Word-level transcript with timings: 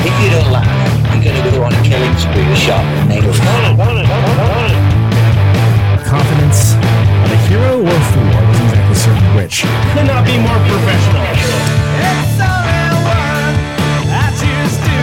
if 0.00 0.14
you 0.22 0.30
don't 0.30 0.50
laugh, 0.52 0.66
you're 1.14 1.24
going 1.24 1.42
to 1.42 1.50
go 1.50 1.62
on 1.64 1.72
a 1.72 1.82
killing 1.82 2.14
spree 2.16 2.46
with 2.46 2.58
sharp 2.58 2.84
nails. 3.08 3.38
Confidence 6.06 6.74
of 6.74 7.30
a 7.30 7.36
hero 7.48 7.82
or 7.82 7.90
a 7.90 8.00
fool, 8.12 8.28
I 8.28 8.42
wasn't 8.48 8.68
exactly 8.68 8.96
certain 8.96 9.34
which. 9.36 9.64
Could 9.94 10.06
not 10.06 10.24
be 10.24 10.38
more 10.38 10.58
professional. 10.66 11.26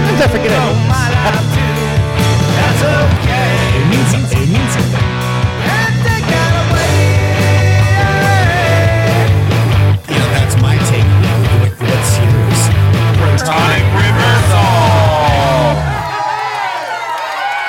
Sometimes 0.06 0.22
I 0.22 0.28
forget 0.32 0.52
it. 0.52 0.60
It 3.76 3.86
means 3.90 4.10
something. 4.12 4.42
It 4.42 4.50
means 4.50 4.72
something. 4.74 5.15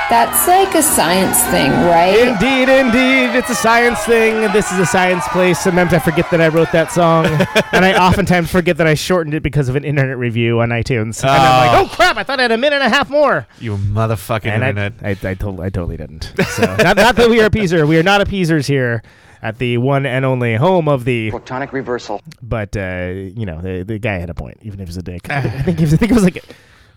That's 0.09 0.46
like 0.46 0.73
a 0.77 0.83
science 0.83 1.42
thing, 1.46 1.73
right? 1.73 2.28
Indeed, 2.28 2.69
indeed. 2.69 3.37
It's 3.37 3.51
a 3.51 3.56
science 3.56 3.98
thing. 4.05 4.41
This 4.53 4.70
is 4.70 4.78
a 4.78 4.86
science 4.86 5.27
place. 5.28 5.58
Sometimes 5.58 5.92
I 5.92 5.98
forget 5.98 6.30
that 6.30 6.41
I 6.41 6.47
wrote 6.47 6.70
that 6.70 6.92
song. 6.92 7.27
and 7.72 7.84
I 7.84 7.97
oftentimes 7.98 8.48
forget 8.48 8.77
that 8.77 8.86
I 8.86 8.95
shortened 8.95 9.34
it 9.34 9.42
because 9.42 9.69
of 9.69 9.75
an 9.75 9.83
internet 9.84 10.17
review 10.17 10.61
on 10.61 10.69
iTunes. 10.69 11.22
And 11.22 11.30
I'm 11.30 11.67
like, 11.67 11.84
oh 11.84 11.92
crap, 11.92 12.17
I 12.17 12.22
thought 12.22 12.39
I 12.39 12.42
had 12.42 12.53
a 12.53 12.56
minute 12.56 12.77
and 12.77 12.84
a 12.84 12.89
half 12.89 13.11
more. 13.11 13.48
You 13.58 13.77
motherfucking 13.77 14.47
And 14.47 14.62
internet. 14.62 14.92
I, 15.03 15.11
I, 15.30 15.34
totally, 15.34 15.67
I 15.67 15.70
totally 15.70 15.97
didn't. 15.97 16.33
So, 16.50 16.62
not, 16.77 16.97
not 16.97 17.17
that 17.17 17.28
we 17.28 17.41
are 17.41 17.50
Peaser. 17.50 17.86
We 17.89 17.98
are 17.98 18.05
not 18.05 18.20
a 18.20 18.27
Peasers 18.27 18.69
here 18.69 19.02
at 19.42 19.58
the 19.58 19.78
one 19.78 20.06
and 20.06 20.25
only 20.25 20.55
home 20.55 20.89
of 20.89 21.05
the. 21.05 21.33
Protonic 21.33 21.73
reversal. 21.73 22.23
But, 22.41 22.77
uh, 22.77 23.11
you 23.12 23.45
know, 23.45 23.61
the, 23.61 23.83
the 23.83 23.98
guy 23.98 24.19
had 24.19 24.30
a 24.30 24.34
point, 24.34 24.58
even 24.62 24.78
if 24.78 24.84
it 24.84 24.89
was 24.89 24.98
a 24.98 25.02
dick. 25.02 25.28
I 25.30 25.62
think, 25.62 25.80
he 25.80 25.84
was, 25.84 25.95
I 25.95 25.97
think 25.97 26.12
it 26.12 26.14
was 26.14 26.25
like. 26.25 26.45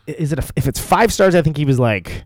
Is 0.05 0.31
it 0.31 0.38
a, 0.38 0.48
if 0.55 0.67
it's 0.67 0.80
five 0.80 1.11
stars? 1.11 1.33
I 1.33 1.42
think 1.42 1.58
he 1.58 1.66
was 1.66 1.80
like 1.80 2.23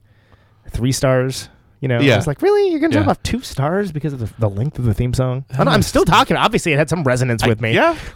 three 0.73 0.91
stars. 0.91 1.49
You 1.81 1.89
know, 1.89 1.99
Yeah. 1.99 2.17
it's 2.17 2.27
like 2.27 2.41
really 2.41 2.71
you're 2.71 2.79
gonna 2.79 2.93
Yeah. 2.93 2.99
talk 2.99 3.07
about 3.07 3.23
two 3.25 3.41
stars 3.41 3.91
because 3.91 4.13
of 4.13 4.19
the, 4.19 4.29
the 4.39 4.49
length 4.49 4.79
of 4.79 4.85
the 4.85 4.93
theme 4.93 5.13
song. 5.13 5.43
I 5.57 5.73
am 5.73 5.81
still 5.81 6.05
talking. 6.05 6.37
Obviously, 6.37 6.71
it 6.73 6.77
had 6.77 6.89
some 6.89 7.03
resonance 7.03 7.45
with 7.45 7.59
me. 7.59 7.73
Yeah. 7.73 7.97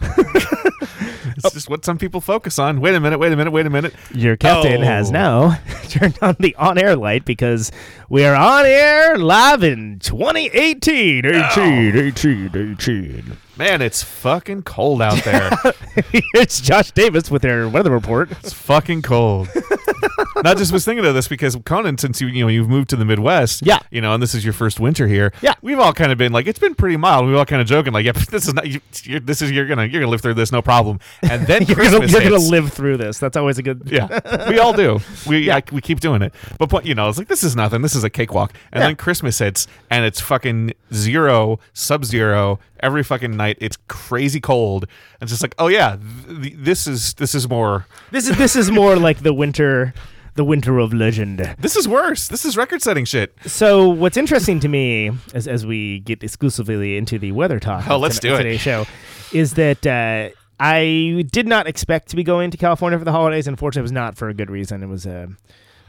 it's 1.36 1.52
just 1.52 1.68
what 1.68 1.84
some 1.84 1.98
people 1.98 2.20
focus 2.22 2.58
on. 2.58 2.80
Wait 2.80 2.94
a 2.94 3.00
minute, 3.00 3.18
wait 3.18 3.30
a 3.32 3.36
minute, 3.36 3.50
wait 3.50 3.66
a 3.66 3.70
minute. 3.70 3.94
Your 4.14 4.36
captain 4.36 4.82
has 4.82 5.10
Oh. 5.10 5.12
now 5.12 5.58
turned 5.88 6.18
on 6.22 6.36
the 6.40 6.54
on-air 6.56 6.96
light 6.96 7.24
because 7.26 7.70
we 8.08 8.24
are 8.24 8.34
on 8.34 8.64
air 8.66 9.18
live 9.18 9.62
in 9.62 9.98
2018. 10.00 11.26
18, 11.26 11.96
18, 11.96 12.50
18. 12.54 13.36
Man, 13.58 13.82
it's 13.82 14.04
fucking 14.04 14.62
cold 14.62 15.02
out 15.02 15.22
there. 15.24 15.50
it's 16.34 16.60
Josh 16.60 16.92
Davis 16.92 17.28
with 17.28 17.42
their 17.42 17.68
weather 17.68 17.90
report. 17.90 18.30
it's 18.30 18.52
fucking 18.52 19.02
cold. 19.02 19.48
Not 20.44 20.56
just 20.56 20.72
was 20.72 20.84
thinking 20.84 21.04
of 21.04 21.14
this 21.14 21.26
because 21.26 21.56
Conan, 21.64 21.98
since 21.98 22.20
you 22.20 22.28
you 22.28 22.44
know 22.44 22.48
you've 22.48 22.68
moved 22.68 22.88
to 22.90 22.96
the 22.96 23.04
Midwest, 23.04 23.66
Yeah. 23.66 23.80
you 23.90 24.00
know, 24.00 24.14
and 24.14 24.22
this 24.22 24.32
is 24.32 24.44
your 24.44 24.52
first 24.52 24.78
winter 24.78 25.08
here, 25.08 25.32
Yeah. 25.42 25.54
we've 25.60 25.80
all 25.80 25.92
kind 25.92 26.12
of 26.12 26.18
been 26.18 26.30
like, 26.30 26.46
it's 26.46 26.60
been 26.60 26.76
pretty 26.76 26.96
mild. 26.96 27.26
We've 27.26 27.34
all 27.34 27.44
kind 27.44 27.60
of 27.60 27.66
joking 27.66 27.92
like, 27.92 28.04
yeah, 28.06 28.12
this 28.30 28.46
is 28.46 28.54
not, 28.54 28.68
you, 28.68 28.80
you're, 29.02 29.18
this 29.18 29.42
is 29.42 29.50
you're 29.50 29.66
gonna 29.66 29.86
you're 29.86 30.00
gonna 30.00 30.10
live 30.10 30.20
through 30.20 30.34
this, 30.34 30.52
no 30.52 30.62
problem. 30.62 31.00
And 31.22 31.44
then 31.48 31.62
You're 31.64 31.74
Christmas 31.74 32.12
gonna, 32.12 32.12
you're 32.12 32.30
gonna 32.30 32.40
hits. 32.42 32.50
live 32.50 32.72
through 32.72 32.98
this. 32.98 33.18
That's 33.18 33.36
always 33.36 33.58
a 33.58 33.62
good. 33.64 33.82
Yeah, 33.86 34.48
we 34.48 34.60
all 34.60 34.72
do. 34.72 35.00
We 35.26 35.38
Yeah. 35.48 35.56
I, 35.56 35.62
we 35.72 35.80
keep 35.80 35.98
doing 35.98 36.22
it. 36.22 36.32
But 36.60 36.70
point, 36.70 36.86
you 36.86 36.94
know, 36.94 37.08
it's 37.08 37.18
like 37.18 37.26
this 37.28 37.42
is 37.42 37.56
nothing. 37.56 37.82
This 37.82 37.96
is 37.96 38.04
a 38.04 38.10
cakewalk. 38.10 38.52
And 38.70 38.80
Yeah. 38.80 38.86
then 38.88 38.96
Christmas 38.96 39.40
hits, 39.40 39.66
and 39.90 40.04
it's 40.04 40.20
fucking 40.20 40.74
zero, 40.94 41.58
sub 41.72 42.04
zero 42.04 42.60
every 42.80 43.02
fucking 43.02 43.36
night. 43.36 43.58
It's 43.60 43.76
crazy 43.88 44.40
cold. 44.40 44.84
And 45.20 45.22
it's 45.22 45.32
just 45.32 45.42
like, 45.42 45.54
oh 45.58 45.68
yeah, 45.68 45.96
th- 46.26 46.42
th- 46.42 46.54
this 46.58 46.86
is 46.86 47.14
this 47.14 47.34
is 47.34 47.48
more. 47.48 47.86
This 48.10 48.28
is 48.28 48.36
this 48.38 48.56
is 48.56 48.70
more 48.70 48.96
like 48.96 49.22
the 49.22 49.32
winter, 49.34 49.94
the 50.34 50.44
winter 50.44 50.78
of 50.78 50.92
legend. 50.92 51.38
This 51.58 51.76
is 51.76 51.86
worse. 51.88 52.28
This 52.28 52.44
is 52.44 52.56
record 52.56 52.82
setting 52.82 53.04
shit. 53.04 53.34
So 53.46 53.88
what's 53.88 54.16
interesting 54.16 54.60
to 54.60 54.68
me, 54.68 55.10
as 55.34 55.46
as 55.48 55.66
we 55.66 56.00
get 56.00 56.22
exclusively 56.22 56.96
into 56.96 57.18
the 57.18 57.32
weather 57.32 57.58
talk, 57.60 57.88
Oh, 57.88 57.98
let's 57.98 58.18
do 58.18 58.34
it. 58.34 58.38
Today's 58.38 58.60
show 58.60 58.86
is 59.32 59.54
that 59.54 59.86
uh, 59.86 60.30
I 60.60 61.24
did 61.30 61.46
not 61.46 61.66
expect 61.66 62.08
to 62.08 62.16
be 62.16 62.24
going 62.24 62.50
to 62.50 62.56
California 62.56 62.98
for 62.98 63.04
the 63.04 63.12
holidays. 63.12 63.46
Unfortunately, 63.46 63.80
it 63.80 63.90
was 63.90 63.92
not 63.92 64.16
for 64.16 64.28
a 64.28 64.34
good 64.34 64.50
reason. 64.50 64.82
It 64.82 64.86
was 64.88 65.06
uh, 65.06 65.26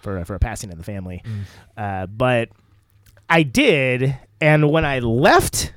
for 0.02 0.24
for 0.26 0.36
a 0.36 0.40
passing 0.40 0.72
in 0.72 0.78
the 0.78 0.84
family, 0.84 1.22
Mm. 1.26 1.42
uh, 1.78 2.06
but 2.08 2.50
I 3.30 3.44
did, 3.44 4.18
and 4.42 4.72
when 4.72 4.86
I 4.86 5.00
left, 5.00 5.72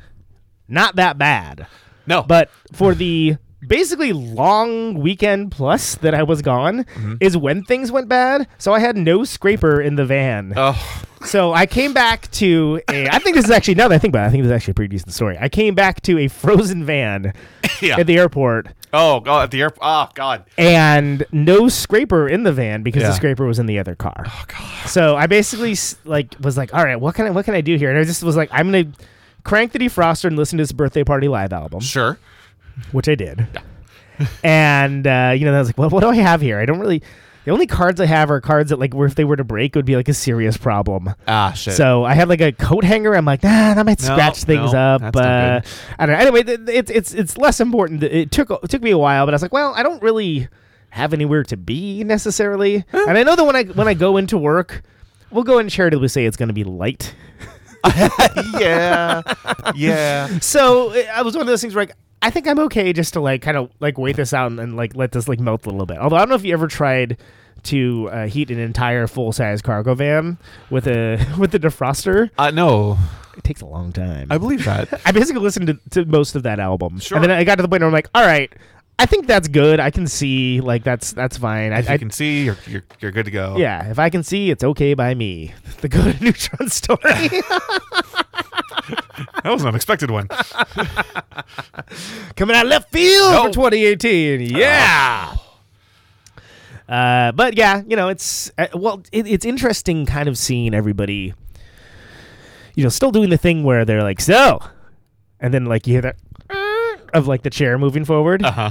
not 0.73 0.97
that 0.97 1.19
bad. 1.19 1.67
No, 2.07 2.23
But 2.25 2.51
for 2.73 2.95
the 2.95 3.37
basically 3.65 4.13
long 4.13 4.95
weekend 4.95 5.53
plus 5.53 5.95
that 5.97 6.15
I 6.15 6.25
was 6.25 6.43
gone 6.43 6.83
Mm-hmm. 6.85 7.15
is 7.21 7.37
when 7.37 7.63
things 7.63 7.93
went 7.93 8.09
bad. 8.09 8.49
So 8.59 8.73
I 8.75 8.81
had 8.81 8.97
no 8.97 9.23
scraper 9.23 9.81
in 9.81 9.95
the 9.95 10.05
van. 10.05 10.53
oh, 10.57 11.03
So 11.25 11.53
I 11.53 11.67
came 11.67 11.93
back 11.93 12.29
to 12.33 12.81
a. 12.91 13.07
I 13.09 13.21
think 13.21 13.37
this 13.37 13.45
is 13.45 13.53
actually 13.53 13.77
now 13.77 13.87
that 13.87 13.95
I 13.95 13.99
think 13.99 14.11
about 14.11 14.25
it, 14.25 14.27
I 14.27 14.31
think 14.31 14.43
this 14.43 14.51
is 14.51 14.57
actually 14.57 14.73
a 14.73 14.75
pretty 14.75 14.97
decent 14.97 15.13
story. 15.13 15.37
I 15.41 15.49
came 15.49 15.77
back 15.77 16.01
to 16.03 16.19
a 16.19 16.27
frozen 16.27 16.85
van 16.85 17.33
yeah. 17.81 18.01
at 18.01 18.09
the 18.09 18.19
airport 18.19 18.67
oh 18.95 19.21
god, 19.21 19.45
at 19.45 19.51
the 19.53 19.61
airport. 19.63 19.79
Oh 19.83 20.09
god. 20.15 20.45
and 20.59 21.25
no 21.31 21.69
scraper 21.69 22.29
in 22.29 22.43
the 22.43 22.53
van 22.53 22.83
because 22.83 23.03
Yeah. 23.03 23.09
the 23.11 23.15
scraper 23.15 23.47
was 23.47 23.61
in 23.61 23.67
the 23.67 23.79
other 23.79 23.95
car. 23.95 24.25
Oh 24.27 24.45
god. 24.49 24.89
So 24.89 25.15
I 25.17 25.29
basically 25.29 25.77
like 26.05 26.35
was 26.41 26.57
like, 26.57 26.75
all 26.75 26.85
right, 26.85 26.97
what 27.01 27.15
can 27.15 27.27
I 27.27 27.31
what 27.31 27.45
can 27.45 27.55
I 27.55 27.61
do 27.61 27.77
here? 27.77 27.91
And 27.91 27.99
I 27.99 28.03
just 28.03 28.25
was 28.25 28.35
like, 28.37 28.49
I'm 28.53 28.67
gonna 28.73 28.93
crank 29.45 29.73
the 29.73 29.79
defroster 29.79 30.25
and 30.27 30.37
listen 30.37 30.59
to 30.59 30.63
his 30.63 30.73
birthday 30.73 31.05
party 31.05 31.29
live 31.29 31.53
album, 31.53 31.81
Sure. 31.81 32.19
which 32.93 33.09
I 33.09 33.15
did. 33.15 33.47
and 34.45 35.07
uh, 35.07 35.35
you 35.37 35.45
know, 35.45 35.55
I 35.55 35.59
was 35.59 35.69
like, 35.69 35.79
well, 35.79 35.91
what 35.91 36.01
do 36.01 36.09
I 36.09 36.17
have 36.17 36.41
here? 36.41 36.59
I 36.59 36.67
don't 36.67 36.81
really. 36.81 37.03
The 37.45 37.51
only 37.51 37.67
cards 37.67 38.01
I 38.01 38.07
have 38.07 38.31
are 38.31 38.41
cards 38.41 38.71
that 38.71 38.79
like, 38.79 38.95
where 38.95 39.07
if 39.09 39.17
they 39.17 39.25
were 39.25 39.35
to 39.35 39.43
break, 39.43 39.75
would 39.75 39.85
be 39.85 39.97
like 39.97 40.09
a 40.09 40.15
serious 40.15 40.57
problem. 40.57 41.13
Ah 41.27 41.51
shit. 41.53 41.75
So 41.75 42.05
I 42.05 42.15
have 42.15 42.29
like 42.29 42.41
a 42.41 42.53
coat 42.53 42.85
hanger. 42.85 43.17
I'm 43.17 43.25
like, 43.25 43.43
nah, 43.43 43.75
that 43.75 43.85
might 43.85 44.01
No, 44.01 44.07
scratch 44.15 44.45
things 44.45 44.73
no, 44.73 44.79
up. 44.79 45.01
that's 45.01 45.17
not 45.17 45.25
Uh, 45.27 45.61
good. 45.61 45.69
I 45.99 46.07
don't 46.07 46.15
know. 46.17 46.21
Anyway, 46.23 46.43
th- 46.45 46.67
th- 46.67 46.79
it's 46.79 46.91
it's 46.93 47.13
it's 47.15 47.37
less 47.37 47.59
important. 47.61 48.05
It 48.05 48.31
took 48.31 48.49
it 48.51 48.69
took 48.71 48.81
me 48.83 48.93
a 48.93 48.99
while, 48.99 49.27
but 49.27 49.35
I 49.35 49.37
was 49.37 49.43
like, 49.43 49.53
well, 49.53 49.73
I 49.75 49.83
don't 49.83 50.01
really 50.01 50.47
have 50.91 51.13
anywhere 51.13 51.43
to 51.43 51.57
be 51.57 52.05
necessarily. 52.05 52.85
and 52.93 53.19
I 53.19 53.25
know 53.25 53.35
that 53.35 53.43
when 53.45 53.57
I 53.57 53.65
when 53.65 53.89
I 53.89 53.95
go 53.95 54.19
into 54.19 54.39
work, 54.39 54.83
we'll 55.33 55.43
go 55.43 55.59
and 55.59 55.69
charitably 55.69 56.07
say 56.07 56.27
it's 56.27 56.37
going 56.37 56.49
to 56.51 56.53
be 56.55 56.63
light. 56.65 57.13
yeah. 58.59 59.23
Yeah. 59.75 60.39
So 60.41 60.93
I 61.13 61.23
was 61.23 61.35
one 61.35 61.43
of 61.43 61.47
those 61.47 61.61
things 61.61 61.75
where 61.75 61.87
like 61.87 61.97
I 62.21 62.31
think 62.31 62.47
I'm 62.47 62.59
okay 62.61 62.93
just 62.93 63.15
to 63.15 63.21
like 63.21 63.43
kind 63.43 63.57
of 63.57 63.71
like 63.81 63.99
wait 63.99 64.17
this 64.17 64.33
out 64.33 64.51
and, 64.51 64.61
and 64.61 64.77
like 64.77 64.95
let 64.95 65.13
this 65.13 65.29
like 65.29 65.41
melt 65.41 65.67
a 65.67 65.71
little 65.71 65.87
bit. 65.87 65.99
Although 65.99 66.17
I 66.17 66.21
don't 66.21 66.29
know 66.29 66.35
if 66.37 66.45
you 66.45 66.53
ever 66.53 66.69
tried 66.69 67.19
to 67.65 68.09
uh, 68.11 68.27
heat 68.27 68.51
an 68.51 68.59
entire 68.59 69.07
full 69.07 69.33
size 69.33 69.63
cargo 69.63 69.95
van 69.95 70.39
with 70.71 70.87
a 70.87 71.25
with 71.39 71.51
the 71.53 71.59
defroster. 71.59 72.31
Uh, 72.39 72.51
no, 72.51 72.99
It 73.37 73.45
takes 73.45 73.61
a 73.61 73.67
long 73.67 73.93
time. 73.93 74.29
I 74.31 74.39
believe 74.39 74.65
that. 74.65 74.89
I 75.07 75.13
basically 75.13 75.43
listened 75.43 75.67
to, 75.69 75.79
to 75.91 76.05
most 76.05 76.35
of 76.35 76.43
that 76.45 76.59
album, 76.61 76.99
Sure. 76.99 77.17
and 77.17 77.25
then 77.25 77.31
I 77.31 77.45
got 77.45 77.57
to 77.57 77.63
the 77.63 77.69
point 77.69 77.81
where 77.83 77.89
I'm 77.89 77.93
like, 77.93 78.09
all 78.15 78.25
right, 78.25 78.53
I 78.99 79.07
think 79.07 79.27
that's 79.27 79.49
good. 79.49 79.81
I 79.81 79.91
can 79.91 80.07
see 80.07 80.61
like 80.61 80.85
that's 80.85 81.13
that's 81.13 81.39
fine. 81.39 81.73
I, 81.73 81.79
If 81.81 81.89
you 81.89 81.95
I 81.95 81.99
can 81.99 82.11
see, 82.11 82.45
you're, 82.45 82.59
you're 82.69 82.85
you're 83.01 83.11
good 83.11 83.25
to 83.25 83.31
go. 83.33 83.57
yeah, 83.57 83.91
if 83.91 83.99
I 83.99 84.11
can 84.11 84.23
see, 84.23 84.51
it's 84.51 84.63
okay 84.63 84.95
by 84.95 85.15
me. 85.15 85.53
The 85.83 85.89
good 85.89 86.21
neutron 86.23 86.69
story. 86.69 86.99
That 89.45 89.53
was 89.53 89.63
an 89.63 89.69
unexpected 89.69 90.11
one. 90.11 90.29
coming 92.37 92.57
out 92.57 92.65
of 92.67 92.71
left 92.71 92.91
field 92.93 93.47
for 93.47 93.53
2018. 93.71 94.41
Yeah. 94.43 95.37
Uh, 96.89 97.33
but 97.33 97.57
yeah, 97.57 97.83
you 97.87 97.97
know, 97.97 98.09
it's 98.09 98.51
uh, 98.59 98.67
well, 98.75 99.03
it, 99.13 99.27
it's 99.27 99.45
interesting, 99.45 100.07
kind 100.07 100.29
of 100.29 100.37
seeing 100.39 100.75
everybody, 100.75 101.35
you 102.75 102.83
know, 102.85 102.89
still 102.89 103.11
doing 103.11 103.31
the 103.31 103.37
thing 103.37 103.65
where 103.65 103.85
they're 103.85 104.03
like, 104.03 104.21
so, 104.21 104.61
and 105.41 105.53
then 105.55 105.65
like 105.67 105.87
you 105.87 105.95
hear 105.95 106.03
that 106.03 106.17
of 107.13 107.29
like 107.29 107.43
the 107.43 107.51
chair 107.51 107.79
moving 107.79 108.05
forward. 108.05 108.45
Uh 108.45 108.51
huh. 108.53 108.71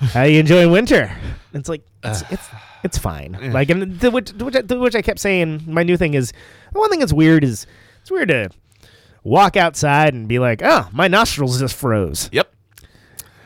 How 0.00 0.22
you 0.22 0.40
enjoying 0.40 0.70
winter? 0.70 1.10
It's 1.52 1.68
like 1.68 1.82
it's 2.04 2.22
it's, 2.30 2.48
it's 2.84 2.96
fine. 2.96 3.36
Like 3.52 3.70
and 3.70 3.98
the, 3.98 4.12
which, 4.12 4.30
which, 4.34 4.54
I, 4.54 4.62
to 4.62 4.78
which 4.78 4.94
I 4.94 5.02
kept 5.02 5.18
saying, 5.18 5.64
my 5.66 5.82
new 5.82 5.96
thing 5.96 6.14
is 6.14 6.32
the 6.72 6.78
one 6.78 6.88
thing 6.90 7.00
that's 7.00 7.12
weird 7.12 7.42
is 7.42 7.66
it's 8.02 8.08
weird 8.08 8.28
to 8.28 8.50
walk 9.24 9.56
outside 9.56 10.14
and 10.14 10.28
be 10.28 10.38
like, 10.38 10.62
oh, 10.62 10.88
my 10.92 11.08
nostrils 11.08 11.58
just 11.58 11.74
froze. 11.74 12.30
Yep. 12.30 12.54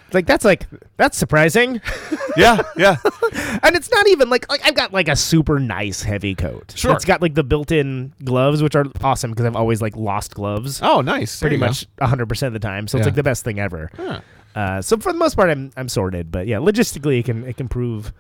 It's 0.07 0.15
like 0.15 0.27
that's 0.27 0.45
like 0.45 0.67
that's 0.99 1.17
surprising. 1.17 1.81
yeah, 2.37 2.61
yeah. 2.77 2.97
and 3.63 3.75
it's 3.75 3.91
not 3.91 4.07
even 4.09 4.29
like 4.29 4.49
like 4.51 4.61
I've 4.65 4.75
got 4.75 4.93
like 4.93 5.09
a 5.09 5.17
super 5.17 5.59
nice 5.59 6.03
heavy 6.03 6.35
coat. 6.35 6.75
Sure. 6.77 6.93
It's 6.93 7.07
got 7.07 7.23
like 7.23 7.35
the 7.35 7.43
built-in 7.43 8.13
gloves, 8.23 8.63
which 8.63 8.77
are 8.77 8.85
awesome 9.03 9.31
because 9.31 9.47
I've 9.47 9.57
always 9.57 9.81
like 9.81 9.97
lost 9.97 10.35
gloves. 10.35 10.81
Oh, 10.83 11.01
nice. 11.01 11.41
There 11.41 11.49
pretty 11.49 11.57
you 11.57 11.61
go. 11.61 11.69
much 11.69 11.87
100 11.99 12.29
percent 12.29 12.55
of 12.55 12.61
the 12.61 12.65
time. 12.65 12.87
So 12.87 12.99
it's 12.99 13.07
like 13.07 13.17
the 13.17 13.23
best 13.23 13.45
thing 13.45 13.59
ever. 13.59 13.91
Huh. 13.97 14.21
Uh, 14.55 14.81
so 14.83 14.97
for 14.99 15.13
the 15.13 15.19
most 15.19 15.35
part, 15.35 15.51
I'm 15.51 15.73
I'm 15.77 15.89
sorted, 15.89 16.31
but 16.31 16.47
yeah, 16.47 16.59
logistically, 16.59 17.21
it 17.21 17.25
can 17.25 17.45
it 17.45 17.57
can 17.57 17.69
prove 17.69 18.13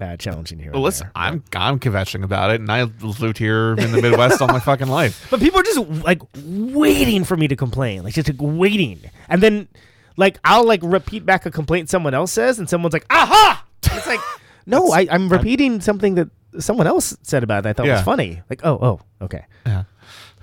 uh, 0.00 0.16
challenging 0.16 0.58
here. 0.58 0.72
Well, 0.72 0.82
listen, 0.82 1.06
there. 1.06 1.12
I'm 1.14 1.42
I'm 1.54 1.78
kvetching 1.78 2.22
about 2.24 2.50
it, 2.50 2.60
and 2.60 2.70
I 2.70 2.84
lived 2.84 3.38
here 3.38 3.72
in 3.72 3.92
the 3.92 4.00
Midwest 4.00 4.40
all 4.40 4.48
my 4.48 4.60
fucking 4.60 4.88
life. 4.88 5.26
But 5.30 5.40
people 5.40 5.60
are 5.60 5.64
just 5.64 5.78
like 6.04 6.22
waiting 6.44 7.24
for 7.24 7.36
me 7.36 7.48
to 7.48 7.56
complain, 7.56 8.02
like 8.04 8.14
just 8.14 8.28
like 8.28 8.38
waiting, 8.40 9.00
and 9.28 9.42
then 9.42 9.68
like 10.16 10.38
I'll 10.44 10.64
like 10.66 10.80
repeat 10.82 11.26
back 11.26 11.46
a 11.46 11.50
complaint 11.50 11.90
someone 11.90 12.14
else 12.14 12.32
says, 12.32 12.58
and 12.58 12.68
someone's 12.68 12.92
like, 12.94 13.06
"Aha!" 13.10 13.64
It's 13.84 14.06
like, 14.06 14.20
no, 14.66 14.90
I, 14.92 15.06
I'm 15.10 15.28
repeating 15.28 15.80
something 15.80 16.14
that 16.14 16.28
someone 16.60 16.86
else 16.86 17.16
said 17.22 17.42
about 17.42 17.58
it 17.58 17.62
that 17.64 17.70
I 17.70 17.72
thought 17.74 17.86
Yeah. 17.86 17.94
was 17.94 18.02
funny. 18.02 18.42
Like, 18.48 18.60
oh, 18.64 18.78
oh, 18.80 19.24
okay. 19.24 19.44
Yeah. 19.66 19.84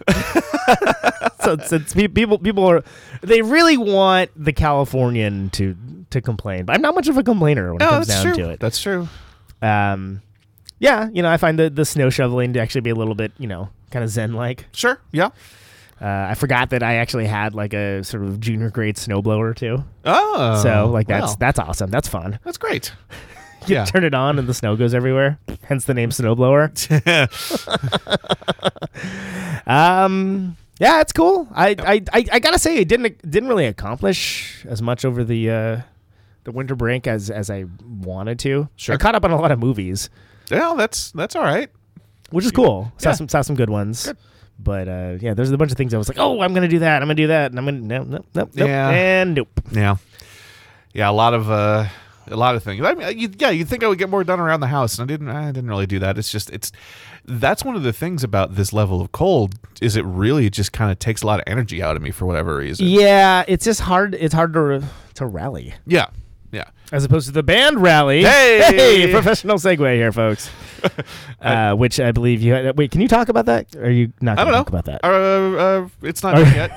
so 1.41 1.57
it's 1.59 1.93
people 1.93 2.37
people 2.39 2.65
are 2.65 2.83
they 3.21 3.41
really 3.41 3.77
want 3.77 4.31
the 4.35 4.53
Californian 4.53 5.49
to 5.51 5.75
to 6.11 6.21
complain, 6.21 6.65
but 6.65 6.73
I'm 6.75 6.81
not 6.81 6.95
much 6.95 7.07
of 7.07 7.17
a 7.17 7.23
complainer 7.23 7.73
when 7.73 7.81
it 7.81 7.89
comes 7.89 8.07
down 8.07 8.23
true. 8.23 8.33
to 8.35 8.49
it. 8.51 8.59
That's 8.59 8.81
true. 8.81 9.07
Um, 9.61 10.21
yeah, 10.79 11.09
you 11.11 11.21
know, 11.21 11.29
I 11.29 11.37
find 11.37 11.57
the 11.57 11.69
the 11.69 11.85
snow 11.85 12.09
shoveling 12.09 12.53
to 12.53 12.59
actually 12.59 12.81
be 12.81 12.89
a 12.89 12.95
little 12.95 13.15
bit, 13.15 13.31
you 13.37 13.47
know, 13.47 13.69
kind 13.91 14.03
of 14.03 14.09
zen 14.09 14.33
like. 14.33 14.65
Sure. 14.71 14.99
Yeah. 15.11 15.29
Uh, 16.01 16.27
I 16.29 16.33
forgot 16.33 16.71
that 16.71 16.83
I 16.83 16.95
actually 16.95 17.25
had 17.25 17.55
like 17.55 17.73
a 17.73 18.03
sort 18.03 18.23
of 18.23 18.41
junior 18.41 18.69
grade 18.69 18.97
snowblower 18.97 19.55
too. 19.55 19.83
Oh. 20.03 20.61
so 20.61 20.87
like 20.91 21.07
that's 21.07 21.31
wow. 21.31 21.35
that's 21.39 21.59
awesome. 21.59 21.89
That's 21.89 22.07
fun. 22.07 22.39
that's 22.43 22.57
great. 22.57 22.91
You 23.67 23.75
Yeah. 23.75 23.85
turn 23.85 24.03
it 24.03 24.13
on 24.13 24.39
and 24.39 24.47
the 24.47 24.53
snow 24.53 24.75
goes 24.75 24.93
everywhere. 24.93 25.39
Hence 25.63 25.85
the 25.85 25.93
name 25.93 26.09
snowblower. 26.11 26.71
um, 29.67 30.57
yeah, 30.79 31.01
it's 31.01 31.13
cool. 31.13 31.47
I, 31.53 31.75
I, 31.79 32.01
I, 32.13 32.25
I 32.33 32.39
gotta 32.39 32.59
say, 32.59 32.77
it 32.77 32.87
didn't 32.87 33.29
didn't 33.29 33.49
really 33.49 33.65
accomplish 33.65 34.65
as 34.67 34.81
much 34.81 35.05
over 35.05 35.23
the 35.23 35.49
uh, 35.49 35.81
the 36.43 36.51
winter 36.51 36.75
break 36.75 37.07
as 37.07 37.29
as 37.29 37.49
I 37.49 37.65
wanted 37.99 38.39
to. 38.39 38.69
Sure. 38.75 38.95
I 38.95 38.97
caught 38.97 39.15
up 39.15 39.23
on 39.23 39.31
a 39.31 39.39
lot 39.39 39.51
of 39.51 39.59
movies, 39.59 40.09
yeah, 40.51 40.73
that's 40.77 41.11
that's 41.11 41.35
all 41.35 41.43
right. 41.43 41.69
which 42.31 42.45
is 42.45 42.51
cool. 42.51 42.91
Saw 42.97 43.09
Yeah. 43.09 43.15
some 43.15 43.29
saw 43.29 43.41
some 43.41 43.55
good 43.55 43.69
ones. 43.69 44.11
But 44.57 44.87
uh, 44.87 45.17
yeah, 45.19 45.33
there's 45.33 45.51
a 45.51 45.57
bunch 45.57 45.71
of 45.71 45.77
things 45.77 45.93
I 45.93 45.97
was 45.97 46.07
like, 46.07 46.17
oh, 46.19 46.39
I'm 46.41 46.53
gonna 46.53 46.67
do 46.69 46.79
that. 46.79 47.01
I'm 47.01 47.07
gonna 47.07 47.15
do 47.15 47.27
that, 47.27 47.51
and 47.51 47.59
I'm 47.59 47.65
gonna 47.65 47.79
no, 47.79 48.03
no, 48.03 48.17
no, 48.17 48.23
nope, 48.33 48.49
Yeah. 48.53 48.89
and 48.89 49.35
nope. 49.35 49.49
Yeah. 49.71 49.97
Yeah, 50.93 51.09
a 51.09 51.11
lot 51.11 51.33
of 51.33 51.49
uh 51.51 51.87
a 52.27 52.35
lot 52.35 52.55
of 52.55 52.63
things. 52.63 52.83
I 52.85 52.93
mean, 52.93 53.17
you, 53.17 53.29
yeah, 53.37 53.49
you'd 53.49 53.67
think 53.67 53.83
I 53.83 53.87
would 53.87 53.97
get 53.97 54.09
more 54.09 54.23
done 54.23 54.39
around 54.39 54.59
the 54.59 54.67
house, 54.67 54.97
and 54.97 55.09
I 55.09 55.13
didn't. 55.13 55.29
I 55.29 55.47
didn't 55.47 55.69
really 55.69 55.85
do 55.85 55.99
that. 55.99 56.17
It's 56.17 56.31
just, 56.31 56.49
it's 56.49 56.71
that's 57.25 57.63
one 57.63 57.75
of 57.75 57.83
the 57.83 57.93
things 57.93 58.23
about 58.23 58.55
this 58.55 58.71
level 58.73 59.01
of 59.01 59.11
cold 59.11 59.55
is 59.81 59.95
it 59.95 60.05
really 60.05 60.49
just 60.49 60.71
kind 60.71 60.91
of 60.91 60.99
takes 60.99 61.21
a 61.21 61.27
lot 61.27 61.39
of 61.39 61.43
energy 61.47 61.81
out 61.81 61.95
of 61.95 62.01
me 62.01 62.11
for 62.11 62.25
whatever 62.25 62.57
reason. 62.57 62.87
Yeah, 62.87 63.43
it's 63.47 63.65
just 63.65 63.81
hard. 63.81 64.15
It's 64.15 64.33
hard 64.33 64.53
to 64.53 64.83
to 65.15 65.25
rally. 65.25 65.73
Yeah, 65.85 66.07
yeah. 66.55 66.69
as 66.91 67.03
opposed 67.03 67.27
to 67.27 67.33
the 67.33 67.43
band 67.43 67.81
rally. 67.81 68.23
Hey! 68.23 69.09
professional 69.11 69.57
segue 69.57 69.93
here, 69.95 70.11
folks. 70.11 70.49
uh, 71.41 71.73
which 71.73 71.99
I 71.99 72.11
believe 72.11 72.41
you. 72.41 72.53
Had, 72.53 72.77
wait, 72.77 72.91
can 72.91 73.01
you 73.01 73.07
talk 73.07 73.29
about 73.29 73.45
that? 73.47 73.75
Or 73.75 73.85
are 73.85 73.89
you 73.89 74.13
not 74.21 74.39
I 74.39 74.43
going 74.43 74.53
don't 74.53 74.65
to 74.65 74.71
talk 74.71 74.85
about 74.85 74.85
that? 74.85 75.03
Uh, 75.03 75.57
uh, 75.57 75.87
it's 76.01 76.23
not 76.23 76.35
done 76.35 76.45
yet. 76.55 76.71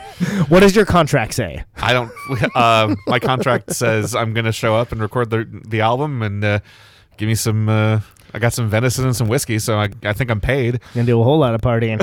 what 0.51 0.61
does 0.61 0.75
your 0.75 0.85
contract 0.85 1.35
say? 1.35 1.65
I 1.77 1.93
don't. 1.93 2.11
Uh, 2.55 2.97
my 3.07 3.19
contract 3.19 3.73
says 3.75 4.15
I'm 4.15 4.35
going 4.35 4.47
to 4.47 4.53
show 4.53 4.75
up 4.75 4.93
and 4.93 5.01
record 5.01 5.31
the 5.31 5.47
the 5.67 5.81
album 5.81 6.23
and 6.23 6.45
uh, 6.45 6.61
give 7.17 7.29
me 7.29 7.35
some. 7.35 7.69
Uh, 7.69 8.01
I 8.35 8.39
got 8.39 8.53
some 8.53 8.69
venison 8.69 9.07
and 9.07 9.17
some 9.17 9.29
whiskey, 9.29 9.59
so 9.59 9.79
I, 9.79 9.89
I 10.03 10.13
think 10.13 10.31
I'm 10.31 10.41
paid. 10.41 10.81
Gonna 10.93 11.07
do 11.07 11.19
a 11.19 11.25
whole 11.25 11.39
lot 11.39 11.55
of 11.55 11.63
partying. 11.63 11.99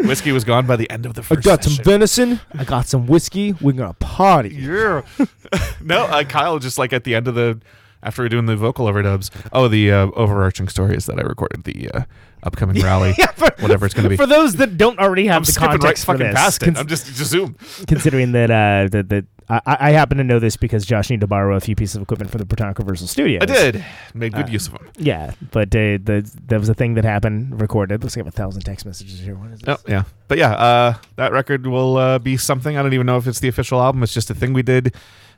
Whiskey 0.00 0.32
was 0.32 0.44
gone 0.44 0.66
by 0.66 0.76
the 0.76 0.90
end 0.90 1.06
of 1.06 1.14
the 1.14 1.20
I 1.22 1.24
first. 1.24 1.42
got 1.44 1.62
some 1.64 1.72
session. 1.72 1.84
venison. 1.84 2.40
I 2.58 2.64
got 2.64 2.86
some 2.86 3.06
whiskey. 3.06 3.52
We're 3.60 3.72
gonna 3.72 3.94
party. 3.94 4.50
Yeah. 4.54 5.02
no, 5.80 6.04
uh, 6.04 6.24
Kyle 6.24 6.58
just 6.58 6.78
like 6.78 6.92
at 6.92 7.04
the 7.04 7.14
end 7.14 7.28
of 7.28 7.34
the 7.34 7.60
after 8.02 8.22
we're 8.22 8.28
doing 8.28 8.46
the 8.46 8.56
vocal 8.56 8.86
overdubs. 8.86 9.30
Oh, 9.52 9.68
the 9.68 9.90
uh, 9.90 10.06
overarching 10.14 10.68
story 10.68 10.94
is 10.96 11.06
that 11.06 11.18
I 11.18 11.22
recorded 11.22 11.64
the 11.64 11.90
uh, 11.90 12.02
upcoming 12.42 12.82
rally, 12.82 13.14
for- 13.34 13.50
whatever 13.60 13.86
it's 13.86 13.94
going 13.94 14.04
to 14.04 14.10
be. 14.10 14.16
For 14.16 14.26
those 14.26 14.56
that 14.56 14.76
don't 14.76 14.98
already 14.98 15.26
have 15.26 15.36
I'm 15.38 15.44
the 15.44 15.52
skipping 15.52 15.70
right 15.70 15.80
context 15.80 16.04
for 16.04 16.12
fucking 16.12 16.26
this, 16.26 16.34
past 16.34 16.62
it. 16.62 16.66
cons- 16.66 16.78
I'm 16.80 16.86
just 16.86 17.06
just 17.06 17.30
zoom. 17.30 17.56
considering 17.86 18.32
that 18.32 18.50
uh, 18.50 18.88
that 18.90 19.08
that 19.08 19.24
I, 19.48 19.60
I 19.66 19.90
happen 19.90 20.16
to 20.18 20.24
know 20.24 20.38
this 20.38 20.56
because 20.56 20.86
Josh 20.86 21.10
needed 21.10 21.20
to 21.20 21.26
borrow 21.26 21.54
a 21.56 21.60
few 21.60 21.76
pieces 21.76 21.96
of 21.96 22.02
equipment 22.02 22.30
for 22.30 22.38
the 22.38 22.46
Protonic 22.46 22.78
Reversal 22.78 23.08
Studios. 23.08 23.42
I 23.42 23.46
did 23.46 23.84
made 24.14 24.34
Uh, 24.34 24.38
good 24.42 24.50
use 24.52 24.66
of 24.68 24.72
them. 24.74 24.88
Yeah, 24.96 25.34
but 25.52 25.68
uh, 25.68 25.98
the, 26.02 26.30
that 26.46 26.58
was 26.58 26.68
a 26.70 26.74
thing 26.74 26.94
that 26.94 27.04
happened, 27.04 27.60
recorded. 27.60 28.02
Looks 28.02 28.16
like 28.16 28.22
I 28.22 28.26
have 28.26 28.34
a 28.34 28.36
thousand 28.36 28.62
text 28.62 28.86
messages 28.86 29.20
here. 29.20 29.34
What 29.34 29.50
is 29.50 29.60
this? 29.60 29.76
Oh 29.78 29.90
yeah, 29.90 30.04
but 30.28 30.38
yeah, 30.38 30.52
uh, 30.52 30.94
that 31.16 31.32
record 31.32 31.66
will 31.66 31.96
uh, 31.98 32.18
be 32.18 32.36
something. 32.38 32.76
I 32.78 32.82
don't 32.82 32.94
even 32.94 33.06
know 33.06 33.18
if 33.18 33.26
it's 33.26 33.40
the 33.40 33.48
official 33.48 33.82
album. 33.82 34.02
It's 34.02 34.14
just 34.14 34.30
a 34.30 34.34
thing 34.34 34.52
we 34.54 34.62
did. 34.62 34.94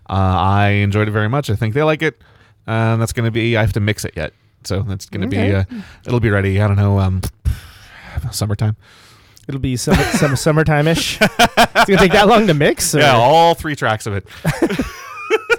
Uh, 0.08 0.12
I 0.12 0.68
enjoyed 0.68 1.08
it 1.08 1.10
very 1.12 1.28
much. 1.28 1.50
I 1.50 1.56
think 1.56 1.74
they 1.74 1.82
like 1.82 2.02
it. 2.02 2.16
Uh, 2.68 2.94
and 2.94 3.02
that's 3.02 3.12
going 3.12 3.24
to 3.24 3.30
be. 3.32 3.56
I 3.56 3.60
have 3.62 3.72
to 3.72 3.80
mix 3.80 4.04
it 4.04 4.14
yet, 4.16 4.32
so 4.64 4.82
that's 4.82 5.06
going 5.06 5.28
to 5.28 5.36
Okay. 5.36 5.48
be. 5.50 5.54
Uh, 5.56 5.64
it'll 6.06 6.20
be 6.20 6.30
ready. 6.30 6.60
I 6.60 6.68
don't 6.68 6.76
know. 6.76 7.00
Um, 7.00 7.22
summertime. 8.30 8.76
It'll 9.48 9.60
be 9.60 9.76
some 9.76 9.94
summer 9.94 10.36
summertime-ish. 10.36 11.18
it's 11.20 11.30
gonna 11.84 11.96
take 11.98 12.12
that 12.12 12.26
long 12.28 12.46
to 12.48 12.54
mix. 12.54 12.94
Or? 12.94 13.00
Yeah, 13.00 13.14
all 13.16 13.54
three 13.54 13.76
tracks 13.76 14.06
of 14.06 14.14
it. 14.14 14.26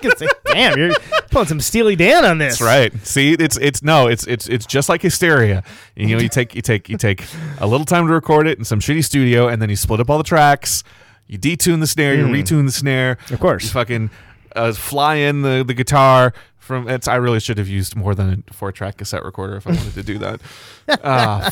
Like, 0.04 0.30
Damn, 0.46 0.78
you're 0.78 0.94
pulling 1.32 1.48
some 1.48 1.60
Steely 1.60 1.96
Dan 1.96 2.24
on 2.24 2.38
this. 2.38 2.60
That's 2.60 2.62
right. 2.62 3.06
See, 3.06 3.34
it's 3.34 3.58
it's 3.58 3.82
no, 3.84 4.08
it's 4.08 4.26
it's 4.28 4.48
it's 4.48 4.66
just 4.66 4.90
like 4.90 5.02
hysteria. 5.02 5.64
You 5.96 6.16
know, 6.16 6.22
you 6.22 6.30
take 6.30 6.56
you 6.56 6.62
take 6.62 6.88
you 6.88 6.98
take 6.98 7.26
a 7.60 7.68
little 7.68 7.86
time 7.86 8.08
to 8.08 8.14
record 8.14 8.48
it 8.48 8.58
in 8.58 8.64
some 8.64 8.80
shitty 8.80 9.04
studio, 9.04 9.48
and 9.48 9.62
then 9.62 9.70
you 9.70 9.76
split 9.76 10.00
up 10.00 10.10
all 10.10 10.18
the 10.18 10.24
tracks. 10.24 10.84
You 11.26 11.38
detune 11.38 11.80
the 11.80 11.88
snare, 11.88 12.16
you 12.16 12.26
retune 12.26 12.66
the 12.66 12.72
snare. 12.72 13.18
Of 13.32 13.40
course. 13.40 13.66
you 13.66 13.70
fucking 13.72 14.10
uh, 14.56 14.74
fly 14.74 15.16
in 15.16 15.42
the 15.42 15.64
the 15.66 15.74
guitar 15.74 16.34
from. 16.68 16.88
It's. 16.88 17.08
I 17.08 17.16
really 17.16 17.40
should 17.40 17.58
have 17.58 17.68
used 17.68 17.96
more 17.96 18.14
than 18.14 18.44
a 18.48 18.54
four 18.54 18.72
track 18.72 18.98
cassette 18.98 19.26
recorder 19.26 19.56
if 19.56 19.66
I 19.66 19.72
wanted 19.72 19.94
to 19.96 20.04
do 20.04 20.18
that. 20.20 20.42
Ah, 21.04 21.52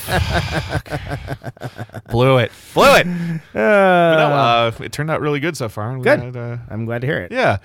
blew 2.10 2.38
it, 2.38 2.52
blew 2.74 2.96
it. 2.96 3.06
But 3.54 3.56
no, 3.56 3.62
uh, 4.32 4.72
it 4.82 4.92
turned 4.94 5.12
out 5.12 5.20
really 5.22 5.40
good 5.40 5.58
so 5.58 5.68
far. 5.68 5.98
Good. 5.98 6.20
had, 6.22 6.38
uh, 6.38 6.58
I'm 6.70 6.86
glad 6.86 7.02
to 7.02 7.08
hear 7.08 7.18
it. 7.20 7.32
yeah, 7.32 7.58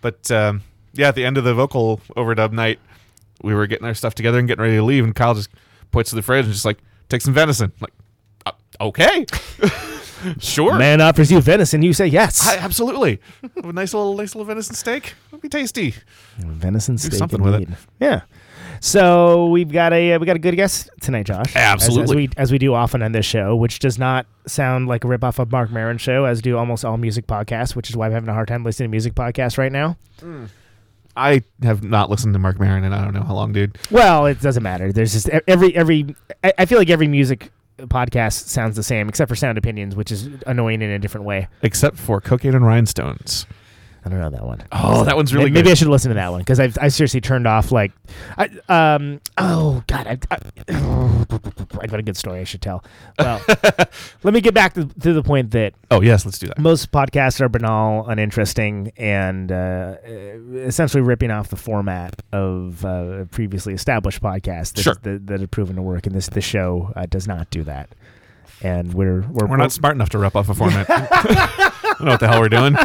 but 0.00 0.30
um, 0.30 0.62
yeah, 0.92 1.08
at 1.08 1.14
the 1.14 1.24
end 1.24 1.36
of 1.38 1.44
the 1.44 1.52
vocal 1.54 2.00
overdub 2.16 2.52
night, 2.52 2.78
we 3.42 3.54
were 3.54 3.66
getting 3.66 3.86
our 3.86 3.94
stuff 3.94 4.14
together 4.14 4.38
and 4.38 4.46
getting 4.46 4.62
ready 4.62 4.76
to 4.76 4.82
leave, 4.84 5.02
and 5.04 5.14
Kyle 5.14 5.34
just 5.34 5.50
points 5.90 6.10
to 6.10 6.16
the 6.16 6.22
fridge 6.22 6.44
and 6.44 6.52
just 6.54 6.64
like, 6.64 6.78
"Take 7.08 7.22
some 7.22 7.34
venison." 7.34 7.72
I'm 7.80 7.80
like, 7.80 7.92
uh, 8.46 8.84
okay, 8.84 9.26
sure, 10.38 10.78
Man 10.78 11.00
offers 11.00 11.30
you 11.30 11.40
venison, 11.40 11.82
you 11.82 11.92
say 11.92 12.06
yes. 12.06 12.46
I, 12.46 12.56
absolutely. 12.56 13.20
a 13.62 13.72
nice 13.72 13.94
little, 13.94 14.14
nice 14.16 14.34
little 14.34 14.44
venison 14.46 14.74
steak 14.74 15.14
would 15.30 15.40
be 15.40 15.48
tasty. 15.48 15.94
venison 16.38 16.98
steak. 16.98 17.12
Do 17.12 17.16
something 17.18 17.42
with 17.42 17.54
it. 17.62 17.68
Yeah. 18.00 18.22
So 18.80 19.46
we've 19.46 19.72
got 19.72 19.92
a 19.94 20.12
uh, 20.12 20.18
we 20.18 20.26
got 20.26 20.36
a 20.36 20.38
good 20.38 20.54
guest 20.54 20.90
tonight, 21.00 21.24
Josh. 21.26 21.56
As- 21.56 21.56
As, 21.56 21.88
Absolutely. 21.88 22.16
we 22.16 22.28
as 22.36 22.52
we 22.52 22.58
do 22.58 22.74
often 22.74 23.02
on 23.02 23.12
this 23.12 23.24
show, 23.24 23.56
which 23.56 23.78
does 23.78 23.98
not 23.98 24.26
sound 24.46 24.86
like 24.86 25.02
a 25.04 25.06
ripoff 25.06 25.38
of 25.38 25.50
Marc 25.50 25.70
Maron's 25.70 26.02
show, 26.02 26.24
as 26.26 26.42
do 26.42 26.58
almost 26.58 26.84
all 26.84 26.98
music 26.98 27.26
podcasts, 27.26 27.74
which 27.74 27.88
is 27.88 27.96
why 27.96 28.06
I'm 28.06 28.12
having 28.12 28.28
a 28.28 28.34
hard 28.34 28.48
time 28.48 28.64
listening 28.64 28.88
to 28.88 28.90
music 28.90 29.14
podcasts 29.14 29.56
right 29.56 29.72
now. 29.72 29.96
I 31.16 31.42
have 31.62 31.82
not 31.82 32.10
listened 32.10 32.34
to 32.34 32.38
Marc 32.38 32.60
Maron 32.60 32.84
and 32.84 32.94
I 32.94 33.02
don't 33.02 33.14
know 33.14 33.22
how 33.22 33.34
long, 33.34 33.52
dude. 33.54 33.78
Well, 33.90 34.26
it 34.26 34.40
doesn't 34.42 34.62
matter. 34.62 34.92
There's 34.92 35.14
just 35.14 35.30
every 35.48 35.74
every. 35.74 36.14
I, 36.44 36.52
I 36.58 36.66
feel 36.66 36.76
like 36.78 36.90
every 36.90 37.08
music 37.08 37.50
podcast 37.78 38.48
sounds 38.48 38.76
the 38.76 38.82
same, 38.82 39.08
except 39.08 39.28
for 39.28 39.36
Sound 39.36 39.58
Opinions, 39.58 39.94
which 39.94 40.10
is 40.10 40.28
annoying 40.46 40.82
in 40.82 40.90
a 40.90 40.98
different 40.98 41.26
way. 41.26 41.48
Except 41.62 41.96
for 41.96 42.20
cocaine 42.20 42.54
and 42.54 42.66
rhinestones. 42.66 43.46
I 44.06 44.08
don't 44.08 44.20
know 44.20 44.30
that 44.30 44.44
one. 44.46 44.62
Oh, 44.70 45.02
that 45.04 45.16
one's 45.16 45.34
really 45.34 45.46
maybe, 45.50 45.54
maybe. 45.64 45.70
I 45.72 45.74
should 45.74 45.88
listen 45.88 46.10
to 46.10 46.14
that 46.14 46.30
one 46.30 46.38
because 46.40 46.60
I've 46.60 46.78
I 46.80 46.86
seriously 46.88 47.20
turned 47.20 47.46
off 47.48 47.72
like, 47.72 47.90
I 48.38 48.48
um 48.68 49.20
oh 49.36 49.82
god 49.88 50.06
I, 50.06 50.18
I 50.30 50.38
I've 51.80 51.90
got 51.90 51.98
a 51.98 52.02
good 52.04 52.16
story 52.16 52.38
I 52.40 52.44
should 52.44 52.62
tell. 52.62 52.84
Well, 53.18 53.42
let 54.22 54.32
me 54.32 54.40
get 54.40 54.54
back 54.54 54.74
to, 54.74 54.84
to 54.86 55.12
the 55.12 55.24
point 55.24 55.50
that 55.50 55.74
Oh 55.90 56.02
yes, 56.02 56.24
let's 56.24 56.38
do 56.38 56.46
that. 56.46 56.58
most 56.60 56.92
podcasts 56.92 57.40
are 57.40 57.48
banal, 57.48 58.06
uninteresting, 58.06 58.92
and 58.96 59.50
uh, 59.50 59.96
essentially 60.54 61.02
ripping 61.02 61.32
off 61.32 61.48
the 61.48 61.56
format 61.56 62.22
of 62.32 62.84
uh, 62.84 63.24
previously 63.32 63.74
established 63.74 64.22
podcasts 64.22 64.72
that, 64.74 64.82
Sure. 64.82 64.94
that, 65.02 65.26
that 65.26 65.40
have 65.40 65.50
proven 65.50 65.74
to 65.76 65.82
work. 65.82 66.06
And 66.06 66.14
this 66.14 66.28
the 66.28 66.40
show 66.40 66.92
uh, 66.94 67.06
does 67.06 67.26
not 67.26 67.50
do 67.50 67.64
that. 67.64 67.88
And 68.62 68.94
we're 68.94 69.20
we're, 69.22 69.46
We're 69.48 69.56
not 69.58 69.72
smart 69.72 69.96
enough 69.96 70.10
to 70.10 70.18
rip 70.18 70.34
off 70.36 70.48
a 70.48 70.54
format. 70.54 70.86
I 70.90 71.94
don't 71.98 72.00
know 72.06 72.10
what 72.12 72.20
the 72.20 72.28
hell 72.28 72.40
we're 72.40 72.48
doing. 72.48 72.76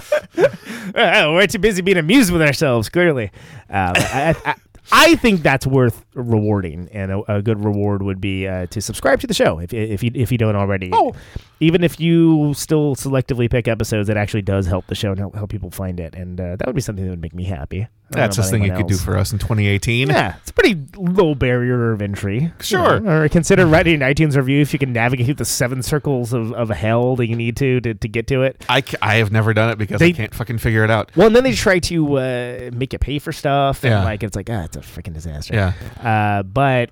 We're 0.96 1.48
too 1.48 1.60
busy 1.60 1.82
being 1.82 1.98
amused 1.98 2.32
with 2.32 2.42
ourselves. 2.42 2.90
Clearly, 2.90 3.32
um, 3.70 3.94
I, 3.96 4.56
I 4.92 5.16
think 5.16 5.42
that's 5.42 5.68
worth 5.68 6.06
rewarding, 6.14 6.90
and 6.92 7.12
a, 7.12 7.36
a 7.38 7.42
good 7.42 7.64
reward 7.64 8.02
would 8.04 8.20
be 8.22 8.48
uh, 8.48 8.66
to 8.68 8.82
subscribe 8.82 9.20
to 9.22 9.28
the 9.28 9.34
show 9.34 9.60
if 9.60 9.74
if 9.74 10.02
you 10.04 10.12
if 10.16 10.32
you 10.32 10.38
don't 10.38 10.56
already. 10.56 10.90
Oh. 10.94 11.14
even 11.60 11.84
if 11.84 12.00
you 12.00 12.54
still 12.56 12.96
selectively 12.96 13.50
pick 13.50 13.68
episodes, 13.68 14.10
it 14.10 14.18
actually 14.18 14.42
does 14.42 14.66
help 14.66 14.88
the 14.88 14.96
show 14.96 15.12
and 15.12 15.20
help, 15.20 15.36
help 15.36 15.50
people 15.50 15.70
find 15.72 16.00
it, 16.00 16.16
and 16.16 16.40
uh, 16.40 16.56
that 16.56 16.66
would 16.68 16.76
be 16.76 16.82
something 16.82 17.04
that 17.06 17.12
would 17.12 17.22
make 17.22 17.36
me 17.36 17.44
happy. 17.44 17.88
That's 18.10 18.38
about 18.38 18.50
thing 18.50 18.64
you 18.64 18.72
anyone 18.74 18.90
could 18.90 18.92
do 18.92 18.98
for 18.98 19.18
us 19.18 19.32
in 19.32 19.40
2018. 19.40 20.10
Yeah, 20.10 20.36
it's 20.42 20.50
a 20.50 20.54
pretty 20.54 20.78
low 20.98 21.34
barrier 21.34 21.94
of 21.94 22.02
entry. 22.02 22.42
you 22.42 22.52
Sure. 22.60 23.00
know, 23.00 23.22
Or 23.22 23.30
consider 23.30 23.66
writing 23.66 24.02
an 24.02 24.14
iTunes 24.14 24.36
review 24.36 24.60
if 24.60 24.74
you 24.74 24.80
can 24.80 24.92
navigate 24.92 25.38
the 25.38 25.46
seven 25.46 25.82
circles 25.82 26.34
of, 26.34 26.52
of 26.52 26.68
hell 26.70 27.16
that 27.16 27.28
you 27.28 27.38
need 27.38 27.56
to, 27.58 27.80
to 27.80 27.94
to 27.94 28.08
get 28.10 28.28
to 28.28 28.42
it. 28.42 28.66
I, 28.68 28.84
I 29.02 29.16
have 29.16 29.32
never 29.32 29.54
done 29.54 29.70
it 29.70 29.78
because 29.78 30.00
They- 30.00 30.10
I 30.10 30.12
can't 30.12 30.34
fucking 30.36 30.58
figure 30.58 30.84
it 30.84 30.92
out. 30.92 31.12
Well, 31.16 31.28
and 31.28 31.36
then 31.36 31.44
they 31.46 31.54
try 31.54 31.80
to 31.80 32.18
uh, 32.18 32.70
make 32.74 32.92
you 32.92 33.00
pay 33.00 33.20
for 33.20 33.32
stuff, 33.32 33.84
and 33.86 33.92
Yeah. 33.92 34.04
like 34.04 34.24
it's 34.24 34.36
like 34.36 34.50
ah, 34.50 34.64
it's 34.74 34.78
a 34.78 35.02
freaking 35.02 35.14
disaster. 35.14 35.54
Yeah. 35.54 35.74
Uh, 36.40 36.44
but 36.44 36.90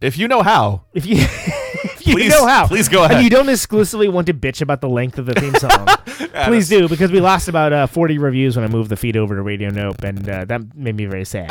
If 0.00 0.16
you 0.18 0.28
know 0.28 0.42
how, 0.42 0.84
if 0.94 1.04
you 1.06 1.16
if 1.20 2.06
you 2.06 2.14
Please- 2.14 2.30
know 2.30 2.46
how, 2.46 2.66
please 2.66 2.88
go 2.88 3.02
and 3.04 3.12
ahead. 3.12 3.24
you 3.24 3.30
don't 3.30 3.48
exclusively 3.48 4.08
want 4.08 4.26
to 4.28 4.34
bitch 4.34 4.60
about 4.62 4.80
the 4.80 4.88
length 4.88 5.18
of 5.18 5.26
the 5.26 5.34
theme 5.34 5.54
song, 5.56 5.86
please 6.46 6.68
do 6.68 6.88
because 6.88 7.12
we 7.12 7.20
lost 7.20 7.48
about 7.48 7.72
uh, 7.72 7.86
forty 7.86 8.16
reviews 8.18 8.56
when 8.56 8.64
I 8.64 8.68
moved 8.68 8.88
the 8.90 8.96
feed 8.96 9.16
over 9.16 9.34
to 9.36 9.42
Radio 9.42 9.68
Nope, 9.70 10.02
and 10.02 10.28
uh, 10.28 10.44
that 10.46 10.74
made 10.74 10.96
me 10.96 11.04
very 11.06 11.24
sad. 11.26 11.50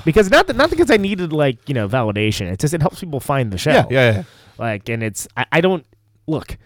because 0.04 0.30
not 0.30 0.46
that, 0.46 0.56
not 0.56 0.70
because 0.70 0.90
I 0.90 0.96
needed 0.96 1.32
like 1.32 1.68
you 1.68 1.74
know 1.74 1.88
validation, 1.88 2.50
it's 2.50 2.62
just 2.62 2.72
it 2.74 2.80
helps 2.80 3.00
people 3.00 3.20
find 3.20 3.52
the 3.52 3.58
show. 3.58 3.72
yeah, 3.72 3.86
yeah, 3.90 4.12
yeah. 4.12 4.22
Like, 4.58 4.88
and 4.88 5.02
it's 5.02 5.26
I, 5.36 5.46
I 5.52 5.60
don't 5.60 5.84
look. 6.26 6.56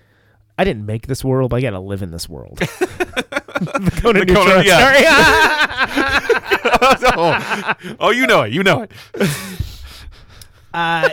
I 0.59 0.63
didn't 0.65 0.87
make 0.87 1.07
this 1.09 1.25
world. 1.25 1.51
but 1.51 1.57
I 1.57 1.61
gotta 1.63 1.81
live 1.81 2.03
in 2.03 2.11
this 2.13 2.29
world. 2.29 2.61
the 3.61 3.99
Conan 4.03 4.27
The 4.27 4.35
Conan- 4.35 4.65
yeah. 4.65 4.79
story. 4.89 5.05
oh, 7.17 7.97
oh, 8.01 8.11
you 8.11 8.27
know 8.27 8.43
it. 8.43 8.53
You 8.53 8.63
know 8.63 8.83
it. 8.83 8.91
Uh, 10.75 11.09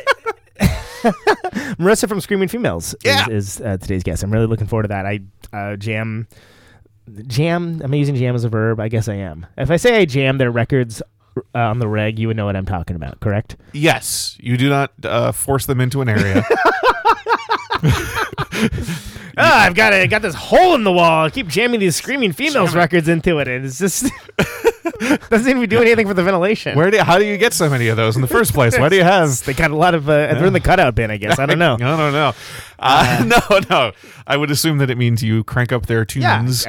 Marissa 1.77 2.09
from 2.09 2.19
Screaming 2.19 2.47
Females 2.47 2.95
Yeah. 3.03 3.27
is, 3.29 3.59
is 3.59 3.61
uh, 3.61 3.77
today's 3.77 4.01
guest. 4.01 4.23
I'm 4.23 4.33
really 4.33 4.47
looking 4.47 4.65
forward 4.65 4.83
to 4.83 4.87
that. 4.87 5.05
I 5.05 5.19
uh, 5.53 5.75
jam, 5.75 6.27
jam. 7.27 7.79
I'm 7.83 7.93
using 7.93 8.15
jam 8.15 8.33
as 8.33 8.43
a 8.43 8.49
verb. 8.49 8.79
I 8.79 8.87
guess 8.87 9.07
I 9.07 9.13
am. 9.17 9.45
If 9.59 9.69
I 9.69 9.75
say 9.75 9.97
I 9.99 10.05
jam 10.05 10.39
their 10.39 10.49
records 10.49 11.03
uh, 11.37 11.41
on 11.59 11.77
the 11.77 11.87
reg, 11.87 12.17
you 12.17 12.27
would 12.27 12.37
know 12.37 12.45
what 12.47 12.55
I'm 12.55 12.65
talking 12.65 12.95
about. 12.95 13.19
Correct? 13.19 13.55
Yes, 13.73 14.35
you 14.39 14.57
do 14.57 14.67
not 14.67 14.91
uh, 15.03 15.31
force 15.31 15.67
them 15.67 15.79
into 15.79 16.01
an 16.01 16.09
area. 16.09 16.43
Ah, 19.37 19.63
I've 19.63 19.75
got 19.75 19.93
a, 19.93 20.07
got 20.07 20.21
this 20.21 20.35
hole 20.35 20.75
in 20.75 20.83
the 20.83 20.91
wall. 20.91 21.25
I 21.25 21.29
keep 21.29 21.47
jamming 21.47 21.79
these 21.79 21.95
Screaming 21.95 22.31
Females 22.33 22.75
records 22.75 23.07
into 23.07 23.39
it, 23.39 23.47
and 23.47 23.65
it's 23.65 23.79
just 23.79 24.05
doesn't 25.29 25.59
be 25.59 25.67
doing 25.67 25.87
anything 25.87 26.07
for 26.07 26.13
the 26.13 26.23
ventilation. 26.23 26.77
Where 26.77 26.91
do 26.91 26.97
how 26.99 27.17
do 27.17 27.25
you 27.25 27.37
get 27.37 27.53
so 27.53 27.69
many 27.69 27.87
of 27.87 27.97
those 27.97 28.15
in 28.15 28.21
the 28.21 28.27
first 28.27 28.53
place? 28.53 28.77
Why 28.77 28.89
do 28.89 28.95
you 28.95 29.03
have? 29.03 29.41
they 29.45 29.53
got 29.53 29.71
a 29.71 29.75
lot 29.75 29.95
of 29.95 30.09
uh, 30.09 30.33
they're 30.33 30.45
in 30.45 30.53
the 30.53 30.59
cutout 30.59 30.95
bin, 30.95 31.11
I 31.11 31.17
guess. 31.17 31.39
I 31.39 31.45
don't 31.45 31.59
know. 31.59 31.75
No, 31.77 31.97
no, 31.97 32.11
no. 32.11 32.33
Uh, 32.79 33.23
no, 33.49 33.59
no. 33.69 33.91
I 34.27 34.37
would 34.37 34.51
assume 34.51 34.77
that 34.79 34.89
it 34.89 34.97
means 34.97 35.23
you 35.23 35.43
crank 35.43 35.71
up 35.71 35.85
their 35.85 36.05
Yeah, 36.15 36.39
tunes, 36.39 36.65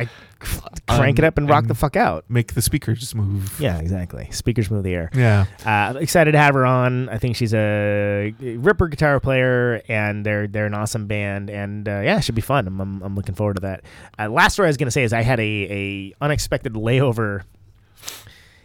Crank 0.88 1.18
it 1.18 1.24
up 1.24 1.38
and 1.38 1.48
rock 1.48 1.62
and- 1.62 1.70
the 1.70 1.74
fuck 1.74 1.96
out. 1.96 2.24
make 2.28 2.54
the 2.54 2.62
speakers 2.62 3.14
move. 3.14 3.58
Yeah, 3.60 3.78
exactly. 3.78 4.28
Speakers 4.30 4.70
move 4.70 4.82
the 4.84 4.94
air. 4.94 5.10
Yeah. 5.14 5.46
Uh, 5.64 5.94
excited 5.98 6.32
to 6.32 6.38
have 6.38 6.54
her 6.54 6.66
on. 6.66 7.08
I 7.08 7.18
think 7.18 7.36
she's 7.36 7.54
a 7.54 8.34
ripper 8.40 8.88
guitar 8.88 9.20
player, 9.20 9.80
and 9.88 10.26
they're 10.26 10.46
they're 10.46 10.66
an 10.66 10.74
awesome 10.74 11.06
band. 11.06 11.48
And 11.50 11.88
uh, 11.88 12.00
yeah, 12.04 12.18
it 12.18 12.24
should 12.24 12.34
be 12.34 12.40
fun. 12.42 12.66
I'm, 12.66 12.80
I'm, 12.80 13.02
I'm 13.02 13.14
looking 13.14 13.34
forward 13.34 13.54
to 13.56 13.60
that. 13.62 13.84
Uh, 14.18 14.28
last 14.28 14.54
story 14.54 14.66
I 14.66 14.70
was 14.70 14.76
gonna 14.76 14.90
say 14.90 15.02
is 15.04 15.12
I 15.12 15.22
had 15.22 15.38
a, 15.40 15.42
a 15.42 16.14
unexpected 16.20 16.74
layover 16.74 17.42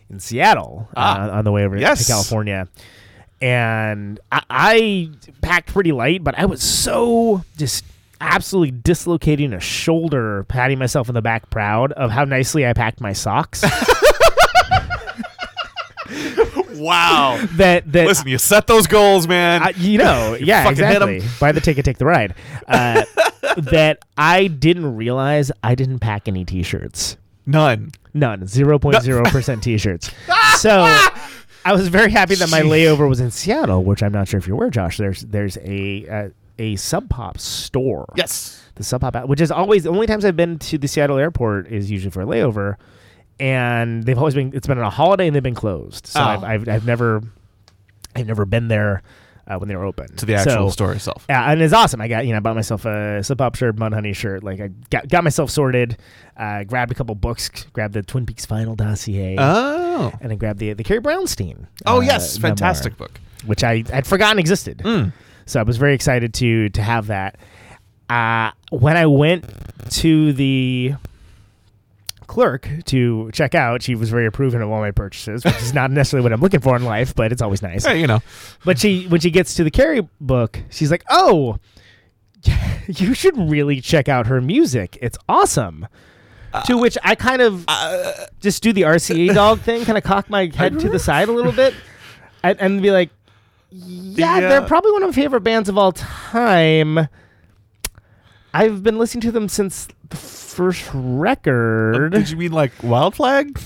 in 0.09 0.19
Seattle 0.19 0.89
Ah. 0.95 1.27
uh, 1.27 1.37
on 1.37 1.43
the 1.45 1.51
way 1.51 1.63
over 1.65 1.77
Yes. 1.77 2.05
to 2.05 2.11
California, 2.11 2.67
and 3.41 4.19
I, 4.31 4.41
I 4.49 5.09
packed 5.41 5.71
pretty 5.73 5.91
light, 5.91 6.23
but 6.23 6.37
I 6.37 6.45
was 6.45 6.63
so 6.63 7.43
just 7.57 7.83
absolutely 8.21 8.71
dislocating 8.71 9.53
a 9.53 9.59
shoulder, 9.59 10.43
patting 10.45 10.79
myself 10.79 11.09
in 11.09 11.15
the 11.15 11.21
back, 11.21 11.49
proud 11.49 11.91
of 11.93 12.11
how 12.11 12.23
nicely 12.25 12.65
I 12.65 12.73
packed 12.73 13.01
my 13.01 13.13
socks. 13.13 13.63
Wow. 16.77 17.43
that 17.53 17.91
that 17.91 18.07
Listen, 18.07 18.27
you 18.27 18.37
set 18.37 18.67
those 18.67 18.87
goals, 18.87 19.27
man. 19.27 19.63
I, 19.63 19.69
you 19.69 19.97
know, 19.97 20.37
yeah, 20.41 20.63
fucking 20.63 20.77
hit 20.85 21.01
'em. 21.01 21.09
exactly. 21.09 21.39
Buy 21.39 21.51
the 21.51 21.61
ticket, 21.61 21.85
take 21.85 21.97
the 21.97 22.05
ride. 22.05 22.35
Uh, 22.67 23.03
that 23.57 23.99
I 24.17 24.47
didn't 24.47 24.95
realize 24.95 25.51
I 25.63 25.75
didn't 25.75 25.99
pack 25.99 26.27
any 26.27 26.45
T-shirts. 26.45 27.17
None. 27.45 27.91
None. 28.13 28.45
Zero 28.47 28.77
point 28.79 29.01
zero 29.01 29.23
percent 29.25 29.63
T-shirts. 29.63 30.11
So 30.57 30.81
I 31.65 31.73
was 31.73 31.87
very 31.87 32.11
happy 32.11 32.35
that 32.35 32.49
my 32.49 32.61
layover 32.61 33.07
was 33.09 33.19
in 33.19 33.31
Seattle, 33.31 33.83
which 33.83 34.03
I'm 34.03 34.11
not 34.11 34.27
sure 34.27 34.37
if 34.37 34.47
you're 34.47 34.55
aware, 34.55 34.69
Josh. 34.69 34.97
There's 34.97 35.21
there's 35.21 35.57
a 35.63 36.07
uh, 36.07 36.29
a 36.59 36.75
Sub 36.75 37.09
Pop 37.09 37.37
store. 37.39 38.11
Yes. 38.15 38.63
The 38.75 38.83
Sub 38.83 39.01
Pop, 39.01 39.27
which 39.27 39.41
is 39.41 39.51
always 39.51 39.83
the 39.83 39.89
only 39.89 40.05
times 40.07 40.23
I've 40.25 40.35
been 40.35 40.59
to 40.59 40.77
the 40.77 40.87
Seattle 40.87 41.17
airport 41.17 41.67
is 41.67 41.89
usually 41.89 42.11
for 42.11 42.21
a 42.21 42.25
layover, 42.25 42.75
and 43.39 44.03
they've 44.03 44.17
always 44.17 44.35
been. 44.35 44.51
It's 44.53 44.67
been 44.67 44.77
on 44.77 44.83
a 44.83 44.89
holiday 44.89 45.27
and 45.27 45.35
they've 45.35 45.43
been 45.43 45.55
closed. 45.55 46.07
So 46.07 46.19
Oh. 46.19 46.23
I've, 46.23 46.43
I've 46.43 46.69
I've 46.69 46.85
never 46.85 47.21
I've 48.15 48.27
never 48.27 48.45
been 48.45 48.67
there 48.67 49.01
uh, 49.47 49.57
when 49.57 49.69
they 49.69 49.75
were 49.75 49.85
open 49.85 50.07
To 50.17 50.25
the 50.25 50.35
actual 50.35 50.67
So- 50.67 50.69
store 50.69 50.93
itself. 50.93 51.25
yeah, 51.29 51.51
and 51.51 51.61
it's 51.61 51.73
awesome. 51.73 52.01
I 52.01 52.07
got 52.07 52.25
you 52.27 52.33
know, 52.33 52.39
bought 52.41 52.55
myself 52.55 52.85
a 52.85 53.23
slip 53.23 53.41
up 53.41 53.55
shirt, 53.55 53.75
Mudhoney 53.77 54.15
shirt. 54.15 54.43
Like 54.43 54.59
I 54.59 54.69
got 54.89 55.07
got 55.07 55.23
myself 55.23 55.49
sorted. 55.49 55.97
Uh, 56.35 56.63
grabbed 56.63 56.91
a 56.91 56.95
couple 56.95 57.15
books. 57.15 57.49
Grabbed 57.73 57.93
the 57.93 58.03
Twin 58.03 58.25
Peaks 58.25 58.45
Final 58.45 58.75
dossier, 58.75 59.35
Oh. 59.39 60.11
and 60.21 60.29
then 60.31 60.37
grabbed 60.37 60.59
the 60.59 60.73
the 60.73 60.83
Carrie 60.83 61.01
Brownstein. 61.01 61.65
Oh 61.85 61.97
uh, 61.97 62.01
yes, 62.01 62.37
memoir, 62.37 62.49
fantastic 62.49 62.97
book. 62.97 63.19
which 63.45 63.63
I 63.63 63.83
had 63.91 64.05
forgotten 64.05 64.37
existed. 64.39 64.79
Mm. 64.79 65.13
So 65.47 65.59
I 65.59 65.63
was 65.63 65.77
very 65.77 65.95
excited 65.95 66.33
to 66.35 66.69
to 66.69 66.81
have 66.81 67.07
that. 67.07 67.37
Uh, 68.09 68.51
when 68.69 68.95
I 68.95 69.05
went 69.05 69.45
to 69.91 70.33
the 70.33 70.93
clerk 72.27 72.69
to 72.85 73.31
check 73.31 73.55
out, 73.55 73.81
she 73.81 73.95
was 73.95 74.09
very 74.09 74.25
approving 74.25 74.61
of 74.61 74.69
all 74.69 74.79
my 74.79 74.91
purchases, 74.91 75.43
which 75.43 75.55
is 75.57 75.73
not 75.73 75.89
necessarily 75.91 76.23
what 76.23 76.33
I'm 76.33 76.41
looking 76.41 76.59
for 76.59 76.75
in 76.75 76.83
life, 76.83 77.15
but 77.15 77.31
it's 77.31 77.41
always 77.41 77.61
nice. 77.61 77.85
Hey, 77.85 77.99
you 77.99 78.07
know. 78.07 78.19
But 78.63 78.77
she, 78.77 79.07
when 79.07 79.21
she 79.21 79.31
gets 79.31 79.55
to 79.55 79.63
the 79.63 79.71
Carrie 79.71 80.07
book, 80.21 80.59
she's 80.69 80.91
like, 80.91 81.03
"Oh, 81.09 81.57
you 82.87 83.13
should 83.13 83.37
really 83.37 83.81
check 83.81 84.07
out 84.07 84.27
her 84.27 84.41
music. 84.41 84.97
It's 85.01 85.17
awesome." 85.27 85.87
to 86.65 86.77
which 86.77 86.97
I 87.03 87.13
kind 87.13 87.41
of 87.41 87.65
just 88.39 88.63
do 88.63 88.73
the 88.73 88.81
RCA 88.83 89.33
dog 89.33 89.59
thing, 89.59 89.85
kind 89.85 89.97
of 89.97 90.03
cock 90.03 90.29
my 90.29 90.51
head 90.55 90.79
to 90.79 90.89
the 90.89 90.97
side 90.97 91.29
a 91.29 91.31
little 91.31 91.51
bit, 91.51 91.75
and, 92.41 92.59
and 92.59 92.81
be 92.81 92.89
like, 92.89 93.09
"Yeah, 93.69 94.39
Yeah. 94.39 94.49
they're 94.49 94.61
uh, 94.61 94.67
probably 94.67 94.91
one 94.91 95.03
of 95.03 95.09
my 95.09 95.13
favorite 95.13 95.41
bands 95.41 95.69
of 95.69 95.77
all 95.77 95.91
time." 95.91 97.07
I've 98.53 98.81
been 98.81 98.97
listening 98.97 99.21
to 99.21 99.31
them 99.31 99.49
since 99.49 99.87
the 100.09 100.15
first 100.15 100.89
oh, 100.95 100.99
record. 100.99 102.13
Did 102.13 102.29
you 102.29 102.37
mean 102.37 102.51
like 102.51 102.71
Wild 102.81 103.15
Flag? 103.15 103.59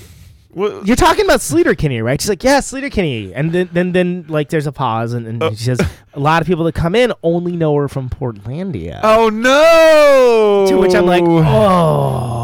What? 0.49 0.85
You're 0.85 0.97
talking 0.97 1.23
about 1.23 1.39
Sleater 1.39 1.77
Kinney, 1.77 2.01
right? 2.01 2.19
She's 2.19 2.27
like, 2.27 2.43
yeah, 2.43 2.59
Sleater 2.59 2.91
Kinney. 2.91 3.33
And 3.33 3.53
then, 3.53 3.69
then, 3.71 3.93
then 3.93 4.25
like, 4.27 4.49
there's 4.49 4.67
a 4.67 4.73
pause, 4.73 5.13
and, 5.13 5.25
and 5.25 5.41
oh. 5.41 5.51
she 5.51 5.63
says, 5.63 5.79
a 6.13 6.19
lot 6.19 6.41
of 6.41 6.47
people 6.47 6.65
that 6.65 6.75
come 6.75 6.93
in 6.93 7.13
only 7.23 7.55
know 7.55 7.73
her 7.77 7.87
from 7.87 8.09
Portlandia. 8.09 8.99
Oh 9.01 9.29
no! 9.29 10.65
To 10.67 10.77
which 10.77 10.93
I'm 10.93 11.05
like, 11.05 11.23
oh, 11.23 11.37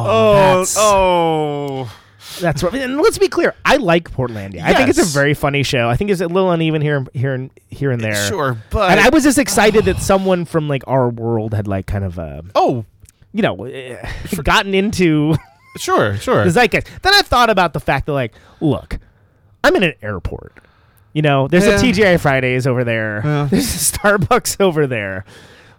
oh, 0.07 0.65
oh. 0.77 1.97
That's 2.39 2.63
right. 2.63 2.73
And 2.75 2.97
let's 2.97 3.17
be 3.17 3.27
clear, 3.27 3.53
I 3.65 3.77
like 3.77 4.11
Portlandia. 4.11 4.61
I 4.61 4.73
think 4.73 4.89
it's 4.89 4.99
a 4.99 5.17
very 5.17 5.33
funny 5.33 5.63
show. 5.63 5.89
I 5.89 5.95
think 5.95 6.09
it's 6.11 6.21
a 6.21 6.27
little 6.27 6.51
uneven 6.51 6.81
here, 6.81 7.05
here, 7.13 7.33
and 7.33 7.49
here 7.69 7.91
and 7.91 8.01
there. 8.01 8.15
Sure, 8.27 8.57
but 8.69 8.91
And 8.91 8.99
I 8.99 9.09
was 9.09 9.23
just 9.23 9.37
excited 9.37 9.85
that 9.85 9.97
someone 9.99 10.45
from 10.45 10.67
like 10.67 10.83
our 10.87 11.09
world 11.09 11.53
had 11.53 11.67
like 11.67 11.87
kind 11.87 12.03
of, 12.03 12.17
uh, 12.19 12.41
oh, 12.55 12.85
you 13.33 13.41
know, 13.41 13.65
eh, 13.65 14.03
gotten 14.43 14.73
into 14.73 15.35
sure, 15.77 16.17
sure. 16.17 16.43
the 16.43 16.51
zeitgeist. 16.51 16.87
Then 17.01 17.13
I 17.13 17.21
thought 17.21 17.49
about 17.49 17.73
the 17.73 17.79
fact 17.79 18.05
that, 18.07 18.13
like, 18.13 18.33
look, 18.61 18.97
I'm 19.63 19.75
in 19.75 19.83
an 19.83 19.93
airport. 20.01 20.53
You 21.13 21.21
know, 21.23 21.47
there's 21.47 21.65
Yeah. 21.65 21.77
a 21.77 21.79
TGI 21.79 22.19
Fridays 22.19 22.67
over 22.67 22.83
there. 22.83 23.21
Yeah. 23.23 23.47
There's 23.51 23.65
a 23.65 23.97
Starbucks 23.97 24.61
over 24.61 24.85
there. 24.85 25.25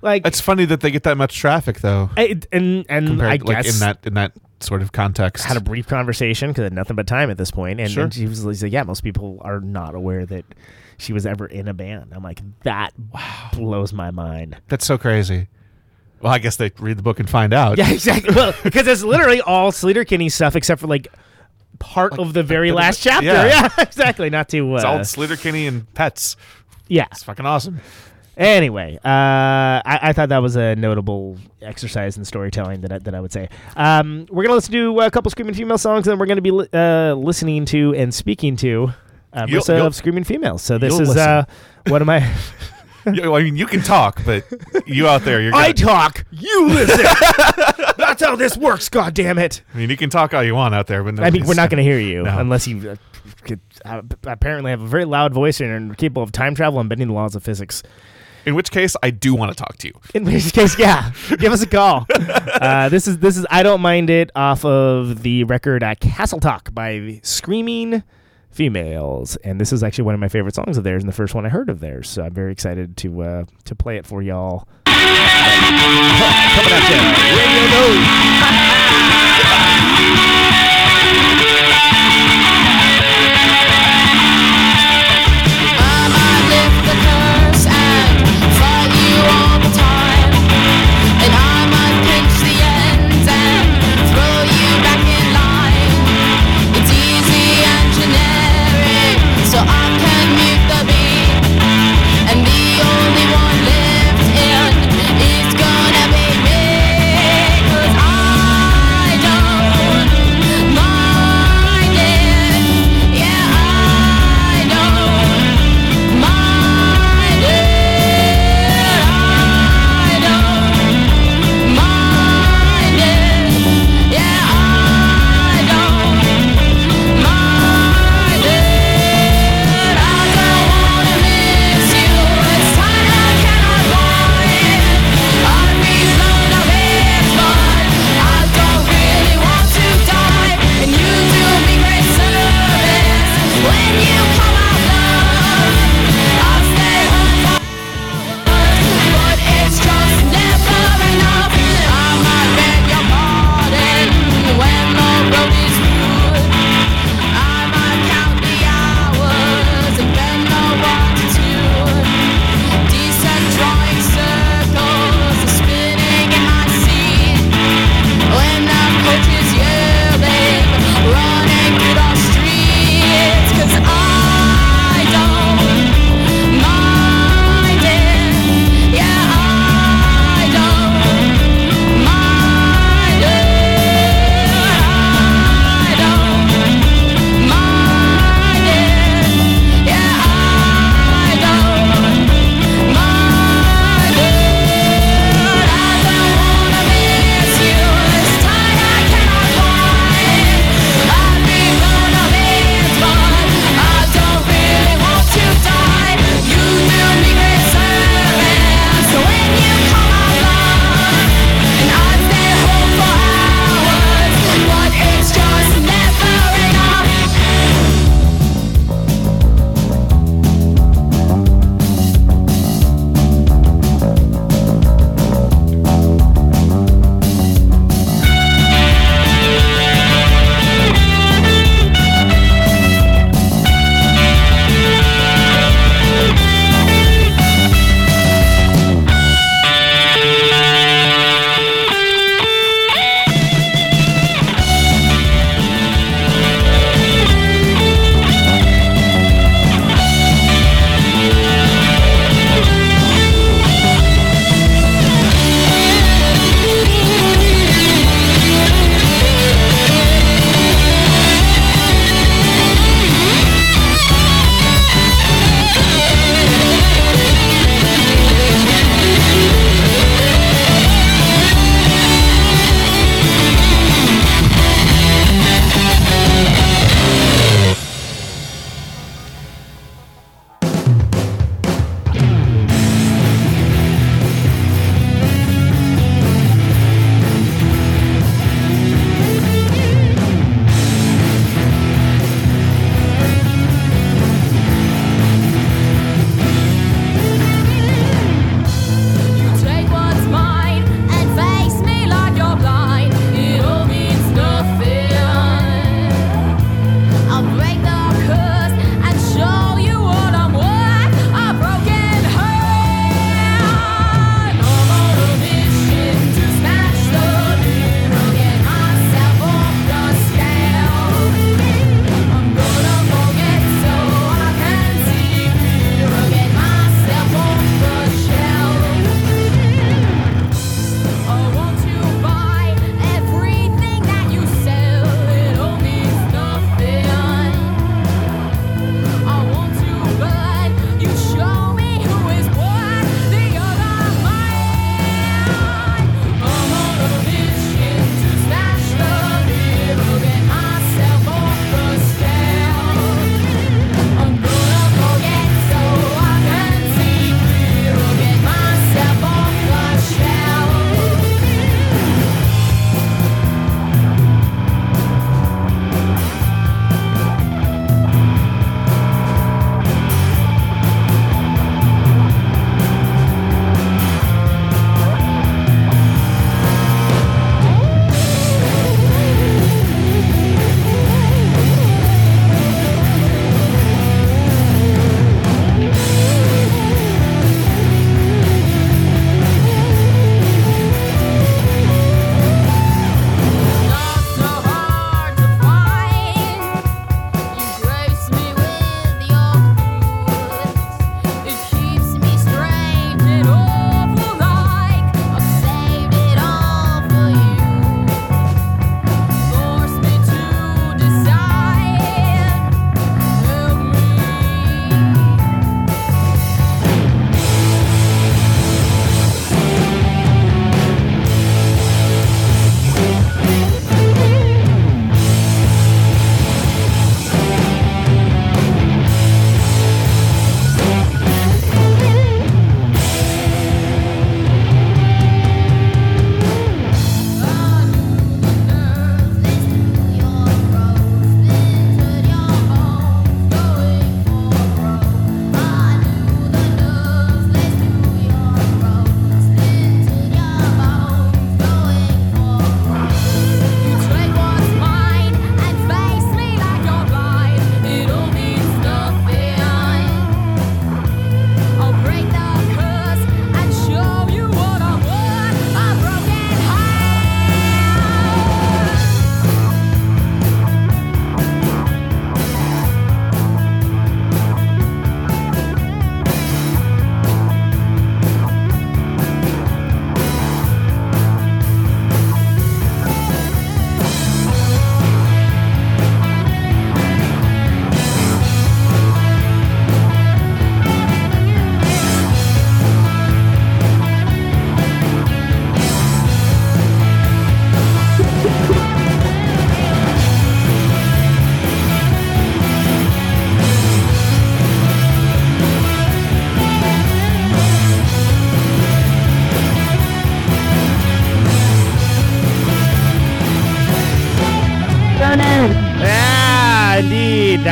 Like, 0.00 0.26
It's 0.26 0.40
funny 0.40 0.64
that 0.66 0.80
they 0.80 0.90
get 0.90 1.02
that 1.04 1.16
much 1.16 1.36
traffic 1.36 1.80
though, 1.80 2.10
I, 2.16 2.40
and 2.52 2.86
and 2.88 3.06
compared 3.08 3.28
I 3.28 3.44
like 3.44 3.64
guess 3.64 3.74
in 3.74 3.80
that 3.80 3.98
in 4.06 4.14
that 4.14 4.32
sort 4.60 4.82
of 4.82 4.92
context. 4.92 5.44
had 5.44 5.56
a 5.56 5.60
brief 5.60 5.86
conversation 5.86 6.50
because 6.50 6.62
I 6.62 6.64
had 6.64 6.72
nothing 6.72 6.96
but 6.96 7.06
time 7.06 7.30
at 7.30 7.36
this 7.38 7.50
point, 7.50 7.80
and, 7.80 7.90
Sure. 7.90 8.04
and 8.04 8.14
she 8.14 8.26
was 8.26 8.44
like, 8.62 8.72
"Yeah, 8.72 8.82
most 8.84 9.02
people 9.02 9.38
are 9.42 9.60
not 9.60 9.94
aware 9.94 10.24
that 10.26 10.44
she 10.98 11.12
was 11.12 11.26
ever 11.26 11.46
in 11.46 11.68
a 11.68 11.74
band." 11.74 12.12
I'm 12.12 12.22
like, 12.22 12.40
that 12.62 12.92
wow. 13.12 13.50
blows 13.52 13.92
my 13.92 14.10
mind. 14.10 14.56
That's 14.68 14.86
so 14.86 14.98
crazy. 14.98 15.48
Well, 16.20 16.32
I 16.32 16.38
guess 16.38 16.56
they 16.56 16.72
read 16.78 16.98
the 16.98 17.02
book 17.02 17.20
and 17.20 17.30
find 17.30 17.52
out. 17.52 17.78
Yeah, 17.78 17.90
exactly. 17.92 18.34
well, 18.34 18.52
because 18.64 18.86
it's 18.88 19.02
literally 19.04 19.40
all 19.40 19.70
Sleater 19.70 20.30
stuff 20.32 20.56
except 20.56 20.80
for 20.80 20.88
like 20.88 21.06
part 21.78 22.18
of 22.18 22.32
the 22.32 22.42
very 22.42 22.72
last 22.72 23.02
chapter. 23.02 23.26
yeah. 23.26 23.68
Yeah, 23.78 23.84
exactly. 23.84 24.30
Not 24.30 24.48
to 24.50 24.72
uh, 24.72 24.76
It's 24.76 24.84
all 24.84 24.98
Sleater 25.00 25.40
Kinney 25.40 25.66
and 25.66 25.92
pets. 25.94 26.36
yeah. 26.88 27.06
It's 27.12 27.22
fucking 27.22 27.46
awesome. 27.46 27.80
Anyway, 28.38 28.96
uh, 29.04 29.08
I, 29.84 29.98
I 30.02 30.12
thought 30.12 30.28
that 30.28 30.38
was 30.40 30.54
a 30.54 30.76
notable 30.76 31.36
exercise 31.60 32.16
in 32.16 32.24
storytelling 32.24 32.82
that 32.82 32.92
I, 32.92 32.98
that 33.00 33.14
I 33.14 33.20
would 33.20 33.32
say. 33.32 33.48
Um, 33.76 34.26
we're 34.30 34.44
gonna 34.44 34.54
listen 34.54 34.72
to 34.74 35.00
a 35.00 35.10
couple 35.10 35.28
screaming 35.30 35.54
female 35.54 35.76
songs, 35.76 36.06
and 36.06 36.12
then 36.12 36.18
we're 36.20 36.26
gonna 36.26 36.40
be 36.40 36.52
li- 36.52 36.68
uh, 36.72 37.14
listening 37.14 37.64
to 37.66 37.94
and 37.96 38.14
speaking 38.14 38.54
to 38.58 38.92
uh, 39.32 39.46
You'll- 39.48 39.60
Marissa 39.60 39.76
you'll- 39.76 39.86
of 39.86 39.94
Screaming 39.96 40.22
Females. 40.24 40.62
So 40.62 40.78
this 40.78 40.98
is 41.00 41.16
uh, 41.16 41.44
one 41.88 42.00
of 42.00 42.06
my. 42.06 42.32
I 43.06 43.10
mean, 43.10 43.56
you 43.56 43.66
can 43.66 43.80
talk, 43.80 44.22
but 44.26 44.44
you 44.86 45.08
out 45.08 45.22
there, 45.22 45.40
you're. 45.40 45.54
I 45.54 45.72
Gonna, 45.72 45.86
talk, 45.86 46.24
you 46.30 46.68
listen. 46.68 47.06
That's 47.96 48.22
how 48.22 48.36
this 48.36 48.56
works. 48.56 48.88
God 48.90 49.14
damn 49.14 49.38
it! 49.38 49.62
I 49.74 49.78
mean, 49.78 49.88
you 49.90 49.96
can 49.96 50.10
talk 50.10 50.34
all 50.34 50.44
you 50.44 50.54
want 50.54 50.74
out 50.74 50.86
there, 50.88 51.02
but 51.02 51.18
I 51.20 51.30
mean, 51.30 51.46
we're 51.46 51.54
not 51.54 51.70
going 51.70 51.82
to 51.82 51.90
hear 51.90 51.98
you 51.98 52.22
No. 52.24 52.38
unless 52.38 52.66
you 52.68 52.90
uh, 52.90 52.96
could, 53.44 53.60
uh, 53.84 54.02
apparently 54.24 54.70
have 54.72 54.82
a 54.82 54.86
very 54.86 55.06
loud 55.06 55.32
voice 55.32 55.60
and 55.60 55.90
are 55.90 55.94
capable 55.94 56.22
of 56.22 56.32
time 56.32 56.54
travel 56.54 56.80
and 56.80 56.88
bending 56.88 57.08
the 57.08 57.14
laws 57.14 57.34
of 57.34 57.42
physics. 57.42 57.82
In 58.48 58.54
which 58.54 58.70
case, 58.70 58.96
I 59.02 59.10
do 59.10 59.34
want 59.34 59.52
to 59.52 59.62
talk 59.62 59.76
to 59.76 59.88
you. 59.88 59.92
In 60.14 60.24
which 60.24 60.54
case, 60.54 60.78
yeah, 60.78 61.12
give 61.38 61.52
us 61.52 61.60
a 61.62 61.66
call. 61.66 62.06
Uh, 62.58 62.88
this 62.88 63.06
is 63.06 63.18
this 63.18 63.36
is 63.36 63.46
I 63.50 63.62
don't 63.62 63.80
mind 63.80 64.10
it 64.10 64.32
off 64.34 64.64
of 64.64 65.22
the 65.22 65.44
record 65.44 65.84
uh, 65.84 65.94
Castle 65.94 66.40
Talk 66.40 66.74
by 66.74 67.20
Screaming 67.22 68.02
Females, 68.50 69.36
and 69.44 69.60
this 69.60 69.72
is 69.72 69.84
actually 69.84 70.04
one 70.04 70.14
of 70.14 70.20
my 70.20 70.26
favorite 70.26 70.56
songs 70.56 70.76
of 70.76 70.82
theirs 70.82 71.04
and 71.04 71.08
the 71.08 71.14
first 71.14 71.36
one 71.36 71.46
I 71.46 71.50
heard 71.50 71.68
of 71.68 71.78
theirs. 71.78 72.08
So 72.08 72.24
I'm 72.24 72.34
very 72.34 72.50
excited 72.50 72.96
to 72.98 73.22
uh, 73.22 73.44
to 73.64 73.74
play 73.76 73.96
it 73.96 74.06
for 74.06 74.22
y'all. 74.22 74.66
Coming 74.86 74.98
at 76.72 76.90
you, 76.90 76.98
Radio 77.38 77.64
Node. 81.38 81.44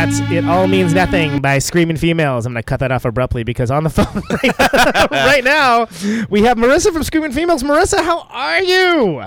that's 0.07 0.31
"It 0.31 0.45
All 0.45 0.69
Means 0.69 0.95
Nothing" 0.95 1.40
by 1.40 1.59
Screaming 1.59 1.97
Females. 1.97 2.47
I'm 2.47 2.53
gonna 2.53 2.62
cut 2.62 2.79
that 2.81 2.92
off 2.92 3.05
abruptly 3.05 3.42
because 3.42 3.73
on 3.73 3.83
the 3.83 3.90
phone 3.90 4.23
right, 4.31 5.11
right 5.11 5.45
now 5.45 5.88
we 6.31 6.42
have 6.42 6.57
Marissa 6.57 6.92
from 6.92 7.03
Screaming 7.03 7.33
Females. 7.33 7.64
Marissa, 7.64 8.05
how 8.05 8.21
are 8.31 8.62
you? 8.62 9.25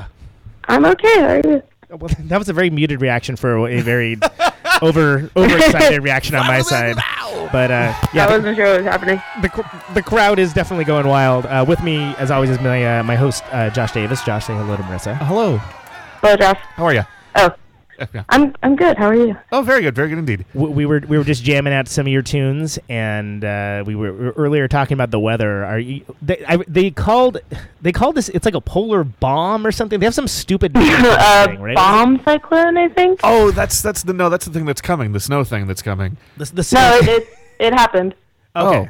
I'm 0.66 0.86
okay. 0.86 1.20
How 1.20 1.28
are 1.28 1.42
you? 1.44 1.64
Well, 1.90 2.10
that 2.20 2.38
was 2.38 2.48
a 2.48 2.54
very 2.54 2.70
muted 2.70 3.02
reaction 3.02 3.36
for 3.36 3.68
a 3.68 3.82
very 3.82 4.18
over 4.82 5.30
overexcited 5.36 6.02
reaction 6.02 6.36
on 6.36 6.48
my 6.48 6.62
side. 6.62 6.96
But 7.52 7.72
uh, 7.72 7.94
yeah, 8.14 8.28
I 8.28 8.38
wasn't 8.38 8.56
sure 8.56 8.68
what 8.68 8.78
was 8.78 8.86
happening. 8.86 9.22
the, 9.42 9.84
the 9.96 10.04
crowd 10.04 10.40
is 10.40 10.54
definitely 10.54 10.86
going 10.86 11.08
wild. 11.08 11.46
Uh, 11.46 11.66
with 11.68 11.84
me, 11.84 12.16
as 12.18 12.32
always, 12.32 12.50
is 12.52 12.60
my 12.62 13.00
uh, 13.00 13.04
my 13.04 13.16
host 13.16 13.44
uh, 13.52 13.70
Josh 13.70 13.92
Davis. 13.92 14.24
Josh, 14.24 14.46
say 14.46 14.56
hello 14.56 14.78
to 14.78 14.84
Marissa. 14.84 15.18
Hello. 15.18 15.58
Hello, 16.22 16.38
Josh. 16.38 16.58
How 16.76 16.86
are 16.86 16.94
you? 16.94 17.04
Oh, 17.36 17.54
Yeah. 18.14 18.24
I'm 18.30 18.56
I'm 18.64 18.76
good. 18.76 18.98
How 18.98 19.08
are 19.08 19.16
you? 19.16 19.36
Oh, 19.52 19.62
very 19.62 19.82
good. 19.82 19.94
Very 19.96 20.10
good 20.10 20.18
indeed. 20.20 20.46
W- 20.54 20.74
we 20.74 20.86
were 20.86 21.02
we 21.08 21.18
were 21.18 21.24
just 21.24 21.44
jamming 21.44 21.74
out 21.74 21.88
some 21.88 22.08
of 22.08 22.14
your 22.14 22.22
tunes, 22.22 22.80
and 22.90 23.44
uh, 23.44 23.84
we 23.86 23.96
were, 23.96 24.14
we 24.14 24.26
were 24.26 24.32
earlier 24.32 24.68
talking 24.68 24.94
about 24.96 25.12
the 25.12 25.20
weather. 25.20 25.66
Are 25.66 25.80
you? 25.80 26.04
They, 26.22 26.44
I, 26.48 26.58
they 26.68 26.92
called 26.92 27.40
they 27.82 27.92
called 27.92 28.16
this. 28.16 28.30
It's 28.30 28.46
like 28.46 28.56
a 28.56 28.62
polar 28.62 29.04
bomb 29.04 29.66
or 29.68 29.72
something. 29.72 30.00
They 30.00 30.06
have 30.06 30.14
some 30.16 30.28
stupid 30.28 30.72
uh, 30.76 31.46
thing, 31.48 31.62
right? 31.62 31.76
bomb 31.76 32.22
cyclone, 32.24 32.78
I 32.78 32.88
think. 32.90 33.20
Oh, 33.24 33.52
that's 33.52 33.82
that's 33.82 34.04
the 34.04 34.14
no. 34.14 34.30
That's 34.30 34.46
the 34.46 34.52
thing 34.52 34.66
that's 34.66 34.82
coming. 34.82 35.12
The 35.12 35.20
snow 35.20 35.44
thing 35.44 35.68
that's 35.68 35.82
coming. 35.82 36.18
The, 36.38 36.46
the 36.46 36.70
No, 36.74 36.98
it 36.98 37.08
it, 37.10 37.28
it 37.60 37.74
happened. 37.74 38.16
okay. 38.56 38.90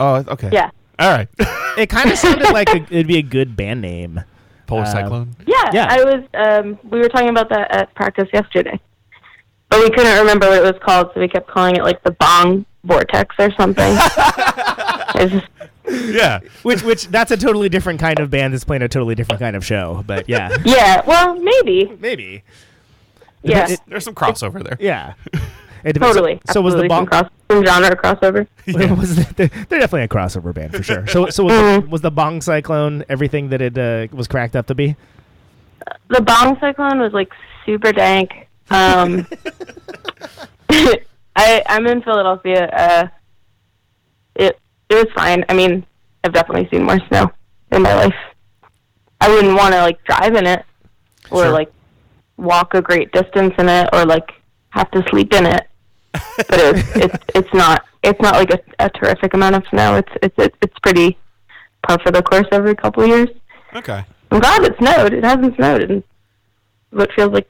Oh, 0.00 0.14
okay. 0.28 0.50
Yeah. 0.52 0.70
All 0.98 1.10
right. 1.10 1.28
It 1.76 1.88
kind 1.90 2.10
of 2.10 2.18
sounded 2.18 2.50
like 2.52 2.68
a, 2.70 2.76
it'd 2.76 3.06
be 3.06 3.18
a 3.18 3.22
good 3.22 3.56
band 3.56 3.82
name. 3.82 4.22
Polar 4.68 4.82
Uh, 4.82 4.86
cyclone. 4.86 5.34
Yeah, 5.46 5.56
Yeah. 5.72 5.86
I 5.90 6.04
was. 6.04 6.22
Um, 6.34 6.78
we 6.88 7.00
were 7.00 7.08
talking 7.08 7.30
about 7.30 7.48
that 7.48 7.74
at 7.74 7.92
practice 7.96 8.28
yesterday, 8.32 8.78
but 9.70 9.80
we 9.80 9.90
couldn't 9.90 10.16
remember 10.18 10.46
what 10.48 10.58
it 10.58 10.62
was 10.62 10.80
called, 10.84 11.10
so 11.14 11.18
we 11.20 11.26
kept 11.26 11.48
calling 11.48 11.74
it 11.74 11.82
like 11.82 12.00
the 12.04 12.12
bong 12.12 12.64
vortex 12.84 13.34
or 13.40 13.50
something. 13.58 13.96
Yeah. 15.90 16.40
Which 16.64 16.82
which 16.82 17.06
that's 17.08 17.30
a 17.30 17.36
totally 17.36 17.70
different 17.70 17.98
kind 17.98 18.18
of 18.20 18.28
band 18.30 18.52
that's 18.52 18.62
playing 18.64 18.82
a 18.82 18.88
totally 18.88 19.14
different 19.14 19.40
kind 19.40 19.56
of 19.56 19.64
show. 19.64 20.04
But 20.06 20.28
yeah, 20.28 20.54
yeah, 20.64 21.00
well, 21.06 21.34
maybe. 21.36 21.90
maybe. 21.98 22.42
Yeah, 23.42 23.70
It- 23.70 23.80
There's 23.86 24.04
some 24.04 24.14
crossover 24.14 24.62
there. 24.62 24.76
Yeah. 24.80 25.14
It 25.84 25.92
depends. 25.94 26.16
totally. 26.16 26.40
So, 26.46 26.54
so 26.54 26.60
was 26.62 26.74
the 26.74 26.88
some 26.88 27.06
cross, 27.06 27.28
some 27.50 27.64
genre 27.64 27.96
crossover? 27.96 28.46
was 28.98 29.16
the, 29.34 29.50
they're 29.68 29.80
definitely 29.80 30.02
a 30.02 30.08
crossover 30.08 30.54
band 30.54 30.72
for 30.74 30.82
sure. 30.82 31.06
So 31.06 31.28
so 31.30 31.44
was, 31.44 31.54
the, 31.82 31.88
was 31.88 32.00
the 32.00 32.10
Bong 32.10 32.40
Cyclone 32.40 33.04
everything 33.08 33.48
that 33.50 33.60
it 33.60 33.78
uh, 33.78 34.06
was 34.14 34.28
cracked 34.28 34.56
up 34.56 34.66
to 34.66 34.74
be? 34.74 34.96
The 36.08 36.20
bong 36.20 36.58
cyclone 36.60 36.98
was 36.98 37.12
like 37.12 37.32
super 37.64 37.92
dank. 37.92 38.30
Um, 38.70 39.26
I 40.70 41.62
I'm 41.66 41.86
in 41.86 42.02
Philadelphia. 42.02 42.66
Uh, 42.68 43.08
it 44.34 44.58
it 44.90 44.94
was 44.94 45.06
fine. 45.14 45.44
I 45.48 45.54
mean, 45.54 45.86
I've 46.24 46.32
definitely 46.32 46.68
seen 46.70 46.84
more 46.84 46.98
snow 47.08 47.30
in 47.72 47.82
my 47.82 47.94
life. 47.94 48.14
I 49.20 49.28
wouldn't 49.30 49.56
want 49.56 49.74
to 49.74 49.80
like 49.82 50.02
drive 50.04 50.34
in 50.34 50.46
it 50.46 50.64
or 51.30 51.44
Sure. 51.44 51.50
like 51.52 51.72
walk 52.36 52.74
a 52.74 52.82
great 52.82 53.10
distance 53.12 53.54
in 53.58 53.68
it 53.68 53.88
or 53.92 54.04
like 54.04 54.30
have 54.70 54.90
to 54.92 55.04
sleep 55.08 55.32
in 55.34 55.46
it. 55.46 55.66
But 56.12 56.46
it's 56.60 56.88
it's 56.96 57.24
it's 57.34 57.54
not 57.54 57.84
it's 58.02 58.20
not 58.20 58.34
like 58.34 58.50
a, 58.50 58.60
a 58.78 58.90
terrific 58.90 59.34
amount 59.34 59.56
of 59.56 59.64
snow. 59.70 59.96
It's 59.96 60.12
it's 60.22 60.34
it's, 60.38 60.56
it's 60.62 60.78
pretty 60.82 61.18
par 61.86 61.98
for 62.02 62.10
the 62.12 62.22
course 62.22 62.46
every 62.52 62.74
couple 62.74 63.02
of 63.04 63.08
years. 63.08 63.28
Okay. 63.74 64.04
I'm 64.30 64.40
glad 64.40 64.62
it 64.64 64.76
snowed. 64.78 65.12
It 65.14 65.24
hasn't 65.24 65.56
snowed 65.56 65.90
in 65.90 66.04
what 66.90 67.10
feels 67.12 67.32
like 67.32 67.48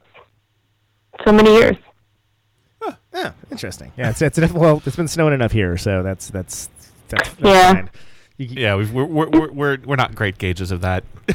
so 1.25 1.31
many 1.31 1.53
years. 1.53 1.75
Yeah, 3.13 3.31
interesting. 3.51 3.91
Yeah, 3.97 4.11
it's 4.11 4.21
it's 4.21 4.37
well, 4.53 4.81
it's 4.85 4.95
been 4.95 5.07
snowing 5.07 5.33
enough 5.33 5.51
here, 5.51 5.77
so 5.77 6.03
that's 6.03 6.29
that's 6.29 6.69
that's, 7.09 7.27
that's 7.29 7.39
Yeah. 7.41 7.73
fine. 7.73 7.89
You, 8.37 8.45
Yeah, 8.51 8.75
we've, 8.75 8.93
we're, 8.93 9.03
we're 9.05 9.29
we're 9.29 9.51
we're 9.51 9.77
we're 9.83 9.95
not 9.95 10.15
great 10.15 10.37
gauges 10.37 10.71
of 10.71 10.81
that. 10.81 11.03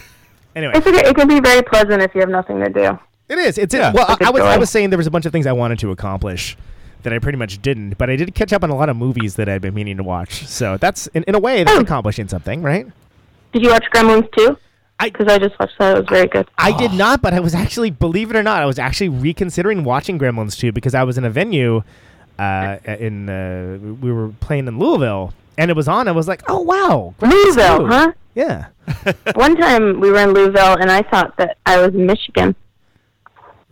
Anyway, 0.57 0.73
It's 0.77 0.87
okay. 0.87 1.09
It 1.09 1.17
can 1.17 1.27
be 1.27 1.41
very 1.41 1.63
pleasant 1.63 2.01
if 2.01 2.15
you 2.15 2.21
have 2.21 2.31
nothing 2.31 2.61
to 2.61 2.71
do. 2.71 2.97
It 3.29 3.39
is. 3.39 3.59
It's 3.59 3.75
Yeah. 3.75 3.93
well, 3.93 4.05
I, 4.09 4.13
Like 4.13 4.21
a 4.23 4.27
I 4.27 4.31
was 4.31 4.43
I 4.43 4.59
was 4.59 4.71
saying 4.71 4.91
there 4.91 4.97
was 4.99 5.07
a 5.07 5.11
bunch 5.11 5.27
of 5.27 5.33
things 5.33 5.47
I 5.47 5.53
wanted 5.53 5.79
to 5.81 5.91
accomplish 5.91 6.57
that 7.03 7.13
I 7.13 7.19
pretty 7.19 7.39
much 7.39 7.61
didn't, 7.61 7.99
but 7.99 8.09
I 8.09 8.17
did 8.17 8.35
catch 8.35 8.53
up 8.53 8.63
on 8.63 8.71
a 8.71 8.77
lot 8.77 8.89
of 8.89 8.97
movies 8.97 9.37
that 9.37 9.49
I'd 9.49 9.61
been 9.63 9.75
meaning 9.75 9.97
to 9.99 10.03
watch. 10.03 10.47
So 10.47 10.77
that's 10.79 11.07
in, 11.09 11.23
in 11.25 11.35
a 11.35 11.39
way 11.39 11.63
that's 11.65 11.77
Oh. 11.77 11.81
accomplishing 11.83 12.29
something, 12.29 12.63
right? 12.63 12.87
Did 13.53 13.63
you 13.63 13.71
watch 13.71 13.85
Gremlins 13.93 14.31
2? 14.37 14.57
I- 15.01 15.11
because 15.11 15.27
I 15.29 15.39
just 15.39 15.59
watched 15.59 15.79
that. 15.79 15.97
It 15.97 16.01
was 16.01 16.09
very 16.09 16.27
good. 16.29 16.49
I 16.57 16.73
did 16.77 16.93
not, 16.93 17.21
but 17.21 17.35
I 17.35 17.41
was 17.41 17.55
actually, 17.55 17.91
believe 17.91 18.31
it 18.31 18.37
or 18.37 18.43
not, 18.43 18.63
I 18.63 18.67
was 18.67 18.79
actually 18.79 19.11
reconsidering 19.11 19.85
watching 19.85 20.19
Gremlins 20.19 20.57
2 20.59 20.73
because 20.73 20.95
I 20.95 21.03
was 21.05 21.19
in 21.19 21.25
a 21.25 21.31
venue 21.31 21.83
uh, 22.39 22.77
in 22.87 23.29
uh, 23.29 23.79
we 24.01 24.11
were 24.13 24.29
playing 24.41 24.67
in 24.67 24.79
Louisville 24.79 25.33
and 25.59 25.71
it 25.71 25.77
was 25.77 25.89
on. 25.89 26.09
I 26.09 26.13
was 26.13 26.27
like, 26.27 26.43
oh 26.49 26.61
wow, 26.61 27.15
Gremlins 27.21 27.33
Louisville, 27.33 27.79
2. 27.81 27.87
huh? 27.87 28.13
Yeah, 28.35 28.67
One 29.35 29.57
time 29.57 30.01
we 30.01 30.11
were 30.11 30.19
in 30.19 30.33
Louisville, 30.33 30.77
and 30.81 30.91
I 30.91 31.03
thought 31.03 31.37
that 31.37 31.59
I 31.67 31.79
was 31.81 31.95
in 31.95 32.07
Michigan. 32.07 32.57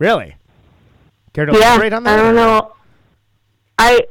Really. 0.03 0.35
Care 1.33 1.45
to 1.45 1.53
yeah, 1.53 1.59
elaborate 1.59 1.93
on 1.93 2.03
that? 2.03 2.19
I 2.19 2.21
don't 2.21 2.35
know. 2.35 2.73
I 3.79 4.01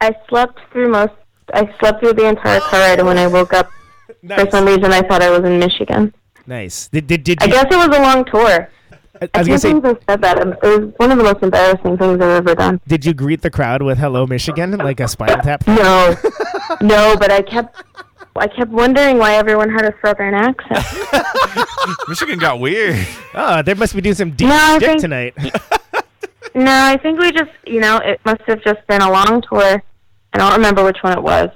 I 0.00 0.16
slept 0.28 0.58
through 0.72 0.88
most. 0.88 1.12
I 1.52 1.62
slept 1.78 2.00
through 2.00 2.14
the 2.14 2.26
entire 2.26 2.60
car 2.60 2.80
ride, 2.80 2.98
and 2.98 3.06
when 3.06 3.18
I 3.18 3.26
woke 3.26 3.52
up, 3.52 3.70
for 4.36 4.50
some 4.50 4.64
reason, 4.64 4.86
I 4.92 5.02
thought 5.02 5.22
I 5.22 5.30
was 5.30 5.44
in 5.44 5.58
Michigan. 5.58 6.12
nice. 6.46 6.88
Did 6.88 7.06
did, 7.06 7.22
did 7.22 7.42
I 7.42 7.46
you? 7.46 7.52
guess 7.52 7.66
it 7.70 7.76
was 7.76 7.96
a 7.96 8.02
long 8.02 8.24
tour. 8.24 8.70
I, 9.22 9.28
I 9.32 9.38
was 9.38 9.46
gonna 9.46 9.46
can't 9.46 9.62
say, 9.62 9.72
believe 9.72 9.98
I 10.08 10.12
said 10.12 10.20
that. 10.22 10.38
It 10.38 10.62
was 10.62 10.92
one 10.96 11.12
of 11.12 11.18
the 11.18 11.24
most 11.24 11.42
embarrassing 11.42 11.96
things 11.98 12.20
I've 12.20 12.42
ever 12.42 12.54
done. 12.56 12.80
did 12.88 13.04
you 13.04 13.14
greet 13.14 13.42
the 13.42 13.50
crowd 13.50 13.82
with 13.82 13.98
"Hello, 13.98 14.26
Michigan" 14.26 14.72
like 14.72 14.98
a 15.00 15.06
Spinal 15.06 15.38
Tap? 15.42 15.66
No, 15.68 16.16
no, 16.80 17.16
but 17.16 17.30
I 17.30 17.42
kept, 17.42 17.80
I 18.36 18.48
kept 18.48 18.70
wondering 18.70 19.18
why 19.18 19.34
everyone 19.36 19.70
had 19.70 19.84
a 19.84 19.94
southern 20.04 20.34
accent. 20.34 20.84
Michigan 22.08 22.38
got 22.38 22.58
weird. 22.60 23.06
Oh, 23.34 23.62
they 23.62 23.74
must 23.74 23.94
be 23.94 24.00
doing 24.00 24.14
some 24.14 24.30
deep 24.32 24.48
No, 24.48 24.54
I 24.54 24.78
shit 24.78 24.88
think- 24.88 25.00
tonight. 25.00 25.34
No, 26.56 26.70
I 26.70 26.96
think 26.98 27.18
we 27.18 27.32
just, 27.32 27.50
you 27.66 27.80
know, 27.80 27.96
it 27.96 28.20
must 28.24 28.40
have 28.46 28.62
just 28.62 28.86
been 28.86 29.02
a 29.02 29.10
long 29.10 29.42
tour. 29.50 29.82
I 30.32 30.38
don't 30.38 30.52
remember 30.52 30.84
which 30.84 30.98
one 31.00 31.12
it 31.18 31.20
was. 31.22 31.50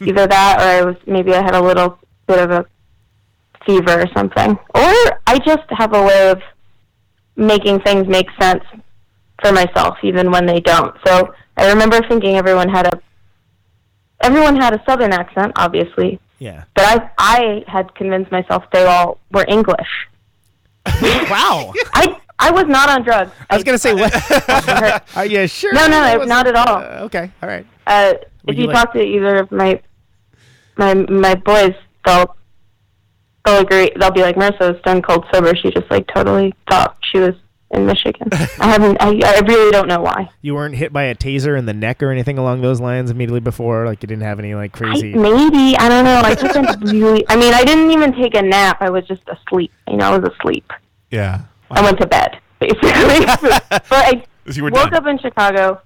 Either 0.00 0.26
that, 0.26 0.56
or 0.58 0.64
I 0.64 0.82
was 0.84 0.96
maybe 1.06 1.32
I 1.32 1.40
had 1.40 1.54
a 1.54 1.60
little 1.62 2.00
bit 2.26 2.40
of 2.40 2.50
a 2.50 2.66
fever 3.64 4.00
or 4.00 4.06
something, 4.12 4.50
or 4.74 5.20
I 5.28 5.38
just 5.46 5.62
have 5.70 5.94
a 5.94 6.02
way 6.04 6.30
of 6.30 6.42
making 7.36 7.78
things 7.82 8.08
make 8.08 8.26
sense 8.40 8.64
for 9.40 9.52
myself, 9.52 9.98
even 10.02 10.32
when 10.32 10.46
they 10.46 10.58
don't. 10.58 10.96
So 11.06 11.32
I 11.56 11.68
remember 11.68 12.00
thinking 12.08 12.34
everyone 12.36 12.68
had 12.68 12.86
a 12.92 13.00
everyone 14.20 14.56
had 14.56 14.72
a 14.74 14.82
southern 14.86 15.12
accent, 15.12 15.52
obviously, 15.56 16.18
yeah. 16.38 16.64
but 16.74 16.84
I 16.84 17.10
I 17.18 17.64
had 17.66 17.94
convinced 17.94 18.30
myself 18.32 18.64
they 18.72 18.84
all 18.86 19.18
were 19.32 19.44
English. 19.48 19.88
Wow. 21.30 21.72
I 21.94 22.16
I 22.38 22.50
was 22.50 22.64
not 22.66 22.88
on 22.88 23.02
drugs. 23.02 23.30
I 23.50 23.54
was 23.56 23.64
gonna 23.64 23.78
say 23.78 23.94
what? 23.94 24.12
Are 25.16 25.26
you 25.26 25.46
sure? 25.46 25.72
No, 25.72 25.82
no, 25.86 26.00
that 26.00 26.18
wasn't- 26.18 26.46
at 26.48 26.56
all. 26.56 26.76
Uh, 26.78 27.04
okay, 27.06 27.30
all 27.42 27.48
right. 27.48 27.66
uh, 27.86 28.14
if 28.48 28.56
you 28.56 28.62
you, 28.62 28.66
like- 28.68 28.76
talk 28.76 28.92
to 28.94 29.00
either 29.02 29.36
of 29.36 29.52
my 29.52 29.80
my 30.76 30.94
my 30.94 31.34
boys, 31.34 31.74
they'll 32.06 32.34
they'll 33.44 33.60
agree. 33.60 33.90
They'll 33.98 34.10
be 34.10 34.22
like, 34.22 34.36
Marissa 34.36 34.72
was 34.72 34.78
stone 34.80 35.02
cold 35.02 35.26
sober. 35.32 35.54
She 35.54 35.70
just 35.70 35.90
like 35.90 36.06
totally 36.14 36.54
thought 36.68 36.96
she 37.12 37.18
was 37.18 37.34
in 37.70 37.86
Michigan. 37.86 38.28
I 38.32 38.68
haven't. 38.68 38.96
I, 39.00 39.08
I 39.24 39.40
really 39.46 39.70
don't 39.70 39.88
know 39.88 40.00
why. 40.00 40.28
You 40.42 40.54
weren't 40.54 40.74
hit 40.76 40.92
by 40.92 41.04
a 41.04 41.14
taser 41.14 41.58
in 41.58 41.66
the 41.66 41.72
neck 41.74 42.02
or 42.02 42.10
anything 42.10 42.38
along 42.38 42.62
those 42.62 42.80
lines 42.80 43.10
immediately 43.10 43.40
before. 43.40 43.86
Like 43.86 44.02
you 44.02 44.06
didn't 44.06 44.24
have 44.24 44.38
any 44.38 44.54
like 44.54 44.74
I, 44.76 44.78
crazy. 44.78 45.14
maybe 45.14 45.76
I 45.76 45.88
don't 45.88 46.04
know. 46.04 46.20
I 46.24 46.34
just 46.34 46.56
wasn't 46.56 46.82
really. 46.92 47.24
I 47.28 47.36
mean, 47.36 47.54
I 47.54 47.64
didn't 47.64 47.90
even 47.90 48.12
take 48.12 48.34
a 48.34 48.42
nap. 48.42 48.78
I 48.80 48.90
was 48.90 49.06
just 49.06 49.22
asleep. 49.28 49.72
You 49.88 49.96
know, 49.98 50.12
I 50.12 50.18
was 50.18 50.30
asleep. 50.38 50.70
Yeah. 51.10 51.42
I 51.70 51.82
went 51.82 51.98
to 52.00 52.06
bed 52.06 52.40
basically. 52.58 52.90
but 53.70 53.86
I 53.92 54.24
You 54.52 54.64
were 54.64 54.70
woke 54.70 54.90
done. 54.90 54.94
up 54.94 55.06
in 55.06 55.18
Chicago. 55.18 55.80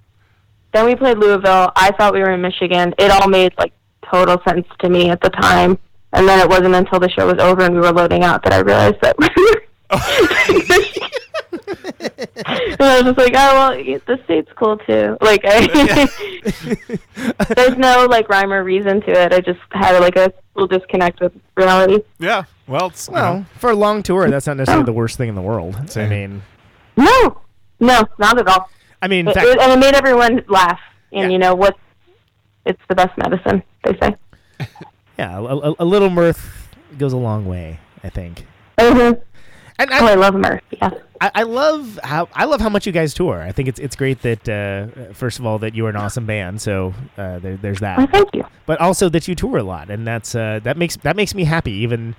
Then 0.72 0.86
we 0.86 0.96
played 0.96 1.18
Louisville. 1.18 1.70
I 1.76 1.92
thought 1.92 2.12
we 2.14 2.20
were 2.20 2.32
in 2.32 2.40
Michigan. 2.40 2.94
It 2.98 3.10
all 3.10 3.28
made 3.28 3.52
like 3.58 3.72
total 4.10 4.40
sense 4.46 4.66
to 4.80 4.88
me 4.88 5.10
at 5.10 5.20
the 5.20 5.30
time. 5.30 5.78
And 6.12 6.28
then 6.28 6.40
it 6.40 6.48
wasn't 6.48 6.74
until 6.74 6.98
the 7.00 7.08
show 7.10 7.26
was 7.26 7.38
over 7.38 7.62
and 7.62 7.74
we 7.74 7.80
were 7.80 7.92
loading 7.92 8.22
out 8.24 8.42
that 8.44 8.52
I 8.52 8.58
realized 8.58 8.96
that. 9.02 9.16
And 11.82 12.80
I 12.80 12.96
was 12.96 13.04
just 13.04 13.18
like, 13.18 13.32
oh 13.36 13.54
well, 13.54 13.70
y- 13.76 14.00
the 14.06 14.18
state's 14.24 14.50
cool 14.56 14.76
too. 14.78 15.16
Like, 15.20 15.40
I, 15.44 16.08
there's 17.56 17.76
no 17.76 18.06
like 18.10 18.28
rhyme 18.28 18.52
or 18.52 18.62
reason 18.64 19.00
to 19.02 19.10
it. 19.10 19.32
I 19.32 19.40
just 19.40 19.60
had 19.72 19.98
like 20.00 20.16
a 20.16 20.32
little 20.54 20.66
disconnect 20.78 21.20
with 21.20 21.32
reality. 21.56 22.02
Yeah. 22.18 22.44
Well, 22.66 22.86
it's, 22.86 23.08
well, 23.08 23.34
know, 23.40 23.46
for 23.58 23.70
a 23.70 23.74
long 23.76 24.02
tour, 24.02 24.28
that's 24.30 24.46
not 24.46 24.56
necessarily 24.56 24.84
the 24.86 24.92
worst 24.92 25.18
thing 25.18 25.28
in 25.28 25.34
the 25.34 25.42
world. 25.42 25.76
I 25.96 26.06
mean, 26.08 26.42
No, 26.96 27.40
no, 27.80 28.02
not 28.18 28.38
at 28.38 28.48
all. 28.48 28.70
I 29.02 29.08
mean, 29.08 29.28
It- 29.28 29.34
fact, 29.34 29.46
it- 29.46 29.58
and 29.60 29.72
it 29.72 29.78
made 29.78 29.94
everyone 29.94 30.42
laugh. 30.48 30.80
And 31.12 31.24
Yeah. 31.24 31.28
you 31.28 31.38
know 31.38 31.54
what? 31.54 31.76
It's 32.64 32.80
the 32.88 32.94
best 32.94 33.16
medicine, 33.18 33.62
they 33.84 33.96
say. 33.98 34.16
yeah, 35.18 35.36
a, 35.38 35.42
a, 35.42 35.74
a 35.80 35.84
little 35.84 36.08
mirth 36.10 36.68
goes 36.98 37.12
a 37.12 37.16
long 37.18 37.44
way. 37.46 37.78
I 38.02 38.08
think. 38.08 38.46
Mhm. 38.78 39.20
And 39.78 39.90
Oh, 39.90 40.06
I, 40.06 40.12
I 40.12 40.14
love 40.14 40.34
Murph. 40.34 40.60
Yeah. 40.70 40.90
I, 41.20 41.30
I 41.36 41.42
love 41.44 41.98
how 42.04 42.28
I 42.34 42.44
love 42.44 42.60
how 42.60 42.68
much 42.68 42.86
you 42.86 42.92
guys 42.92 43.14
tour. 43.14 43.40
I 43.40 43.50
think 43.52 43.68
it's 43.68 43.78
it's 43.80 43.96
great 43.96 44.22
that 44.22 44.48
uh, 44.48 45.12
first 45.14 45.38
of 45.38 45.46
all 45.46 45.58
that 45.60 45.74
you're 45.74 45.88
an 45.88 45.96
awesome 45.96 46.26
band. 46.26 46.60
So 46.60 46.94
uh, 47.16 47.38
there, 47.38 47.56
there's 47.56 47.80
that. 47.80 47.98
Well, 47.98 48.06
thank 48.08 48.34
you. 48.34 48.44
but 48.66 48.80
also 48.80 49.08
that 49.08 49.26
you 49.26 49.34
tour 49.34 49.58
a 49.58 49.62
lot, 49.62 49.90
and 49.90 50.06
that's 50.06 50.34
uh, 50.34 50.60
that 50.64 50.76
makes 50.76 50.96
that 50.98 51.16
makes 51.16 51.34
me 51.34 51.44
happy. 51.44 51.72
Even 51.72 52.14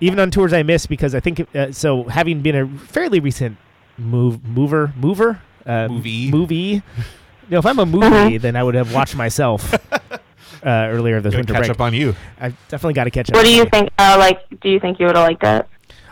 even 0.00 0.18
on 0.18 0.30
tours 0.30 0.52
I 0.52 0.62
miss 0.62 0.86
because 0.86 1.14
I 1.14 1.20
think 1.20 1.46
uh, 1.54 1.72
so. 1.72 2.04
Having 2.04 2.42
been 2.42 2.56
a 2.56 2.66
fairly 2.78 3.20
recent 3.20 3.58
move 3.98 4.44
mover 4.44 4.92
mover 4.96 5.40
uh, 5.66 5.88
Movie. 5.88 6.30
movie. 6.30 6.56
You 6.56 7.54
know, 7.54 7.58
if 7.58 7.66
I'm 7.66 7.78
a 7.78 7.86
movie, 7.86 8.38
then 8.38 8.56
I 8.56 8.62
would 8.62 8.74
have 8.74 8.92
watched 8.94 9.14
myself 9.16 9.74
uh, 10.12 10.18
earlier 10.64 11.20
this 11.20 11.34
winter 11.34 11.52
catch 11.54 11.62
break. 11.62 11.70
up 11.72 11.80
on 11.80 11.92
you. 11.94 12.14
I 12.40 12.50
definitely 12.68 12.94
got 12.94 13.04
to 13.04 13.10
catch 13.10 13.30
up. 13.30 13.36
What 13.36 13.44
do 13.44 13.52
you 13.54 13.64
me. 13.64 13.70
think? 13.70 13.90
Uh, 13.98 14.16
like, 14.18 14.42
do 14.60 14.68
you 14.68 14.78
think 14.80 14.98
you 15.00 15.06
would 15.06 15.16
have 15.16 15.26
liked 15.26 15.42
it? 15.44 15.66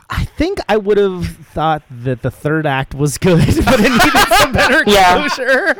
I 0.08 0.24
think 0.24 0.58
I 0.68 0.76
would 0.76 0.98
have 0.98 1.26
thought 1.26 1.82
that 1.90 2.22
the 2.22 2.30
third 2.30 2.64
act 2.66 2.94
was 2.94 3.18
good, 3.18 3.38
but 3.64 3.80
it 3.80 3.90
needed 3.90 4.28
some 4.38 4.52
better 4.52 4.82
Yeah. 4.86 5.24
exposure. 5.24 5.74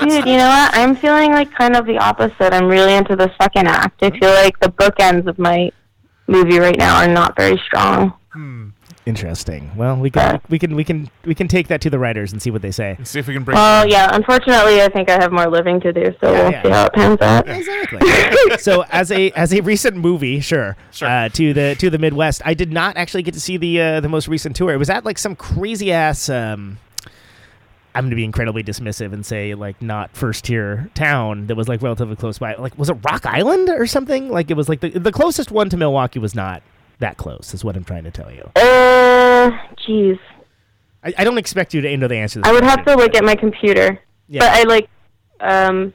Dude, 0.00 0.26
you 0.26 0.36
know 0.38 0.48
what? 0.48 0.74
I'm 0.74 0.96
feeling 0.96 1.32
like 1.32 1.52
kind 1.52 1.76
of 1.76 1.86
the 1.86 1.98
opposite. 1.98 2.52
I'm 2.54 2.66
really 2.66 2.94
into 2.94 3.14
the 3.14 3.30
second 3.40 3.68
act. 3.68 4.02
I 4.02 4.10
feel 4.10 4.30
like 4.30 4.58
the 4.60 4.68
bookends 4.70 5.26
of 5.26 5.38
my 5.38 5.70
movie 6.26 6.58
right 6.58 6.76
now 6.76 6.96
are 7.02 7.08
not 7.08 7.36
very 7.36 7.58
strong. 7.66 8.14
Hmm. 8.32 8.68
Interesting. 9.04 9.72
Well, 9.76 9.96
we 9.96 10.10
can 10.10 10.40
we 10.48 10.60
can 10.60 10.76
we 10.76 10.84
can 10.84 11.10
we 11.24 11.34
can 11.34 11.48
take 11.48 11.66
that 11.68 11.80
to 11.80 11.90
the 11.90 11.98
writers 11.98 12.30
and 12.32 12.40
see 12.40 12.52
what 12.52 12.62
they 12.62 12.70
say. 12.70 12.94
Let's 12.98 13.10
see 13.10 13.18
if 13.18 13.26
we 13.26 13.34
can 13.34 13.42
bring. 13.42 13.56
Well, 13.56 13.84
yeah. 13.88 14.10
Unfortunately, 14.14 14.80
I 14.80 14.88
think 14.88 15.10
I 15.10 15.14
have 15.14 15.32
more 15.32 15.48
living 15.50 15.80
to 15.80 15.92
do, 15.92 16.14
so 16.20 16.32
Yeah, 16.32 16.42
we'll 16.42 16.52
yeah. 16.52 16.62
see 16.62 16.68
how 16.70 16.86
it 16.86 16.92
pans 16.92 17.20
out. 17.20 17.48
Exactly. 17.48 18.56
so 18.58 18.84
as 18.90 19.10
a 19.10 19.32
as 19.32 19.52
a 19.52 19.60
recent 19.62 19.96
movie, 19.96 20.38
sure, 20.38 20.76
Sure. 20.92 21.08
Uh, 21.08 21.28
to 21.30 21.52
the 21.52 21.74
to 21.80 21.90
the 21.90 21.98
Midwest, 21.98 22.42
I 22.44 22.54
did 22.54 22.72
not 22.72 22.96
actually 22.96 23.24
get 23.24 23.34
to 23.34 23.40
see 23.40 23.56
the 23.56 23.80
uh, 23.80 24.00
the 24.00 24.08
most 24.08 24.28
recent 24.28 24.54
tour. 24.54 24.72
It 24.72 24.76
was 24.78 24.88
at 24.90 25.04
like 25.04 25.18
some 25.18 25.34
crazy 25.34 25.90
ass. 25.90 26.28
Um, 26.28 26.78
I'm 27.94 28.04
going 28.04 28.10
to 28.10 28.16
be 28.16 28.24
incredibly 28.24 28.62
dismissive 28.62 29.12
and 29.12 29.26
say 29.26 29.54
like 29.54 29.82
not 29.82 30.16
first 30.16 30.44
tier 30.44 30.90
town 30.94 31.48
that 31.48 31.56
was 31.56 31.68
like 31.68 31.82
relatively 31.82 32.14
close 32.16 32.38
by. 32.38 32.54
Like 32.54 32.78
was 32.78 32.88
it 32.88 32.94
Rock 33.04 33.26
Island 33.26 33.68
or 33.68 33.86
something? 33.88 34.28
Like 34.30 34.50
it 34.50 34.56
was 34.56 34.68
like 34.68 34.80
the 34.80 34.90
the 34.90 35.12
closest 35.12 35.50
one 35.50 35.68
to 35.70 35.76
Milwaukee 35.76 36.20
was 36.20 36.34
not 36.36 36.62
that 37.02 37.16
close. 37.18 37.52
Is 37.54 37.64
what 37.64 37.76
I'm 37.76 37.84
trying 37.84 38.04
to 38.04 38.10
tell 38.10 38.32
you. 38.32 38.50
Uh, 38.56 39.50
jeez. 39.86 40.18
I, 41.04 41.12
I 41.18 41.24
don't 41.24 41.38
expect 41.38 41.74
you 41.74 41.80
to 41.82 41.96
know 41.96 42.08
the 42.08 42.16
answer. 42.16 42.40
To 42.40 42.48
I 42.48 42.52
would 42.52 42.64
have 42.64 42.84
to 42.86 42.96
look 42.96 43.14
at 43.14 43.24
my 43.24 43.34
computer. 43.34 44.00
Yeah. 44.28 44.40
But 44.40 44.50
I 44.50 44.62
like 44.62 44.88
um 45.40 45.92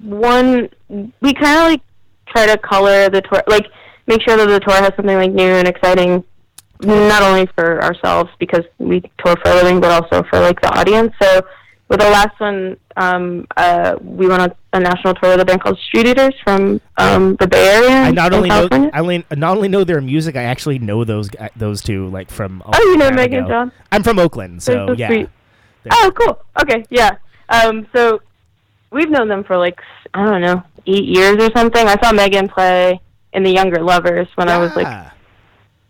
one 0.00 0.68
we 0.88 1.32
kind 1.32 1.58
of 1.58 1.64
like 1.64 1.82
try 2.26 2.46
to 2.46 2.58
color 2.58 3.08
the 3.08 3.22
tour 3.22 3.42
like 3.46 3.66
make 4.06 4.20
sure 4.22 4.36
that 4.36 4.46
the 4.46 4.60
tour 4.60 4.74
has 4.74 4.92
something 4.96 5.16
like 5.16 5.32
new 5.32 5.42
and 5.42 5.66
exciting 5.66 6.24
not 6.82 7.22
only 7.22 7.46
for 7.54 7.82
ourselves 7.82 8.30
because 8.38 8.64
we 8.78 9.00
tour 9.24 9.36
for 9.42 9.50
a 9.50 9.54
living 9.54 9.80
but 9.80 9.90
also 9.90 10.22
for 10.28 10.40
like 10.40 10.60
the 10.60 10.68
audience. 10.78 11.12
So 11.22 11.46
with 11.88 12.00
the 12.00 12.10
last 12.10 12.38
one 12.40 12.76
um 12.96 13.46
uh 13.56 13.96
we 14.02 14.26
went 14.26 14.42
on 14.42 14.52
a 14.72 14.80
national 14.80 15.14
tour 15.14 15.30
with 15.30 15.40
a 15.40 15.44
band 15.44 15.60
called 15.60 15.78
Street 15.78 16.06
Eaters 16.06 16.34
from 16.42 16.80
um 16.98 17.36
the 17.36 17.46
Bay 17.46 17.68
Area 17.68 17.90
I 17.90 18.10
not 18.10 18.32
only 18.32 18.48
know 18.48 18.68
I 18.72 19.00
only, 19.00 19.24
not 19.34 19.56
only 19.56 19.68
know 19.68 19.84
their 19.84 20.00
music, 20.00 20.36
I 20.36 20.44
actually 20.44 20.78
know 20.78 21.04
those 21.04 21.30
those 21.56 21.82
two 21.82 22.08
like 22.08 22.30
from. 22.30 22.62
Oh, 22.64 22.82
you 22.90 22.96
know 22.96 23.10
Megan 23.10 23.40
ago. 23.40 23.48
John? 23.48 23.72
I'm 23.92 24.02
from 24.02 24.18
Oakland, 24.18 24.62
so 24.62 24.88
so 24.88 24.92
yeah. 24.92 25.08
sweet. 25.08 25.28
Oh, 25.90 26.12
cool. 26.14 26.44
Okay, 26.60 26.84
yeah. 26.90 27.16
Um, 27.48 27.86
so 27.94 28.20
we've 28.90 29.10
known 29.10 29.28
them 29.28 29.44
for 29.44 29.56
like 29.56 29.80
I 30.14 30.24
don't 30.24 30.40
know 30.40 30.62
eight 30.86 31.04
years 31.04 31.36
or 31.38 31.50
something. 31.54 31.86
I 31.86 32.00
saw 32.02 32.12
Megan 32.12 32.48
play 32.48 33.00
in 33.32 33.42
the 33.42 33.50
Younger 33.50 33.82
Lovers 33.82 34.28
when 34.36 34.48
I 34.48 34.58
was 34.58 34.74
like 34.74 35.12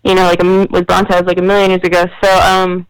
you 0.04 0.14
know 0.14 0.24
like 0.24 0.42
a, 0.42 0.66
with 0.70 0.86
Brontez 0.86 1.26
like 1.26 1.38
a 1.38 1.42
million 1.42 1.70
years 1.70 1.82
ago. 1.82 2.04
So 2.22 2.38
um, 2.40 2.86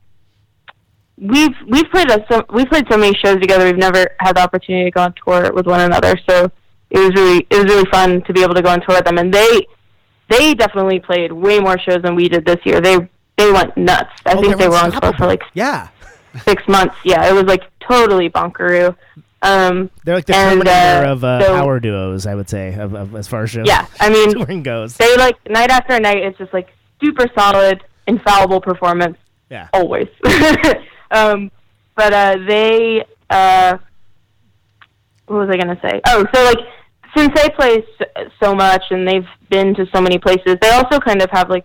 we've 1.18 1.54
we've 1.68 1.90
played 1.90 2.10
a, 2.10 2.24
so 2.30 2.44
we've 2.52 2.68
played 2.68 2.86
so 2.90 2.96
many 2.96 3.14
shows 3.16 3.40
together. 3.40 3.64
We've 3.64 3.76
never 3.76 4.06
had 4.20 4.36
the 4.36 4.40
opportunity 4.42 4.84
to 4.84 4.90
go 4.90 5.02
on 5.02 5.14
tour 5.24 5.52
with 5.52 5.66
one 5.66 5.80
another. 5.80 6.16
So 6.28 6.50
it 6.90 6.98
was 6.98 7.10
really 7.14 7.46
it 7.50 7.56
was 7.56 7.64
really 7.64 7.88
fun 7.90 8.22
to 8.22 8.32
be 8.32 8.42
able 8.42 8.54
to 8.54 8.62
go 8.62 8.70
on 8.70 8.80
tour 8.80 8.96
with 8.96 9.04
them. 9.04 9.18
And 9.18 9.32
they 9.32 9.66
they 10.28 10.54
definitely 10.54 11.00
played 11.00 11.32
way 11.32 11.58
more 11.60 11.78
shows 11.78 12.02
than 12.02 12.14
we 12.14 12.28
did 12.28 12.44
this 12.44 12.58
year. 12.64 12.80
They 12.80 12.96
they 13.36 13.52
went 13.52 13.76
nuts. 13.76 14.10
I 14.24 14.34
Oh, 14.34 14.40
think 14.40 14.56
they're 14.58 14.70
were 14.70 14.76
on 14.76 14.92
tour 14.92 15.12
for 15.14 15.26
like 15.26 15.42
yeah. 15.54 15.88
six 16.44 16.62
months. 16.68 16.96
Yeah, 17.04 17.28
it 17.28 17.32
was 17.32 17.44
like 17.44 17.62
totally 17.80 18.28
bonkaroo. 18.30 18.96
Um, 19.42 19.90
They're 20.04 20.14
like 20.16 20.24
the 20.24 20.34
And, 20.34 20.62
Terminator 20.64 21.06
uh, 21.08 21.12
of 21.12 21.22
uh, 21.22 21.40
so- 21.44 21.54
power 21.60 21.78
duos, 21.78 22.26
I 22.26 22.34
would 22.34 22.48
say, 22.48 22.72
of, 22.74 22.94
of 22.94 23.14
as 23.14 23.28
far 23.28 23.42
as 23.44 23.50
shows 23.50 23.66
yeah, 23.66 23.86
I 24.00 24.08
mean, 24.10 24.32
touring 24.34 24.62
goes. 24.62 24.96
they 24.96 25.14
like 25.18 25.36
night 25.48 25.70
after 25.70 26.00
night. 26.00 26.16
It's 26.18 26.38
just 26.38 26.52
like 26.54 26.68
super 27.04 27.26
solid, 27.38 27.84
infallible 28.08 28.60
performance 28.62 29.18
Yeah. 29.50 29.68
always. 29.74 30.08
um, 31.10 31.50
but 31.94 32.12
uh, 32.12 32.36
they, 32.46 33.04
uh, 33.30 33.78
what 35.26 35.46
was 35.46 35.50
I 35.50 35.56
gonna 35.56 35.80
say? 35.82 36.00
Oh, 36.06 36.24
so 36.34 36.44
like 36.44 36.58
since 37.16 37.32
they 37.34 37.48
play 37.50 37.84
so, 37.98 38.04
so 38.42 38.54
much 38.54 38.84
and 38.90 39.06
they've 39.06 39.26
been 39.48 39.74
to 39.74 39.86
so 39.94 40.00
many 40.00 40.18
places, 40.18 40.56
they 40.60 40.70
also 40.70 40.98
kind 40.98 41.22
of 41.22 41.30
have 41.30 41.48
like, 41.48 41.64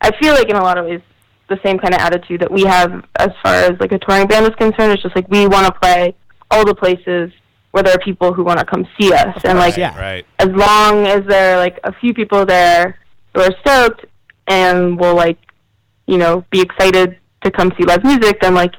I 0.00 0.10
feel 0.18 0.34
like 0.34 0.48
in 0.48 0.56
a 0.56 0.62
lot 0.62 0.78
of 0.78 0.86
ways 0.86 1.00
the 1.48 1.58
same 1.64 1.78
kind 1.78 1.92
of 1.94 2.00
attitude 2.00 2.40
that 2.40 2.50
we 2.50 2.62
have 2.62 3.04
as 3.18 3.30
far 3.42 3.54
as 3.54 3.72
like 3.80 3.92
a 3.92 3.98
touring 3.98 4.26
band 4.26 4.46
is 4.46 4.54
concerned. 4.54 4.92
It's 4.92 5.02
just 5.02 5.16
like 5.16 5.28
we 5.28 5.46
want 5.46 5.66
to 5.66 5.80
play 5.80 6.14
all 6.50 6.64
the 6.64 6.74
places 6.74 7.32
where 7.72 7.82
there 7.82 7.94
are 7.94 7.98
people 7.98 8.32
who 8.32 8.42
want 8.42 8.58
to 8.58 8.64
come 8.64 8.86
see 8.98 9.12
us, 9.12 9.44
and 9.44 9.58
like 9.58 9.76
yeah. 9.76 9.98
Right. 9.98 10.26
as 10.38 10.48
long 10.48 11.06
as 11.06 11.24
there 11.26 11.54
are 11.54 11.58
like 11.58 11.78
a 11.84 11.92
few 11.92 12.14
people 12.14 12.46
there 12.46 12.98
who 13.34 13.42
are 13.42 13.54
stoked 13.60 14.06
and 14.46 14.98
will 14.98 15.14
like 15.14 15.38
you 16.06 16.18
know 16.18 16.44
be 16.50 16.60
excited 16.60 17.18
to 17.42 17.50
come 17.50 17.72
see 17.78 17.84
live 17.84 18.02
music 18.04 18.40
then 18.40 18.54
like 18.54 18.72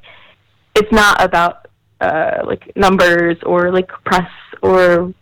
it's 0.76 0.92
not 0.92 1.22
about 1.22 1.68
uh 2.02 2.40
like 2.46 2.72
numbers 2.76 3.38
or 3.44 3.72
like 3.72 3.90
press 4.06 4.30
or 4.62 5.14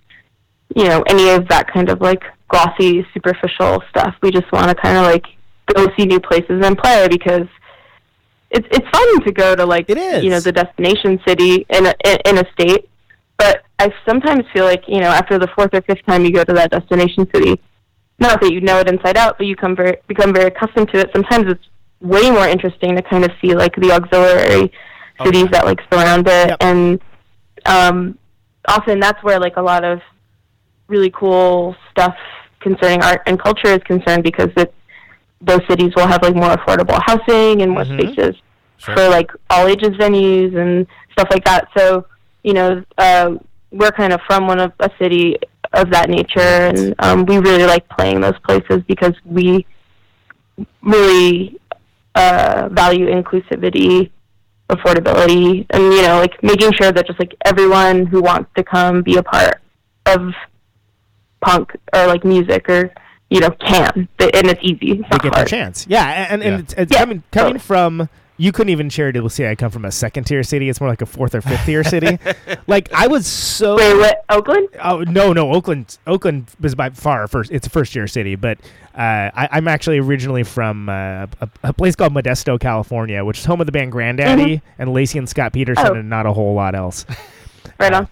you 0.76 0.84
know 0.86 1.02
any 1.08 1.30
of 1.30 1.48
that 1.48 1.72
kind 1.72 1.90
of 1.90 2.02
like 2.02 2.24
glossy 2.48 3.06
superficial 3.14 3.82
stuff 3.90 4.16
we 4.22 4.32
just 4.32 4.52
want 4.52 4.68
to 4.68 4.76
kind 4.76 4.98
of 4.98 5.04
like 5.04 5.26
go 5.74 5.88
see 5.98 6.06
new 6.06 6.20
places 6.20 6.64
and 6.66 6.78
play 6.78 7.08
because 7.08 7.48
it's 8.52 8.68
it's 8.72 8.88
fun 8.90 9.22
to 9.22 9.32
go 9.32 9.56
to 9.56 9.66
like 9.66 9.90
It 9.90 9.98
is. 9.98 10.24
you 10.24 10.30
know 10.30 10.40
the 10.40 10.52
destination 10.52 11.20
city 11.28 11.66
in 11.70 11.86
a 11.86 11.94
in, 12.06 12.18
in 12.26 12.38
a 12.40 12.52
state 12.54 12.90
but 13.38 13.64
I 13.80 13.90
sometimes 14.08 14.44
feel 14.54 14.66
like 14.66 14.84
you 14.88 15.00
know 15.00 15.08
after 15.08 15.40
the 15.40 15.48
fourth 15.56 15.74
or 15.74 15.82
fifth 15.82 16.06
time 16.06 16.26
you 16.26 16.32
go 16.32 16.44
to 16.44 16.54
that 16.54 16.72
destination 16.72 17.26
city, 17.34 17.60
not 18.20 18.42
that 18.42 18.52
you 18.52 18.60
know 18.60 18.80
it 18.80 18.90
inside 18.90 19.16
out, 19.16 19.38
but 19.38 19.48
you 19.48 19.56
come 19.56 19.78
very 19.78 19.96
become 20.08 20.34
very 20.34 20.48
accustomed 20.48 20.90
to 20.90 21.00
it. 21.00 21.10
Sometimes 21.14 21.46
it's 21.48 21.64
way 22.02 22.30
more 22.32 22.48
interesting 22.48 22.96
to 22.96 23.02
kind 23.02 23.24
of 23.26 23.32
see 23.42 23.54
like 23.56 23.76
the 23.76 23.92
auxiliary 23.92 24.72
cities 25.24 25.48
that 25.52 25.66
like 25.66 25.80
surround 25.92 26.28
it, 26.28 26.50
Yep. 26.50 26.58
and 26.62 27.02
um, 27.66 28.18
often 28.68 29.00
that's 29.00 29.22
where 29.24 29.40
like 29.40 29.58
a 29.58 29.62
lot 29.62 29.84
of 29.84 30.00
really 30.88 31.12
cool 31.12 31.76
stuff 31.92 32.16
concerning 32.62 33.02
art 33.04 33.22
and 33.28 33.40
culture 33.42 33.68
is 33.68 33.80
concerned 33.84 34.24
because 34.24 34.50
it 34.58 34.74
those 35.42 35.62
cities 35.70 35.92
will 35.96 36.08
have 36.08 36.22
like 36.24 36.36
more 36.36 36.50
affordable 36.56 37.00
housing 37.06 37.62
and 37.62 37.72
more 37.72 37.84
Mhm. 37.84 38.00
spaces 38.02 38.36
Sure. 38.78 38.96
for 38.96 39.10
like 39.10 39.32
all 39.50 39.68
ages 39.68 39.90
venues 39.98 40.56
and 40.58 40.88
stuff 41.14 41.28
like 41.32 41.44
that. 41.46 41.68
So 41.78 42.06
you 42.44 42.54
know, 42.54 42.84
uh, 42.98 43.32
we're 43.72 43.92
kind 43.92 44.14
of 44.14 44.22
from 44.26 44.48
one 44.48 44.60
of 44.60 44.72
a 44.80 44.90
city 44.98 45.38
of 45.74 45.90
that 45.92 46.10
nature, 46.10 46.40
and 46.40 46.96
um, 47.00 47.26
we 47.26 47.38
really 47.40 47.66
like 47.66 47.88
playing 47.90 48.22
those 48.22 48.38
places 48.48 48.82
because 48.88 49.14
we 49.26 49.66
really 50.82 51.59
uh, 52.20 52.70
value 52.72 53.08
inclusivity, 53.08 54.12
affordability, 54.70 55.66
and 55.70 55.84
you 55.96 56.02
know, 56.02 56.20
like 56.20 56.36
making 56.44 56.72
sure 56.74 56.92
that 56.92 57.08
just 57.08 57.20
like 57.20 57.34
everyone 57.46 58.06
who 58.06 58.22
wants 58.22 58.50
to 58.58 58.64
come 58.64 59.02
be 59.02 59.16
a 59.18 59.24
part 59.24 59.60
of 60.06 60.20
punk 61.42 61.72
or 61.96 62.08
like 62.08 62.24
music 62.26 62.70
or 62.70 62.92
you 63.30 63.40
know 63.40 63.50
can, 63.52 64.08
and 64.20 64.46
it's 64.52 64.60
easy. 64.64 64.92
It's 64.92 65.02
They 65.04 65.08
not 65.12 65.24
get 65.24 65.34
their 65.34 65.46
chance. 65.46 65.86
Yeah, 65.90 66.28
and, 66.34 66.44
and 66.44 66.54
Yeah. 66.54 66.60
it's, 66.60 66.74
it's 66.74 66.92
Yeah, 66.94 67.00
coming 67.00 67.24
coming 67.32 67.54
totally. 67.54 67.60
from 67.60 68.10
you 68.40 68.52
couldn't 68.52 68.70
even 68.72 68.90
charitably 68.90 69.30
say 69.30 69.52
I 69.52 69.54
come 69.56 69.70
from 69.70 69.86
a 69.86 69.92
second 69.92 70.24
tier 70.24 70.42
city. 70.44 70.70
It's 70.70 70.80
more 70.82 70.90
like 70.90 71.02
a 71.02 71.06
fourth 71.06 71.36
or 71.36 71.42
fifth 71.42 71.66
tier 71.66 71.84
city. 71.84 72.18
Like 72.68 72.92
I 72.94 73.08
was 73.08 73.26
so 73.26 73.78
Wait, 73.78 73.96
what? 73.98 74.24
Oakland? 74.30 74.70
Oh 74.82 75.00
no, 75.02 75.34
no, 75.34 75.52
Oakland. 75.52 75.98
Oakland 76.06 76.46
was 76.60 76.76
by 76.76 76.92
far 76.92 77.28
first. 77.28 77.52
It's 77.52 77.66
a 77.66 77.70
first 77.70 77.96
year 77.96 78.06
city, 78.08 78.36
but 78.36 78.60
uh, 78.94 79.32
I, 79.34 79.50
I'm 79.54 79.68
actually 79.68 79.98
originally 79.98 80.44
from 80.44 80.88
uh, 80.88 81.26
a, 81.42 81.50
a 81.64 81.74
place 81.74 81.96
called 81.96 82.14
Modesto, 82.14 82.60
California, 82.60 83.26
which 83.26 83.40
is 83.40 83.46
home 83.46 83.60
of 83.60 83.66
the 83.66 83.72
band 83.72 83.92
Grandaddy 83.92 84.62
and 84.78 84.94
Lacey 84.94 85.18
and 85.18 85.28
Scott 85.28 85.52
Peterson, 85.54 85.88
Oh. 85.88 85.94
and 85.96 86.10
not 86.10 86.28
a 86.28 86.34
whole 86.34 86.54
lot 86.54 86.76
else. 86.76 87.06
Right 87.80 87.92
on. 87.94 88.08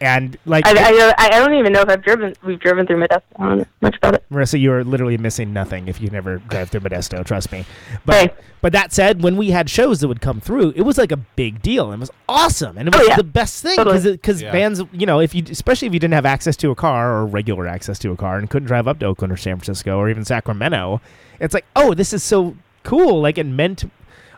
And 0.00 0.36
like 0.46 0.66
I, 0.66 0.72
I, 1.10 1.14
I 1.18 1.28
don't 1.30 1.54
even 1.54 1.72
know 1.72 1.80
if 1.80 1.88
I've 1.88 2.02
driven. 2.02 2.34
We've 2.44 2.58
driven 2.60 2.86
through 2.86 2.98
Modesto. 3.04 3.22
I 3.36 3.48
don't 3.48 3.58
know 3.58 3.64
much 3.80 3.96
about 3.96 4.14
it. 4.14 4.24
Marissa, 4.30 4.58
you 4.58 4.72
are 4.72 4.84
literally 4.84 5.18
missing 5.18 5.52
nothing 5.52 5.88
if 5.88 6.00
you 6.00 6.08
never 6.10 6.38
drive 6.38 6.70
through 6.70 6.80
Modesto. 6.80 7.24
Trust 7.24 7.50
me. 7.52 7.64
But 8.04 8.14
Hey. 8.14 8.34
but 8.60 8.72
that 8.72 8.92
said, 8.92 9.22
when 9.22 9.36
we 9.36 9.50
had 9.50 9.68
shows 9.68 10.00
that 10.00 10.08
would 10.08 10.20
come 10.20 10.40
through, 10.40 10.72
it 10.76 10.82
was 10.82 10.98
like 10.98 11.10
a 11.12 11.16
big 11.16 11.62
deal. 11.62 11.92
It 11.92 11.98
was 11.98 12.10
awesome, 12.28 12.78
and 12.78 12.88
it 12.88 12.94
Oh, 12.94 12.98
was 13.00 13.08
yeah. 13.08 13.16
the 13.16 13.24
best 13.24 13.62
thing 13.62 13.76
Totally. 13.76 13.98
because 13.98 14.12
because 14.12 14.42
Yeah. 14.42 14.52
bands, 14.52 14.82
you 14.92 15.06
know, 15.06 15.20
if 15.20 15.34
you 15.34 15.42
especially 15.50 15.88
if 15.88 15.94
you 15.94 16.00
didn't 16.00 16.14
have 16.14 16.26
access 16.26 16.56
to 16.58 16.70
a 16.70 16.74
car 16.74 17.12
or 17.16 17.26
regular 17.26 17.66
access 17.66 17.98
to 18.00 18.12
a 18.12 18.16
car 18.16 18.38
and 18.38 18.48
couldn't 18.48 18.68
drive 18.68 18.86
up 18.86 18.98
to 19.00 19.06
Oakland 19.06 19.32
or 19.32 19.36
San 19.36 19.56
Francisco 19.56 19.98
or 19.98 20.08
even 20.08 20.24
Sacramento, 20.24 21.00
it's 21.40 21.54
like, 21.54 21.64
oh, 21.74 21.92
this 21.94 22.12
is 22.12 22.22
so 22.22 22.56
cool. 22.84 23.20
Like 23.20 23.36
it 23.38 23.46
meant 23.46 23.84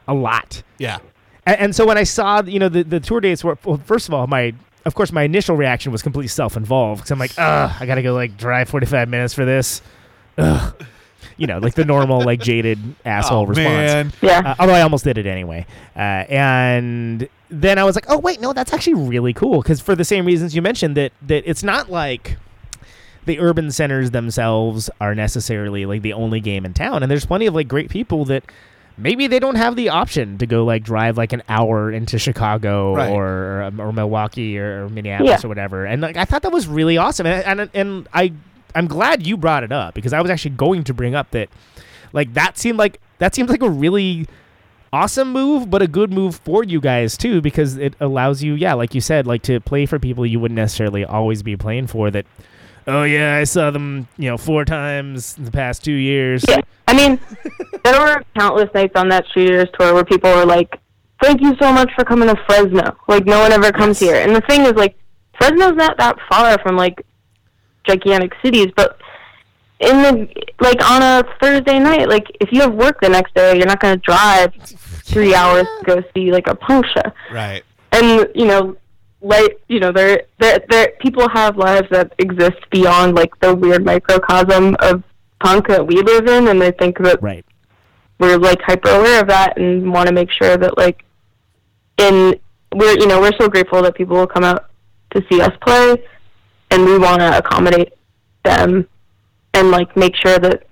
a 0.08 0.14
lot. 0.14 0.62
Yeah. 0.78 0.98
And, 1.46 1.60
and 1.60 1.76
so 1.76 1.86
when 1.86 1.98
I 1.98 2.04
saw, 2.04 2.42
you 2.42 2.58
know, 2.58 2.68
the, 2.70 2.82
the 2.82 3.00
tour 3.00 3.20
dates 3.20 3.44
were, 3.44 3.58
well, 3.64 3.76
first 3.84 4.08
of 4.08 4.14
all, 4.14 4.26
my, 4.26 4.54
of 4.86 4.94
course, 4.94 5.12
my 5.12 5.22
initial 5.22 5.56
reaction 5.56 5.92
was 5.92 6.02
completely 6.02 6.28
self 6.28 6.56
involved 6.56 7.00
because 7.00 7.10
I'm 7.10 7.18
like, 7.18 7.32
ugh, 7.38 7.72
I 7.80 7.86
got 7.86 7.94
to 7.96 8.02
go 8.02 8.14
like 8.14 8.36
drive 8.36 8.68
45 8.68 9.08
minutes 9.08 9.34
for 9.34 9.44
this. 9.44 9.82
Ugh. 10.38 10.84
You 11.36 11.46
know, 11.48 11.58
like 11.58 11.74
the 11.74 11.84
normal, 11.84 12.20
like 12.22 12.40
jaded 12.40 12.78
asshole 13.04 13.40
Oh, 13.42 13.46
response. 13.46 13.66
man. 13.66 14.12
Yeah. 14.20 14.40
Uh, 14.50 14.54
although 14.58 14.74
I 14.74 14.82
almost 14.82 15.04
did 15.04 15.18
it 15.18 15.26
anyway. 15.26 15.66
Uh, 15.96 15.98
and 16.28 17.28
then 17.50 17.78
I 17.78 17.84
was 17.84 17.96
like, 17.96 18.06
oh, 18.08 18.18
wait, 18.18 18.40
no, 18.40 18.52
that's 18.52 18.72
actually 18.72 18.94
really 18.94 19.32
cool 19.32 19.60
because 19.62 19.80
for 19.80 19.94
the 19.96 20.04
same 20.04 20.26
reasons 20.26 20.54
you 20.54 20.62
mentioned 20.62 20.96
that, 20.96 21.12
that 21.22 21.42
it's 21.48 21.62
not 21.64 21.90
like 21.90 22.36
the 23.24 23.40
urban 23.40 23.70
centers 23.72 24.10
themselves 24.10 24.90
are 25.00 25.14
necessarily 25.14 25.86
like 25.86 26.02
the 26.02 26.12
only 26.12 26.40
game 26.40 26.64
in 26.66 26.74
town. 26.74 27.02
And 27.02 27.10
there's 27.10 27.26
plenty 27.26 27.46
of 27.46 27.54
like 27.54 27.66
great 27.68 27.88
people 27.90 28.24
that 28.26 28.44
maybe 28.96 29.26
they 29.26 29.38
don't 29.38 29.56
have 29.56 29.76
the 29.76 29.88
option 29.88 30.38
to 30.38 30.46
go 30.46 30.64
like 30.64 30.82
drive 30.84 31.16
like 31.16 31.32
an 31.32 31.42
hour 31.48 31.90
into 31.90 32.18
Chicago 32.18 32.94
Right. 32.94 33.10
or 33.10 33.62
um, 33.62 33.80
or 33.80 33.92
Milwaukee 33.92 34.58
or 34.58 34.88
Minneapolis 34.88 35.40
Yeah. 35.42 35.46
or 35.46 35.48
whatever. 35.48 35.84
And 35.84 36.02
like 36.02 36.16
I 36.16 36.24
thought 36.24 36.42
that 36.42 36.52
was 36.52 36.66
really 36.66 36.96
awesome. 36.96 37.26
And 37.26 37.60
and, 37.60 37.70
and 37.74 38.08
I 38.14 38.32
I'm 38.74 38.86
glad 38.86 39.26
you 39.26 39.36
brought 39.36 39.64
it 39.64 39.72
up 39.72 39.94
because 39.94 40.12
I 40.12 40.20
was 40.20 40.30
actually 40.30 40.52
going 40.56 40.84
to 40.84 40.94
bring 40.94 41.14
up 41.14 41.30
that 41.32 41.48
like 42.12 42.34
that 42.34 42.58
seemed 42.58 42.78
like 42.78 43.00
that 43.18 43.34
seems 43.34 43.50
like 43.50 43.62
a 43.62 43.70
really 43.70 44.26
awesome 44.92 45.32
move 45.32 45.68
but 45.70 45.82
a 45.82 45.88
good 45.88 46.12
move 46.12 46.36
for 46.36 46.62
you 46.62 46.80
guys 46.80 47.16
too 47.16 47.40
because 47.40 47.76
it 47.76 47.94
allows 47.98 48.44
you 48.44 48.54
yeah 48.54 48.74
like 48.74 48.94
you 48.94 49.00
said 49.00 49.26
like 49.26 49.42
to 49.42 49.58
play 49.58 49.86
for 49.86 49.98
people 49.98 50.24
you 50.24 50.38
wouldn't 50.38 50.54
necessarily 50.54 51.04
always 51.04 51.42
be 51.42 51.56
playing 51.56 51.84
for 51.88 52.12
that 52.12 52.24
oh 52.86 53.02
yeah 53.04 53.36
i 53.36 53.44
saw 53.44 53.70
them 53.70 54.06
you 54.18 54.28
know 54.30 54.36
four 54.36 54.64
times 54.64 55.36
in 55.38 55.44
the 55.44 55.50
past 55.50 55.84
two 55.84 55.92
years 55.92 56.44
Yeah, 56.48 56.60
I 56.86 56.94
mean, 56.94 57.18
there 57.84 57.98
were 58.00 58.22
countless 58.38 58.68
nights 58.74 58.92
on 58.96 59.08
that 59.08 59.24
Streeters 59.26 59.72
tour 59.78 59.94
where 59.94 60.04
people 60.04 60.30
were 60.30 60.44
like, 60.46 60.78
"Thank 61.22 61.40
you 61.40 61.54
so 61.60 61.72
much 61.72 61.90
for 61.94 62.04
coming 62.04 62.28
to 62.28 62.36
Fresno." 62.46 62.96
Like, 63.08 63.24
no 63.24 63.40
one 63.40 63.52
ever 63.52 63.72
comes 63.72 63.98
here. 63.98 64.16
And 64.16 64.36
the 64.36 64.42
thing 64.42 64.62
is, 64.62 64.72
like, 64.74 64.94
Fresno's 65.38 65.76
not 65.76 65.96
that 65.98 66.16
far 66.28 66.58
from 66.62 66.76
like 66.76 67.04
gigantic 67.88 68.32
cities, 68.44 68.68
but 68.76 68.98
in 69.80 70.02
the 70.02 70.28
like 70.60 70.80
on 70.90 71.02
a 71.02 71.24
Thursday 71.42 71.78
night, 71.78 72.08
like 72.08 72.26
if 72.40 72.50
you 72.52 72.60
have 72.60 72.74
work 72.74 73.00
the 73.00 73.08
next 73.08 73.34
day, 73.34 73.56
you're 73.56 73.66
not 73.66 73.80
going 73.80 73.96
to 73.98 74.00
drive 74.02 74.52
three 74.62 75.34
hours 75.34 75.66
to 75.80 75.84
go 75.84 76.02
see 76.14 76.30
like 76.32 76.46
a 76.46 76.54
punk 76.54 76.86
show 76.86 77.12
Right. 77.32 77.62
and 77.92 78.28
you 78.34 78.46
know 78.46 78.76
like 79.24 79.58
you 79.68 79.80
know 79.80 79.90
there 79.90 80.24
there 80.38 80.62
there 80.68 80.92
people 81.00 81.26
have 81.30 81.56
lives 81.56 81.88
that 81.90 82.12
exist 82.18 82.58
beyond 82.70 83.14
like 83.14 83.30
the 83.40 83.54
weird 83.54 83.84
microcosm 83.84 84.76
of 84.80 85.02
punk 85.40 85.66
that 85.66 85.84
we 85.84 85.96
live 86.02 86.28
in 86.28 86.48
and 86.48 86.62
i 86.62 86.70
think 86.70 86.98
that 86.98 87.20
right. 87.22 87.44
we're 88.18 88.36
like 88.36 88.60
hyper 88.60 88.90
aware 88.90 89.22
of 89.22 89.26
that 89.26 89.56
and 89.56 89.90
want 89.90 90.06
to 90.06 90.14
make 90.14 90.30
sure 90.30 90.58
that 90.58 90.76
like 90.76 91.04
in 91.96 92.38
we're 92.74 92.98
you 92.98 93.06
know 93.06 93.18
we're 93.18 93.32
so 93.40 93.48
grateful 93.48 93.80
that 93.80 93.94
people 93.94 94.14
will 94.14 94.26
come 94.26 94.44
out 94.44 94.66
to 95.10 95.24
see 95.30 95.40
us 95.40 95.52
play 95.62 95.96
and 96.70 96.84
we 96.84 96.98
want 96.98 97.20
to 97.20 97.38
accommodate 97.38 97.94
them 98.44 98.86
and 99.54 99.70
like 99.70 99.96
make 99.96 100.14
sure 100.16 100.38
that 100.38 100.66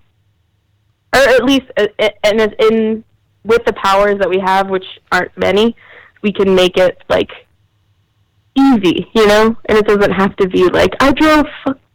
or 1.14 1.20
at 1.20 1.44
least 1.44 1.66
uh, 1.78 1.86
uh, 1.98 2.10
and 2.24 2.54
in 2.58 3.02
with 3.44 3.64
the 3.64 3.72
powers 3.72 4.18
that 4.18 4.28
we 4.28 4.38
have 4.38 4.68
which 4.68 4.84
aren't 5.10 5.36
many 5.38 5.74
we 6.20 6.30
can 6.32 6.54
make 6.54 6.76
it 6.76 6.98
like 7.08 7.30
easy 8.56 9.08
you 9.14 9.26
know 9.26 9.56
and 9.66 9.78
it 9.78 9.86
doesn't 9.86 10.12
have 10.12 10.34
to 10.36 10.46
be 10.48 10.68
like 10.68 10.92
i 11.00 11.10
drove 11.12 11.46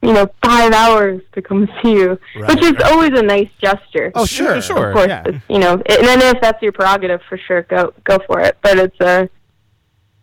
you 0.01 0.12
know 0.12 0.28
five 0.43 0.74
hours 0.74 1.22
to 1.34 1.41
come 1.41 1.68
see 1.84 1.91
you 1.93 2.18
which 2.47 2.62
is 2.64 2.74
always 2.86 3.12
a 3.18 3.22
nice 3.22 3.49
gesture 3.62 4.12
Oh, 4.16 4.26
sure, 4.26 4.60
sure. 4.62 4.89
of 4.89 4.95
course, 4.95 5.08
yeah. 5.10 5.24
you 5.49 5.60
know, 5.60 5.74
and 5.74 5.84
then 6.08 6.22
if 6.36 6.41
that's 6.41 6.62
your 6.62 6.72
prerogative, 6.72 7.22
for 7.30 7.38
sure, 7.38 7.62
go 7.64 7.93
go 8.03 8.18
for 8.26 8.39
it. 8.39 8.58
But 8.62 8.78
it's 8.80 8.99
a, 9.01 9.30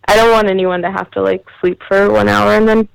I 0.09 0.17
don't 0.17 0.31
want 0.33 0.49
anyone 0.49 0.83
to 0.83 0.91
have 0.91 1.11
to 1.13 1.23
like 1.23 1.45
sleep 1.61 1.81
for 1.87 2.11
one 2.11 2.29
hour 2.29 2.53
and 2.55 2.67
then 2.69 2.89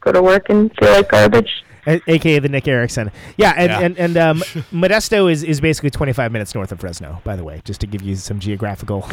go 0.00 0.12
to 0.12 0.22
work 0.22 0.48
and 0.50 0.70
feel 0.78 0.90
like 0.92 1.08
garbage. 1.10 1.64
A- 1.86 2.00
aka 2.10 2.38
the 2.38 2.48
Nick 2.48 2.66
Erickson. 2.68 3.10
Yeah, 3.36 3.52
and 3.56 3.70
Yeah. 3.70 3.80
and, 3.80 3.98
and 3.98 4.16
um, 4.16 4.38
Modesto 4.72 5.30
is, 5.30 5.42
is 5.42 5.60
basically 5.60 5.90
25 5.90 6.32
minutes 6.32 6.54
north 6.54 6.72
of 6.72 6.80
Fresno, 6.80 7.20
by 7.24 7.36
the 7.36 7.44
way, 7.44 7.60
just 7.64 7.80
to 7.82 7.86
give 7.86 8.02
you 8.02 8.16
some 8.16 8.38
geographical. 8.40 9.06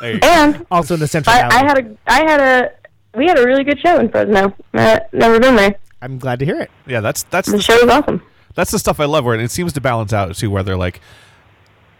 There 0.00 0.14
you 0.14 0.20
go. 0.20 0.28
And 0.28 0.66
also 0.70 0.94
in 0.94 1.00
the 1.00 1.08
Central 1.08 1.34
I, 1.34 1.48
Valley. 1.48 1.54
I 1.54 1.66
had 1.66 1.78
a 1.78 1.96
I 2.06 2.30
had 2.30 2.40
a 2.40 2.70
we 3.14 3.26
had 3.26 3.38
a 3.38 3.44
really 3.44 3.64
good 3.64 3.78
show 3.80 3.98
in 3.98 4.08
Fresno. 4.08 4.54
Uh, 4.74 5.00
never 5.12 5.38
been 5.40 5.56
there. 5.56 5.74
I'm 6.00 6.18
glad 6.18 6.38
to 6.40 6.44
hear 6.44 6.60
it. 6.60 6.70
Yeah, 6.86 7.00
that's 7.00 7.22
that's 7.24 7.50
The 7.50 7.56
the 7.58 7.62
show 7.62 7.74
was 7.84 7.88
awesome. 7.94 8.22
that's 8.54 8.70
the 8.70 8.78
stuff 8.78 8.98
I 9.00 9.04
love 9.04 9.24
where 9.24 9.38
it 9.38 9.50
seems 9.50 9.72
to 9.74 9.80
balance 9.80 10.12
out 10.12 10.34
too 10.34 10.50
where 10.50 10.62
they're 10.62 10.76
like 10.76 11.00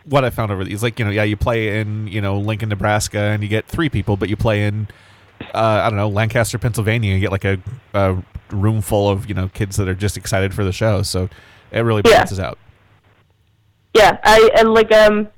what 0.04 0.24
I 0.24 0.30
found 0.30 0.50
over 0.50 0.64
these 0.64 0.82
like 0.82 0.98
you 0.98 1.04
know 1.04 1.10
yeah 1.12 1.22
you 1.22 1.36
play 1.36 1.78
in 1.80 2.08
you 2.08 2.20
know 2.20 2.38
Lincoln 2.38 2.68
Nebraska 2.70 3.18
and 3.18 3.42
you 3.42 3.48
get 3.48 3.66
three 3.66 3.88
people 3.88 4.16
but 4.16 4.28
you 4.28 4.36
play 4.36 4.64
in 4.66 4.88
uh, 5.54 5.58
I 5.84 5.88
don't 5.88 5.96
know 5.96 6.08
Lancaster 6.08 6.58
Pennsylvania 6.58 7.12
and 7.12 7.20
you 7.22 7.28
get 7.28 7.30
like 7.32 7.44
a, 7.44 7.58
a 7.94 8.20
room 8.50 8.80
full 8.80 9.08
of 9.08 9.28
you 9.28 9.34
know 9.34 9.48
kids 9.48 9.76
that 9.76 9.86
are 9.88 9.94
just 9.94 10.16
excited 10.16 10.52
for 10.54 10.64
the 10.64 10.72
show 10.72 11.02
so 11.02 11.28
it 11.70 11.80
really 11.80 12.02
Yeah. 12.04 12.12
balances 12.14 12.40
out 12.40 12.58
Yeah, 13.94 14.18
I 14.24 14.50
and 14.56 14.74
like 14.74 14.90
um, 14.92 15.28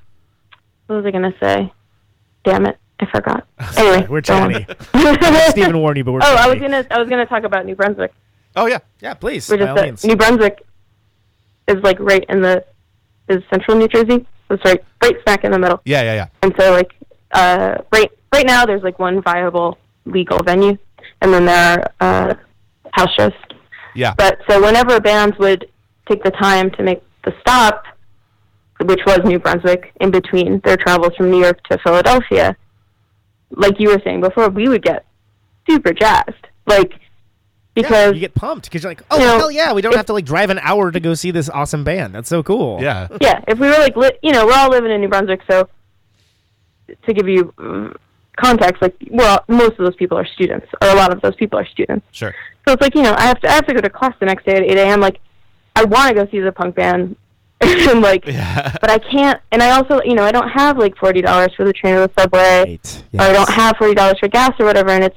what 0.86 0.96
was 0.96 1.04
I 1.06 1.10
gonna 1.10 1.34
say? 1.42 1.72
Damn 2.44 2.64
it, 2.66 2.78
I 3.00 3.06
forgot. 3.10 3.46
Anyway, 3.76 4.06
We're 4.08 4.20
chatty. 4.20 4.66
Stephen 5.50 5.78
warned 5.78 5.96
you, 5.98 6.04
but 6.04 6.12
we're 6.12 6.20
Oh, 6.22 6.36
I 6.36 6.48
was 6.48 6.58
gonna 6.60 6.86
I 6.90 6.98
was 6.98 7.08
gonna 7.08 7.26
talk 7.26 7.42
about 7.44 7.66
New 7.66 7.74
Brunswick. 7.74 8.12
oh 8.56 8.66
yeah 8.66 8.78
Yeah, 9.00 9.14
please. 9.14 9.48
Which 9.48 9.58
by 9.60 9.64
is 9.64 9.68
all 9.70 9.76
that 9.76 9.84
means. 9.84 10.04
New 10.04 10.16
Brunswick 10.16 10.64
is 11.68 11.76
like 11.82 11.98
right 12.00 12.24
in 12.28 12.40
the 12.40 12.64
is 13.28 13.42
central 13.50 13.76
New 13.76 13.88
Jersey. 13.88 14.26
It's 14.50 14.64
right 14.64 14.82
right 15.02 15.16
smack 15.22 15.44
in 15.44 15.52
the 15.52 15.58
middle. 15.58 15.80
yeah 15.84 16.02
yeah 16.02 16.14
yeah 16.14 16.26
And 16.42 16.54
so 16.58 16.72
like 16.72 16.92
uh 17.32 17.78
right 17.92 18.10
right 18.32 18.46
now 18.46 18.64
there's 18.66 18.82
like 18.82 18.98
one 18.98 19.20
viable 19.22 19.78
legal 20.04 20.42
venue 20.42 20.76
and 21.20 21.32
then 21.32 21.46
there 21.46 21.92
are 22.00 22.28
uh 22.30 22.34
house 22.92 23.10
shows. 23.18 23.32
yeah 23.94 24.14
But 24.16 24.38
so 24.48 24.62
whenever 24.62 25.00
bands 25.00 25.36
would 25.38 25.68
take 26.08 26.22
the 26.22 26.30
time 26.30 26.70
to 26.72 26.82
make 26.82 27.02
the 27.24 27.34
stop, 27.40 27.84
which 28.82 29.00
was 29.06 29.18
New 29.24 29.38
Brunswick, 29.38 29.92
in 30.00 30.10
between 30.10 30.60
their 30.60 30.76
travels 30.76 31.16
from 31.16 31.30
New 31.30 31.40
York 31.42 31.62
to 31.70 31.78
Philadelphia, 31.78 32.54
like 33.50 33.78
you 33.80 33.90
were 33.90 34.00
saying 34.04 34.20
before, 34.20 34.48
we 34.48 34.68
would 34.68 34.82
get 34.82 35.04
super 35.68 35.92
jazzed. 35.92 36.46
Like 36.66 36.92
Yeah, 36.92 37.82
because 37.82 38.14
you 38.14 38.20
get 38.20 38.34
pumped 38.34 38.64
because 38.66 38.82
you're 38.82 38.90
like, 38.90 39.02
oh 39.10 39.18
You 39.18 39.24
know, 39.24 39.38
hell 39.38 39.50
yeah, 39.50 39.72
we 39.72 39.82
don't 39.82 39.92
if- 39.92 39.96
have 39.96 40.06
to 40.06 40.12
like 40.12 40.24
drive 40.24 40.50
an 40.50 40.58
hour 40.60 40.90
to 40.90 41.00
go 41.00 41.14
see 41.14 41.30
this 41.30 41.48
awesome 41.50 41.84
band. 41.84 42.14
That's 42.14 42.28
so 42.28 42.42
cool. 42.42 42.80
yeah 42.82 43.08
yeah, 43.20 43.40
if 43.48 43.58
we 43.58 43.66
were 43.68 43.78
like, 43.78 43.96
li- 43.96 44.18
you 44.22 44.32
know, 44.32 44.46
we're 44.46 44.54
all 44.54 44.70
living 44.70 44.90
in 44.90 45.00
New 45.00 45.08
Brunswick, 45.08 45.40
so 45.50 45.68
to 47.06 47.12
give 47.14 47.28
you 47.28 47.52
uh, 47.58 47.90
context, 48.36 48.82
like, 48.82 48.94
well, 49.10 49.42
most 49.48 49.72
of 49.72 49.78
those 49.78 49.96
people 49.96 50.18
are 50.18 50.26
students, 50.26 50.66
or 50.82 50.88
a 50.88 50.94
lot 50.94 51.12
of 51.12 51.20
those 51.22 51.34
people 51.36 51.58
are 51.58 51.66
students. 51.66 52.06
sure 52.12 52.34
So 52.66 52.72
it's 52.74 52.82
like, 52.82 52.94
you 52.94 53.02
know, 53.02 53.14
I 53.16 53.22
have 53.26 53.40
to, 53.40 53.48
I 53.48 53.52
have 53.52 53.66
to 53.66 53.74
go 53.74 53.80
to 53.80 53.88
class 53.90 54.14
the 54.20 54.26
next 54.26 54.44
day 54.44 54.56
at 54.56 54.62
8 54.62 54.76
a.m. 54.78 55.00
Like, 55.00 55.18
I 55.76 55.84
want 55.84 56.08
to 56.10 56.14
go 56.24 56.30
see 56.30 56.40
the 56.40 56.52
punk 56.52 56.74
band, 56.74 57.16
and 57.90 58.00
like, 58.00 58.26
yeah 58.26 58.76
but 58.80 58.90
I 58.90 58.98
can't. 58.98 59.40
And 59.52 59.62
I 59.62 59.70
also, 59.70 60.00
you 60.04 60.14
know, 60.14 60.22
I 60.24 60.32
don't 60.32 60.48
have 60.48 60.78
like 60.78 60.96
forty 60.96 61.22
dollars 61.22 61.52
for 61.56 61.64
the 61.64 61.72
train 61.72 61.94
or 61.94 62.06
the 62.06 62.12
subway, 62.20 62.64
Right. 62.80 63.04
or 63.14 63.20
I 63.20 63.32
don't 63.32 63.50
have 63.50 63.76
forty 63.76 63.94
dollars 63.94 64.18
for 64.18 64.28
gas 64.28 64.52
or 64.58 64.66
whatever. 64.66 64.90
And 64.90 65.04
it's, 65.04 65.16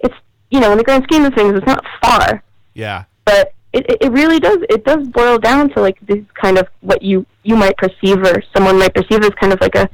it's, 0.00 0.14
you 0.50 0.60
know, 0.60 0.72
in 0.72 0.78
the 0.78 0.84
grand 0.84 1.04
scheme 1.04 1.24
of 1.24 1.34
things, 1.34 1.54
it's 1.56 1.66
not 1.66 1.84
far 2.02 2.42
yeah 2.74 3.04
but 3.26 3.52
it, 3.74 3.84
it- 3.90 3.98
it 4.04 4.12
really 4.12 4.40
does 4.40 4.58
it 4.70 4.82
does 4.84 5.06
boil 5.08 5.38
down 5.38 5.68
to 5.70 5.80
like 5.80 5.98
this 6.06 6.24
kind 6.34 6.56
of 6.58 6.66
what 6.80 7.02
you 7.02 7.26
you 7.42 7.54
might 7.54 7.76
perceive 7.76 8.18
or 8.22 8.42
someone 8.54 8.78
might 8.78 8.94
perceive 8.94 9.22
as 9.22 9.30
kind 9.40 9.52
of 9.52 9.60
like 9.60 9.74
a 9.74 9.88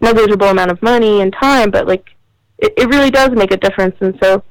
negligible 0.00 0.46
amount 0.46 0.70
of 0.70 0.80
money 0.80 1.20
and 1.22 1.34
time 1.40 1.70
but 1.72 1.86
like 1.88 2.04
it, 2.58 2.72
it 2.76 2.88
really 2.88 3.10
does 3.10 3.30
make 3.32 3.50
a 3.52 3.56
difference 3.56 3.96
and 4.00 4.16
so 4.22 4.42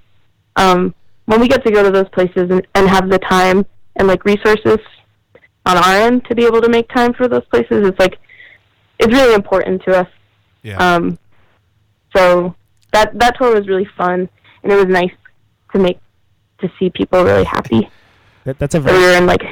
um 0.57 0.93
when 1.25 1.39
we 1.39 1.47
get 1.47 1.63
to 1.65 1.71
go 1.71 1.81
to 1.83 1.89
those 1.91 2.09
places 2.09 2.49
and, 2.51 2.67
and 2.75 2.89
have 2.89 3.09
the 3.09 3.19
time 3.19 3.65
and 3.95 4.07
like 4.07 4.25
resources 4.25 4.79
on 5.65 5.77
our 5.77 5.95
end 5.95 6.25
to 6.25 6.35
be 6.35 6.45
able 6.45 6.61
to 6.61 6.69
make 6.69 6.87
time 6.89 7.13
for 7.13 7.27
those 7.27 7.45
places 7.45 7.87
it's 7.87 7.99
like 7.99 8.17
it's 8.99 9.13
really 9.13 9.33
important 9.35 9.81
to 9.83 9.95
us 9.97 10.07
yeah 10.63 10.77
um, 10.95 11.17
so 12.15 12.55
that 12.91 13.17
that 13.19 13.37
tour 13.37 13.53
was 13.53 13.67
really 13.67 13.87
fun, 13.97 14.27
and 14.63 14.71
it 14.71 14.75
was 14.75 14.87
nice 14.87 15.11
to 15.73 15.79
make 15.79 15.99
to 16.59 16.71
see 16.79 16.89
people 16.89 17.23
really 17.23 17.43
happy. 17.43 17.87
That, 18.45 18.57
that's 18.57 18.73
a 18.75 18.79
So 18.79 18.85
we 18.85 18.91
very 18.91 19.01
were 19.03 19.17
in 19.17 19.25
like 19.27 19.43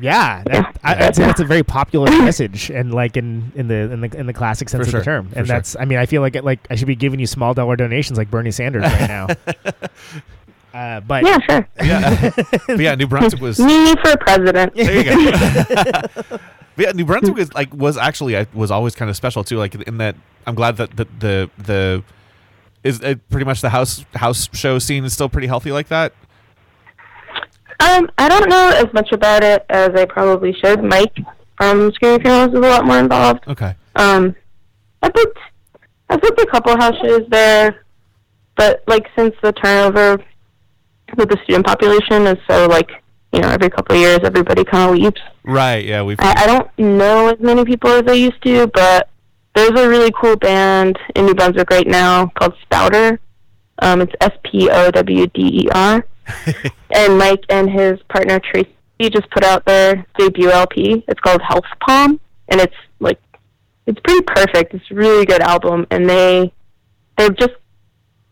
yeah. 0.00 0.42
That, 0.44 0.52
Yeah. 0.54 0.72
I, 0.82 1.06
I'd 1.06 1.16
say 1.16 1.24
that's 1.24 1.40
a 1.40 1.44
very 1.44 1.62
popular 1.62 2.10
message, 2.24 2.70
and 2.70 2.94
like 2.94 3.16
in, 3.16 3.52
in 3.54 3.68
the 3.68 3.74
in 3.92 4.00
the 4.00 4.16
in 4.18 4.26
the 4.26 4.32
classic 4.32 4.68
sense 4.68 4.84
For 4.84 4.88
of 4.88 4.90
sure. 4.90 5.00
the 5.00 5.04
term. 5.04 5.28
For 5.28 5.38
And 5.38 5.46
sure. 5.46 5.56
that's 5.56 5.76
I 5.78 5.84
mean 5.84 5.98
I 5.98 6.06
feel 6.06 6.22
like 6.22 6.34
it, 6.34 6.44
like 6.44 6.66
I 6.70 6.76
should 6.76 6.86
be 6.86 6.96
giving 6.96 7.20
you 7.20 7.26
small 7.26 7.52
dollar 7.52 7.76
donations 7.76 8.16
like 8.18 8.30
Bernie 8.30 8.50
Sanders 8.50 8.82
right 8.84 9.08
now. 9.08 9.26
uh, 10.76 11.00
but 11.00 11.24
yeah, 11.24 11.38
sure, 11.48 11.68
yeah 11.82 12.30
but 12.66 12.78
yeah 12.78 12.94
New 12.94 13.06
Brunswick 13.06 13.40
was 13.40 13.58
me 13.58 13.94
for 13.96 14.14
president. 14.18 14.74
There 14.74 14.94
you 14.94 15.04
go. 15.04 16.22
but 16.28 16.40
yeah, 16.76 16.92
New 16.92 17.06
Brunswick 17.06 17.38
is 17.38 17.54
like 17.54 17.72
was 17.72 17.96
actually 17.96 18.36
I 18.36 18.46
was 18.52 18.70
always 18.70 18.94
kind 18.94 19.08
of 19.08 19.16
special 19.16 19.42
too. 19.42 19.56
Like 19.56 19.74
in 19.74 19.96
that, 19.98 20.16
I'm 20.46 20.54
glad 20.54 20.76
that 20.76 20.94
the 20.94 21.06
the 21.18 21.50
the 21.56 22.04
is 22.84 23.00
uh, 23.02 23.14
pretty 23.30 23.46
much 23.46 23.62
the 23.62 23.70
house 23.70 24.04
house 24.14 24.50
show 24.52 24.78
scene 24.78 25.04
is 25.06 25.14
still 25.14 25.30
pretty 25.30 25.46
healthy 25.46 25.72
like 25.72 25.88
that. 25.88 26.12
Um, 27.80 28.10
I 28.18 28.28
don't 28.28 28.50
know 28.50 28.68
as 28.74 28.92
much 28.92 29.12
about 29.12 29.42
it 29.42 29.64
as 29.70 29.94
I 29.94 30.04
probably 30.04 30.52
should. 30.62 30.84
Mike 30.84 31.16
from 31.56 31.90
Screaming 31.92 32.20
Females 32.20 32.50
is 32.50 32.58
a 32.58 32.60
lot 32.60 32.84
more 32.84 32.98
involved. 32.98 33.48
Okay. 33.48 33.74
Um, 33.94 34.36
I 35.02 35.08
booked 35.08 35.38
I 36.10 36.16
booked 36.18 36.38
a 36.38 36.46
couple 36.46 36.76
house 36.76 36.96
shows 37.02 37.22
there, 37.30 37.86
but 38.56 38.82
like 38.86 39.06
since 39.16 39.34
the 39.42 39.52
turnover 39.52 40.22
with 41.16 41.30
the 41.30 41.38
student 41.44 41.66
population 41.66 42.26
is 42.26 42.38
so 42.48 42.66
like 42.66 42.90
you 43.32 43.40
know 43.40 43.48
every 43.48 43.70
couple 43.70 43.96
of 43.96 44.00
years 44.00 44.20
everybody 44.22 44.64
kind 44.64 44.90
of 44.90 44.96
leaves. 44.96 45.20
Right. 45.44 45.84
Yeah. 45.84 46.02
We've. 46.02 46.18
I, 46.20 46.34
I 46.36 46.46
don't 46.46 46.70
know 46.78 47.28
as 47.28 47.40
many 47.40 47.64
people 47.64 47.90
as 47.90 48.04
I 48.06 48.12
used 48.12 48.42
to, 48.44 48.66
but 48.68 49.08
there's 49.54 49.78
a 49.78 49.88
really 49.88 50.12
cool 50.12 50.36
band 50.36 50.98
in 51.14 51.26
New 51.26 51.34
Brunswick 51.34 51.70
right 51.70 51.86
now 51.86 52.26
called 52.38 52.54
Spowder. 52.64 53.18
Um, 53.80 54.00
it's 54.00 54.12
S 54.20 54.32
P 54.44 54.70
O 54.70 54.90
W 54.90 55.26
D 55.28 55.62
E 55.64 55.68
R, 55.72 56.06
and 56.90 57.18
Mike 57.18 57.44
and 57.48 57.70
his 57.70 58.00
partner 58.08 58.40
Tracy 58.40 58.70
just 59.00 59.30
put 59.30 59.44
out 59.44 59.64
their 59.64 60.06
debut 60.18 60.50
LP. 60.50 61.04
It's 61.08 61.20
called 61.20 61.42
Health 61.42 61.64
Palm, 61.86 62.20
and 62.48 62.60
it's 62.60 62.74
like 63.00 63.20
it's 63.86 64.00
pretty 64.00 64.22
perfect. 64.22 64.74
It's 64.74 64.84
a 64.90 64.94
really 64.94 65.26
good 65.26 65.42
album, 65.42 65.86
and 65.90 66.08
they 66.08 66.52
they're 67.16 67.30
just 67.30 67.54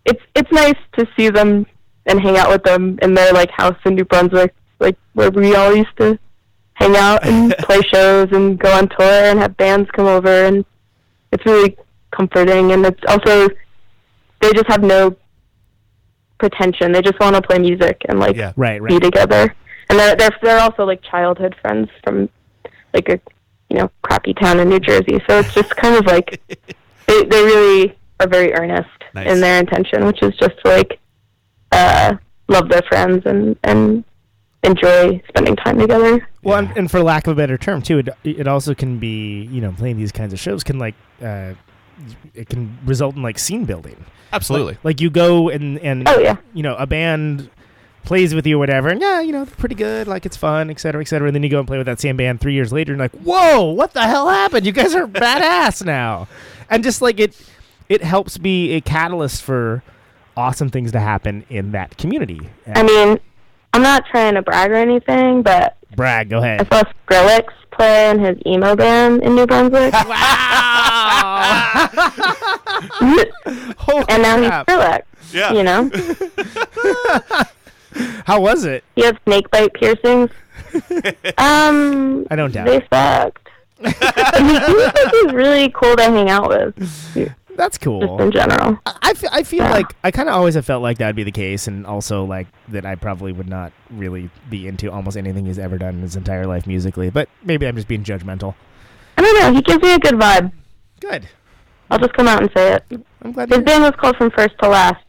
it's 0.04 0.22
it's 0.34 0.50
nice 0.52 0.76
to 0.98 1.06
see 1.16 1.30
them 1.30 1.66
and 2.06 2.20
hang 2.20 2.36
out 2.36 2.50
with 2.50 2.62
them 2.64 2.98
in 3.02 3.14
their 3.14 3.32
like 3.32 3.50
house 3.50 3.76
in 3.84 3.94
New 3.94 4.04
Brunswick, 4.04 4.54
like 4.80 4.96
where 5.14 5.30
we 5.30 5.54
all 5.54 5.74
used 5.74 5.96
to 5.98 6.18
hang 6.74 6.96
out 6.96 7.24
and 7.26 7.52
play 7.60 7.80
shows 7.82 8.28
and 8.32 8.58
go 8.58 8.70
on 8.72 8.88
tour 8.88 9.00
and 9.06 9.38
have 9.38 9.56
bands 9.56 9.90
come 9.92 10.06
over, 10.06 10.44
and 10.44 10.64
it's 11.32 11.44
really 11.46 11.76
comforting. 12.10 12.72
And 12.72 12.84
it's 12.86 13.00
also 13.08 13.48
they 14.40 14.52
just 14.52 14.66
have 14.68 14.82
no 14.82 15.16
pretension. 16.38 16.92
They 16.92 17.00
just 17.02 17.18
want 17.20 17.36
to 17.36 17.42
play 17.42 17.58
music 17.58 18.02
and 18.08 18.18
like 18.20 18.36
Yeah. 18.36 18.52
Right, 18.56 18.84
be 18.84 19.00
together. 19.00 19.54
And 19.88 19.98
they're 19.98 20.16
they're 20.16 20.36
they're 20.42 20.60
also 20.60 20.84
like 20.84 21.02
childhood 21.02 21.54
friends 21.60 21.88
from 22.02 22.28
like 22.92 23.08
a 23.08 23.20
you 23.70 23.78
know 23.78 23.90
crappy 24.02 24.34
town 24.34 24.60
in 24.60 24.68
New 24.68 24.80
Jersey. 24.80 25.22
So 25.28 25.38
it's 25.38 25.54
just 25.54 25.74
kind 25.76 25.94
of 25.96 26.06
like 26.06 26.40
they 27.06 27.24
they 27.24 27.42
really 27.42 27.98
are 28.20 28.28
very 28.28 28.52
earnest 28.54 28.88
Nice. 29.14 29.30
in 29.30 29.40
their 29.40 29.60
intention, 29.60 30.04
which 30.06 30.22
is 30.22 30.34
just 30.36 30.56
like 30.64 30.98
uh, 31.74 32.16
love 32.48 32.68
their 32.68 32.82
friends 32.88 33.22
and 33.26 33.56
and 33.64 34.04
enjoy 34.62 35.20
spending 35.28 35.56
time 35.56 35.78
together. 35.78 36.26
Well, 36.42 36.58
and, 36.58 36.76
and 36.76 36.90
for 36.90 37.02
lack 37.02 37.26
of 37.26 37.32
a 37.32 37.36
better 37.36 37.58
term, 37.58 37.82
too, 37.82 37.98
it, 37.98 38.08
it 38.24 38.48
also 38.48 38.74
can 38.74 38.98
be, 38.98 39.42
you 39.44 39.60
know, 39.60 39.72
playing 39.76 39.96
these 39.98 40.12
kinds 40.12 40.32
of 40.32 40.38
shows 40.38 40.64
can 40.64 40.78
like, 40.78 40.94
uh, 41.22 41.52
it 42.34 42.48
can 42.48 42.78
result 42.84 43.14
in 43.16 43.22
like 43.22 43.38
scene 43.38 43.64
building. 43.66 44.04
Absolutely. 44.32 44.76
Like 44.82 45.00
you 45.00 45.10
go 45.10 45.48
and 45.48 45.78
and 45.80 46.08
Oh, 46.08 46.18
yeah. 46.18 46.36
you 46.54 46.62
know 46.62 46.74
a 46.76 46.86
band 46.86 47.50
plays 48.04 48.34
with 48.34 48.46
you 48.46 48.56
or 48.56 48.58
whatever, 48.58 48.88
and 48.88 49.00
yeah, 49.00 49.20
you 49.20 49.32
know 49.32 49.44
they're 49.44 49.54
pretty 49.56 49.74
good, 49.76 50.06
like 50.08 50.26
it's 50.26 50.36
fun, 50.36 50.70
et 50.70 50.80
cetera, 50.80 51.00
et 51.00 51.06
cetera. 51.08 51.26
And 51.28 51.34
then 51.34 51.42
you 51.42 51.48
go 51.48 51.58
and 51.60 51.66
play 51.68 51.78
with 51.78 51.86
that 51.86 52.00
same 52.00 52.16
band 52.16 52.40
three 52.40 52.52
years 52.52 52.72
later, 52.72 52.92
and 52.92 53.00
like, 53.00 53.12
whoa, 53.12 53.62
what 53.72 53.92
the 53.92 54.02
hell 54.02 54.28
happened? 54.28 54.66
You 54.66 54.72
guys 54.72 54.94
are 54.94 55.06
badass 55.06 55.84
now, 55.86 56.26
and 56.68 56.82
just 56.82 57.00
like 57.00 57.20
it, 57.20 57.34
it 57.88 58.02
helps 58.02 58.36
be 58.38 58.72
a 58.72 58.80
catalyst 58.80 59.42
for 59.42 59.82
awesome 60.36 60.68
things 60.70 60.92
to 60.92 61.00
happen 61.00 61.44
in 61.50 61.72
that 61.72 61.96
community. 61.98 62.40
I 62.74 62.82
mean, 62.82 63.18
I'm 63.72 63.82
not 63.82 64.04
trying 64.06 64.34
to 64.34 64.42
brag 64.42 64.70
or 64.70 64.74
anything, 64.74 65.42
but 65.42 65.76
brag, 65.96 66.28
go 66.30 66.38
ahead. 66.38 66.60
I 66.60 66.64
saw 66.64 66.82
Skrillex 67.08 67.44
play 67.70 68.10
in 68.10 68.18
his 68.20 68.36
emo 68.46 68.76
band 68.76 69.22
in 69.22 69.34
New 69.34 69.46
Brunswick, 69.46 69.92
Holy 73.78 74.04
and 74.08 74.22
now 74.22 74.38
he's 74.40 74.48
crap. 74.48 74.66
Skrillex. 74.66 75.02
Yeah. 75.32 75.52
You 75.52 75.62
know, 75.64 75.90
How 78.26 78.40
was 78.40 78.64
it? 78.64 78.84
he 78.96 79.02
has 79.04 79.14
snake 79.24 79.50
bite 79.50 79.72
piercings. 79.74 80.30
Um, 81.38 82.26
I 82.30 82.36
don't 82.36 82.52
doubt 82.52 82.66
they 82.66 82.76
it. 82.78 82.86
sucked. 82.92 83.48
He 83.80 83.90
seems 83.90 84.78
like 84.78 85.10
he's 85.10 85.32
really 85.32 85.68
cool 85.70 85.94
to 85.96 86.02
hang 86.04 86.28
out 86.30 86.48
with, 86.48 86.74
That's 87.56 87.76
just 87.78 87.84
cool. 87.84 88.20
in 88.20 88.32
general. 88.32 88.78
I, 88.86 89.14
feel 89.14 89.62
Yeah. 89.64 89.70
like 89.70 89.94
I 90.02 90.10
kind 90.10 90.28
of 90.28 90.34
always 90.34 90.54
have 90.54 90.64
felt 90.66 90.82
like 90.82 90.98
that 90.98 91.06
would 91.06 91.16
be 91.16 91.22
the 91.24 91.32
case, 91.32 91.66
and 91.68 91.86
also 91.86 92.24
like 92.24 92.46
that 92.68 92.84
I 92.84 92.94
probably 92.96 93.32
would 93.32 93.48
not 93.48 93.72
really 93.90 94.30
be 94.50 94.66
into 94.66 94.90
almost 94.90 95.16
anything 95.16 95.46
he's 95.46 95.58
ever 95.58 95.78
done 95.78 95.94
in 95.96 96.00
his 96.02 96.16
entire 96.16 96.46
life 96.46 96.66
musically. 96.66 97.10
But 97.10 97.28
maybe 97.44 97.66
I'm 97.66 97.76
just 97.76 97.88
being 97.88 98.02
judgmental. 98.04 98.54
I 99.16 99.22
don't 99.22 99.40
know. 99.40 99.52
He 99.54 99.62
gives 99.62 99.82
me 99.82 99.92
a 99.94 99.98
good 99.98 100.14
vibe. 100.14 100.52
Good. 101.00 101.28
I'll 101.90 101.98
just 101.98 102.14
come 102.14 102.26
out 102.28 102.42
and 102.42 102.50
say 102.56 102.72
it. 102.74 103.04
I'm 103.22 103.32
glad. 103.32 103.50
His 103.50 103.60
band 103.60 103.82
was 103.84 103.92
called 103.96 104.16
From 104.16 104.30
First 104.32 104.54
to 104.62 104.68
Last. 104.68 105.04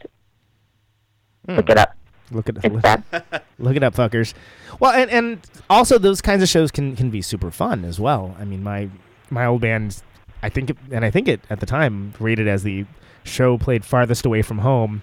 Hmm. 1.48 1.56
Look 1.56 1.70
it 1.70 1.78
up. 1.78 1.96
look 2.32 2.50
at 2.50 2.58
It's 2.64 2.74
look, 2.74 3.44
look 3.60 3.76
it 3.76 3.84
up, 3.84 3.96
fuckers. 3.96 4.34
Well, 4.80 4.92
and 4.92 5.10
and 5.10 5.40
also 5.70 5.98
those 5.98 6.22
kinds 6.22 6.44
of 6.44 6.50
shows 6.50 6.72
can 6.72 6.96
can 6.96 7.10
be 7.10 7.22
super 7.22 7.50
fun 7.52 7.86
as 7.86 8.00
well. 8.00 8.36
I 8.40 8.46
mean, 8.46 8.62
my 8.64 8.90
my 9.30 9.46
old 9.46 9.62
band, 9.62 10.02
I 10.46 10.50
think, 10.50 10.70
it, 10.70 10.78
and 10.92 11.04
I 11.04 11.12
think 11.12 11.28
it 11.28 11.42
at 11.50 11.60
the 11.60 11.66
time 11.66 12.14
rated 12.20 12.48
as 12.48 12.64
the 12.64 12.86
show 13.24 13.58
played 13.58 13.84
farthest 13.84 14.26
away 14.26 14.42
from 14.42 14.60
home. 14.60 15.02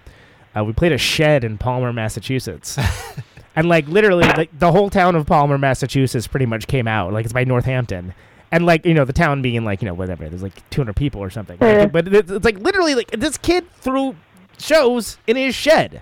Uh, 0.55 0.63
we 0.63 0.71
played 0.73 0.91
a 0.91 0.97
shed 0.97 1.43
in 1.43 1.57
Palmer, 1.57 1.91
Massachusetts. 1.91 2.77
and 3.55 3.67
like 3.67 3.87
literally 3.87 4.23
like 4.23 4.57
the 4.57 4.71
whole 4.71 4.89
town 4.89 5.15
of 5.15 5.25
Palmer, 5.25 5.57
Massachusetts 5.57 6.27
pretty 6.27 6.45
much 6.45 6.67
came 6.67 6.87
out. 6.87 7.11
Like 7.11 7.25
it's 7.25 7.33
by 7.33 7.43
Northampton. 7.43 8.13
And 8.51 8.65
like, 8.65 8.85
you 8.85 8.93
know, 8.93 9.03
the 9.03 9.13
town 9.13 9.41
being 9.41 9.65
like, 9.65 9.81
you 9.81 9.87
know, 9.87 9.95
whatever, 9.95 10.29
there's 10.29 10.43
like 10.43 10.69
200 10.69 10.95
people 10.95 11.21
or 11.21 11.29
something. 11.31 11.57
Like, 11.59 11.75
Yeah. 11.75 11.85
but 11.87 12.07
it's, 12.07 12.29
it's 12.31 12.45
like 12.45 12.59
literally 12.59 12.93
like 12.95 13.09
this 13.11 13.35
kid 13.37 13.69
threw 13.81 14.15
shows 14.59 15.17
in 15.27 15.35
his 15.35 15.55
shed. 15.55 16.01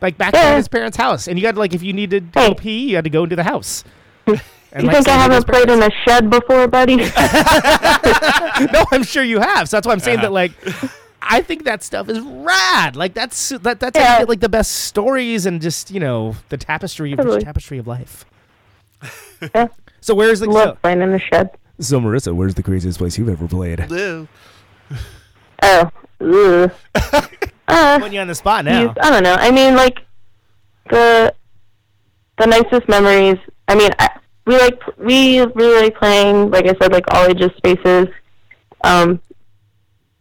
Like 0.00 0.16
back 0.18 0.32
Yeah. 0.34 0.52
in 0.52 0.56
his 0.56 0.68
parents' 0.68 0.96
house. 0.96 1.28
And 1.28 1.38
you 1.38 1.42
got 1.42 1.54
like 1.56 1.74
if 1.74 1.82
you 1.82 1.92
needed 1.92 2.32
to 2.32 2.40
go 2.48 2.54
pee, 2.54 2.88
you 2.90 2.96
had 2.96 3.04
to 3.04 3.10
go 3.10 3.24
into 3.24 3.36
the 3.36 3.44
house. 3.44 3.84
And, 4.74 4.84
You 4.84 4.88
like, 4.88 4.96
think 5.04 5.08
I 5.08 5.16
haven't 5.20 5.46
played 5.46 5.68
in 5.68 5.82
a 5.82 5.90
shed 6.06 6.30
before, 6.30 6.66
buddy? 6.66 6.96
No, 8.72 8.84
I'm 8.92 9.02
sure 9.02 9.22
you 9.22 9.40
have. 9.40 9.68
So 9.68 9.76
that's 9.76 9.86
why 9.86 9.92
I'm 9.92 9.98
saying 10.00 10.18
Uh-huh. 10.18 10.26
that 10.28 10.32
like 10.32 10.52
I 11.20 11.40
think 11.42 11.64
that 11.64 11.82
stuff 11.82 12.08
is 12.08 12.20
rad. 12.20 12.96
Like 12.96 13.14
that's 13.14 13.50
that 13.50 13.80
that's 13.80 13.96
how 13.98 14.02
Yeah. 14.04 14.12
you 14.14 14.18
get 14.20 14.28
like 14.28 14.40
the 14.40 14.48
best 14.48 14.72
stories 14.72 15.46
and 15.46 15.60
just, 15.60 15.90
you 15.90 16.00
know, 16.00 16.36
the 16.48 16.56
tapestry 16.56 17.12
of 17.12 17.18
rich 17.18 17.24
Totally. 17.26 17.42
tapestry 17.44 17.78
of 17.78 17.86
life. 17.86 18.24
Yeah. 19.54 19.68
So 20.00 20.16
where's 20.16 20.40
the 20.40 20.50
Love 20.50 20.82
playing 20.82 21.00
in 21.00 21.12
the 21.12 21.20
shed. 21.20 21.50
So 21.78 22.00
Marissa, 22.00 22.34
where's 22.34 22.54
the 22.56 22.62
craziest 22.64 22.98
place 22.98 23.16
you've 23.18 23.28
ever 23.28 23.46
played? 23.46 23.86
Blue. 23.86 24.26
Oh. 25.62 25.90
Ugh. 26.20 26.72
uh, 27.68 27.98
Putting 28.00 28.12
you 28.14 28.20
on 28.20 28.26
the 28.26 28.34
spot 28.34 28.64
geez, 28.64 28.72
now. 28.72 28.94
I 29.00 29.10
don't 29.10 29.22
know. 29.22 29.34
I 29.38 29.52
mean, 29.52 29.76
like 29.76 30.00
the 30.90 31.32
the 32.38 32.46
nicest 32.46 32.88
memories. 32.88 33.38
I 33.68 33.76
mean, 33.76 33.90
I, 34.00 34.08
we 34.46 34.56
like 34.58 34.80
we 34.98 35.40
really 35.40 35.82
like 35.82 35.96
playing. 35.96 36.50
Like 36.50 36.66
I 36.66 36.74
said, 36.80 36.92
like 36.92 37.04
all 37.12 37.26
ages 37.26 37.50
spaces, 37.56 38.08
um, 38.84 39.20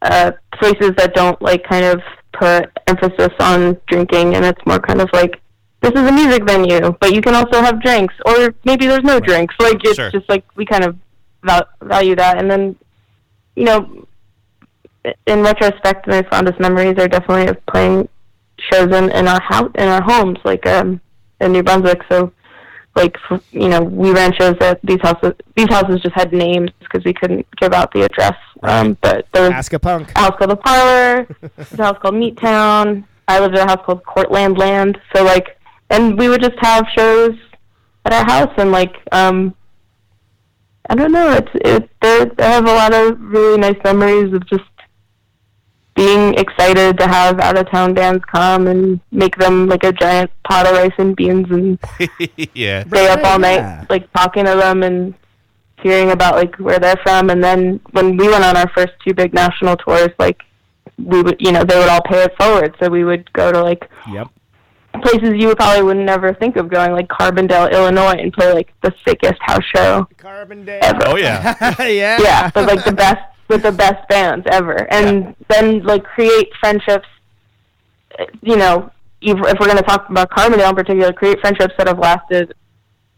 uh, 0.02 0.32
places 0.60 0.92
that 0.98 1.14
don't 1.14 1.42
like 1.42 1.64
kind 1.64 1.86
of 1.86 2.02
put 2.34 2.70
emphasis 2.88 3.34
on 3.40 3.78
drinking, 3.88 4.36
and 4.36 4.46
it's 4.46 4.62
more 4.66 4.80
kind 4.80 5.02
of 5.02 5.10
like 5.14 5.42
this 5.82 5.92
is 5.94 6.08
a 6.08 6.12
music 6.12 6.44
venue, 6.44 6.92
but 7.00 7.14
you 7.14 7.22
can 7.22 7.34
also 7.36 7.62
have 7.62 7.82
drinks, 7.82 8.14
or 8.26 8.54
maybe 8.66 8.86
there's 8.88 9.04
no 9.04 9.20
drinks. 9.20 9.56
Like 9.60 9.78
it's 9.84 9.96
Sure. 9.96 10.12
just 10.12 10.30
like 10.30 10.46
we 10.56 10.66
kind 10.66 10.84
of 10.84 10.96
val- 11.44 11.68
value 11.82 12.16
that, 12.16 12.38
and 12.38 12.50
then 12.50 12.76
you 13.56 13.66
know 13.66 14.06
in 15.26 15.42
retrospect, 15.42 16.08
my 16.08 16.22
fondest 16.24 16.60
memories 16.60 16.98
are 16.98 17.08
definitely 17.08 17.48
of 17.48 17.66
playing 17.66 18.08
shows 18.72 18.94
in, 18.96 19.10
in 19.12 19.28
our 19.28 19.42
house 19.42 19.72
in 19.76 19.88
our 19.88 20.02
homes, 20.02 20.38
like 20.44 20.66
um, 20.68 21.02
in 21.40 21.52
New 21.52 21.64
Brunswick. 21.64 22.02
So, 22.10 22.32
like 22.96 23.16
f- 23.30 23.44
you 23.52 23.70
know, 23.70 23.82
we 23.82 24.12
ran 24.12 24.34
shows 24.34 24.56
at 24.62 24.80
these 24.84 25.00
houses. 25.02 25.34
These 25.56 25.70
houses 25.70 26.02
just 26.02 26.16
had 26.16 26.34
names 26.34 26.72
because 26.80 27.04
we 27.06 27.14
couldn't 27.14 27.46
give 27.58 27.74
out 27.74 27.92
the 27.94 28.02
address. 28.04 28.36
Um, 28.64 28.98
but 29.02 29.26
there 29.34 29.44
was 29.44 29.52
Ask 29.54 29.74
a 29.74 29.80
punk. 29.80 30.12
a 30.16 30.20
house 30.20 30.36
called 30.38 30.52
the 30.52 30.56
Parlor, 30.58 31.28
there's 31.56 31.74
a 31.80 31.84
house 31.84 31.98
called 32.02 32.16
Meat 32.16 32.38
Town. 32.38 33.06
I 33.28 33.40
lived 33.40 33.56
in 33.56 33.62
a 33.62 33.68
house 33.68 33.84
called 33.86 34.04
Courtland 34.04 34.58
Land. 34.58 35.00
So 35.16 35.24
like, 35.24 35.58
and 35.90 36.18
we 36.18 36.28
would 36.30 36.42
just 36.42 36.58
have 36.60 36.86
shows 36.96 37.36
at 38.06 38.14
our 38.14 38.26
house 38.26 38.54
and 38.58 38.72
like 38.72 38.96
um 39.12 39.54
I 40.90 40.96
don't 40.96 41.12
know. 41.12 41.32
It's 41.32 41.52
it. 41.56 41.90
There, 42.02 42.32
I 42.40 42.44
have 42.44 42.66
a 42.68 42.74
lot 42.74 42.94
of 42.94 43.20
really 43.22 43.58
nice 43.60 43.78
memories 43.84 44.34
of 44.34 44.46
just 44.48 44.64
being 45.96 46.34
excited 46.36 46.98
to 46.98 47.08
have 47.08 47.40
out 47.40 47.58
of 47.58 47.70
town 47.70 47.94
bands 47.94 48.24
come 48.26 48.68
and 48.68 49.00
make 49.12 49.36
them 49.36 49.68
like 49.68 49.84
a 49.84 49.92
giant 49.92 50.32
pot 50.48 50.66
of 50.66 50.72
rice 50.74 50.94
and 50.98 51.16
beans 51.16 51.48
and 51.52 51.78
yeah. 52.54 52.84
stay 52.88 53.08
up 53.10 53.20
all 53.24 53.40
Yeah. 53.42 53.58
night 53.82 53.90
like 53.90 54.12
talking 54.14 54.46
to 54.46 54.56
them 54.56 54.84
and 54.84 55.14
hearing 55.84 56.12
about 56.12 56.36
like 56.36 56.56
where 56.58 56.80
they're 56.80 56.96
from. 57.04 57.30
And 57.30 57.44
then 57.44 57.80
when 57.92 58.16
we 58.16 58.30
went 58.30 58.44
on 58.44 58.56
our 58.56 58.70
first 58.70 58.94
two 59.06 59.14
big 59.14 59.34
national 59.34 59.76
tours, 59.78 60.10
like 60.20 60.42
we 60.98 61.22
would, 61.24 61.38
you 61.42 61.52
know, 61.52 61.64
they 61.64 61.78
would 61.78 61.90
all 61.90 62.02
pay 62.04 62.24
it 62.24 62.34
forward. 62.40 62.76
So 62.80 62.90
we 62.90 63.04
would 63.04 63.32
go 63.34 63.52
to 63.52 63.62
like 63.62 63.90
Yep. 64.12 64.28
places 65.04 65.34
you 65.36 65.54
probably 65.56 65.84
would 65.84 65.98
never 65.98 66.34
think 66.36 66.56
of 66.56 66.70
going, 66.70 66.92
like 66.94 67.08
Carbondale, 67.10 67.72
Illinois, 67.72 68.14
and 68.20 68.32
play 68.32 68.54
like 68.54 68.72
the 68.82 68.94
sickest 69.06 69.42
house 69.42 69.64
show 69.76 70.08
Carbon 70.18 70.64
Day. 70.66 70.80
ever. 70.84 71.02
Oh 71.08 71.16
yeah. 71.18 71.56
yeah. 71.82 72.18
yeah, 72.22 72.50
but 72.54 72.66
like 72.68 72.86
the 72.86 72.94
best 72.94 73.22
with 73.52 73.64
the 73.64 73.72
best 73.72 74.08
bands 74.08 74.48
ever, 74.50 74.92
and 74.92 75.36
then 75.50 75.84
like 75.84 76.04
create 76.04 76.50
friendships. 76.60 77.08
You 78.42 78.58
know, 78.58 78.92
if, 79.22 79.38
if 79.38 79.60
we're 79.60 79.68
going 79.68 79.78
to 79.78 79.84
talk 79.84 80.10
about 80.10 80.30
Carbondale 80.32 80.70
in 80.70 80.76
particular, 80.76 81.14
create 81.14 81.40
friendships 81.42 81.74
that 81.78 81.88
have 81.88 82.00
lasted 82.00 82.54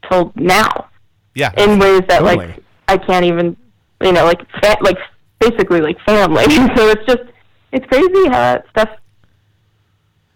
till 0.10 0.32
now 0.36 0.90
Yeah. 1.36 1.52
in 1.58 1.80
ways 1.80 2.02
that 2.10 2.20
Totally. 2.20 2.48
like 2.48 2.64
I 2.88 2.94
I 2.94 2.98
can't 2.98 3.26
even, 3.26 3.56
you 4.02 4.12
know, 4.12 4.26
like 4.26 4.42
fa- 4.62 4.78
like 4.82 4.98
basically 5.40 5.82
like 5.82 5.98
family. 6.06 6.44
so 6.76 6.90
it's 6.90 7.06
just 7.08 7.24
it's 7.72 7.86
crazy 7.88 8.26
how 8.26 8.40
that 8.52 8.66
stuff. 8.72 8.90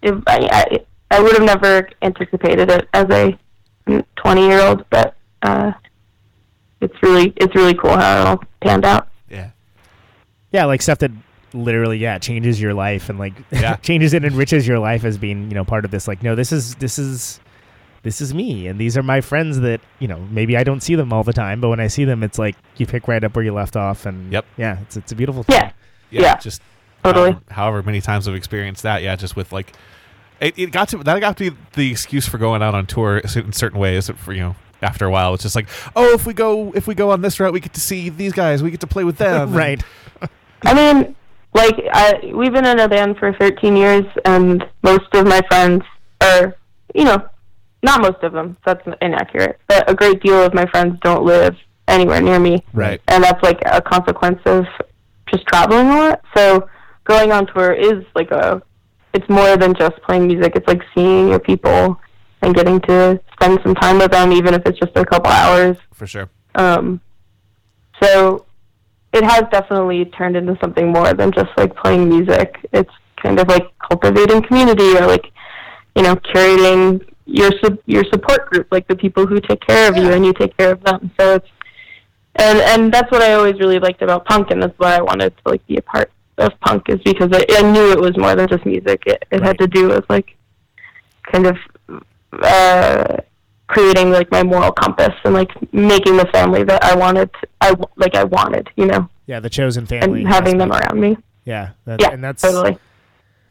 If 0.02 0.16
I, 0.28 0.48
I 0.52 0.80
I 1.12 1.20
would 1.22 1.34
have 1.34 1.44
never 1.44 1.90
anticipated 2.02 2.70
it 2.72 2.88
as 2.94 3.06
a 3.10 3.38
twenty 4.16 4.48
year 4.48 4.62
old, 4.62 4.86
but 4.90 5.16
uh, 5.42 5.72
it's 6.82 6.96
really 7.04 7.34
it's 7.38 7.54
really 7.56 7.74
cool 7.74 7.96
how 7.96 8.22
it 8.22 8.28
all 8.28 8.44
panned 8.62 8.86
out. 8.86 9.08
Yeah. 10.52 10.62
Yeah, 10.62 10.66
like 10.66 10.82
stuff 10.82 11.00
that 11.00 11.12
literally, 11.54 11.98
yeah, 11.98 12.18
changes 12.20 12.60
your 12.62 12.74
life 12.74 13.10
and 13.10 13.18
like 13.20 13.34
Yeah. 13.52 13.76
changes 13.78 14.14
and 14.14 14.26
enriches 14.26 14.68
your 14.68 14.80
life 14.80 15.04
as 15.04 15.18
being, 15.18 15.50
you 15.50 15.56
know, 15.56 15.64
part 15.66 15.86
of 15.86 15.92
this. 15.92 16.08
Like, 16.08 16.24
no, 16.24 16.36
this 16.36 16.52
is 16.52 16.76
this 16.76 16.98
is 17.00 17.40
this 18.04 18.22
is 18.22 18.34
me 18.34 18.68
and 18.68 18.80
these 18.80 18.98
are 18.98 19.04
my 19.04 19.22
friends 19.22 19.60
that, 19.62 19.82
you 20.00 20.08
know, 20.08 20.20
maybe 20.32 20.56
I 20.56 20.64
don't 20.64 20.82
see 20.82 20.96
them 20.96 21.12
all 21.12 21.24
the 21.24 21.34
time, 21.34 21.60
but 21.62 21.70
when 21.70 21.80
I 21.80 21.88
see 21.88 22.06
them 22.06 22.24
it's 22.24 22.40
like 22.40 22.56
you 22.78 22.86
pick 22.86 23.08
right 23.08 23.24
up 23.24 23.36
where 23.36 23.44
you 23.44 23.54
left 23.54 23.76
off 23.76 24.06
and 24.06 24.32
Yep. 24.32 24.46
yeah, 24.58 24.80
it's 24.82 24.96
it's 24.98 25.12
a 25.12 25.16
beautiful 25.16 25.44
thing. 25.44 25.56
Yeah, 25.56 25.72
Yeah. 26.12 26.22
Yeah. 26.22 26.38
Just 26.38 26.62
Totally. 27.04 27.32
however, 27.32 27.44
however 27.52 27.84
many 27.84 28.02
times 28.02 28.28
I've 28.28 28.36
experienced 28.36 28.84
that. 28.84 29.02
Yeah. 29.04 29.16
Just 29.16 29.36
with 29.36 29.52
like, 29.52 29.74
it, 30.40 30.58
it 30.58 30.72
got 30.72 30.90
to 30.90 30.98
that 31.00 31.20
got 31.20 31.36
to 31.38 31.52
be 31.52 31.58
the 31.74 31.92
excuse 31.92 32.28
for 32.28 32.38
going 32.38 32.62
out 32.62 32.76
on 32.76 32.86
tour 32.86 33.18
in 33.20 33.52
certain 33.54 33.80
ways. 33.80 34.10
For 34.10 34.34
you 34.34 34.42
know, 34.42 34.56
after 34.82 35.06
a 35.06 35.12
while, 35.12 35.34
it's 35.34 35.44
just 35.44 35.56
like, 35.56 35.68
oh, 35.96 36.14
if 36.14 36.26
we 36.26 36.34
go 36.34 36.72
if 36.74 36.88
we 36.88 36.96
go 36.96 37.12
on 37.12 37.22
this 37.22 37.40
route, 37.40 37.54
we 37.54 37.60
get 37.60 37.74
to 37.74 37.82
see 37.82 38.10
these 38.10 38.34
guys. 38.34 38.62
We 38.62 38.72
get 38.72 38.82
to 38.82 38.88
play 38.88 39.04
with 39.04 39.18
them. 39.18 39.54
right. 39.54 39.82
I 40.64 40.74
mean, 40.74 41.16
like 41.54 41.76
I 41.92 42.32
we've 42.34 42.54
been 42.54 42.66
in 42.66 42.80
a 42.80 42.88
band 42.88 43.18
for 43.18 43.34
13 43.34 43.76
years, 43.76 44.06
and 44.26 44.66
most 44.84 45.14
of 45.14 45.26
my 45.28 45.42
friends 45.48 45.84
are, 46.22 46.56
you 46.94 47.06
know, 47.06 47.28
not 47.84 48.02
most 48.02 48.24
of 48.24 48.34
them. 48.34 48.58
That's 48.66 48.86
inaccurate, 49.02 49.60
but 49.68 49.90
a 49.90 49.96
great 49.96 50.22
deal 50.22 50.44
of 50.44 50.54
my 50.54 50.66
friends 50.68 51.00
don't 51.02 51.24
live 51.24 51.56
anywhere 51.88 52.22
near 52.22 52.40
me. 52.40 52.64
Right. 52.74 53.02
and 53.08 53.24
that's 53.24 53.42
like 53.44 53.62
a 53.66 53.82
consequence 53.82 54.40
of 54.46 54.66
just 55.32 55.46
traveling 55.48 55.88
a 55.88 55.96
lot. 55.96 56.22
So 56.36 56.70
going 57.06 57.32
on 57.32 57.48
tour 57.48 57.74
is 57.74 58.04
like 58.16 58.32
a 58.32 58.62
it's 59.14 59.28
more 59.30 59.58
than 59.58 59.74
just 59.74 60.00
playing 60.04 60.28
music. 60.28 60.54
It's 60.56 60.68
like 60.68 60.82
seeing 60.94 61.30
your 61.30 61.40
people 61.40 62.00
and 62.42 62.56
getting 62.56 62.80
to 62.82 63.20
spend 63.34 63.60
some 63.64 63.76
time 63.76 63.98
with 64.00 64.12
them, 64.12 64.32
even 64.32 64.54
if 64.54 64.66
it's 64.66 64.80
just 64.80 64.96
a 64.96 65.06
couple 65.06 65.32
hours. 65.32 65.78
For 65.94 66.06
sure. 66.08 66.30
Um, 66.56 67.02
so 68.02 68.46
it 69.14 69.24
has 69.24 69.44
definitely 69.52 70.06
turned 70.06 70.36
into 70.36 70.58
something 70.62 70.92
more 70.92 71.14
than 71.14 71.32
just 71.32 71.50
like 71.58 71.76
playing 71.76 72.10
music. 72.10 72.56
It's 72.74 72.92
kind 73.22 73.40
of 73.40 73.48
like 73.48 73.68
cultivating 73.80 74.44
community 74.44 74.96
or 74.98 75.08
like 75.08 75.32
you 75.96 76.04
know 76.04 76.16
curating 76.16 77.04
your 77.26 77.52
su- 77.64 77.82
your 77.86 78.04
support 78.12 78.50
group, 78.52 78.68
like 78.72 78.88
the 78.88 78.96
people 78.96 79.26
who 79.26 79.40
take 79.42 79.62
care 79.68 79.90
of 79.90 79.98
you 79.98 80.12
and 80.14 80.26
you 80.26 80.34
take 80.34 80.56
care 80.58 80.72
of 80.72 80.84
them. 80.84 81.12
So 81.20 81.36
it's 81.36 81.48
and 82.36 82.60
and 82.60 82.94
that's 82.94 83.12
what 83.12 83.22
I 83.24 83.34
always 83.34 83.60
really 83.60 83.80
liked 83.80 84.02
about 84.04 84.26
punk, 84.26 84.52
and 84.52 84.62
that's 84.62 84.78
why 84.78 84.96
I 84.96 85.02
wanted 85.02 85.36
to 85.38 85.42
like 85.50 85.66
be 85.68 85.78
a 85.78 85.82
part 85.82 86.12
of 86.38 86.52
punk 86.60 86.88
is 86.88 87.00
because 87.04 87.30
I, 87.34 87.44
I 87.58 87.72
knew 87.72 87.92
it 87.92 88.00
was 88.00 88.16
more 88.16 88.36
than 88.36 88.48
just 88.48 88.64
music. 88.66 89.02
It, 89.08 89.26
it 89.32 89.40
Right. 89.42 89.48
had 89.48 89.58
to 89.58 89.68
do 89.68 89.88
with 89.90 90.06
like 90.08 90.36
kind 91.32 91.48
of 91.48 91.58
uh, 92.34 93.18
creating 93.68 94.12
like 94.12 94.32
my 94.32 94.44
moral 94.44 94.72
compass 94.72 95.14
and 95.24 95.34
like 95.34 95.50
making 95.74 96.18
the 96.18 96.26
family 96.28 96.64
that 96.64 96.84
I 96.84 96.96
wanted. 96.96 97.30
To, 97.34 97.48
I 97.62 97.74
like 97.96 98.16
I 98.16 98.24
wanted, 98.24 98.70
you 98.76 98.86
know, 98.86 99.10
Yeah, 99.26 99.40
the 99.40 99.50
chosen 99.50 99.86
family. 99.86 100.22
and 100.22 100.28
having 100.28 100.58
them 100.58 100.72
around 100.72 101.00
me. 101.00 101.18
Yeah. 101.46 101.72
That, 101.86 102.02
Yeah, 102.02 102.12
and 102.12 102.24
that's 102.24 102.42
totally. 102.42 102.78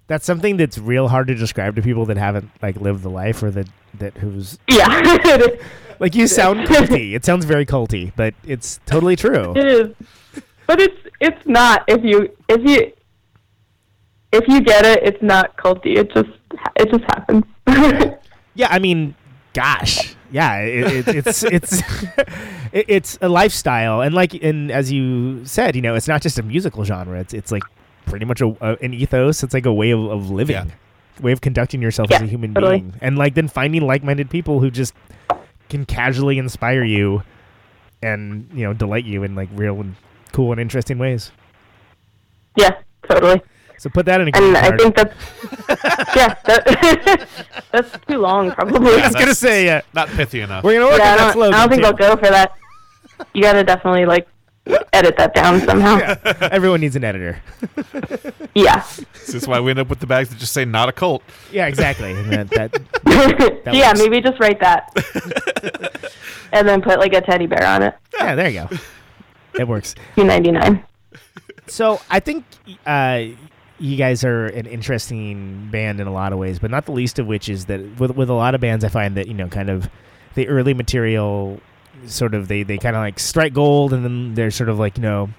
that's 0.06 0.24
something 0.26 0.56
that's 0.56 0.78
real 0.78 1.08
hard 1.08 1.26
to 1.28 1.34
describe 1.34 1.76
to 1.76 1.82
people 1.82 2.06
that 2.06 2.16
haven't 2.16 2.50
like 2.62 2.76
lived 2.76 3.02
the 3.02 3.10
life 3.10 3.42
or 3.42 3.50
that 3.50 3.68
that 3.98 4.16
who's 4.18 4.58
Yeah, 4.68 4.86
like 5.98 6.14
you 6.14 6.26
sound 6.26 6.60
culty. 6.68 7.14
It 7.14 7.24
sounds 7.24 7.44
very 7.44 7.66
culty, 7.66 8.12
but 8.16 8.34
it's 8.46 8.80
totally 8.86 9.16
true. 9.16 9.52
it 9.56 9.66
is. 9.66 10.42
But 10.66 10.80
it's 10.80 10.98
it's 11.20 11.46
not 11.46 11.84
if 11.88 12.04
you 12.04 12.28
if 12.48 12.60
you 12.68 12.92
if 14.32 14.44
you 14.48 14.60
get 14.60 14.84
it, 14.84 15.02
it's 15.02 15.22
not 15.22 15.56
culty. 15.56 15.96
It 15.96 16.12
just 16.12 16.28
it 16.76 16.90
just 16.90 17.04
happens. 17.04 17.44
Yeah, 18.56 18.68
I 18.70 18.78
mean, 18.80 19.14
gosh, 19.52 20.16
yeah, 20.32 20.58
it, 20.60 21.06
it, 21.08 21.16
it's 21.26 21.42
it's 21.44 21.80
it, 22.72 22.84
it's 22.88 23.18
a 23.20 23.28
lifestyle, 23.28 24.00
and 24.00 24.14
like 24.14 24.34
and 24.42 24.70
as 24.72 24.90
you 24.90 25.44
said, 25.44 25.76
you 25.76 25.82
know, 25.82 25.94
it's 25.94 26.08
not 26.08 26.22
just 26.22 26.38
a 26.38 26.42
musical 26.42 26.82
genre. 26.84 27.20
It's 27.20 27.32
it's 27.34 27.52
like 27.52 27.62
pretty 28.06 28.24
much 28.24 28.40
a, 28.40 28.48
a 28.60 28.76
an 28.82 28.94
ethos. 28.94 29.42
It's 29.42 29.54
like 29.54 29.66
a 29.66 29.72
way 29.72 29.90
of, 29.92 30.00
of 30.04 30.30
living, 30.30 30.54
Yeah. 30.56 30.66
way 31.20 31.32
of 31.32 31.40
conducting 31.40 31.80
yourself 31.82 32.08
Yeah, 32.10 32.16
as 32.16 32.22
a 32.22 32.26
human 32.26 32.54
totally. 32.54 32.78
being, 32.80 32.94
and 33.00 33.18
like 33.18 33.34
then 33.34 33.48
finding 33.48 33.82
like-minded 33.82 34.30
people 34.30 34.60
who 34.60 34.70
just 34.70 34.94
can 35.68 35.84
casually 35.84 36.38
inspire 36.38 36.84
you, 36.84 37.22
and 38.02 38.48
you 38.54 38.64
know, 38.64 38.72
delight 38.72 39.04
you 39.04 39.22
in 39.22 39.34
like 39.34 39.48
real 39.52 39.80
and 39.80 39.96
cool 40.32 40.52
and 40.52 40.60
interesting 40.60 40.98
ways. 40.98 41.30
yeah, 42.56 42.70
totally. 43.08 43.42
So 43.78 43.90
put 43.90 44.06
that 44.06 44.20
in 44.20 44.28
a 44.28 44.30
green 44.30 44.56
And 44.56 44.56
I 44.56 44.76
think 44.76 44.96
that's 44.96 45.14
yeah, 46.16 46.34
that, 46.44 47.28
that's 47.72 48.06
too 48.06 48.18
long 48.18 48.52
probably. 48.52 48.94
I 48.94 49.06
was 49.06 49.14
gonna 49.14 49.34
say, 49.34 49.68
uh, 49.68 49.82
Not 49.94 50.08
pithy 50.08 50.40
enough. 50.40 50.64
we're 50.64 50.74
gonna 50.74 50.86
work 50.90 50.98
yeah, 50.98 51.12
on 51.12 51.14
I 51.14 51.16
that 51.16 51.24
don't, 51.24 51.32
slogan. 51.34 51.54
I 51.54 51.58
don't 51.60 51.68
think 51.68 51.82
too. 51.82 51.86
I'll 51.88 52.16
go 52.16 52.16
for 52.16 52.30
that. 52.30 52.52
You 53.34 53.42
gotta 53.42 53.64
definitely 53.64 54.06
like 54.06 54.28
edit 54.92 55.16
that 55.16 55.34
down 55.34 55.60
somehow. 55.60 55.98
Yeah. 55.98 56.48
Everyone 56.50 56.80
needs 56.80 56.96
an 56.96 57.04
editor. 57.04 57.40
Yeah. 58.54 58.86
This 59.12 59.34
is 59.34 59.46
why 59.46 59.60
we 59.60 59.68
end 59.68 59.80
up 59.80 59.88
with 59.88 60.00
the 60.00 60.06
bags 60.06 60.30
that 60.30 60.38
just 60.38 60.54
say 60.54 60.64
"not 60.64 60.88
a 60.88 60.92
cult." 60.92 61.22
Yeah, 61.52 61.66
exactly. 61.66 62.12
And 62.12 62.30
that, 62.30 62.72
that 63.04 63.74
yeah, 63.74 63.88
works. 63.90 63.98
maybe 63.98 64.22
just 64.22 64.40
write 64.40 64.60
that. 64.60 64.88
and 66.52 66.66
then 66.66 66.80
put 66.80 66.98
like 66.98 67.12
a 67.12 67.20
teddy 67.20 67.46
bear 67.46 67.66
on 67.66 67.82
it. 67.82 67.94
yeah, 68.14 68.34
there 68.34 68.48
you 68.48 68.66
go. 68.66 68.76
It 69.60 69.68
works. 69.68 69.94
Two 70.14 70.24
ninety 70.24 70.52
nine. 70.52 70.82
So 71.66 72.00
I 72.08 72.18
think 72.18 72.46
uh, 72.86 73.24
you 73.78 73.96
guys 73.96 74.24
are 74.24 74.46
an 74.46 74.66
interesting 74.66 75.68
band 75.70 76.00
in 76.00 76.06
a 76.06 76.12
lot 76.12 76.32
of 76.32 76.38
ways, 76.38 76.58
but 76.58 76.70
not 76.70 76.86
the 76.86 76.92
least 76.92 77.18
of 77.18 77.26
which 77.26 77.48
is 77.48 77.66
that 77.66 77.80
with 78.00 78.12
with 78.16 78.30
a 78.30 78.34
lot 78.34 78.54
of 78.54 78.60
bands, 78.60 78.84
I 78.84 78.88
find 78.88 79.16
that 79.16 79.28
you 79.28 79.34
know, 79.34 79.48
kind 79.48 79.70
of 79.70 79.88
the 80.34 80.48
early 80.48 80.74
material, 80.74 81.60
sort 82.06 82.34
of 82.34 82.48
they 82.48 82.62
they 82.62 82.78
kind 82.78 82.96
of 82.96 83.00
like 83.00 83.18
strike 83.18 83.52
gold, 83.52 83.92
and 83.92 84.04
then 84.04 84.34
they're 84.34 84.50
sort 84.50 84.68
of 84.68 84.78
like 84.78 84.96
you 84.96 85.02
know. 85.02 85.30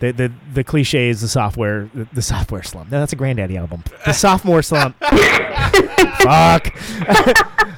The, 0.00 0.10
the 0.10 0.32
the 0.52 0.64
cliche 0.64 1.08
is 1.08 1.20
the 1.20 1.28
software 1.28 1.88
the, 1.94 2.06
the 2.12 2.20
software 2.20 2.64
slump. 2.64 2.90
No, 2.90 2.98
that's 2.98 3.12
a 3.12 3.16
Grandaddy 3.16 3.56
album. 3.56 3.84
The 4.04 4.12
sophomore 4.12 4.60
slump. 4.60 4.96
Fuck. 6.18 6.76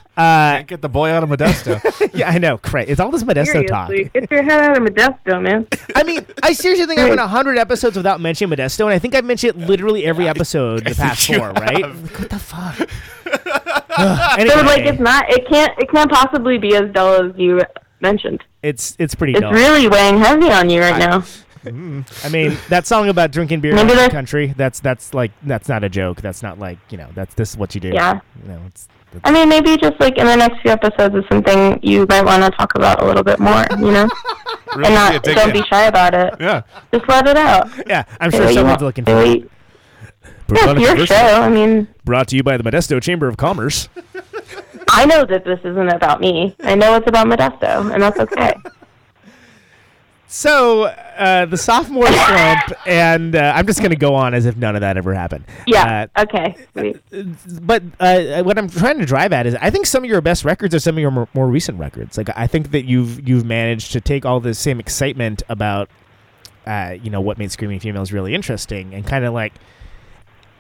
uh, 0.16 0.62
Get 0.62 0.80
the 0.82 0.88
boy 0.88 1.10
out 1.10 1.22
of 1.22 1.28
Modesto. 1.28 1.80
yeah, 2.14 2.30
I 2.30 2.38
know. 2.38 2.58
Cra- 2.58 2.84
It's 2.84 3.00
all 3.00 3.10
this 3.10 3.22
Modesto 3.22 3.66
talk. 3.66 3.90
Get 3.90 4.30
your 4.30 4.42
head 4.42 4.60
out 4.70 4.76
of 4.78 4.82
Modesto, 4.84 5.42
man. 5.42 5.66
I 5.94 6.02
mean, 6.02 6.24
I 6.42 6.52
seriously 6.52 6.86
think 6.86 7.00
I've 7.00 7.10
been 7.10 7.18
hundred 7.18 7.58
episodes 7.58 7.96
without 7.96 8.20
mentioning 8.20 8.56
Modesto, 8.56 8.84
and 8.86 8.94
I 8.94 8.98
think 8.98 9.14
I've 9.14 9.24
mentioned 9.24 9.60
it 9.62 9.66
literally 9.68 10.04
every 10.06 10.28
episode 10.28 10.84
the 10.84 10.94
past 10.96 11.28
you 11.28 11.38
four. 11.38 11.50
Right? 11.52 11.84
have. 11.84 12.18
What 12.18 12.30
the 12.30 12.38
fuck? 12.38 12.88
Ugh, 13.98 14.38
anyway, 14.40 14.54
So 14.56 14.62
like 14.64 14.82
it's 14.82 15.00
not 15.00 15.24
it 15.30 15.48
can't 15.48 15.72
it 15.78 15.90
can't 15.90 16.10
possibly 16.10 16.58
be 16.58 16.74
as 16.76 16.90
dull 16.92 17.26
as 17.26 17.32
you 17.36 17.60
mentioned. 18.00 18.44
it's 18.62 18.94
it's 18.98 19.14
pretty 19.14 19.32
It's 19.32 19.40
dull. 19.40 19.52
really 19.52 19.88
weighing 19.88 20.18
heavy 20.18 20.50
on 20.50 20.68
you 20.70 20.80
right 20.80 20.98
now. 20.98 21.24
I 21.64 22.28
mean, 22.30 22.56
that 22.68 22.86
song 22.86 23.08
about 23.08 23.32
drinking 23.32 23.60
beer 23.60 23.72
in 23.72 23.76
Maybe 23.76 23.94
the 23.98 24.08
country. 24.08 24.54
That's 24.56 24.78
that's 24.80 25.12
like 25.14 25.32
that's 25.42 25.68
not 25.68 25.82
a 25.82 25.88
joke. 25.88 26.20
That's 26.20 26.40
not 26.42 26.58
like 26.60 26.78
you 26.90 26.98
know. 26.98 27.08
That's 27.14 27.34
this 27.34 27.50
is 27.50 27.56
what 27.56 27.74
you 27.74 27.80
do. 27.80 27.88
Yeah. 27.88 28.20
You 28.42 28.48
know, 28.50 28.60
it's, 28.68 28.86
it's 28.94 28.95
I 29.24 29.32
mean, 29.32 29.48
maybe 29.48 29.76
just 29.76 29.98
like 30.00 30.18
in 30.18 30.26
the 30.26 30.36
next 30.36 30.60
few 30.62 30.70
episodes 30.70 31.14
is 31.14 31.24
something 31.28 31.78
you 31.82 32.06
might 32.08 32.24
want 32.24 32.42
to 32.42 32.50
talk 32.50 32.74
about 32.74 33.02
a 33.02 33.04
little 33.06 33.22
bit 33.22 33.38
more, 33.38 33.64
you 33.70 33.90
know, 33.92 34.08
Really 34.74 34.86
and 34.86 34.94
not 34.94 35.22
dick 35.22 35.36
don't 35.36 35.52
be 35.52 35.62
shy 35.64 35.84
about 35.84 36.14
it. 36.14 36.34
Yeah. 36.40 36.62
Just 36.92 37.08
let 37.08 37.26
it 37.26 37.36
out. 37.36 37.68
yeah. 37.86 38.04
I'm 38.20 38.30
sure 38.30 38.52
someone's 38.52 38.82
looking 38.82 39.04
for 39.04 39.22
it. 39.22 39.50
Yeah, 40.54 40.72
your 40.78 41.06
show. 41.06 41.14
I 41.14 41.48
mean, 41.48 41.88
Brought 42.04 42.28
to 42.28 42.36
you 42.36 42.42
by 42.42 42.56
the 42.56 42.62
Modesto 42.62 43.02
Chamber 43.02 43.26
of 43.28 43.36
Commerce. 43.36 43.88
I 44.88 45.04
know 45.06 45.24
that 45.24 45.44
this 45.44 45.58
isn't 45.64 45.88
about 45.88 46.20
me. 46.20 46.54
I 46.62 46.74
know 46.76 46.94
it's 46.94 47.08
about 47.08 47.26
Modesto, 47.26 47.92
and 47.92 48.02
that's 48.02 48.18
okay. 48.20 48.54
So 50.28 50.84
uh, 50.84 51.46
the 51.46 51.56
sophomore 51.56 52.06
slump, 52.08 52.72
and 52.86 53.36
uh, 53.36 53.52
I'm 53.54 53.66
just 53.66 53.80
gonna 53.80 53.94
go 53.94 54.14
on 54.14 54.34
as 54.34 54.44
if 54.44 54.56
none 54.56 54.74
of 54.74 54.80
that 54.80 54.96
ever 54.96 55.14
happened. 55.14 55.44
Yeah. 55.66 56.08
Uh, 56.16 56.22
okay. 56.22 56.56
Sweet. 56.72 56.96
but 57.64 57.82
uh, 58.00 58.42
what 58.42 58.58
I'm 58.58 58.68
trying 58.68 58.98
to 58.98 59.06
drive 59.06 59.32
at 59.32 59.46
is 59.46 59.54
I 59.54 59.70
think 59.70 59.86
some 59.86 60.02
of 60.02 60.10
your 60.10 60.20
best 60.20 60.44
records 60.44 60.74
are 60.74 60.80
some 60.80 60.96
of 60.96 61.00
your 61.00 61.12
more, 61.12 61.28
more 61.32 61.46
recent 61.46 61.78
records. 61.78 62.18
Like 62.18 62.28
I 62.36 62.46
think 62.46 62.72
that 62.72 62.84
you've 62.84 63.26
you've 63.26 63.44
managed 63.44 63.92
to 63.92 64.00
take 64.00 64.26
all 64.26 64.40
the 64.40 64.54
same 64.54 64.80
excitement 64.80 65.42
about 65.48 65.88
uh, 66.66 66.96
you 67.00 67.10
know 67.10 67.20
what 67.20 67.38
made 67.38 67.52
Screaming 67.52 67.78
Females 67.78 68.12
really 68.12 68.34
interesting 68.34 68.94
and 68.94 69.06
kind 69.06 69.24
of 69.24 69.32
like 69.32 69.54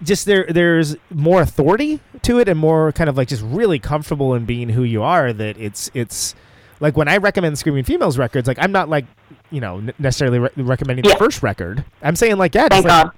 just 0.02 0.26
there 0.26 0.46
there's 0.48 0.94
more 1.10 1.40
authority 1.40 2.00
to 2.22 2.38
it 2.38 2.48
and 2.48 2.58
more 2.58 2.92
kind 2.92 3.08
of 3.10 3.16
like 3.16 3.28
just 3.28 3.42
really 3.42 3.78
comfortable 3.78 4.34
in 4.34 4.44
being 4.44 4.68
who 4.68 4.82
you 4.82 5.02
are 5.02 5.32
that 5.32 5.56
it's 5.58 5.90
it's 5.94 6.34
like 6.80 6.96
when 6.96 7.08
I 7.08 7.16
recommend 7.16 7.58
Screaming 7.58 7.84
Females 7.84 8.18
records 8.18 8.46
like 8.46 8.58
I'm 8.60 8.72
not 8.72 8.88
like 8.88 9.06
you 9.50 9.60
know 9.60 9.82
necessarily 9.98 10.38
re- 10.38 10.50
recommending 10.56 11.04
Yeah. 11.04 11.12
the 11.12 11.18
first 11.18 11.42
record 11.42 11.84
I'm 12.02 12.16
saying 12.16 12.36
like 12.36 12.54
yeah 12.54 12.68
Thank 12.68 12.86
like, 12.86 13.12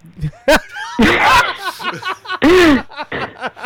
God. 0.48 0.60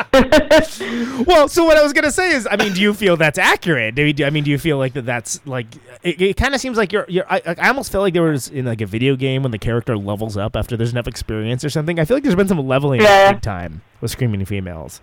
well, 1.27 1.49
so 1.49 1.65
what 1.65 1.77
I 1.77 1.83
was 1.83 1.93
gonna 1.93 2.11
say 2.11 2.33
is, 2.35 2.47
I 2.51 2.57
mean, 2.57 2.73
do 2.73 2.81
you 2.81 2.95
feel 2.95 3.17
that's 3.17 3.39
accurate? 3.39 3.95
Do 3.95 4.03
you, 4.03 4.13
do- 4.13 4.25
I 4.25 4.31
mean, 4.31 4.45
do 4.45 4.51
you 4.51 4.59
feel 4.59 4.79
like 4.79 4.93
that? 4.95 5.07
That's 5.07 5.45
like 5.47 5.67
it, 6.03 6.21
it 6.21 6.37
kind 6.37 6.55
of 6.55 6.61
seems 6.61 6.77
like 6.77 6.93
you're. 6.93 7.07
you're 7.09 7.25
I, 7.31 7.41
I 7.59 7.69
almost 7.69 7.91
feel 7.93 8.01
like 8.01 8.13
there 8.15 8.23
was 8.23 8.49
in 8.49 8.67
like 8.67 8.81
a 8.81 8.87
video 8.87 9.17
game 9.17 9.43
when 9.43 9.53
the 9.53 9.59
character 9.59 9.97
levels 9.97 10.37
up 10.37 10.57
after 10.57 10.77
there's 10.77 10.93
enough 10.93 11.07
experience 11.09 11.65
or 11.65 11.71
something. 11.71 11.99
I 11.99 12.05
feel 12.05 12.17
like 12.17 12.25
there's 12.25 12.35
been 12.37 12.49
some 12.49 12.59
leveling 12.67 13.01
Yeah. 13.01 13.33
big 13.33 13.43
time 13.43 13.83
with 14.01 14.11
screaming 14.11 14.45
females, 14.45 15.01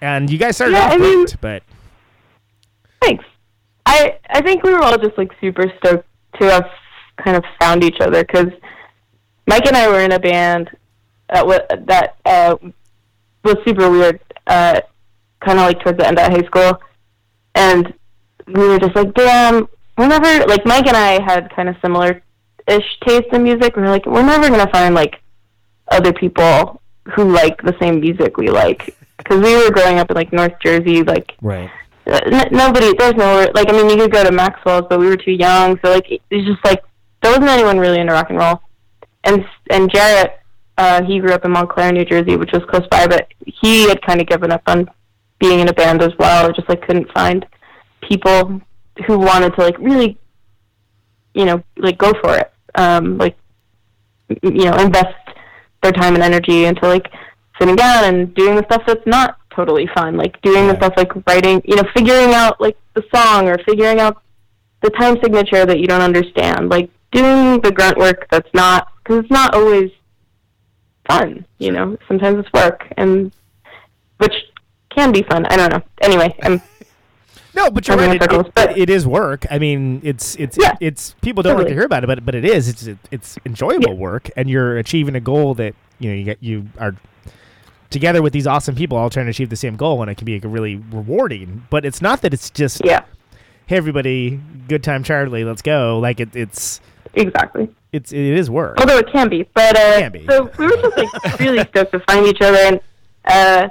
and 0.00 0.30
you 0.30 0.38
guys 0.38 0.56
started 0.56 0.74
Yeah, 0.74 0.86
off 0.86 0.92
I 0.92 0.96
mean- 0.98 1.24
great, 1.24 1.36
but 1.40 1.62
Thanks. 3.00 3.24
I 3.86 4.18
I 4.30 4.42
think 4.42 4.62
we 4.62 4.72
were 4.72 4.82
all 4.82 4.96
just 4.98 5.18
like 5.18 5.32
super 5.40 5.64
stoked 5.78 6.06
to 6.40 6.50
have 6.50 6.66
kind 7.16 7.36
of 7.36 7.44
found 7.60 7.84
each 7.84 8.00
other 8.00 8.24
because 8.24 8.48
Mike 9.46 9.66
and 9.66 9.76
I 9.76 9.88
were 9.88 10.00
in 10.00 10.12
a 10.12 10.18
band 10.18 10.70
that 11.28 11.46
was 11.46 11.60
that 11.86 12.16
uh, 12.24 12.56
was 13.44 13.56
super 13.64 13.90
weird. 13.90 14.20
Uh, 14.46 14.80
kind 15.40 15.58
of 15.58 15.66
like 15.66 15.80
towards 15.80 15.98
the 15.98 16.06
end 16.06 16.18
of 16.18 16.30
high 16.30 16.46
school, 16.46 16.80
and 17.54 17.92
we 18.46 18.68
were 18.68 18.78
just 18.78 18.94
like, 18.94 19.12
damn, 19.14 19.68
we're 19.98 20.08
never 20.08 20.46
like 20.46 20.64
Mike 20.66 20.86
and 20.86 20.96
I 20.96 21.22
had 21.22 21.54
kind 21.54 21.68
of 21.68 21.76
similar 21.82 22.22
ish 22.68 22.98
taste 23.06 23.28
in 23.32 23.42
music. 23.42 23.76
We 23.76 23.82
were 23.82 23.88
like, 23.88 24.06
we're 24.06 24.22
never 24.22 24.48
gonna 24.48 24.70
find 24.70 24.94
like 24.94 25.20
other 25.90 26.12
people 26.12 26.80
who 27.14 27.32
like 27.32 27.60
the 27.62 27.76
same 27.80 28.00
music 28.00 28.36
we 28.36 28.48
like 28.48 28.96
because 29.18 29.40
we 29.42 29.54
were 29.56 29.70
growing 29.70 29.98
up 29.98 30.10
in 30.10 30.14
like 30.14 30.32
North 30.32 30.54
Jersey, 30.62 31.02
like 31.02 31.34
right. 31.42 31.70
uh, 32.06 32.20
n- 32.26 32.48
nobody 32.52 32.92
there's 32.96 33.14
no 33.14 33.48
like 33.54 33.68
i 33.68 33.72
mean 33.72 33.88
you 33.88 33.96
could 33.96 34.12
go 34.12 34.24
to 34.24 34.32
maxwell's 34.32 34.84
but 34.88 34.98
we 34.98 35.06
were 35.06 35.16
too 35.16 35.32
young 35.32 35.78
so 35.84 35.90
like 35.90 36.06
it's 36.10 36.46
just 36.46 36.64
like 36.64 36.82
there 37.22 37.30
wasn't 37.30 37.48
anyone 37.48 37.78
really 37.78 38.00
into 38.00 38.12
rock 38.12 38.30
and 38.30 38.38
roll. 38.38 38.60
And 39.24 39.44
and 39.70 39.90
jarrett 39.92 40.40
uh 40.78 41.02
he 41.04 41.20
grew 41.20 41.32
up 41.32 41.44
in 41.44 41.52
montclair 41.52 41.92
new 41.92 42.04
jersey 42.04 42.36
which 42.36 42.50
was 42.52 42.62
close 42.68 42.86
by 42.90 43.06
but 43.06 43.28
he 43.46 43.88
had 43.88 44.02
kind 44.02 44.20
of 44.20 44.26
given 44.26 44.50
up 44.50 44.62
on 44.66 44.90
being 45.38 45.60
in 45.60 45.68
a 45.68 45.72
band 45.72 46.02
as 46.02 46.12
well 46.18 46.48
or 46.48 46.52
just 46.52 46.68
like 46.68 46.84
couldn't 46.86 47.10
find 47.12 47.46
people 48.08 48.60
who 49.06 49.18
wanted 49.18 49.54
to 49.54 49.60
like 49.60 49.78
really 49.78 50.18
you 51.34 51.44
know 51.44 51.62
like 51.76 51.98
go 51.98 52.12
for 52.22 52.36
it 52.36 52.52
um 52.74 53.18
like 53.18 53.36
you 54.42 54.64
know 54.64 54.74
invest 54.76 55.14
their 55.82 55.92
time 55.92 56.14
and 56.14 56.22
energy 56.22 56.64
into 56.64 56.86
like 56.86 57.10
sitting 57.58 57.76
down 57.76 58.04
and 58.04 58.34
doing 58.34 58.56
the 58.56 58.64
stuff 58.64 58.82
that's 58.86 59.06
not 59.06 59.36
totally 59.54 59.88
fun 59.94 60.16
like 60.16 60.40
doing 60.42 60.66
the 60.66 60.76
stuff 60.76 60.94
like 60.96 61.10
writing 61.26 61.60
you 61.64 61.76
know 61.76 61.84
figuring 61.94 62.32
out 62.34 62.60
like 62.60 62.76
the 62.94 63.04
song 63.14 63.48
or 63.48 63.58
figuring 63.66 64.00
out 64.00 64.22
the 64.82 64.90
time 64.90 65.16
signature 65.22 65.66
that 65.66 65.78
you 65.78 65.86
don't 65.86 66.00
understand 66.00 66.68
like 66.68 66.90
doing 67.12 67.60
the 67.60 67.70
grunt 67.70 67.96
work 67.98 68.26
that's 68.30 68.48
not 68.54 68.88
because 69.02 69.20
it's 69.20 69.30
not 69.30 69.54
always 69.54 69.90
fun 71.06 71.44
you 71.58 71.70
know 71.72 71.96
sometimes 72.08 72.38
it's 72.38 72.52
work 72.52 72.86
and 72.96 73.32
which 74.18 74.34
can 74.90 75.12
be 75.12 75.22
fun 75.22 75.44
i 75.46 75.56
don't 75.56 75.72
know 75.72 75.82
anyway 76.00 76.34
i'm 76.42 76.60
No, 77.54 77.70
but 77.70 77.86
you're 77.86 77.98
right. 77.98 78.16
It, 78.16 78.22
circles, 78.22 78.46
it, 78.46 78.54
but- 78.54 78.78
it 78.78 78.88
is 78.88 79.06
work. 79.06 79.44
I 79.50 79.58
mean, 79.58 80.00
it's 80.02 80.36
it's 80.36 80.56
Yeah, 80.58 80.74
it's 80.80 81.14
people 81.20 81.42
don't 81.42 81.58
like 81.58 81.66
to 81.66 81.74
hear 81.74 81.84
about 81.84 82.02
it, 82.02 82.06
but 82.06 82.24
but 82.24 82.34
it 82.34 82.46
is. 82.46 82.66
It's 82.66 82.88
it's 83.10 83.36
enjoyable 83.44 83.90
Yeah. 83.92 83.98
work, 83.98 84.30
and 84.38 84.48
you're 84.48 84.78
achieving 84.78 85.14
a 85.16 85.20
goal 85.20 85.52
that 85.56 85.74
you 85.98 86.08
know 86.08 86.16
you 86.16 86.24
get 86.24 86.38
you 86.42 86.66
are 86.78 86.96
together 87.90 88.22
with 88.22 88.32
these 88.32 88.46
awesome 88.46 88.74
people 88.74 88.96
all 88.96 89.10
trying 89.10 89.26
to 89.26 89.30
achieve 89.30 89.50
the 89.50 89.56
same 89.56 89.76
goal, 89.76 90.00
and 90.00 90.10
it 90.10 90.14
can 90.16 90.24
be 90.24 90.40
like, 90.40 90.44
really 90.46 90.76
rewarding. 90.76 91.66
But 91.68 91.84
it's 91.84 92.00
not 92.00 92.22
that 92.22 92.32
it's 92.32 92.48
just 92.48 92.80
yeah 92.86 93.04
hey 93.66 93.76
everybody, 93.76 94.40
good 94.66 94.82
time, 94.82 95.02
Charlie, 95.04 95.44
let's 95.44 95.60
go. 95.60 95.98
Like 95.98 96.20
it, 96.20 96.34
it's 96.34 96.80
exactly. 97.14 97.68
It's 97.92 98.12
it 98.12 98.18
is 98.20 98.48
work. 98.50 98.78
although 98.80 98.98
it 98.98 99.06
can 99.12 99.28
be 99.28 99.42
but 99.54 99.76
uh 99.76 99.98
Can 99.98 100.12
be. 100.12 100.26
so 100.26 100.50
we 100.58 100.64
were 100.66 100.76
just 100.76 100.96
like 100.96 101.40
really 101.40 101.58
stoked 101.70 101.92
to 101.92 102.00
find 102.00 102.26
each 102.26 102.40
other 102.40 102.56
and 102.58 102.80
uh 103.26 103.68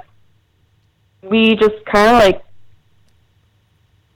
we 1.22 1.56
just 1.56 1.84
kind 1.86 2.16
of 2.16 2.22
like 2.22 2.42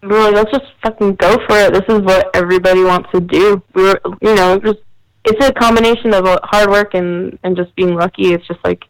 we 0.03 0.09
were 0.09 0.21
like 0.21 0.35
let's 0.35 0.51
just 0.53 0.67
fucking 0.83 1.15
go 1.17 1.37
for 1.47 1.57
it. 1.59 1.73
This 1.73 1.85
is 1.89 2.03
what 2.03 2.31
everybody 2.35 2.85
wants 2.85 3.11
to 3.13 3.21
do. 3.21 3.63
We 3.75 3.83
were 3.83 4.01
you 4.23 4.35
know 4.35 4.59
just 4.59 4.79
it's 5.25 5.45
a 5.45 5.53
combination 5.53 6.15
of 6.15 6.25
uh, 6.25 6.39
hard 6.45 6.71
work 6.71 6.95
and 6.95 7.39
and 7.43 7.57
just 7.57 7.75
being 7.75 7.95
lucky. 7.97 8.33
It's 8.33 8.47
just 8.47 8.61
like 8.65 8.85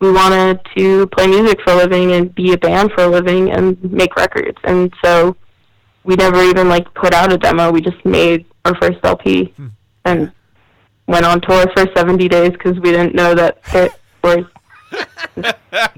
we 0.00 0.10
wanted 0.12 0.60
to 0.76 1.06
play 1.08 1.26
music 1.28 1.60
for 1.62 1.72
a 1.72 1.76
living 1.76 2.12
and 2.12 2.34
be 2.34 2.52
a 2.52 2.58
band 2.58 2.90
for 2.92 3.04
a 3.04 3.08
living 3.08 3.50
and 3.50 3.80
make 3.92 4.14
records. 4.16 4.58
And 4.64 4.92
so 5.04 5.36
we 6.04 6.14
never 6.16 6.42
even 6.42 6.68
like 6.68 6.92
put 6.94 7.12
out 7.14 7.32
a 7.32 7.38
demo. 7.38 7.70
We 7.70 7.80
just 7.80 8.04
made 8.04 8.44
our 8.68 8.74
first 8.80 8.98
lp 9.04 9.54
and 10.04 10.30
went 11.06 11.24
on 11.24 11.40
tour 11.40 11.64
for 11.74 11.86
70 11.96 12.28
days 12.28 12.50
because 12.50 12.78
we 12.80 12.90
didn't 12.92 13.14
know 13.14 13.34
that 13.34 13.58
it 13.74 13.92
was 14.22 14.44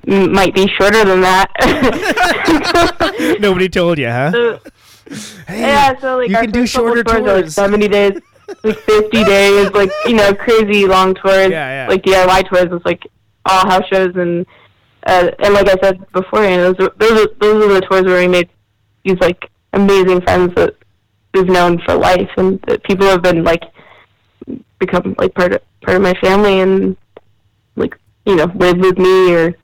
might 0.06 0.54
be 0.54 0.66
shorter 0.78 1.04
than 1.04 1.20
that. 1.20 1.48
Nobody 3.40 3.68
told 3.68 3.98
you, 3.98 4.08
huh? 4.08 4.32
So- 4.32 4.60
yeah, 5.48 5.98
so 6.00 6.18
like 6.18 6.28
you 6.30 6.36
can 6.36 6.50
do 6.50 6.64
shorter 6.66 7.02
tours 7.02 7.22
like 7.24 7.48
70 7.50 7.88
days, 7.88 8.12
like 8.62 8.78
50 8.78 9.24
days, 9.24 9.70
like 9.72 9.90
you 10.06 10.14
know, 10.14 10.32
crazy 10.34 10.86
long 10.86 11.14
tours. 11.14 11.50
Yeah, 11.50 11.84
yeah. 11.84 11.88
Like 11.88 12.02
DIY 12.02 12.48
tours 12.48 12.68
was 12.70 12.82
like 12.84 13.04
all 13.44 13.66
house 13.68 13.84
shows 13.88 14.14
and 14.14 14.46
uh, 15.06 15.30
and 15.40 15.54
like 15.54 15.68
I 15.68 15.74
said 15.82 15.98
before, 16.12 16.44
you 16.44 16.50
know, 16.58 16.72
those 16.72 16.86
are, 16.88 16.92
those 16.98 17.24
are 17.24 17.28
those 17.40 17.64
are 17.64 17.74
the 17.74 17.80
tours 17.80 18.04
where 18.04 18.20
we 18.20 18.28
made 18.28 18.48
these 19.04 19.18
like 19.20 19.50
amazing 19.72 20.20
friends 20.20 20.54
that 20.54 20.76
we've 21.34 21.48
known 21.48 21.80
for 21.84 21.94
life, 21.94 22.30
and 22.36 22.60
that 22.62 22.82
people 22.84 23.06
have 23.06 23.22
been 23.22 23.44
like 23.44 23.62
become 24.78 25.14
like 25.18 25.34
part 25.34 25.52
of 25.52 25.62
part 25.82 25.96
of 25.96 26.02
my 26.02 26.14
family 26.14 26.60
and 26.60 26.96
like 27.76 27.96
you 28.26 28.36
know 28.36 28.50
live 28.56 28.78
with 28.78 28.98
me 28.98 29.34
or 29.34 29.54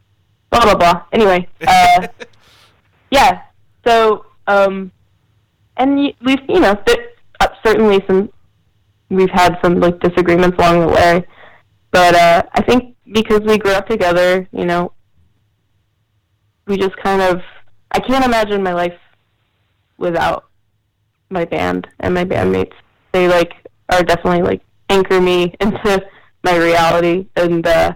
blah 0.51 0.62
blah 0.62 0.77
blah. 0.77 1.03
Anyway, 1.12 1.49
uh, 1.67 2.07
yeah. 3.11 3.43
So 3.87 4.27
um, 4.47 4.93
and 5.77 5.97
we've 5.97 6.41
you 6.49 6.61
know 6.61 6.75
th- 6.87 7.09
uh, 7.41 7.49
certainly 7.64 8.03
some 8.07 8.31
we've 9.11 9.31
had 9.31 9.59
some 9.62 9.81
like 9.81 9.99
disagreements 10.01 10.57
along 10.59 10.81
the 10.81 10.89
way, 10.89 11.27
but 11.91 12.14
uh, 12.14 12.43
I 12.55 12.62
think 12.62 12.97
because 13.12 13.41
we 13.41 13.59
grew 13.59 13.73
up 13.73 13.89
together, 13.89 14.49
you 14.53 14.64
know, 14.64 14.93
we 16.67 16.77
just 16.77 16.97
kind 16.97 17.23
of 17.23 17.41
I 17.93 18.01
can't 18.01 18.25
imagine 18.25 18.62
my 18.62 18.73
life 18.73 18.99
without 19.99 20.45
my 21.31 21.45
band 21.45 21.87
and 22.01 22.14
my 22.14 22.24
bandmates. 22.24 22.72
They 23.12 23.29
like 23.29 23.53
are 23.89 24.03
definitely 24.03 24.43
like 24.43 24.62
anchor 24.89 25.20
me 25.20 25.55
into 25.61 26.05
my 26.45 26.57
reality 26.57 27.27
and 27.37 27.66
uh 27.66 27.95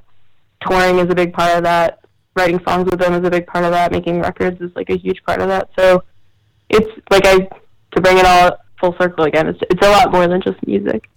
touring 0.67 0.99
is 0.99 1.11
a 1.11 1.15
big 1.15 1.33
part 1.33 1.57
of 1.57 1.65
that. 1.65 2.01
Writing 2.37 2.61
songs 2.67 2.85
with 2.91 3.01
them 3.01 3.13
is 3.15 3.27
a 3.27 3.31
big 3.31 3.47
part 3.47 3.65
of 3.65 3.73
that. 3.73 3.91
Making 3.93 4.21
records 4.21 4.61
is 4.61 4.71
like 4.77 4.89
a 4.91 4.97
huge 4.97 5.23
part 5.25 5.41
of 5.41 5.49
that. 5.49 5.69
So 5.79 6.03
it's 6.69 6.89
like 7.11 7.27
I 7.27 7.49
to 7.93 8.01
bring 8.01 8.19
it 8.19 8.25
all 8.25 8.57
full 8.81 8.95
circle 9.01 9.25
again. 9.25 9.49
It's 9.49 9.59
it's 9.71 9.85
a 9.87 9.91
lot 9.91 10.13
more 10.13 10.27
than 10.29 10.41
just 10.41 10.65
music. 10.67 11.09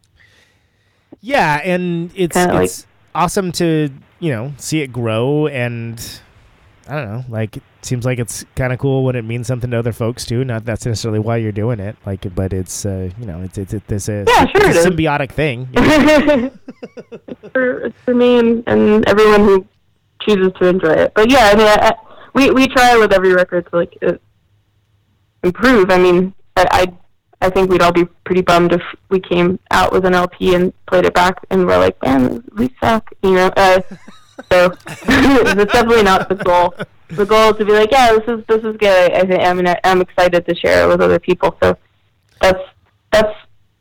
Yeah, 1.21 1.61
and 1.63 2.11
it's 2.15 2.35
Kinda 2.35 2.53
like- 2.53 2.65
it's 2.65 2.85
awesome 3.15 3.51
to 3.53 3.89
you 4.19 4.31
know 4.31 4.53
see 4.57 4.81
it 4.81 4.91
grow, 4.91 5.47
and 5.47 5.99
I 6.89 6.95
don't 6.95 7.11
know, 7.11 7.25
like 7.29 7.59
seems 7.85 8.05
like 8.05 8.19
it's 8.19 8.45
kind 8.55 8.71
of 8.73 8.79
cool 8.79 9.03
when 9.03 9.15
it 9.15 9.23
means 9.23 9.47
something 9.47 9.69
to 9.71 9.77
other 9.79 9.91
folks 9.93 10.25
too. 10.25 10.43
Not 10.43 10.65
that's 10.65 10.85
necessarily 10.85 11.19
why 11.19 11.37
you're 11.37 11.51
doing 11.51 11.79
it, 11.79 11.95
like, 12.05 12.33
but 12.35 12.53
it's 12.53 12.85
uh, 12.85 13.09
you 13.19 13.25
know 13.25 13.41
it's 13.41 13.57
it's 13.57 13.73
it's 13.73 14.09
a, 14.09 14.25
Yeah, 14.27 14.45
sure 14.47 14.61
it's 14.69 14.77
it 14.77 14.77
a 14.77 14.79
is. 14.79 14.85
symbiotic 14.85 15.31
thing. 15.31 15.67
you 15.73 15.81
know? 15.81 16.51
for 17.51 17.91
for 18.05 18.13
me 18.13 18.39
and, 18.39 18.63
and 18.67 19.07
everyone 19.07 19.41
who 19.41 19.65
chooses 20.21 20.51
to 20.59 20.67
enjoy 20.67 20.91
it. 20.93 21.13
But 21.13 21.29
yeah, 21.29 21.49
I 21.53 21.55
mean, 21.55 21.67
I, 21.67 21.77
I, 21.89 21.93
we 22.33 22.51
we 22.51 22.67
try 22.67 22.97
with 22.97 23.11
every 23.13 23.33
record 23.33 23.69
to 23.69 23.75
like 23.75 23.97
uh, 24.05 24.13
improve. 25.43 25.89
I 25.91 25.97
mean, 25.97 26.33
I, 26.55 26.65
I 27.41 27.47
I 27.47 27.49
think 27.49 27.69
we'd 27.69 27.81
all 27.81 27.91
be 27.91 28.05
pretty 28.25 28.41
bummed 28.41 28.71
if 28.71 28.81
we 29.09 29.19
came 29.19 29.59
out 29.71 29.91
with 29.91 30.05
an 30.05 30.13
LP 30.13 30.55
and 30.55 30.71
played 30.87 31.05
it 31.05 31.13
back 31.13 31.39
and 31.49 31.65
we're 31.67 31.77
like, 31.77 32.01
man, 32.01 32.41
we 32.57 32.73
suck, 32.81 33.09
you 33.21 33.31
know. 33.33 33.47
Uh, 33.57 33.81
so 34.51 34.71
it's 34.87 35.73
definitely 35.73 36.03
not 36.03 36.29
the 36.29 36.35
goal. 36.35 36.73
The 37.09 37.25
goal 37.25 37.51
is 37.51 37.57
to 37.57 37.65
be 37.65 37.73
like, 37.73 37.91
yeah, 37.91 38.13
this 38.13 38.27
is 38.27 38.43
this 38.47 38.63
is 38.63 38.77
good. 38.77 39.11
I, 39.11 39.25
think 39.25 39.41
I 39.41 39.53
mean 39.53 39.67
I, 39.67 39.79
I'm 39.83 40.01
excited 40.01 40.45
to 40.47 40.55
share 40.55 40.85
it 40.85 40.87
with 40.87 41.01
other 41.01 41.19
people. 41.19 41.55
So 41.61 41.77
that's 42.41 42.61
that's 43.11 43.35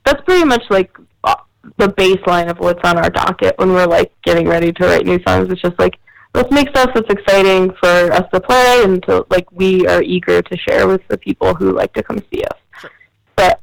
that's 0.04 0.20
pretty 0.22 0.44
much 0.44 0.62
like 0.70 0.94
uh, 1.24 1.36
the 1.78 1.88
baseline 1.88 2.50
of 2.50 2.58
what's 2.58 2.80
on 2.84 2.98
our 2.98 3.10
docket 3.10 3.58
when 3.58 3.70
we're 3.70 3.86
like 3.86 4.12
getting 4.22 4.48
ready 4.48 4.72
to 4.72 4.84
write 4.84 5.06
new 5.06 5.20
songs. 5.26 5.50
It's 5.50 5.62
just 5.62 5.78
like 5.78 5.98
let's 6.34 6.50
make 6.50 6.68
stuff 6.70 6.90
that's 6.94 7.10
exciting 7.10 7.72
for 7.80 8.12
us 8.12 8.28
to 8.32 8.40
play 8.40 8.82
and 8.84 9.02
to 9.04 9.24
like 9.30 9.50
we 9.52 9.86
are 9.86 10.02
eager 10.02 10.42
to 10.42 10.56
share 10.56 10.86
with 10.86 11.06
the 11.08 11.16
people 11.16 11.54
who 11.54 11.72
like 11.72 11.92
to 11.94 12.02
come 12.02 12.22
see 12.32 12.42
us. 12.44 12.90
But 13.36 13.60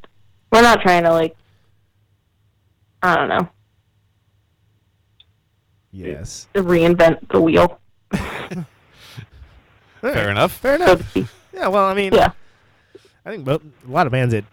we're 0.51 0.61
not 0.61 0.81
trying 0.81 1.03
to 1.03 1.11
like 1.11 1.35
I 3.03 3.15
don't 3.15 3.29
know 3.29 3.49
yes, 5.91 6.47
To 6.53 6.63
reinvent 6.63 7.27
the 7.29 7.41
wheel. 7.41 7.79
Fair 10.01 10.29
enough. 10.31 10.53
fair 10.53 10.75
enough. 10.75 11.15
Yeah, 11.53 11.67
well, 11.67 11.85
I 11.85 11.93
mean, 11.93 12.13
Yeah. 12.13 12.31
I 13.25 13.31
think 13.35 13.47
a 13.47 13.59
lot 13.85 14.05
of 14.07 14.11
bands 14.13 14.33
that 14.33 14.45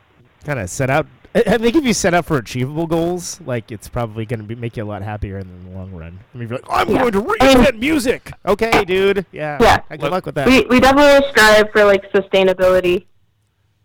kind 0.44 0.58
of 0.58 0.68
set 0.68 0.90
out 0.90 1.06
I 1.34 1.42
I 1.46 1.58
think 1.58 1.76
if 1.76 1.84
you 1.84 1.92
set 1.94 2.14
up 2.14 2.24
for 2.26 2.36
achievable 2.38 2.86
goals, 2.86 3.40
like 3.42 3.70
it's 3.70 3.88
probably 3.88 4.26
going 4.26 4.40
to 4.40 4.44
be 4.46 4.54
make 4.56 4.76
you 4.76 4.82
a 4.82 4.86
lot 4.86 5.02
happier 5.02 5.38
in 5.38 5.64
the 5.64 5.70
long 5.78 5.92
run. 5.92 6.18
I 6.34 6.38
mean, 6.38 6.48
you're 6.48 6.58
like, 6.58 6.66
I'm 6.68 6.88
Yeah. 6.90 7.00
going 7.00 7.12
to 7.12 7.18
I 7.40 7.54
mean- 7.54 7.64
reinvent 7.64 7.78
music. 7.78 8.32
Okay, 8.44 8.84
dude. 8.84 9.24
Yeah. 9.32 9.58
Yeah. 9.60 9.96
Good 9.96 10.10
luck 10.10 10.26
with 10.26 10.34
that. 10.34 10.46
We 10.48 10.62
we 10.66 10.80
definitely 10.80 11.28
strive 11.30 11.70
for 11.72 11.84
like 11.84 12.10
sustainability, 12.12 13.06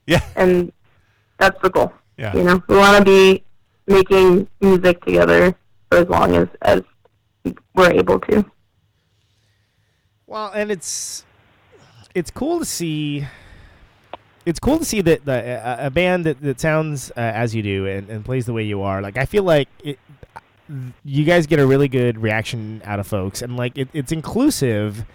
Yeah. 0.07 0.21
and 0.35 0.71
that's 1.37 1.61
the 1.61 1.69
goal. 1.69 1.93
Yeah. 2.17 2.35
You 2.35 2.43
know, 2.43 2.63
we 2.67 2.75
want 2.77 2.97
to 2.97 3.03
be 3.05 3.43
making 3.85 4.47
music 4.61 5.03
together 5.05 5.53
for 5.89 5.99
as 5.99 6.07
long 6.09 6.35
as 6.35 6.47
as 6.63 6.81
we're 7.73 7.91
able 7.91 8.19
to. 8.21 8.45
Well, 10.27 10.51
and 10.53 10.71
it's 10.71 11.25
it's 12.15 12.31
cool 12.31 12.59
to 12.59 12.65
see. 12.65 13.25
It's 14.45 14.59
cool 14.59 14.79
to 14.79 14.85
see 14.85 15.01
that 15.01 15.25
the 15.25 15.85
a, 15.85 15.91
band 15.91 16.25
that, 16.25 16.41
that 16.41 16.59
sounds 16.59 17.11
uh, 17.11 17.19
as 17.19 17.53
you 17.53 17.61
do 17.61 17.85
and, 17.85 18.09
and 18.09 18.25
plays 18.25 18.47
the 18.47 18.53
way 18.53 18.63
you 18.63 18.81
are. 18.81 19.01
Like 19.01 19.17
I 19.17 19.25
feel 19.25 19.43
like 19.43 19.69
it, 19.83 19.99
you 21.05 21.25
guys 21.25 21.45
get 21.45 21.59
a 21.59 21.67
really 21.67 21.87
good 21.87 22.17
reaction 22.17 22.81
out 22.85 22.99
of 22.99 23.07
folks, 23.07 23.41
and 23.41 23.55
like 23.55 23.77
it, 23.77 23.89
it's 23.93 24.11
inclusive, 24.11 25.05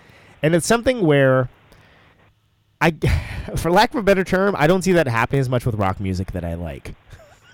and 0.42 0.54
it's 0.54 0.66
something 0.66 1.00
where 1.00 1.48
I, 2.80 2.90
for 3.56 3.70
lack 3.70 3.94
of 3.94 4.00
a 4.00 4.02
better 4.02 4.24
term, 4.24 4.54
I 4.58 4.66
don't 4.66 4.82
see 4.82 4.92
that 4.92 5.08
happening 5.08 5.40
as 5.40 5.48
much 5.48 5.66
with 5.66 5.74
rock 5.76 6.00
music 6.00 6.32
that 6.32 6.44
I 6.44 6.54
like. 6.54 6.94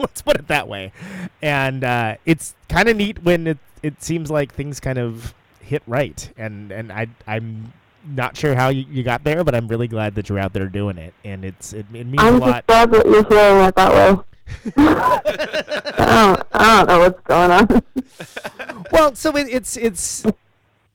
Let's 0.06 0.22
put 0.22 0.36
it 0.36 0.48
that 0.48 0.68
way, 0.68 0.92
and 1.40 1.84
uh, 1.84 2.16
it's 2.26 2.54
kind 2.68 2.88
of 2.88 2.96
neat 2.96 3.22
when 3.22 3.46
it 3.46 3.58
it 3.82 4.02
seems 4.02 4.30
like 4.30 4.52
things 4.52 4.80
kind 4.80 4.98
of 4.98 5.32
hit 5.60 5.82
right, 5.86 6.30
and 6.36 6.72
and 6.72 6.90
I 6.92 7.06
I'm 7.26 7.72
not 8.04 8.36
sure 8.36 8.54
how 8.54 8.68
you, 8.68 8.84
you 8.90 9.02
got 9.02 9.22
there, 9.22 9.44
but 9.44 9.54
I'm 9.54 9.68
really 9.68 9.86
glad 9.88 10.16
that 10.16 10.28
you're 10.28 10.38
out 10.38 10.52
there 10.52 10.66
doing 10.66 10.98
it, 10.98 11.14
and 11.24 11.44
it's 11.44 11.72
it, 11.72 11.86
it 11.92 12.06
means 12.06 12.22
a 12.22 12.26
I'm 12.26 12.40
lot. 12.40 12.48
just 12.48 12.66
glad 12.66 12.90
that 12.90 13.06
you're 13.06 13.24
hearing 13.24 13.64
it 13.64 13.74
that 13.76 13.92
way. 13.92 14.24
I 14.76 16.34
don't 16.34 16.46
I 16.52 16.84
don't 16.84 16.88
know 16.88 16.98
what's 16.98 17.20
going 17.22 17.50
on. 17.50 18.86
well, 18.90 19.14
so 19.14 19.36
it, 19.36 19.48
it's 19.48 19.76
it's 19.76 20.24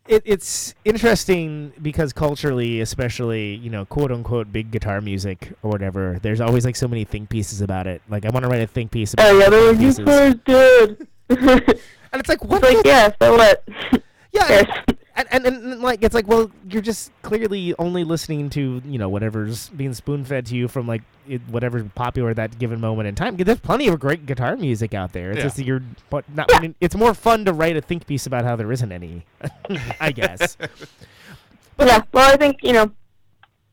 it, 0.08 0.24
it's 0.26 0.74
interesting 0.86 1.74
because 1.82 2.14
culturally, 2.14 2.82
especially 2.82 3.55
you 3.55 3.70
know, 3.70 3.86
quote 3.86 4.12
unquote, 4.12 4.51
big 4.51 4.72
guitar 4.72 5.01
music 5.01 5.53
or 5.64 5.70
whatever. 5.72 6.20
There's 6.22 6.41
always 6.41 6.66
like 6.66 6.76
so 6.76 6.88
many 6.88 7.03
think 7.03 7.30
pieces 7.30 7.62
about 7.62 7.88
it. 7.88 8.01
Like 8.10 8.26
I 8.26 8.30
want 8.30 8.43
to 8.43 8.49
write 8.49 8.62
a 8.62 8.68
think 8.68 8.91
piece 8.91 9.14
about. 9.14 9.28
It. 9.28 9.30
Oh 9.30 9.39
yeah, 9.39 9.49
the 9.49 9.74
the 9.74 9.93
think 9.93 10.45
guitar 10.45 11.70
is. 11.70 11.82
And 12.12 12.20
it's 12.20 12.30
like 12.30 12.43
what? 12.43 12.64
It's 12.64 12.76
like 12.76 12.86
yeah, 12.86 13.12
so 13.22 13.38
what? 13.38 13.64
yeah, 14.32 14.49
Yes. 14.49 14.84
And, 15.18 15.28
and, 15.32 15.45
and, 15.45 15.74
and, 15.74 15.82
like 15.82 16.03
it's 16.03 16.15
like 16.15 16.28
well, 16.28 16.49
you're 16.70 16.82
just 16.82 17.11
clearly 17.24 17.74
only 17.80 18.03
listening 18.03 18.49
to 18.51 18.82
you 18.86 18.97
know 18.97 19.09
whatever's 19.09 19.70
being 19.70 19.93
spoon 19.93 20.24
fed 20.24 20.45
to 20.45 20.55
you 20.55 20.68
from 20.70 20.88
like 20.88 21.01
it, 21.28 21.41
whatever's 21.49 21.84
popular 21.95 22.30
at 22.30 22.36
that 22.38 22.57
given 22.59 22.80
moment 22.80 23.07
in 23.07 23.15
time. 23.15 23.36
There's 23.36 23.59
plenty 23.59 23.88
of 23.88 23.99
great 23.99 24.26
guitar 24.26 24.55
music 24.55 24.93
out 24.93 25.11
there. 25.13 25.32
It's 25.32 25.38
Yeah. 25.39 25.43
just 25.43 25.59
you're 25.59 25.82
but 26.09 26.24
not. 26.34 26.49
I 26.53 26.59
mean, 26.61 26.76
it's 26.80 26.95
more 26.95 27.13
fun 27.13 27.43
to 27.45 27.53
write 27.53 27.76
a 27.76 27.82
think 27.82 28.07
piece 28.07 28.26
about 28.26 28.45
how 28.45 28.55
there 28.55 28.72
isn't 28.72 28.91
any. 28.91 29.26
I 29.99 30.11
guess. 30.11 30.55
yeah. 31.80 32.01
Well, 32.13 32.34
I 32.34 32.38
think 32.38 32.63
you 32.63 32.74
know 32.74 32.91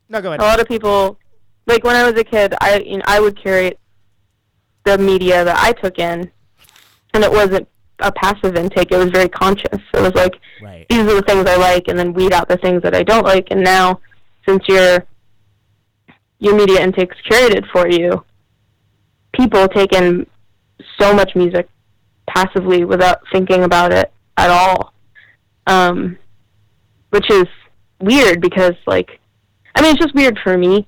No, 0.09 0.21
go 0.21 0.29
ahead. 0.31 0.41
a 0.41 0.45
lot 0.45 0.61
of 0.61 0.67
people 0.67 1.19
like 1.67 1.85
when 1.85 1.95
I 1.97 2.11
was 2.11 2.19
a 2.21 2.25
kid, 2.25 2.55
I 2.61 2.79
you 2.79 2.97
know 2.99 3.05
I 3.07 3.21
would 3.21 3.37
curate 3.37 3.79
the 4.85 4.99
media 4.99 5.45
that 5.45 5.57
I 5.59 5.73
took 5.73 5.99
in, 5.99 6.31
and 7.15 7.25
it 7.25 7.31
wasn't 7.33 7.69
a 8.01 8.13
passive 8.13 8.57
intake. 8.57 8.91
It 8.91 8.97
was 8.97 9.11
very 9.11 9.29
conscious. 9.29 9.81
It 9.95 10.01
was 10.01 10.15
like 10.15 10.35
Right. 10.63 10.87
these 10.89 11.01
are 11.01 11.15
the 11.15 11.23
things 11.23 11.47
I 11.47 11.57
like, 11.57 11.89
and 11.89 11.99
then 11.99 12.13
weed 12.13 12.33
out 12.33 12.49
the 12.49 12.57
things 12.59 12.83
that 12.83 12.95
I 12.95 13.03
don't 13.03 13.25
like. 13.25 13.49
And 13.51 13.63
now, 13.63 14.01
since 14.47 14.63
your 14.69 15.05
your 16.39 16.57
media 16.57 16.83
intake's 16.83 17.17
curated 17.31 17.65
for 17.73 17.89
you, 17.89 18.25
people 19.33 19.69
take 19.69 19.93
in 19.93 20.27
so 21.01 21.15
much 21.15 21.35
music 21.35 21.69
passively 22.27 22.85
without 22.85 23.21
thinking 23.33 23.65
about 23.65 23.93
it 23.93 24.13
at 24.37 24.51
all, 24.51 24.93
um, 25.67 26.19
which 27.11 27.31
is 27.31 27.47
weird 28.01 28.41
because 28.41 28.75
like 28.87 29.21
I 29.75 29.83
mean, 29.83 29.93
it's 29.93 30.01
just 30.03 30.15
weird 30.15 30.39
for 30.43 30.57
me 30.57 30.87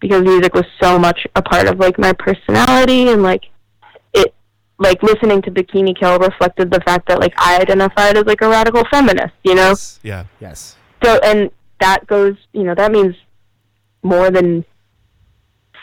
because 0.00 0.22
music 0.22 0.54
was 0.54 0.64
so 0.80 0.98
much 0.98 1.26
a 1.34 1.42
part 1.42 1.66
of 1.66 1.78
like 1.78 1.98
my 1.98 2.12
personality 2.12 3.08
and 3.08 3.22
like 3.22 3.44
like 4.78 5.02
listening 5.02 5.42
to 5.42 5.50
Bikini 5.50 5.98
Kill 5.98 6.18
reflected 6.18 6.70
the 6.70 6.80
fact 6.80 7.08
that 7.08 7.18
like 7.20 7.34
I 7.36 7.58
identified 7.60 8.16
as 8.16 8.24
like 8.26 8.40
a 8.42 8.48
radical 8.48 8.84
feminist, 8.90 9.34
you 9.42 9.54
know? 9.54 9.70
Yes. 9.70 10.00
Yeah. 10.02 10.24
Yes. 10.40 10.76
So 11.04 11.18
and 11.24 11.50
that 11.80 12.06
goes, 12.06 12.36
you 12.52 12.64
know, 12.64 12.74
that 12.74 12.92
means 12.92 13.14
more 14.02 14.30
than 14.30 14.64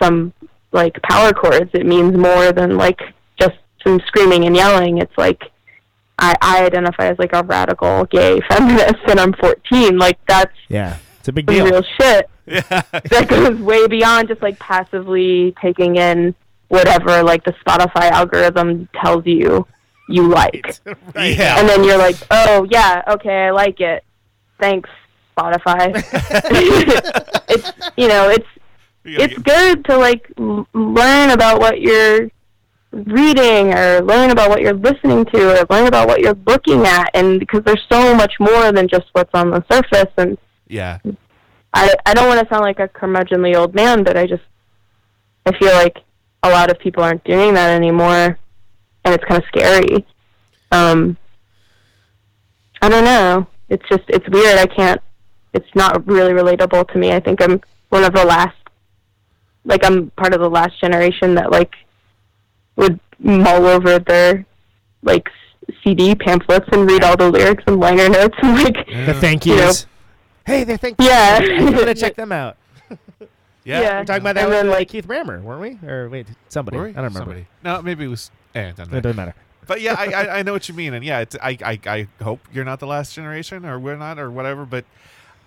some 0.02 0.34
like 0.72 1.02
power 1.04 1.32
chords. 1.34 1.70
It 1.74 1.86
means 1.86 2.16
more 2.18 2.52
than 2.52 2.78
like 2.78 3.00
just 3.40 3.56
some 3.84 4.00
screaming 4.08 4.46
and 4.46 4.56
yelling. 4.56 4.98
It's 5.00 5.18
like 5.18 5.44
I, 6.18 6.34
I 6.42 6.66
identify 6.66 7.08
as 7.08 7.20
like 7.20 7.34
a 7.34 7.44
radical 7.44 8.06
gay 8.06 8.40
feminist 8.50 8.96
and 9.08 9.20
I'm 9.20 9.34
14. 9.34 9.98
Like 9.98 10.18
that's 10.28 10.56
Yeah. 10.70 10.98
It's 11.20 11.28
a 11.28 11.34
big 11.34 11.48
deal. 11.48 11.66
real 11.66 11.84
shit 12.00 12.30
Yeah. 12.46 12.62
that 12.92 13.28
goes 13.28 13.60
way 13.60 13.88
beyond 13.88 14.28
just 14.28 14.42
like 14.42 14.60
passively 14.60 15.54
taking 15.62 15.96
in 15.96 16.36
whatever 16.68 17.24
like 17.24 17.44
the 17.44 17.54
Spotify 17.66 18.10
algorithm 18.12 18.90
tells 19.02 19.26
you 19.26 19.66
you 20.10 20.28
like. 20.28 20.80
Yeah. 21.16 21.60
And 21.60 21.68
then 21.68 21.84
you're 21.84 21.98
like, 21.98 22.18
"Oh, 22.30 22.68
yeah, 22.70 23.02
okay, 23.08 23.48
I 23.48 23.52
like 23.52 23.80
it. 23.80 24.04
Thanks, 24.60 24.90
Spotify." 25.36 25.94
it's 27.50 27.72
you 27.96 28.08
know, 28.08 28.30
it's 28.30 28.48
it's 29.04 29.38
good 29.40 29.86
to 29.86 29.98
like 29.98 30.32
learn 30.38 31.32
about 31.32 31.60
what 31.60 31.80
you're 31.80 32.30
reading 32.92 33.74
or 33.74 34.02
learn 34.02 34.32
about 34.32 34.50
what 34.50 34.62
you're 34.62 34.74
listening 34.74 35.26
to 35.26 35.62
or 35.62 35.66
learn 35.70 35.88
about 35.88 36.08
what 36.08 36.22
you're 36.22 36.38
looking 36.46 36.86
at 36.86 37.10
and 37.14 37.40
because 37.40 37.62
there's 37.64 37.84
so 37.92 38.16
much 38.16 38.34
more 38.40 38.72
than 38.72 38.88
just 38.88 39.06
what's 39.12 39.34
on 39.34 39.52
the 39.52 39.64
surface 39.70 40.14
and 40.18 40.38
yeah. 40.68 41.00
I 41.74 41.94
I 42.06 42.14
don't 42.14 42.28
want 42.28 42.40
to 42.40 42.54
sound 42.54 42.64
like 42.64 42.80
a 42.80 42.88
curmudgeonly 42.88 43.56
old 43.56 43.76
man, 43.76 44.04
but 44.04 44.18
I 44.18 44.28
just 44.28 44.44
I 45.46 45.58
feel 45.58 45.74
like 45.74 45.98
a 46.46 46.50
lot 46.50 46.70
of 46.72 46.80
people 46.80 47.04
aren't 47.04 47.24
doing 47.24 47.54
that 47.56 47.70
anymore, 47.72 48.38
and 49.04 49.14
it's 49.14 49.24
kind 49.26 49.42
of 49.42 49.48
scary. 49.48 50.06
Um, 50.72 51.18
I 52.82 52.90
don't 52.90 53.04
know. 53.06 53.48
It's 53.70 53.84
just 53.90 54.04
it's 54.08 54.28
weird. 54.30 54.58
I 54.60 54.66
can't. 54.68 55.02
It's 55.54 55.70
not 55.76 56.06
really 56.08 56.34
relatable 56.34 56.92
to 56.92 56.98
me. 56.98 57.14
I 57.14 57.20
think 57.20 57.42
I'm 57.42 57.62
one 57.90 58.04
of 58.04 58.14
the 58.14 58.26
last. 58.26 58.56
Like 59.64 59.84
I'm 59.84 60.12
part 60.12 60.34
of 60.34 60.42
the 60.42 60.50
last 60.50 60.80
generation 60.80 61.36
that 61.36 61.52
like 61.52 61.74
would 62.76 63.00
mull 63.20 63.66
over 63.66 63.98
their 64.00 64.46
like 65.02 65.28
CD 65.84 66.14
pamphlets 66.14 66.68
and 66.72 66.88
read 66.90 67.04
all 67.04 67.18
the 67.18 67.30
lyrics 67.32 67.64
and 67.66 67.80
liner 67.80 68.08
notes 68.10 68.36
and 68.44 68.54
like 68.64 68.86
The 69.08 69.14
thank 69.16 69.46
You 69.46 69.56
know. 69.56 69.66
yous. 69.68 69.88
Hey, 70.46 70.64
they 70.64 70.78
thank 70.78 70.98
Yeah. 71.00 71.40
I'm 71.42 71.72
gonna 71.74 71.96
check 72.04 72.16
them 72.16 72.32
out. 72.32 72.58
Yeah. 73.66 73.82
Yeah. 73.82 74.00
We're 74.00 74.06
talking 74.06 74.22
about 74.22 74.36
that 74.36 74.42
And 74.44 74.50
with 74.50 74.58
then, 74.60 74.68
uh, 74.68 74.72
like- 74.72 74.88
Keith 74.90 75.08
Brammer, 75.08 75.42
weren't 75.42 75.82
we? 75.84 75.90
Or 75.90 76.08
wait, 76.08 76.28
somebody. 76.50 76.78
We? 76.78 76.84
I 76.84 76.86
don't 76.86 76.96
remember. 76.96 77.20
Somebody. 77.20 77.48
No, 77.64 77.82
maybe 77.82 78.06
it 78.06 78.10
was. 78.10 78.32
Eh, 78.54 78.62
it 78.70 78.76
doesn't 78.78 78.84
It 78.84 78.96
matter. 78.96 79.02
doesn't 79.02 79.18
matter. 79.18 79.36
But 79.68 79.82
yeah, 79.82 79.96
I, 79.98 80.06
I, 80.06 80.38
I 80.40 80.44
know 80.44 80.54
what 80.54 80.70
you 80.70 80.76
mean, 80.76 80.94
and 80.94 81.04
yeah, 81.04 81.20
it's, 81.20 81.36
I, 81.42 81.58
I 81.66 81.80
I 81.88 82.08
hope 82.24 82.40
you're 82.54 82.64
not 82.64 82.80
the 82.80 82.86
last 82.88 83.16
generation, 83.16 83.66
or 83.66 83.80
we're 83.80 83.98
not, 83.98 84.20
or 84.20 84.30
whatever. 84.30 84.64
But 84.66 84.86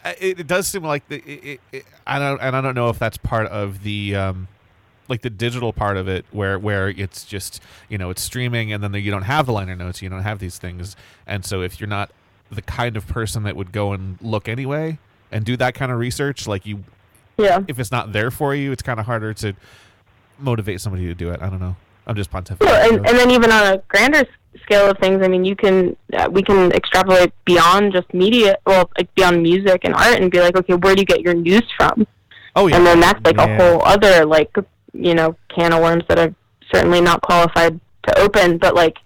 uh, 0.04 0.12
it, 0.20 0.40
it 0.40 0.46
does 0.48 0.66
seem 0.66 0.82
like 0.82 1.06
the, 1.08 1.16
it, 1.24 1.44
it, 1.44 1.60
it, 1.72 1.84
I 2.06 2.18
don't, 2.18 2.40
and 2.42 2.56
I 2.56 2.60
don't 2.60 2.74
know 2.74 2.88
if 2.88 2.98
that's 2.98 3.16
part 3.16 3.46
of 3.46 3.84
the, 3.84 4.16
um, 4.16 4.48
like 5.08 5.22
the 5.22 5.30
digital 5.30 5.72
part 5.72 5.96
of 5.96 6.08
it, 6.08 6.26
where 6.32 6.58
where 6.58 6.88
it's 6.88 7.24
just 7.24 7.62
you 7.88 7.96
know 7.96 8.10
it's 8.10 8.20
streaming, 8.20 8.72
and 8.72 8.82
then 8.82 8.90
the, 8.90 8.98
you 9.00 9.12
don't 9.12 9.22
have 9.22 9.46
the 9.46 9.52
liner 9.52 9.76
notes, 9.76 10.02
you 10.02 10.08
don't 10.08 10.22
have 10.24 10.40
these 10.40 10.58
things, 10.58 10.96
and 11.24 11.44
so 11.44 11.62
if 11.62 11.78
you're 11.80 11.86
not 11.88 12.10
the 12.50 12.62
kind 12.62 12.96
of 12.96 13.06
person 13.06 13.44
that 13.44 13.54
would 13.54 13.70
go 13.70 13.92
and 13.92 14.18
look 14.20 14.48
anyway 14.48 14.98
and 15.30 15.44
do 15.44 15.56
that 15.58 15.74
kind 15.74 15.92
of 15.92 15.98
research, 15.98 16.48
like 16.48 16.66
you, 16.66 16.82
yeah. 17.38 17.60
if 17.68 17.78
it's 17.78 17.90
not 17.92 18.12
there 18.12 18.30
for 18.30 18.54
you, 18.54 18.72
it's 18.72 18.82
kind 18.82 19.00
of 19.00 19.06
harder 19.06 19.32
to 19.34 19.54
motivate 20.38 20.80
somebody 20.80 21.06
to 21.06 21.14
do 21.14 21.30
it. 21.30 21.40
I 21.42 21.48
don't 21.48 21.60
know. 21.60 21.76
I'm 22.06 22.16
just 22.16 22.30
pontificating. 22.30 22.60
Well, 22.60 22.92
and, 22.94 23.06
and 23.06 23.18
then 23.18 23.30
even 23.30 23.52
on 23.52 23.74
a 23.74 23.78
grander 23.88 24.24
scale 24.62 24.90
of 24.90 24.98
things, 24.98 25.22
I 25.22 25.28
mean, 25.28 25.44
you 25.44 25.54
can 25.54 25.96
uh, 26.14 26.28
we 26.30 26.42
can 26.42 26.72
extrapolate 26.72 27.32
beyond 27.44 27.92
just 27.92 28.12
media, 28.14 28.56
well, 28.66 28.90
like 28.96 29.14
beyond 29.14 29.42
music 29.42 29.82
and 29.84 29.94
art, 29.94 30.20
and 30.20 30.30
be 30.30 30.40
like, 30.40 30.56
okay, 30.56 30.74
where 30.74 30.94
do 30.94 31.00
you 31.00 31.06
get 31.06 31.20
your 31.20 31.34
news 31.34 31.64
from? 31.76 32.06
oh 32.56 32.66
yeah, 32.66 32.76
And 32.76 32.86
then 32.86 32.98
that's 33.00 33.20
like 33.24 33.36
Yeah. 33.36 33.44
a 33.44 33.58
whole 33.62 33.82
other 33.84 34.24
like 34.24 34.50
you 34.94 35.14
know 35.14 35.36
can 35.54 35.72
of 35.72 35.82
worms 35.82 36.04
that 36.08 36.18
are 36.18 36.34
certainly 36.74 37.00
not 37.00 37.20
qualified 37.22 37.78
to 38.06 38.18
open, 38.18 38.58
but 38.58 38.74
like 38.74 38.96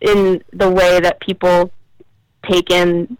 in 0.00 0.42
the 0.52 0.68
way 0.70 0.98
that 1.00 1.20
people 1.20 1.70
take 2.50 2.70
in 2.70 3.18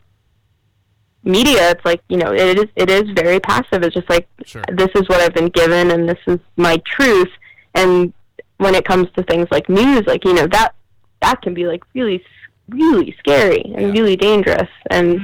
media, 1.22 1.70
it's 1.70 1.84
like 1.84 2.02
you 2.08 2.16
know 2.16 2.32
it 2.32 2.58
is 2.58 2.66
it 2.76 2.90
is 2.90 3.04
very 3.14 3.40
passive. 3.40 3.82
It's 3.82 3.94
just 3.94 4.08
like 4.10 4.26
Sure. 4.44 4.64
this 4.72 4.88
is 4.94 5.08
what 5.08 5.20
I've 5.20 5.34
been 5.34 5.48
given, 5.50 5.90
and 5.90 6.08
this 6.08 6.18
is 6.26 6.38
my 6.56 6.80
truth. 6.86 7.28
And 7.74 8.12
when 8.58 8.74
it 8.74 8.84
comes 8.84 9.08
to 9.16 9.22
things 9.24 9.48
like 9.50 9.68
news, 9.68 10.02
like 10.06 10.24
you 10.24 10.32
know 10.34 10.46
that 10.48 10.74
that 11.22 11.42
can 11.42 11.54
be 11.54 11.66
like 11.66 11.82
really 11.94 12.24
really 12.68 13.14
scary 13.18 13.62
and 13.76 13.82
Yeah. 13.88 13.92
really 14.00 14.16
dangerous 14.16 14.68
and 14.90 15.20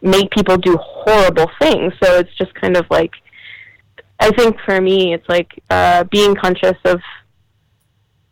make 0.00 0.30
people 0.30 0.56
do 0.56 0.76
horrible 0.80 1.50
things. 1.60 1.92
So 2.02 2.18
it's 2.18 2.34
just 2.36 2.54
kind 2.54 2.76
of 2.76 2.86
like 2.90 3.12
I 4.20 4.30
think 4.30 4.56
for 4.64 4.80
me, 4.80 5.12
it's 5.14 5.28
like 5.28 5.50
uh, 5.70 6.04
being 6.04 6.36
conscious 6.36 6.76
of 6.84 7.00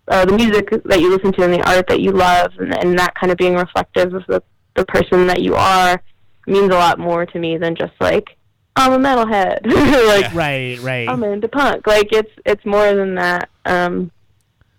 uh, 0.09 0.25
the 0.25 0.33
music 0.37 0.71
that 0.85 1.01
you 1.01 1.11
listen 1.11 1.33
to 1.33 1.43
and 1.43 1.53
the 1.53 1.63
art 1.69 1.87
that 1.89 2.01
you 2.01 2.13
love, 2.13 2.53
and, 2.59 2.73
and 2.83 2.99
that 2.99 3.15
kind 3.17 3.31
of 3.33 3.39
being 3.39 3.55
reflective 3.55 4.15
of 4.15 4.25
the 4.29 4.43
the 4.77 4.85
person 4.87 5.27
that 5.27 5.41
you 5.43 5.55
are 5.57 6.01
means 6.47 6.73
a 6.73 6.77
lot 6.77 6.99
more 6.99 7.27
to 7.27 7.39
me 7.39 7.57
than 7.59 7.75
just 7.77 7.93
like 8.01 8.37
I'm 8.77 8.93
a 8.93 8.99
metalhead. 8.99 9.67
like 10.07 10.33
Right, 10.35 10.79
right. 10.81 11.09
I'm 11.09 11.23
into 11.25 11.49
punk. 11.49 11.87
Like 11.87 12.13
it's 12.13 12.31
it's 12.47 12.65
more 12.65 12.95
than 12.95 13.15
that. 13.17 13.49
Um, 13.65 14.11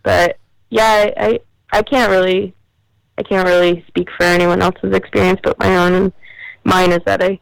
but 0.03 0.37
yeah, 0.69 0.83
I, 0.85 1.13
I 1.17 1.39
I 1.71 1.81
can't 1.83 2.09
really 2.09 2.53
I 3.17 3.23
can't 3.23 3.47
really 3.47 3.83
speak 3.87 4.09
for 4.17 4.23
anyone 4.23 4.61
else's 4.61 4.93
experience 4.93 5.39
but 5.43 5.59
my 5.59 5.75
own. 5.77 5.93
And 5.93 6.13
mine 6.63 6.91
is 6.91 7.01
that 7.05 7.21
I 7.21 7.39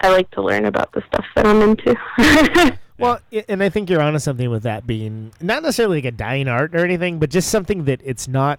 I 0.00 0.10
like 0.10 0.30
to 0.32 0.42
learn 0.42 0.64
about 0.64 0.92
the 0.92 1.02
stuff 1.08 1.24
that 1.34 1.46
I'm 1.46 1.62
into. 1.62 2.78
Well, 2.98 3.20
and 3.48 3.62
I 3.62 3.68
think 3.68 3.88
you're 3.88 4.02
onto 4.02 4.18
something 4.18 4.50
with 4.50 4.64
that 4.64 4.84
being 4.84 5.32
not 5.40 5.62
necessarily 5.62 5.98
like 5.98 6.04
a 6.06 6.10
dying 6.10 6.48
art 6.48 6.74
or 6.74 6.84
anything, 6.84 7.20
but 7.20 7.30
just 7.30 7.48
something 7.48 7.84
that 7.84 8.00
it's 8.04 8.26
not 8.26 8.58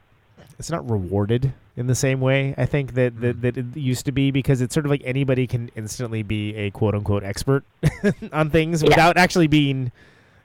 it's 0.60 0.70
not 0.70 0.88
rewarded 0.90 1.54
in 1.78 1.88
the 1.88 1.96
same 1.96 2.20
way. 2.20 2.54
I 2.58 2.66
think 2.66 2.94
that 2.96 3.20
that, 3.22 3.38
mm. 3.38 3.42
that 3.42 3.58
it 3.58 3.78
used 3.78 4.06
to 4.06 4.12
be 4.12 4.30
because 4.30 4.62
it's 4.62 4.74
sort 4.74 4.86
of 4.86 4.90
like 4.92 5.02
anybody 5.06 5.48
can 5.48 5.72
instantly 5.76 6.22
be 6.22 6.54
a 6.56 6.70
quote 6.72 6.94
unquote 6.94 7.24
expert 7.24 7.64
on 8.34 8.50
things 8.50 8.84
Yeah. 8.84 8.90
without 8.90 9.18
actually 9.18 9.48
being 9.48 9.92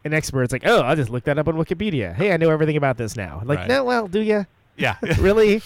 an 0.05 0.15
expert. 0.15 0.45
It's 0.45 0.53
like, 0.53 0.67
oh, 0.67 0.81
I'll 0.81 0.97
just 0.97 1.11
look 1.11 1.25
that 1.25 1.39
up 1.39 1.49
on 1.49 1.57
Wikipedia. 1.57 2.15
Hey, 2.15 2.33
I 2.33 2.37
know 2.37 2.51
everything 2.51 2.77
about 2.77 2.97
this 2.97 3.17
now. 3.17 3.43
Like, 3.45 3.59
Right. 3.61 3.69
no, 3.69 3.85
well, 3.85 4.07
do 4.07 4.21
you 4.21 4.47
Yeah. 4.77 4.97
really? 5.19 5.61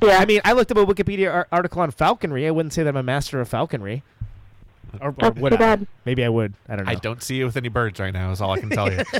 yeah. 0.00 0.18
I 0.18 0.24
mean, 0.24 0.40
I 0.44 0.52
looked 0.52 0.70
up 0.70 0.78
a 0.78 0.86
Wikipedia 0.86 1.32
ar- 1.32 1.48
article 1.52 1.82
on 1.82 1.90
falconry. 1.90 2.46
I 2.46 2.50
wouldn't 2.50 2.72
say 2.72 2.82
that 2.82 2.88
I'm 2.88 2.96
a 2.96 3.02
master 3.02 3.40
of 3.40 3.48
falconry. 3.48 4.02
Or, 5.00 5.14
or 5.22 5.30
would 5.32 5.52
I? 5.60 5.78
Maybe 6.04 6.24
I 6.24 6.28
would. 6.28 6.54
I 6.68 6.74
don't 6.76 6.86
know. 6.86 6.90
I 6.90 6.94
don't 6.96 7.22
see 7.22 7.36
you 7.36 7.44
with 7.44 7.56
any 7.56 7.68
birds 7.68 8.00
right 8.00 8.12
now. 8.12 8.32
Is 8.32 8.40
all 8.40 8.50
I 8.52 8.58
can 8.58 8.70
tell 8.70 8.90
you. 8.90 9.04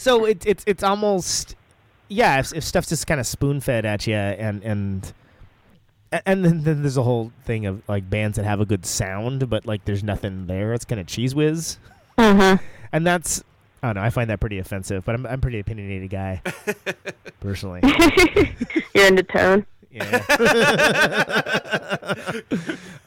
So 0.00 0.24
it's 0.24 0.46
it's 0.46 0.64
it's 0.66 0.82
almost 0.82 1.56
yeah. 2.10 2.38
If, 2.40 2.52
if 2.54 2.62
stuff's 2.64 2.90
just 2.90 3.06
kind 3.06 3.18
of 3.20 3.26
spoon 3.26 3.60
fed 3.60 3.86
at 3.86 4.06
you, 4.06 4.14
and 4.14 4.62
and 4.62 5.12
and 6.26 6.44
then, 6.44 6.62
then 6.64 6.82
there's 6.82 6.96
a 6.98 7.02
whole 7.02 7.32
thing 7.44 7.64
of 7.66 7.82
like 7.88 8.10
bands 8.10 8.36
that 8.36 8.44
have 8.44 8.60
a 8.60 8.66
good 8.66 8.84
sound, 8.84 9.48
but 9.48 9.64
like 9.64 9.84
there's 9.86 10.04
nothing 10.04 10.46
there. 10.46 10.74
It's 10.74 10.84
kind 10.84 11.00
of 11.00 11.06
cheese 11.06 11.34
whiz, 11.34 11.78
Mhm. 12.18 12.60
and 12.92 13.06
that's 13.06 13.42
I 13.82 13.86
don't 13.88 13.94
know. 13.96 14.02
I 14.02 14.10
find 14.10 14.28
that 14.28 14.40
pretty 14.40 14.58
offensive, 14.58 15.04
but 15.06 15.14
I'm 15.14 15.24
I'm 15.26 15.40
pretty 15.40 15.58
opinionated 15.60 16.10
guy 16.10 16.42
personally. 17.40 17.80
You're 18.94 19.06
into 19.06 19.22
tone. 19.22 19.64
Yeah. 20.00 20.24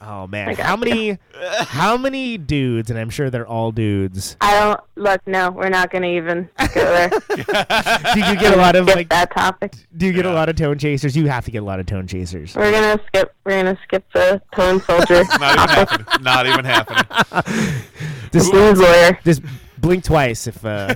oh 0.02 0.26
man, 0.26 0.54
how 0.56 0.76
many 0.76 1.18
how 1.60 1.96
many 1.96 2.38
dudes, 2.38 2.90
and 2.90 2.98
I'm 2.98 3.10
sure 3.10 3.30
they're 3.30 3.46
all 3.46 3.72
dudes. 3.72 4.36
I 4.40 4.58
don't 4.60 4.80
look. 4.96 5.20
No, 5.26 5.50
we're 5.50 5.68
not 5.68 5.90
going 5.90 6.02
to 6.02 6.08
even 6.08 6.48
go 6.58 6.84
there. 6.84 7.08
Do 7.28 8.20
you 8.20 8.36
get 8.36 8.54
a 8.54 8.56
lot 8.56 8.76
of 8.76 8.84
Skip 8.86 8.96
like? 8.96 9.08
that 9.10 9.32
topic. 9.34 9.74
Do 9.96 10.06
you 10.06 10.12
get 10.12 10.26
a 10.26 10.32
lot 10.32 10.48
of 10.48 10.56
tone 10.56 10.78
chasers? 10.78 11.16
You 11.16 11.26
have 11.26 11.44
to 11.44 11.50
get 11.50 11.62
a 11.62 11.64
lot 11.64 11.80
of 11.80 11.86
tone 11.86 12.06
chasers. 12.06 12.54
We're 12.54 12.70
gonna 12.72 13.00
skip. 13.06 13.34
We're 13.44 13.62
gonna 13.62 13.78
skip 13.82 14.04
the 14.12 14.40
tone 14.54 14.80
soldier. 14.82 15.24
Not 15.38 15.54
even 15.54 15.68
happening. 15.68 16.06
Not 16.22 16.46
even 16.46 16.64
happening. 16.64 17.84
Just, 18.32 18.50
Smooth 18.50 18.78
lawyer. 18.78 19.18
just 19.24 19.42
blink 19.78 20.04
twice 20.04 20.46
if. 20.46 20.64
Uh... 20.64 20.94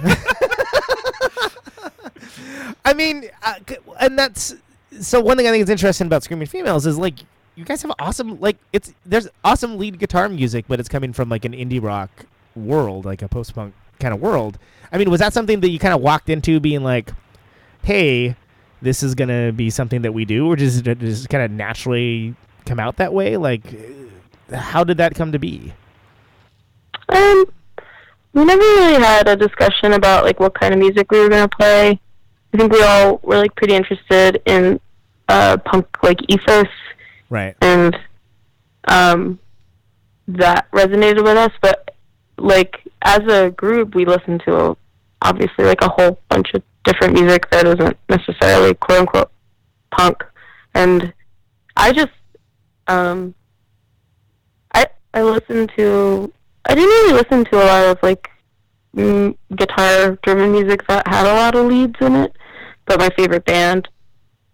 I 2.85 2.95
mean, 2.95 3.29
uh, 3.43 3.55
and 4.01 4.19
that's 4.19 4.55
so. 5.01 5.21
One 5.21 5.37
thing 5.37 5.47
I 5.47 5.51
think 5.51 5.63
is 5.63 5.71
interesting 5.71 6.07
about 6.07 6.23
screaming 6.23 6.47
females 6.47 6.87
is 6.87 6.99
like 6.99 7.15
you 7.57 7.65
guys 7.65 7.83
have 7.83 7.93
awesome 7.99 8.41
like 8.41 8.57
it's 8.73 8.95
there's 9.05 9.29
awesome 9.45 9.79
lead 9.79 9.99
guitar 9.99 10.29
music, 10.29 10.67
but 10.69 10.81
it's 10.81 10.89
coming 10.89 11.13
from 11.13 11.29
like 11.29 11.45
an 11.45 11.53
indie 11.53 11.83
rock 11.83 12.11
world, 12.55 13.05
like 13.05 13.23
a 13.23 13.29
post 13.29 13.55
punk 13.55 13.75
kind 13.99 14.15
of 14.15 14.21
world. 14.21 14.59
I 14.93 14.99
mean, 14.99 15.11
was 15.11 15.21
that 15.21 15.33
something 15.33 15.61
that 15.61 15.71
you 15.71 15.79
kind 15.79 15.95
of 15.95 16.01
walked 16.01 16.29
into 16.29 16.61
being 16.61 16.83
like, 16.83 17.11
hey, 17.83 18.37
this 18.81 19.03
is 19.03 19.15
gonna 19.15 19.53
be 19.53 19.71
something 19.71 20.03
that 20.03 20.13
we 20.13 20.25
do, 20.25 20.47
or 20.47 20.55
it 20.55 20.59
just 20.59 21.29
kind 21.29 21.45
of 21.45 21.51
naturally 21.51 22.35
come 22.65 22.79
out 22.79 22.97
that 22.97 23.13
way? 23.13 23.37
Like, 23.37 23.65
how 24.53 24.85
did 24.85 24.99
that 24.99 25.15
come 25.15 25.33
to 25.33 25.39
be? 25.39 25.73
Um, 27.09 27.45
we 28.35 28.45
never 28.45 28.61
really 28.61 29.03
had 29.03 29.29
a 29.29 29.37
discussion 29.37 29.95
about 29.95 30.25
like 30.25 30.39
what 30.39 30.55
kind 30.55 30.73
of 30.73 30.81
music 30.81 31.11
we 31.11 31.21
were 31.21 31.29
gonna 31.29 31.49
play. 31.49 32.01
I 32.53 32.57
think 32.57 32.73
we 32.73 32.83
all 32.83 33.21
were 33.23 33.37
like 33.37 33.55
pretty 33.57 33.75
interested 33.75 34.41
in 34.47 34.81
uh, 35.29 35.59
punk 35.59 35.87
like 36.03 36.19
ethos, 36.29 36.67
Right. 37.31 37.55
and 37.61 37.97
um, 38.89 39.39
that 40.29 40.71
resonated 40.73 41.23
with 41.23 41.37
us. 41.37 41.53
But 41.61 41.95
like 42.39 42.77
as 43.03 43.21
a 43.29 43.51
group, 43.51 43.95
we 43.95 44.05
listened 44.07 44.43
to 44.47 44.77
obviously 45.23 45.65
like 45.65 45.83
a 45.83 45.89
whole 45.91 46.19
bunch 46.31 46.55
of 46.55 46.63
different 46.85 47.13
music 47.21 47.51
that 47.51 47.67
isn't 47.67 47.97
necessarily 48.09 48.73
quote 48.75 49.01
unquote 49.01 49.31
punk, 49.91 50.25
and 50.75 51.13
I 51.77 51.93
just 51.93 52.13
um, 52.87 53.35
I 54.73 54.87
I 55.13 55.23
listened 55.23 55.71
to 55.77 56.33
I 56.65 56.75
didn't 56.75 56.89
really 56.89 57.13
listen 57.13 57.45
to 57.47 57.57
a 57.63 57.67
lot 57.67 57.85
of 57.87 57.99
like 58.03 58.31
guitar 59.55 60.19
driven 60.23 60.51
music 60.53 60.87
that 60.89 61.07
had 61.07 61.27
a 61.27 61.35
lot 61.35 61.55
of 61.55 61.67
leads 61.67 61.95
in 62.01 62.17
it, 62.17 62.35
but 62.89 62.99
my 62.99 63.11
favorite 63.11 63.45
band 63.45 63.89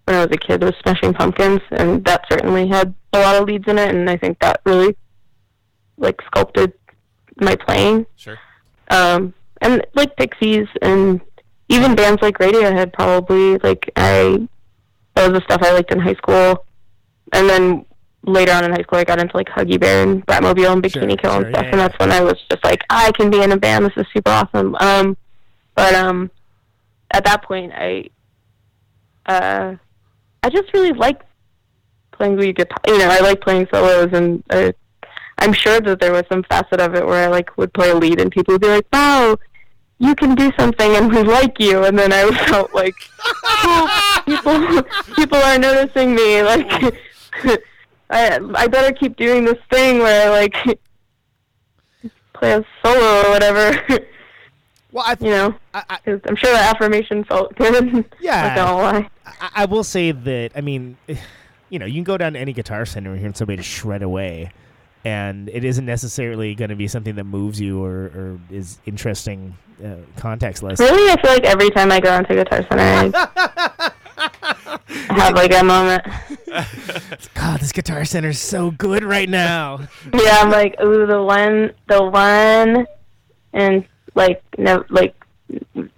when 0.05 0.17
I 0.17 0.25
was 0.27 0.33
a 0.33 0.37
kid 0.37 0.63
was 0.63 0.75
Smashing 0.83 1.15
Pumpkins, 1.15 1.61
and 1.71 2.05
that 2.05 2.27
certainly 2.31 2.69
had 2.69 2.95
a 3.13 3.21
lot 3.21 3.37
of 3.37 3.49
leads 3.49 3.67
in 3.69 3.79
it, 3.79 3.95
and 3.95 4.11
I 4.11 4.17
think 4.17 4.39
that 4.41 4.61
really 4.65 4.97
like 5.97 6.21
sculpted 6.27 6.73
my 7.41 7.57
playing. 7.57 8.07
Sure. 8.17 8.39
Um, 8.89 9.33
and 9.61 9.87
like 9.95 10.17
Pixies 10.17 10.69
and 10.83 11.21
even 11.69 11.95
bands 11.95 12.21
like 12.21 12.39
Radiohead 12.39 12.93
probably 12.93 13.57
like 13.59 13.91
I 13.97 14.47
that 15.15 15.31
was 15.31 15.41
the 15.41 15.45
stuff 15.45 15.63
I 15.63 15.73
liked 15.73 15.93
in 15.93 16.01
high 16.01 16.15
school, 16.15 16.67
and 17.33 17.49
then 17.49 17.87
later 18.27 18.53
on 18.53 18.65
in 18.65 18.73
high 18.73 18.83
school 18.83 18.99
I 18.99 19.05
got 19.05 19.21
into 19.21 19.37
like 19.37 19.49
Huggy 19.49 19.81
Bear 19.81 20.03
and 20.03 20.27
Bratmobile 20.27 20.73
and 20.73 20.91
Sure, 20.91 21.03
Bikini 21.03 21.21
Kill 21.21 21.31
sure, 21.31 21.45
and 21.45 21.55
stuff, 21.55 21.65
yeah, 21.65 21.71
and 21.71 21.81
that's 21.81 21.99
when 21.99 22.13
I 22.13 22.21
was 22.21 22.41
just 22.51 22.65
like 22.65 22.83
I 22.91 23.13
can 23.13 23.31
be 23.31 23.43
in 23.43 23.53
a 23.53 23.57
band. 23.57 23.87
This 23.87 23.93
is 23.97 24.07
super 24.13 24.31
awesome. 24.31 24.75
Um, 24.77 25.17
but 25.75 25.95
um, 25.95 26.31
at 27.11 27.25
that 27.25 27.43
point 27.43 27.73
I 27.75 28.11
uh, 29.27 29.75
I 30.43 30.51
just 30.51 30.73
really 30.75 30.93
like 30.93 31.23
playing 32.13 32.37
lead 32.37 32.57
guitar. 32.57 32.79
You 32.87 32.99
know, 32.99 33.09
I 33.09 33.21
like 33.21 33.41
playing 33.41 33.67
solos, 33.73 34.13
and 34.13 34.43
uh, 34.51 34.73
I'm 35.39 35.53
sure 35.53 35.81
that 35.81 36.01
there 36.01 36.13
was 36.13 36.25
some 36.31 36.43
facet 36.45 36.81
of 36.81 36.95
it 36.95 37.07
where 37.07 37.25
I 37.25 37.29
like 37.29 37.57
would 37.57 37.73
play 37.73 37.91
a 37.91 37.95
lead, 37.95 38.21
and 38.21 38.31
people 38.31 38.55
would 38.55 38.61
be 38.61 38.69
like, 38.69 38.87
"Wow, 38.93 39.37
you 39.99 40.15
can 40.15 40.35
do 40.35 40.53
something, 40.59 40.97
and 40.97 41.11
we 41.11 41.23
like 41.23 41.59
you." 41.59 41.85
And 41.85 41.99
then 41.99 42.13
I 42.13 42.31
felt 42.49 42.75
like, 42.75 42.95
oh, 43.45 44.23
people, 44.27 44.83
people 45.15 45.39
are 45.39 45.59
noticing 45.59 46.15
me. 46.15 46.43
Like, 47.35 47.59
I, 48.11 48.39
I 48.55 48.69
better 48.69 48.93
keep 48.95 49.17
doing 49.17 49.45
this 49.45 49.59
thing 49.71 49.99
where 49.99 50.29
I 50.29 50.31
like 50.31 50.55
play 52.35 52.53
a 52.53 52.65
solo 52.85 53.27
or 53.27 53.31
whatever. 53.31 54.07
Well, 54.95 55.03
I, 55.05 55.17
you 55.21 55.31
know, 55.31 55.55
I, 55.75 55.99
I'm 56.07 56.37
sure 56.37 56.53
the 56.53 56.59
affirmation 56.59 57.25
felt 57.25 57.55
good. 57.57 58.05
Yeah. 58.21 58.47
Not 58.49 58.57
gonna 58.57 58.77
lie. 58.77 59.11
I, 59.27 59.51
I 59.57 59.65
will 59.67 59.85
say 59.85 60.13
that 60.13 60.53
I 60.55 60.61
mean, 60.61 60.97
you 61.69 61.79
know, 61.79 61.85
you 61.85 61.95
can 61.95 62.05
go 62.05 62.17
down 62.17 62.35
to 62.35 62.39
any 62.39 62.53
guitar 62.53 62.87
center 62.87 63.11
and 63.11 63.21
hear 63.21 63.35
somebody 63.35 63.61
shred 63.61 64.03
away, 64.03 64.53
and 65.05 65.49
it 65.49 65.65
isn't 65.65 65.85
necessarily 65.85 66.55
going 66.55 66.69
to 66.71 66.77
be 66.77 66.87
something 66.87 67.17
that 67.17 67.25
moves 67.25 67.61
you 67.61 67.83
or, 67.83 68.05
or 68.05 68.41
is 68.51 68.79
interesting 68.87 69.57
uh, 69.85 69.97
contextless. 70.17 70.79
Really, 70.79 71.11
I 71.11 71.21
feel 71.21 71.33
like 71.33 71.45
every 71.45 71.71
time 71.71 71.91
I 71.91 71.99
go 71.99 72.15
into 72.15 72.33
a 72.33 72.45
Guitar 72.45 72.63
Center, 72.69 73.19
I 73.19 73.93
have 75.09 75.35
like 75.35 75.53
a 75.53 75.65
moment. 75.65 76.05
God, 77.35 77.61
this 77.61 77.73
guitar 77.73 78.05
center 78.05 78.29
is 78.29 78.41
so 78.41 78.71
good 78.71 79.03
right 79.03 79.29
now. 79.29 79.81
Yeah, 80.13 80.39
I'm 80.41 80.51
like, 80.51 80.81
ooh, 80.81 81.05
the 81.05 81.21
one, 81.21 81.73
the 81.89 82.05
one, 82.05 82.87
and 83.53 83.85
like, 84.15 84.43
no, 84.59 84.85
like 84.91 85.15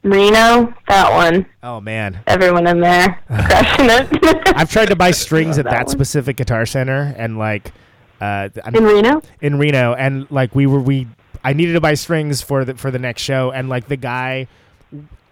Reno, 0.02 0.74
that 0.88 1.12
one. 1.12 1.46
Oh 1.62 1.80
man, 1.80 2.20
Everyone 2.26 2.66
in 2.66 2.80
there 2.80 3.20
crushing 3.28 3.86
it. 3.88 4.56
I've 4.56 4.70
tried 4.70 4.86
to 4.88 4.96
buy 4.96 5.10
strings 5.12 5.58
at 5.58 5.64
that 5.64 5.70
that 5.70 5.90
specific 5.90 6.36
guitar 6.36 6.66
center, 6.66 7.14
and 7.16 7.38
like, 7.38 7.72
uh, 8.20 8.48
in 8.74 8.84
Reno. 8.84 9.22
in 9.40 9.58
Reno, 9.58 9.94
and 9.94 10.30
like 10.30 10.54
we 10.54 10.66
were 10.66 10.80
we 10.80 11.06
I 11.44 11.52
needed 11.52 11.74
to 11.74 11.80
buy 11.80 11.94
strings 11.94 12.42
for 12.42 12.64
the 12.64 12.74
for 12.74 12.90
the 12.90 12.98
next 12.98 13.22
show, 13.22 13.52
and 13.52 13.68
like 13.68 13.86
the 13.88 13.96
guy 13.96 14.48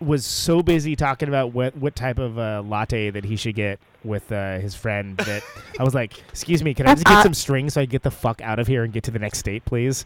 was 0.01 0.27
so 0.27 0.63
busy 0.63 0.95
talking 0.97 1.29
about 1.29 1.53
what 1.53 1.77
what 1.77 1.97
type 1.97 2.19
of 2.19 2.39
uh, 2.39 2.63
latte 2.65 3.11
that 3.11 3.25
he 3.25 3.37
should 3.37 3.55
get 3.55 3.81
with 4.05 4.31
uh, 4.31 4.59
his 4.59 4.75
friend 4.75 5.17
that 5.19 5.43
I 5.79 5.83
was 5.83 5.95
like, 5.95 6.19
"Excuse 6.29 6.63
me, 6.63 6.75
can 6.75 6.87
I 6.87 6.95
just 6.95 7.07
get 7.07 7.23
some 7.23 7.35
strings 7.35 7.75
so 7.75 7.81
I 7.81 7.85
can 7.85 7.91
get 7.91 8.03
the 8.03 8.11
fuck 8.11 8.41
out 8.43 8.59
of 8.59 8.67
here 8.67 8.85
and 8.85 8.93
get 8.93 9.05
to 9.05 9.11
the 9.11 9.19
next 9.19 9.39
state, 9.39 9.65
please?" 9.65 10.05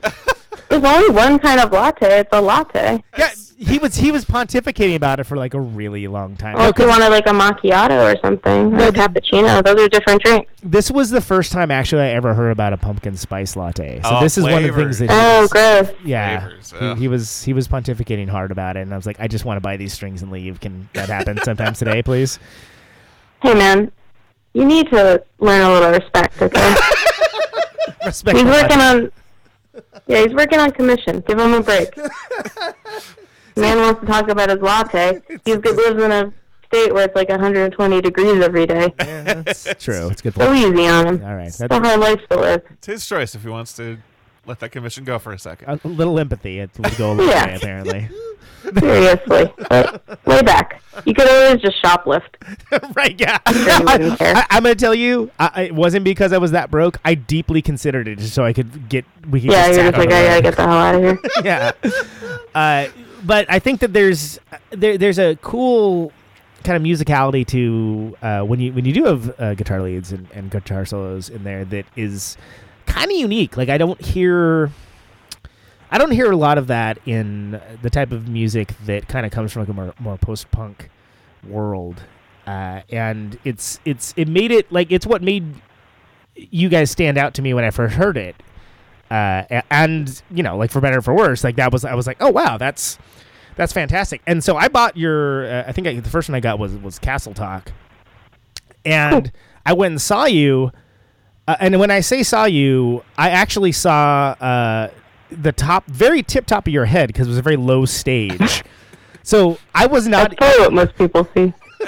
There's 0.69 0.85
only 0.85 1.11
one 1.11 1.39
kind 1.39 1.61
of 1.61 1.73
latte. 1.73 2.21
It's 2.21 2.29
a 2.33 2.41
latte. 2.41 3.03
yeah, 3.17 3.31
he 3.59 3.79
was 3.79 3.97
he 3.97 4.11
was 4.13 4.25
pontificating 4.25 4.97
about 4.97 5.19
it 5.21 5.25
for 5.25 5.37
like 5.37 5.55
a 5.55 5.61
really 5.61 6.07
long 6.09 6.37
time. 6.37 6.55
Well, 6.55 6.65
No, 6.65 6.69
if 6.71 6.79
you 6.79 6.85
'cause 6.87 6.99
wanted 6.99 7.09
like 7.11 7.27
a 7.27 7.31
macchiato 7.31 8.15
or 8.15 8.19
something, 8.23 8.75
or 8.75 8.89
a 8.89 8.93
cappuccino, 8.93 9.63
those 9.63 9.81
are 9.85 9.89
different 9.89 10.23
drinks. 10.23 10.51
this 10.63 10.91
was 10.91 11.11
the 11.11 11.21
first 11.21 11.53
time 11.53 11.71
actually 11.71 12.03
I 12.03 12.09
ever 12.11 12.35
heard 12.35 12.51
about 12.51 12.73
a 12.73 12.77
pumpkin 12.77 13.17
spice 13.17 13.57
latte. 13.57 14.01
So 14.03 14.11
Oh, 14.17 14.21
this 14.21 14.39
is 14.39 14.45
one 14.45 14.65
of 14.65 14.75
the 14.75 14.83
things 14.83 14.99
that 14.99 15.09
Oh, 15.11 15.35
he 15.37 15.41
was- 15.43 15.51
gross. 15.51 15.89
yeah 16.05 16.41
Flavors, 16.41 16.71
he, 16.79 16.79
ugh. 16.87 16.99
he 16.99 17.09
was 17.09 17.43
he 17.45 17.53
was 17.53 17.69
pontificating 17.69 18.29
hard 18.29 18.51
about 18.51 18.77
it, 18.77 18.81
and 18.81 18.93
I 18.93 18.97
was 18.97 19.07
like, 19.07 19.21
I 19.21 19.29
just 19.29 19.45
want 19.45 19.57
to 19.57 19.61
buy 19.63 19.77
these 19.77 19.93
strings 19.93 20.23
and 20.23 20.31
leave. 20.31 20.61
Can 20.61 20.89
that 20.95 21.09
happen 21.09 21.39
sometime 21.43 21.75
today, 21.75 22.03
please? 22.05 22.39
Hey, 23.43 23.55
man, 23.55 23.91
you 24.55 24.65
need 24.65 24.89
to 24.91 25.23
learn 25.41 25.63
a 25.63 25.73
little 25.73 25.91
respect, 25.91 26.41
okay? 26.43 26.75
Respect. 28.07 28.39
he's 28.39 28.47
working 28.47 28.79
on. 28.81 29.13
Yeah, 30.07 30.23
he's 30.25 30.35
working 30.35 30.59
on 30.59 30.71
commission. 30.73 31.21
Give 31.27 31.39
him 31.39 31.55
a 31.55 31.63
break. 31.63 31.97
Man 33.57 33.79
wants 33.79 34.01
to 34.01 34.07
talk 34.07 34.29
about 34.29 34.51
his 34.51 34.61
latte. 34.61 35.21
He 35.45 35.55
lives 35.55 36.03
in 36.03 36.13
a 36.13 36.33
state 36.67 36.93
where 36.95 37.05
it's 37.07 37.17
like 37.17 37.29
120 37.29 38.01
degrees 38.01 38.41
every 38.43 38.67
day. 38.67 38.93
Yeah, 39.01 39.35
that's 39.43 39.65
true. 39.85 40.09
It's 40.11 40.21
a 40.21 40.25
good. 40.25 40.35
Go 40.35 40.47
Point. 40.47 40.59
easy 40.77 40.87
on 40.87 41.07
him. 41.07 41.25
All 41.25 41.35
right, 41.35 41.49
It's 41.49 41.61
a 41.61 41.69
hard 41.69 41.99
life 42.01 42.21
to 42.31 42.39
live. 42.39 42.63
It's 42.71 42.87
his 42.87 43.07
choice 43.07 43.35
if 43.35 43.43
he 43.43 43.49
wants 43.49 43.75
to 43.77 43.99
let 44.47 44.61
that 44.61 44.71
commission 44.71 45.05
go 45.05 45.19
for 45.19 45.33
a 45.33 45.39
second. 45.39 45.81
a 45.83 45.89
little 45.89 46.19
empathy. 46.21 46.61
It 46.61 46.71
would 46.79 46.97
go 46.97 47.13
a 47.13 47.15
long 47.15 47.29
Yeah. 47.29 47.47
way, 47.47 47.55
apparently. 47.57 48.09
Seriously. 48.79 49.53
But 49.69 50.03
lay 50.27 50.43
back. 50.43 50.83
You 51.05 51.15
could 51.15 51.29
always 51.29 51.61
just 51.61 51.83
shoplift. 51.83 52.29
right? 52.97 53.19
Yeah. 53.19 53.39
you. 53.49 54.17
I, 54.21 54.47
am 54.51 54.63
gonna 54.63 54.75
tell 54.75 54.95
you, 54.95 55.31
I, 55.39 55.51
I- 55.55 55.63
it 55.63 55.75
wasn't 55.75 56.05
because 56.05 56.33
I 56.33 56.39
was 56.39 56.51
that 56.53 56.71
broke. 56.71 56.99
I 57.05 57.15
deeply 57.15 57.63
considered 57.63 58.09
it 58.09 58.19
just 58.19 58.35
so 58.35 58.45
I 58.45 58.53
could 58.53 58.89
get. 58.89 59.05
We 59.31 59.41
could 59.41 59.51
Yeah, 59.51 59.69
get 59.69 59.75
you're 59.77 59.85
just 59.93 59.99
like, 59.99 60.11
I 60.11 60.27
gotta 60.27 60.43
get 60.43 60.57
the 60.57 60.63
hell 60.63 60.73
out 60.73 60.95
of 60.95 61.03
here. 61.03 61.19
yeah. 61.45 61.73
Uh, 62.55 62.89
but 63.25 63.47
I 63.51 63.59
think 63.59 63.81
that 63.81 63.93
there's 63.93 64.39
there, 64.71 64.97
there's 64.99 65.19
a 65.19 65.37
cool 65.37 66.13
kind 66.65 66.77
of 66.77 66.83
musicality 66.83 67.47
to 67.49 68.17
uh, 68.23 68.43
when 68.43 68.59
you 68.61 68.73
when 68.73 68.85
you 68.85 68.93
do 68.93 69.05
have 69.05 69.41
uh, 69.41 69.55
guitar 69.55 69.81
leads 69.83 70.13
and, 70.13 70.27
and 70.33 70.51
guitar 70.51 70.85
solos 70.85 71.29
in 71.29 71.45
there 71.45 71.65
that 71.67 71.87
is 71.97 72.37
kind 72.87 73.11
of 73.11 73.17
unique. 73.17 73.57
Like 73.57 73.69
I 73.69 73.79
don't 73.79 74.01
hear. 74.01 74.71
I 75.91 75.99
don't 75.99 76.11
hear 76.11 76.31
a 76.31 76.37
lot 76.37 76.59
of 76.59 76.67
that 76.67 76.99
in 77.07 77.61
the 77.83 77.91
type 77.91 78.13
of 78.13 78.29
music 78.29 78.75
that 78.85 79.09
kind 79.09 79.25
of 79.25 79.33
comes 79.33 79.53
from 79.53 79.63
like 79.63 79.69
a 79.69 79.73
more, 79.73 79.95
more 79.99 80.19
post-punk 80.19 80.91
world, 81.47 82.03
uh, 82.47 82.83
and 82.91 83.39
it's 83.45 83.81
it's 83.85 84.15
it 84.17 84.29
made 84.29 84.51
it 84.51 84.71
like 84.71 84.93
it's 84.93 85.07
what 85.07 85.23
made 85.23 85.55
you 86.35 86.69
guys 86.69 86.91
stand 86.91 87.19
out 87.19 87.35
to 87.35 87.43
me 87.43 87.55
when 87.55 87.65
I 87.65 87.71
first 87.71 87.95
heard 87.95 88.17
it 88.17 88.37
uh, 89.11 89.63
and 89.71 90.23
you 90.31 90.43
know, 90.43 90.57
like 90.57 90.71
for 90.71 90.81
better 90.81 90.99
or 90.99 91.03
for 91.03 91.15
worse, 91.15 91.43
like 91.43 91.57
that 91.57 91.73
was 91.73 91.85
I 91.85 91.95
was 91.95 92.07
like, 92.07 92.19
oh 92.21 92.31
wow, 92.31 92.59
that's 92.59 92.99
that's 93.57 93.73
fantastic. 93.73 94.21
And 94.27 94.45
so 94.45 94.57
I 94.57 94.69
bought 94.69 94.97
your, 94.97 95.51
uh, 95.51 95.65
I 95.67 95.73
think 95.73 95.87
I, 95.87 95.95
the 95.99 96.11
first 96.11 96.29
one 96.29 96.35
I 96.35 96.41
got 96.41 96.59
was 96.59 96.75
was 96.77 96.99
Castle 96.99 97.33
Talk, 97.35 97.73
and 98.85 99.33
I 99.65 99.73
went 99.73 99.93
and 99.93 100.03
saw 100.03 100.27
you. 100.27 100.73
Uh, 101.47 101.57
and 101.61 101.81
when 101.81 101.91
I 101.91 102.01
say 102.01 102.23
saw 102.23 102.45
you, 102.45 103.03
I 103.17 103.31
actually 103.31 103.73
saw 103.73 104.37
uh, 104.39 104.91
the 105.31 105.53
top, 105.53 105.87
very 105.87 106.23
tip 106.23 106.47
top 106.47 106.67
of 106.67 106.73
your 106.73 106.85
head 106.87 107.09
because 107.09 107.27
it 107.27 107.31
was 107.31 107.39
a 107.39 107.43
very 107.43 107.57
low 107.57 107.85
stage. 107.85 108.63
so 109.23 109.59
I 109.75 109.87
was 109.87 110.07
not. 110.07 110.31
That's 110.31 110.35
probably 110.35 110.61
what 110.61 110.73
most 110.73 110.97
people 110.97 111.29
see. 111.35 111.53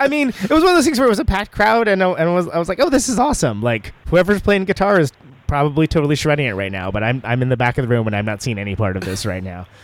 I 0.00 0.06
mean, 0.08 0.28
it 0.28 0.50
was 0.50 0.62
one 0.62 0.68
of 0.70 0.76
those 0.76 0.84
things 0.84 0.98
where 0.98 1.06
it 1.06 1.10
was 1.10 1.18
a 1.18 1.24
packed 1.24 1.50
crowd, 1.52 1.88
and 1.88 2.02
I, 2.02 2.10
and 2.12 2.28
I 2.28 2.34
was 2.34 2.48
I 2.48 2.58
was 2.58 2.68
like, 2.68 2.80
oh, 2.80 2.90
this 2.90 3.08
is 3.08 3.18
awesome. 3.18 3.62
Like 3.62 3.92
whoever's 4.08 4.40
playing 4.40 4.64
guitar 4.66 5.00
is 5.00 5.12
probably 5.46 5.86
totally 5.86 6.14
shredding 6.14 6.46
it 6.46 6.52
right 6.52 6.70
now, 6.70 6.90
but 6.90 7.02
I'm 7.02 7.20
I'm 7.24 7.42
in 7.42 7.48
the 7.48 7.56
back 7.56 7.78
of 7.78 7.82
the 7.82 7.88
room 7.88 8.06
and 8.06 8.14
I'm 8.14 8.26
not 8.26 8.42
seeing 8.42 8.58
any 8.58 8.76
part 8.76 8.96
of 8.96 9.04
this 9.04 9.26
right 9.26 9.42
now. 9.42 9.66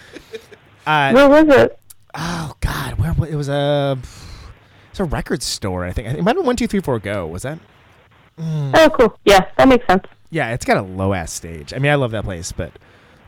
Uh, 0.87 1.13
Where 1.13 1.29
was 1.31 1.57
it? 1.57 1.79
oh 2.15 2.53
God, 2.61 2.99
where 2.99 3.15
it 3.27 3.35
was 3.37 3.49
a 3.49 3.97
it's 4.91 5.01
a 5.01 5.05
record 5.05 5.43
store. 5.43 5.87
I 5.87 5.93
think 5.93 6.07
I 6.07 6.11
think 6.11 6.19
it 6.21 6.23
might 6.25 6.33
have 6.33 6.43
been 6.43 6.47
one 6.47 6.57
two 6.57 6.67
three 6.67 6.81
four 6.81 6.99
go. 6.99 7.27
Was 7.27 7.41
that? 7.45 7.59
Oh, 8.39 8.91
cool. 8.99 9.19
Yeah, 9.25 9.47
that 9.57 9.67
makes 9.67 9.87
sense. 9.87 10.05
Yeah, 10.35 10.53
it's 10.53 10.65
got 10.65 10.77
a 10.79 10.83
low 10.83 11.13
ass 11.15 11.33
stage. 11.33 11.73
I 11.73 11.79
mean, 11.79 11.93
I 11.93 11.95
love 11.95 12.11
that 12.11 12.25
place, 12.25 12.51
but 12.51 12.73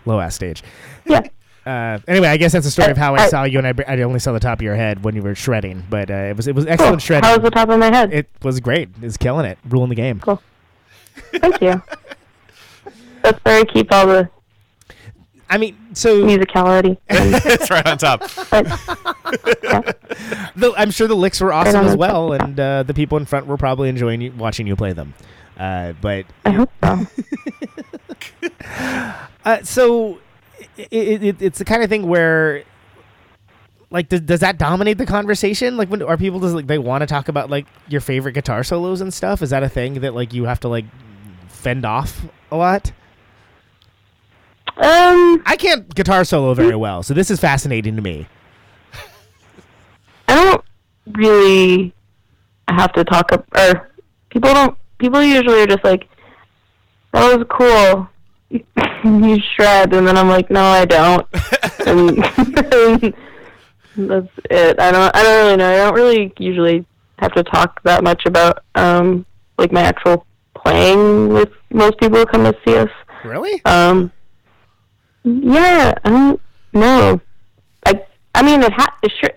low 0.06 0.18
ass 0.20 0.34
stage. 0.34 0.62
Yeah. 1.06 1.22
Uh, 1.66 1.98
anyway, 2.06 2.28
I 2.28 2.36
guess 2.36 2.52
that's 2.52 2.64
the 2.64 2.70
story 2.70 2.92
of 2.92 2.96
how 2.96 3.16
I 3.16 3.22
I- 3.24 3.28
saw 3.28 3.42
you, 3.42 3.58
and 3.58 3.66
I, 3.66 3.74
I 3.92 4.00
only 4.02 4.20
saw 4.20 4.30
the 4.30 4.38
top 4.38 4.58
of 4.60 4.62
your 4.62 4.76
head 4.76 5.02
when 5.02 5.16
you 5.16 5.22
were 5.22 5.34
shredding, 5.34 5.82
but 5.90 6.08
uh, 6.12 6.14
it 6.14 6.36
was 6.36 6.46
it 6.46 6.54
was 6.54 6.64
excellent 6.64 6.92
Cool. 6.92 6.98
shredding. 7.00 7.24
How 7.28 7.34
was 7.34 7.42
the 7.42 7.50
top 7.50 7.68
of 7.70 7.80
my 7.80 7.86
head? 7.92 8.12
It 8.12 8.28
was 8.44 8.60
great. 8.60 8.88
It's 9.02 9.16
killing 9.16 9.46
it, 9.46 9.58
ruling 9.68 9.88
the 9.88 9.96
game. 9.96 10.20
Cool. 10.20 10.40
Thank 11.32 11.60
you. 11.60 11.82
That's 13.22 13.44
where 13.44 13.58
I 13.58 13.64
keep 13.64 13.90
all 13.90 14.06
the 14.06 14.30
I 15.50 15.58
mean, 15.58 15.76
so 15.92 16.22
musicality. 16.22 16.98
it's 17.08 17.68
right 17.68 17.84
on 17.84 17.98
top. 17.98 18.20
But, 18.48 18.64
the, 20.54 20.72
I'm 20.76 20.92
sure 20.92 21.08
the 21.08 21.16
licks 21.16 21.40
were 21.40 21.52
awesome 21.52 21.80
on 21.80 21.86
as 21.86 21.96
well, 21.96 22.32
and 22.32 22.60
uh, 22.60 22.82
the 22.84 22.94
people 22.94 23.18
in 23.18 23.24
front 23.26 23.48
were 23.48 23.56
probably 23.56 23.88
enjoying 23.88 24.20
you, 24.20 24.30
watching 24.38 24.68
you 24.68 24.76
play 24.76 24.92
them. 24.92 25.14
Uh, 25.56 25.94
but 26.00 26.26
I 26.44 26.50
hope 26.50 26.70
so. 26.82 27.06
uh, 29.44 29.62
so 29.62 30.18
it, 30.76 30.88
it, 30.90 31.24
it, 31.24 31.42
it's 31.42 31.58
the 31.58 31.64
kind 31.64 31.82
of 31.82 31.88
thing 31.88 32.06
where, 32.06 32.64
like, 33.90 34.08
does, 34.08 34.20
does 34.20 34.40
that 34.40 34.58
dominate 34.58 34.98
the 34.98 35.06
conversation? 35.06 35.76
Like, 35.76 35.88
when 35.88 36.02
are 36.02 36.16
people 36.16 36.40
just 36.40 36.54
like 36.54 36.66
they 36.66 36.78
want 36.78 37.02
to 37.02 37.06
talk 37.06 37.28
about 37.28 37.48
like 37.48 37.66
your 37.88 38.00
favorite 38.00 38.32
guitar 38.32 38.62
solos 38.64 39.00
and 39.00 39.12
stuff? 39.12 39.42
Is 39.42 39.50
that 39.50 39.62
a 39.62 39.68
thing 39.68 40.00
that 40.00 40.14
like 40.14 40.34
you 40.34 40.44
have 40.44 40.60
to 40.60 40.68
like 40.68 40.84
fend 41.48 41.86
off 41.86 42.26
a 42.50 42.56
lot? 42.56 42.92
Um, 44.76 45.42
I 45.46 45.56
can't 45.58 45.92
guitar 45.94 46.22
solo 46.24 46.52
very 46.52 46.76
well, 46.76 47.02
so 47.02 47.14
this 47.14 47.30
is 47.30 47.40
fascinating 47.40 47.96
to 47.96 48.02
me. 48.02 48.26
I 50.28 50.34
don't 50.34 50.64
really 51.16 51.94
have 52.68 52.92
to 52.92 53.04
talk 53.04 53.32
up, 53.32 53.46
or 53.56 53.90
people 54.28 54.52
don't. 54.52 54.76
People 54.98 55.22
usually 55.22 55.62
are 55.62 55.66
just 55.66 55.84
like, 55.84 56.08
"That 57.12 57.36
was 57.36 57.46
cool." 57.50 58.08
you 59.04 59.40
shred, 59.54 59.92
and 59.94 60.06
then 60.06 60.16
I'm 60.16 60.28
like, 60.28 60.50
"No, 60.50 60.62
I 60.62 60.84
don't." 60.84 61.26
and 61.86 62.18
that's 63.96 64.28
it. 64.50 64.80
I 64.80 64.90
don't. 64.90 65.16
I 65.16 65.22
don't 65.22 65.44
really 65.44 65.56
know. 65.56 65.72
I 65.72 65.76
don't 65.76 65.94
really 65.94 66.32
usually 66.38 66.86
have 67.18 67.32
to 67.32 67.42
talk 67.42 67.82
that 67.84 68.04
much 68.04 68.26
about 68.26 68.62
um 68.74 69.24
like 69.58 69.72
my 69.72 69.80
actual 69.82 70.26
playing 70.54 71.28
with 71.32 71.50
most 71.70 71.98
people 71.98 72.18
who 72.18 72.26
come 72.26 72.44
to 72.44 72.54
see 72.66 72.76
us. 72.76 72.90
Really? 73.24 73.64
Um, 73.64 74.12
yeah, 75.24 75.94
I 76.04 76.10
don't 76.10 76.40
know. 76.72 77.20
I 77.84 78.04
I 78.34 78.42
mean, 78.42 78.62
it 78.62 78.72
ha- 78.72 78.96
it 79.02 79.12
sure 79.20 79.30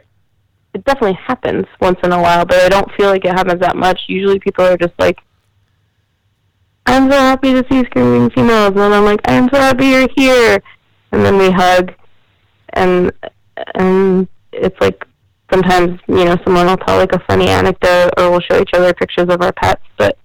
it 0.73 0.83
definitely 0.85 1.17
happens 1.25 1.65
once 1.81 1.99
in 2.03 2.11
a 2.11 2.21
while, 2.21 2.45
but 2.45 2.57
I 2.57 2.69
don't 2.69 2.91
feel 2.93 3.09
like 3.09 3.25
it 3.25 3.31
happens 3.31 3.59
that 3.61 3.75
much. 3.75 4.01
Usually, 4.07 4.39
people 4.39 4.65
are 4.65 4.77
just 4.77 4.93
like, 4.99 5.19
"I'm 6.89 7.09
so 7.11 7.17
happy 7.17 7.53
to 7.53 7.65
see 7.69 7.83
screaming 7.85 8.29
females," 8.31 8.69
and 8.69 8.77
then 8.77 8.93
I'm 8.93 9.05
like, 9.05 9.21
"I'm 9.25 9.49
so 9.53 9.59
happy 9.59 9.87
you're 9.87 10.07
here," 10.15 10.61
and 11.11 11.23
then 11.25 11.37
we 11.37 11.49
hug, 11.51 11.93
and 12.73 13.11
and 13.75 14.27
it's 14.51 14.79
like 14.81 15.05
sometimes 15.51 15.99
you 16.07 16.25
know 16.25 16.37
someone 16.43 16.67
will 16.67 16.77
tell 16.77 16.97
like 16.97 17.13
a 17.13 17.19
funny 17.27 17.47
anecdote, 17.49 18.11
or 18.17 18.29
we'll 18.31 18.39
show 18.41 18.59
each 18.61 18.73
other 18.73 18.93
pictures 18.93 19.27
of 19.29 19.41
our 19.41 19.51
pets, 19.53 19.83
but 19.97 20.17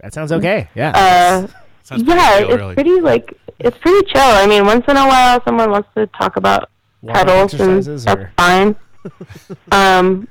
That 0.00 0.12
sounds 0.14 0.32
okay. 0.32 0.68
Yeah. 0.74 0.90
uh, 0.94 1.46
Sounds 1.82 2.02
pretty 2.04 2.20
yeah, 2.20 2.38
chill, 2.40 2.50
it's 2.50 2.58
really. 2.60 2.74
pretty 2.74 3.00
like 3.00 3.34
it's 3.58 3.76
pretty 3.78 4.06
chill. 4.12 4.22
I 4.22 4.46
mean, 4.46 4.64
once 4.64 4.84
in 4.88 4.96
a 4.96 5.06
while, 5.06 5.42
someone 5.44 5.70
wants 5.70 5.88
to 5.96 6.06
talk 6.08 6.36
about 6.36 6.70
Water 7.02 7.18
pedals, 7.24 7.54
and 7.54 7.82
that's 7.82 8.06
or- 8.06 8.32
fine. 8.36 8.76
um, 9.72 10.28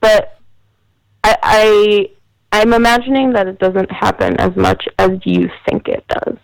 but 0.00 0.38
I, 1.24 1.36
I 1.42 2.10
I'm 2.52 2.72
imagining 2.72 3.32
that 3.32 3.46
it 3.46 3.58
doesn't 3.58 3.90
happen 3.92 4.38
as 4.40 4.54
much 4.56 4.86
as 4.98 5.10
you 5.24 5.50
think 5.68 5.86
it 5.88 6.04
does. 6.08 6.36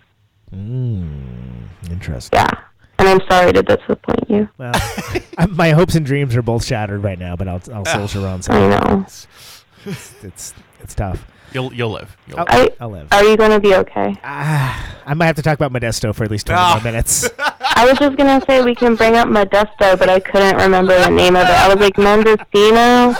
Mm, 0.54 1.68
interesting. 1.90 2.38
Yeah, 2.38 2.50
and 2.98 3.08
I'm 3.08 3.20
sorry 3.28 3.52
to 3.52 3.62
disappoint 3.62 4.28
you. 4.30 4.48
Well, 4.58 4.72
I- 5.38 5.46
my 5.50 5.70
hopes 5.70 5.94
and 5.94 6.04
dreams 6.06 6.36
are 6.36 6.42
both 6.42 6.64
shattered 6.64 7.02
right 7.02 7.18
now, 7.18 7.36
but 7.36 7.48
I'll 7.48 7.62
I'll 7.72 7.84
soldier 8.08 8.26
on. 8.26 8.38
I 8.38 8.40
So 8.40 8.52
know. 8.68 9.00
it's, 9.06 9.26
it's 10.22 10.54
it's 10.80 10.94
tough. 10.94 11.26
You'll 11.54 11.72
you'll 11.72 11.90
live. 11.92 12.16
You'll 12.26 12.40
I'll, 12.40 12.46
I- 12.48 12.70
I'll 12.80 12.90
live. 12.90 13.08
Are 13.12 13.22
you 13.24 13.36
gonna 13.36 13.60
be 13.60 13.74
okay? 13.76 14.14
Ah, 14.24 14.98
I 15.06 15.14
might 15.14 15.26
have 15.26 15.36
to 15.36 15.42
talk 15.42 15.56
about 15.58 15.72
Modesto 15.72 16.12
for 16.14 16.24
at 16.24 16.30
least 16.30 16.46
twenty 16.46 16.60
Ah. 16.60 16.74
more 16.74 16.84
minutes. 16.92 17.28
I 17.38 17.86
was 17.88 17.98
just 17.98 18.16
gonna 18.16 18.42
say 18.46 18.62
we 18.62 18.74
can 18.74 18.96
bring 18.96 19.14
up 19.16 19.28
Modesto, 19.28 19.96
but 19.98 20.08
I 20.08 20.18
couldn't 20.20 20.56
remember 20.56 20.98
the 20.98 21.10
name 21.10 21.36
of 21.36 21.42
it. 21.42 21.50
I 21.50 21.68
was 21.72 21.76
like 21.78 21.96
Mendocino. 21.96 23.14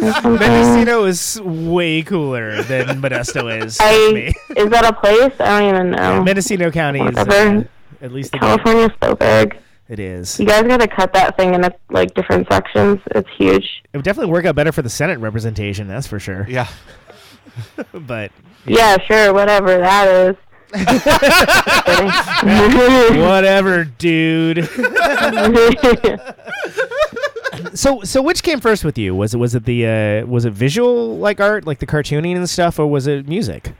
Mendocino 0.00 1.04
is 1.04 1.40
way 1.42 2.02
cooler 2.02 2.62
than 2.62 3.00
Modesto 3.02 3.62
is. 3.64 3.78
I 3.80 4.12
me. 4.12 4.32
is 4.56 4.70
that 4.70 4.84
a 4.84 4.92
place? 4.92 5.32
I 5.40 5.60
don't 5.60 5.68
even 5.74 5.92
Yeah, 5.92 6.14
know. 6.18 6.22
Mendocino 6.24 6.70
County 6.70 7.00
is 7.00 7.16
uh, 7.16 7.64
at 8.00 8.12
least 8.12 8.32
the 8.32 8.38
California's 8.38 8.90
so 9.02 9.14
big. 9.14 9.58
It 9.88 9.98
is. 9.98 10.40
You 10.40 10.46
guys 10.46 10.62
gotta 10.62 10.88
cut 10.88 11.12
that 11.12 11.36
thing 11.36 11.54
into 11.54 11.74
like 11.90 12.14
different 12.14 12.48
sections. 12.50 12.98
It's 13.14 13.28
huge. 13.36 13.82
It 13.92 13.96
would 13.98 14.04
definitely 14.04 14.32
work 14.32 14.46
out 14.46 14.54
better 14.54 14.72
for 14.72 14.80
the 14.80 14.88
Senate 14.88 15.18
representation, 15.18 15.86
that's 15.86 16.06
for 16.06 16.18
sure. 16.18 16.46
yeah. 16.48 16.68
But 17.92 18.32
Yeah, 18.66 18.96
sure, 19.06 19.32
whatever 19.32 19.78
that 19.78 20.08
is. 20.08 20.36
Whatever, 23.18 23.84
dude. 23.84 24.66
so 27.74 28.00
so 28.02 28.22
which 28.22 28.42
came 28.42 28.58
first 28.60 28.82
with 28.84 28.96
you? 28.96 29.14
Was 29.14 29.34
it 29.34 29.38
was 29.38 29.54
it 29.54 29.64
the 29.66 29.86
uh, 29.86 30.24
was 30.26 30.46
it 30.46 30.52
visual 30.54 31.18
like 31.18 31.40
art, 31.40 31.66
like 31.66 31.78
the 31.78 31.86
cartooning 31.86 32.36
and 32.36 32.48
stuff, 32.48 32.78
or 32.78 32.86
was 32.86 33.06
it 33.06 33.28
music? 33.28 33.72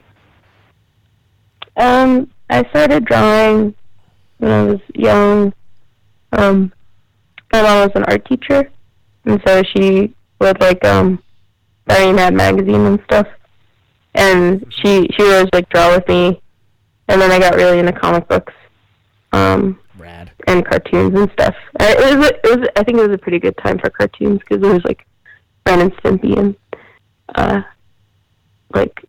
um, 1.77 2.29
I 2.49 2.67
started 2.69 3.05
drawing 3.05 3.73
when 4.37 4.51
I 4.51 4.63
was 4.63 4.79
young. 4.93 5.53
Um, 6.31 6.71
my 7.51 7.61
mom 7.61 7.79
was 7.87 7.91
an 7.95 8.03
art 8.05 8.25
teacher, 8.25 8.69
and 9.25 9.41
so 9.45 9.63
she 9.63 10.13
would 10.39 10.59
like 10.59 10.83
um, 10.85 11.21
buy 11.85 12.05
me 12.05 12.13
Mad 12.13 12.33
magazine 12.33 12.81
and 12.81 12.99
stuff. 13.05 13.27
And 14.15 14.65
she 14.69 15.07
she 15.15 15.23
would 15.23 15.33
always 15.33 15.49
like 15.53 15.69
draw 15.69 15.95
with 15.95 16.07
me, 16.07 16.41
and 17.07 17.19
then 17.21 17.31
I 17.31 17.39
got 17.39 17.55
really 17.55 17.79
into 17.79 17.93
comic 17.93 18.27
books. 18.27 18.53
Um, 19.31 19.79
Rad. 19.97 20.31
and 20.47 20.63
cartoons 20.65 21.17
and 21.19 21.31
stuff. 21.31 21.55
Uh, 21.79 21.85
It 21.97 22.17
was, 22.19 22.27
it 22.43 22.59
was, 22.59 22.69
I 22.75 22.83
think 22.83 22.99
it 22.99 23.07
was 23.07 23.15
a 23.15 23.17
pretty 23.17 23.39
good 23.39 23.57
time 23.57 23.79
for 23.79 23.89
cartoons 23.89 24.39
because 24.39 24.61
there 24.61 24.71
was 24.73 24.83
like 24.85 25.07
Ren 25.65 25.81
and 25.81 25.95
Stimpy 25.97 26.37
and 26.37 26.55
uh, 27.33 27.61
like 28.75 29.03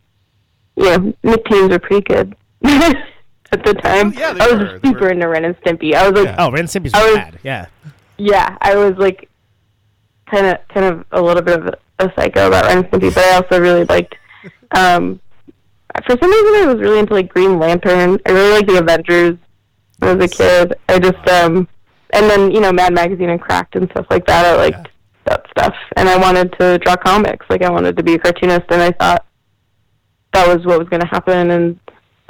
you 0.77 0.85
know 0.85 1.13
Nicktoons 1.23 1.71
were 1.71 1.79
pretty 1.79 2.03
good 2.03 2.35
at 2.65 3.65
the 3.65 3.75
time. 3.75 4.13
yeah, 4.15 4.33
they 4.33 4.41
I 4.41 4.47
was 4.49 4.59
were. 4.61 4.81
Super 4.85 5.01
were- 5.01 5.11
into 5.11 5.29
Ren 5.29 5.45
and 5.45 5.57
Stimpy. 5.61 5.95
I 5.95 6.09
was 6.09 6.25
like, 6.25 6.35
Oh, 6.39 6.51
Ren 6.51 6.61
and 6.61 6.69
Stimpy's 6.69 6.95
I 6.95 7.05
was- 7.07 7.17
rad. 7.17 7.39
Yeah. 7.43 7.67
yeah, 8.17 8.57
I 8.63 8.75
was 8.77 8.97
like 8.97 9.29
kind 10.31 10.47
of 10.47 10.57
kind 10.69 10.87
of 10.87 11.05
a 11.13 11.21
little 11.21 11.43
bit 11.43 11.61
of 11.61 11.67
a, 11.67 11.79
a 12.07 12.13
psycho 12.17 12.47
about 12.49 12.65
Ren 12.65 12.79
and 12.79 12.87
Stimpy, 12.87 13.15
but 13.15 13.25
I 13.25 13.35
also 13.37 13.61
really 13.61 13.85
liked. 13.85 14.15
Um, 14.75 15.21
for 16.07 16.17
some 16.21 16.31
reason, 16.31 16.55
I 16.63 16.73
was 16.73 16.81
really 16.81 16.99
into 16.99 17.15
like 17.15 17.29
Green 17.29 17.59
Lantern. 17.59 18.19
I 18.27 18.33
really 18.33 18.51
liked 18.51 18.69
the 18.69 18.79
Avengers 18.79 19.39
when 19.99 20.11
I 20.11 20.15
was 20.15 20.25
a 20.25 20.37
kid. 20.37 20.75
I 20.89 20.99
just 20.99 21.29
um, 21.29 21.69
and 22.13 22.31
then 22.31 22.51
you 22.51 22.61
know 22.61 22.73
Mad 22.73 22.95
Magazine 22.95 23.31
and 23.31 23.41
Cracked 23.41 23.77
and 23.77 23.89
stuff 23.91 24.07
like 24.11 24.27
that. 24.27 24.45
I 24.45 24.57
liked 24.57 24.89
that 25.27 25.47
stuff, 25.51 25.75
and 25.97 26.09
I 26.09 26.17
wanted 26.17 26.53
to 26.59 26.79
draw 26.79 26.97
comics. 26.97 27.47
Like 27.49 27.63
I 27.63 27.71
wanted 27.71 27.97
to 27.97 28.03
be 28.03 28.15
a 28.15 28.19
cartoonist, 28.19 28.67
and 28.71 28.83
I 28.83 28.91
thought 28.93 29.25
that 30.33 30.49
was 30.49 30.67
what 30.67 30.79
was 30.79 30.89
going 30.89 31.03
to 31.03 31.07
happen. 31.07 31.51
And 31.51 31.81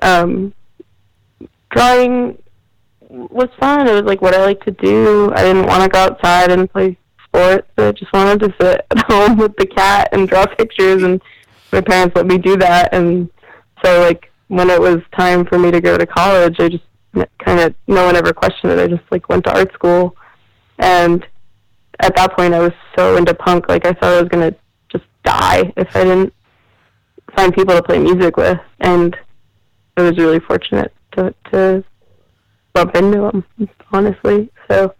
um, 0.01 0.55
drawing 1.71 2.39
was 3.09 3.49
fun. 3.59 3.89
It 3.89 3.93
was 3.93 4.05
like 4.05 4.21
what 4.21 4.35
I 4.35 4.45
like 4.45 4.63
to 4.65 4.71
do. 4.71 5.33
I 5.35 5.43
didn't 5.43 5.67
want 5.67 5.83
to 5.83 5.89
go 5.89 6.01
outside 6.01 6.51
and 6.51 6.71
play 6.71 6.99
sports. 7.27 7.69
I 7.79 7.93
just 7.93 8.13
wanted 8.13 8.41
to 8.41 8.55
sit 8.61 8.87
at 8.91 9.07
home 9.07 9.39
with 9.39 9.57
the 9.57 9.67
cat 9.67 10.11
and 10.13 10.29
draw 10.29 10.47
pictures. 10.47 11.03
And 11.03 11.21
my 11.73 11.81
parents 11.81 12.15
let 12.17 12.27
me 12.27 12.39
do 12.39 12.57
that. 12.57 12.95
And 12.95 13.31
so, 13.85 14.01
like 14.01 14.31
when 14.49 14.71
it 14.71 14.81
was 14.81 14.99
time 15.17 15.45
for 15.47 15.59
me 15.59 15.71
to 15.71 15.81
go 15.81 15.97
to 15.97 16.07
college, 16.07 16.57
I 16.59 16.69
just 16.69 16.85
kind 17.39 17.61
of 17.61 17.75
no 17.87 18.05
one 18.07 18.17
ever 18.17 18.33
questioned 18.33 18.73
it. 18.73 18.79
I 18.79 18.87
just 18.87 19.05
like 19.11 19.29
went 19.29 19.45
to 19.45 19.55
art 19.55 19.73
school, 19.73 20.17
and 20.79 21.27
at 22.01 22.17
that 22.17 22.37
point, 22.37 22.55
I 22.55 22.61
was 22.61 22.73
so 22.97 23.17
into 23.17 23.35
punk. 23.35 23.69
Like 23.69 23.87
I 23.87 23.93
thought 23.93 24.15
I 24.15 24.21
was 24.21 24.29
gonna 24.29 24.55
just 24.91 25.05
die 25.25 25.73
if 25.77 25.95
I 25.95 26.05
didn't 26.05 26.35
find 27.37 27.55
people 27.55 27.75
to 27.75 27.83
play 27.83 27.99
music 27.99 28.37
with. 28.37 28.59
And 28.81 29.17
I 29.97 30.03
was 30.03 30.19
really 30.19 30.41
fortunate 30.41 30.93
to 31.13 31.35
to 31.53 31.85
bump 32.73 32.97
into 32.97 33.21
them, 33.21 33.45
honestly. 33.93 34.51
So 34.71 34.95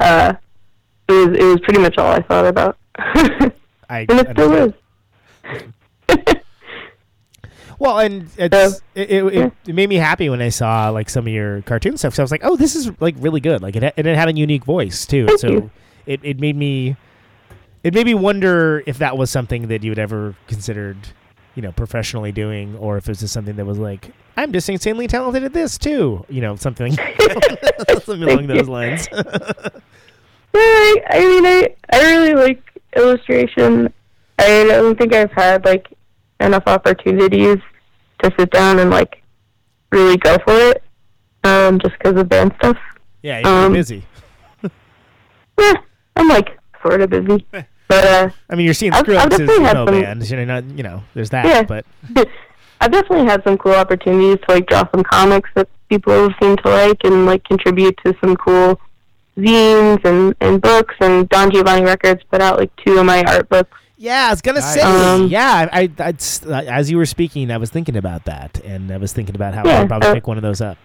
uh, 0.00 0.34
it 1.08 1.12
was 1.12 1.38
it 1.38 1.44
was 1.44 1.60
pretty 1.60 1.80
much 1.80 1.98
all 1.98 2.12
I 2.12 2.22
thought 2.22 2.46
about, 2.46 2.78
and 2.96 3.52
I, 3.88 4.06
it 4.08 4.28
still 4.32 4.52
is. 4.54 4.72
Well, 7.80 7.98
and 7.98 8.28
it's, 8.36 8.82
it, 8.94 9.10
it, 9.10 9.24
it, 9.24 9.52
it 9.66 9.74
made 9.74 9.88
me 9.88 9.96
happy 9.96 10.28
when 10.28 10.42
I 10.42 10.50
saw 10.50 10.90
like 10.90 11.08
some 11.08 11.26
of 11.26 11.32
your 11.32 11.62
cartoon 11.62 11.96
stuff. 11.96 12.14
So 12.14 12.22
I 12.22 12.24
was 12.24 12.30
like, 12.30 12.44
oh, 12.44 12.54
this 12.54 12.76
is 12.76 12.90
like 13.00 13.14
really 13.18 13.40
good. 13.40 13.62
Like 13.62 13.74
it, 13.74 13.82
ha- 13.82 13.92
and 13.96 14.06
it 14.06 14.16
had 14.16 14.28
a 14.28 14.36
unique 14.36 14.66
voice 14.66 15.06
too. 15.06 15.26
Thank 15.26 15.40
so 15.40 15.48
you. 15.48 15.70
it, 16.04 16.20
it 16.22 16.38
made 16.38 16.56
me 16.56 16.96
it 17.82 17.94
made 17.94 18.04
me 18.04 18.12
wonder 18.12 18.82
if 18.84 18.98
that 18.98 19.16
was 19.16 19.30
something 19.30 19.68
that 19.68 19.82
you 19.82 19.90
had 19.90 19.98
ever 19.98 20.34
considered, 20.46 20.98
you 21.54 21.62
know, 21.62 21.72
professionally 21.72 22.32
doing, 22.32 22.76
or 22.76 22.98
if 22.98 23.04
it 23.04 23.12
was 23.12 23.20
just 23.20 23.32
something 23.32 23.56
that 23.56 23.64
was 23.64 23.78
like, 23.78 24.10
I'm 24.36 24.52
just 24.52 24.68
insanely 24.68 25.06
talented 25.06 25.44
at 25.44 25.54
this 25.54 25.78
too. 25.78 26.26
You 26.28 26.42
know, 26.42 26.56
something 26.56 26.92
something 27.88 28.22
along 28.22 28.46
those 28.46 28.68
lines. 28.68 29.08
Yeah, 30.52 30.60
I, 30.60 31.02
I 31.10 31.18
mean, 31.20 31.46
I 31.46 31.76
I 31.92 32.00
really 32.12 32.34
like 32.34 32.72
illustration. 32.96 33.92
I 34.40 34.64
don't 34.64 34.96
think 34.98 35.14
I've 35.14 35.32
had 35.32 35.64
like 35.64 35.86
enough 36.40 36.64
opportunities 36.66 37.58
to 38.22 38.32
sit 38.38 38.50
down 38.50 38.78
and 38.78 38.90
like 38.90 39.22
really 39.92 40.16
go 40.16 40.36
for 40.44 40.54
it, 40.54 40.82
um, 41.44 41.78
just 41.78 41.94
because 41.98 42.18
of 42.20 42.28
band 42.28 42.52
stuff. 42.58 42.76
yeah, 43.22 43.38
you're 43.40 43.48
Um, 43.66 43.72
busy. 43.72 44.04
Yeah, 45.58 45.74
I'm 46.16 46.28
like 46.28 46.58
sort 46.82 47.02
of 47.02 47.10
busy, 47.10 47.44
but 47.50 47.66
uh, 48.06 48.30
I 48.48 48.54
mean, 48.56 48.64
you're 48.64 48.72
seeing 48.74 48.92
I've- 48.94 49.04
screw 49.04 49.16
I've 49.16 49.30
as 49.32 49.38
you 49.40 49.46
know, 49.60 49.84
some- 49.84 49.86
bands. 50.00 50.30
You 50.30 50.36
know, 50.38 50.44
not 50.46 50.64
you 50.76 50.82
know, 50.82 51.02
there's 51.14 51.30
that. 51.30 51.44
Yeah. 51.44 51.62
But 51.62 51.84
I've 52.80 52.90
definitely 52.92 53.26
had 53.26 53.44
some 53.44 53.58
cool 53.58 53.74
opportunities 53.74 54.38
to 54.48 54.54
like 54.54 54.66
draw 54.66 54.88
some 54.90 55.02
comics 55.04 55.50
that 55.54 55.68
people 55.90 56.30
seem 56.40 56.56
to 56.56 56.68
like 56.70 56.98
and 57.04 57.26
like 57.26 57.44
contribute 57.44 57.94
to 58.06 58.14
some 58.22 58.36
cool 58.36 58.80
zines 59.36 60.02
and, 60.04 60.34
and 60.40 60.62
books 60.62 60.94
and 61.00 61.28
Don 61.28 61.50
Giovanni 61.50 61.84
Records 61.84 62.22
put 62.30 62.40
out 62.40 62.58
like 62.58 62.70
two 62.76 62.98
of 62.98 63.04
my 63.04 63.22
art 63.24 63.48
books. 63.50 63.76
Yeah, 64.02 64.28
I 64.28 64.30
was 64.30 64.40
gonna 64.40 64.60
Nice. 64.60 64.72
say. 64.74 64.80
Um, 64.80 65.26
yeah, 65.28 65.68
I, 65.70 65.80
I, 65.82 65.90
I'd 65.98 66.14
s- 66.16 66.42
uh, 66.44 66.52
as 66.66 66.90
you 66.90 66.96
were 66.96 67.04
speaking, 67.04 67.50
I 67.50 67.58
was 67.58 67.68
thinking 67.68 67.96
about 67.98 68.24
that, 68.24 68.58
and 68.64 68.90
I 68.90 68.96
was 68.96 69.12
thinking 69.12 69.34
about 69.34 69.52
how 69.52 69.62
Yeah, 69.66 69.82
I'd 69.82 69.88
probably 69.88 70.08
uh, 70.08 70.14
pick 70.14 70.26
one 70.26 70.38
of 70.38 70.42
those 70.42 70.62
up. 70.62 70.78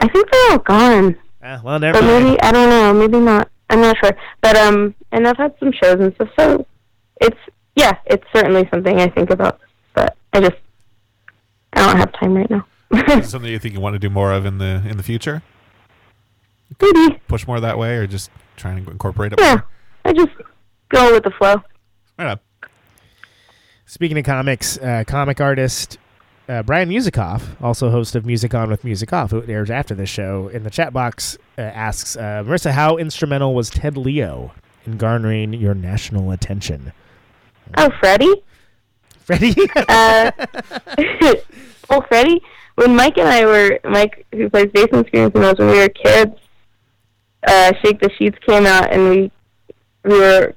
I 0.00 0.08
think 0.08 0.30
they're 0.30 0.52
all 0.52 0.58
gone. 0.60 1.18
Ah, 1.42 1.60
well, 1.62 1.78
never 1.78 2.00
But 2.00 2.06
maybe 2.06 2.40
I 2.40 2.52
don't 2.52 2.70
know, 2.70 2.94
maybe 2.94 3.18
not. 3.20 3.50
I'm 3.68 3.82
not 3.82 3.98
sure. 3.98 4.16
But 4.40 4.56
um 4.56 4.94
and 5.12 5.28
I've 5.28 5.36
had 5.36 5.54
some 5.60 5.72
shows 5.72 6.00
and 6.00 6.14
stuff, 6.14 6.28
so 6.38 6.66
it's 7.20 7.36
yeah, 7.76 7.98
it's 8.06 8.24
certainly 8.34 8.66
something 8.70 8.98
I 8.98 9.08
think 9.08 9.28
about. 9.28 9.60
But 9.92 10.16
I 10.32 10.40
just 10.40 10.56
I 11.74 11.80
don't 11.86 11.96
have 11.98 12.12
time 12.14 12.34
right 12.34 12.48
now. 12.48 12.66
Is 13.18 13.28
something 13.30 13.50
you 13.50 13.58
think 13.58 13.74
you 13.74 13.80
want 13.80 13.92
to 13.94 13.98
do 13.98 14.08
more 14.08 14.32
of 14.32 14.46
in 14.46 14.56
the 14.56 14.82
in 14.88 14.96
the 14.96 15.02
future? 15.02 15.42
maybe. 16.80 17.20
Push 17.28 17.46
more 17.46 17.60
that 17.60 17.76
way, 17.76 17.96
or 17.96 18.06
just 18.06 18.30
trying 18.56 18.82
to 18.82 18.90
incorporate 18.90 19.34
it 19.34 19.38
Yeah. 19.40 19.56
more? 19.56 19.64
I 20.06 20.12
just 20.14 20.30
go 20.92 21.12
with 21.12 21.24
the 21.24 21.30
flow. 21.30 21.62
Right 22.18 22.32
on. 22.32 22.40
Speaking 23.86 24.18
of 24.18 24.24
comics, 24.24 24.78
uh, 24.78 25.04
comic 25.06 25.40
artist 25.40 25.98
uh, 26.48 26.62
Brian 26.62 26.88
Musikoff, 26.88 27.42
also 27.62 27.90
host 27.90 28.16
of 28.16 28.26
Music 28.26 28.54
On 28.54 28.68
with 28.68 28.84
Music 28.84 29.12
Off, 29.12 29.30
who 29.30 29.42
airs 29.44 29.70
after 29.70 29.94
this 29.94 30.08
show, 30.08 30.48
in 30.48 30.64
the 30.64 30.70
chat 30.70 30.92
box 30.92 31.38
uh, 31.56 31.62
asks 31.62 32.16
uh, 32.16 32.42
Marissa, 32.44 32.72
how 32.72 32.96
instrumental 32.96 33.54
was 33.54 33.70
Ted 33.70 33.96
Leo 33.96 34.52
in 34.84 34.96
garnering 34.96 35.52
your 35.52 35.74
national 35.74 36.30
attention? 36.30 36.92
Oh, 37.76 37.90
Freddie? 38.00 38.42
Freddie? 39.20 39.54
uh, 39.88 40.30
well, 41.88 42.02
Freddie, 42.08 42.42
when 42.74 42.96
Mike 42.96 43.18
and 43.18 43.28
I 43.28 43.44
were, 43.46 43.78
Mike, 43.84 44.26
who 44.32 44.50
plays 44.50 44.70
bass 44.72 44.88
and 44.92 45.06
screams 45.06 45.32
and 45.34 45.44
those 45.44 45.58
when 45.58 45.68
we 45.68 45.78
were 45.78 45.88
kids, 45.88 46.34
uh, 47.46 47.72
Shake 47.82 48.00
the 48.00 48.10
Sheets 48.18 48.38
came 48.46 48.66
out 48.66 48.92
and 48.92 49.08
we, 49.08 49.30
we 50.04 50.18
were 50.18 50.54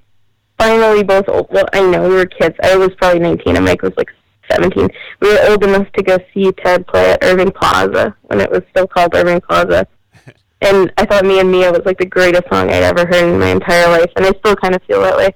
finally 0.58 1.04
both 1.04 1.28
old. 1.28 1.48
Well, 1.50 1.66
I 1.74 1.82
know 1.82 2.08
we 2.08 2.16
were 2.16 2.26
kids. 2.26 2.56
I 2.64 2.76
was 2.76 2.90
probably 2.98 3.20
19 3.20 3.56
and 3.56 3.66
Mike 3.66 3.82
was 3.82 3.94
like 3.98 4.12
17. 4.52 4.88
We 5.22 5.30
were 5.30 5.40
old 5.50 5.64
enough 5.64 5.92
to 5.94 6.04
go 6.04 6.18
see 6.34 6.52
Ted 6.64 6.86
play 6.88 7.12
at 7.12 7.24
Irving 7.24 7.52
Plaza 7.52 8.16
when 8.24 8.40
it 8.42 8.50
was 8.52 8.62
still 8.70 8.88
called 8.88 9.16
Irving 9.16 9.42
Plaza. 9.42 9.88
And 10.62 10.92
I 10.98 11.06
thought 11.06 11.26
Me 11.26 11.40
and 11.40 11.52
Mia 11.52 11.70
was 11.70 11.82
like 11.86 12.00
the 12.00 12.06
greatest 12.06 12.44
song 12.50 12.70
I'd 12.70 12.82
ever 12.82 13.06
heard 13.06 13.26
in 13.32 13.38
my 13.40 13.50
entire 13.50 13.88
life, 13.90 14.10
and 14.16 14.26
I 14.26 14.32
still 14.40 14.56
kind 14.56 14.74
of 14.74 14.82
feel 14.84 15.02
that 15.02 15.16
way. 15.18 15.36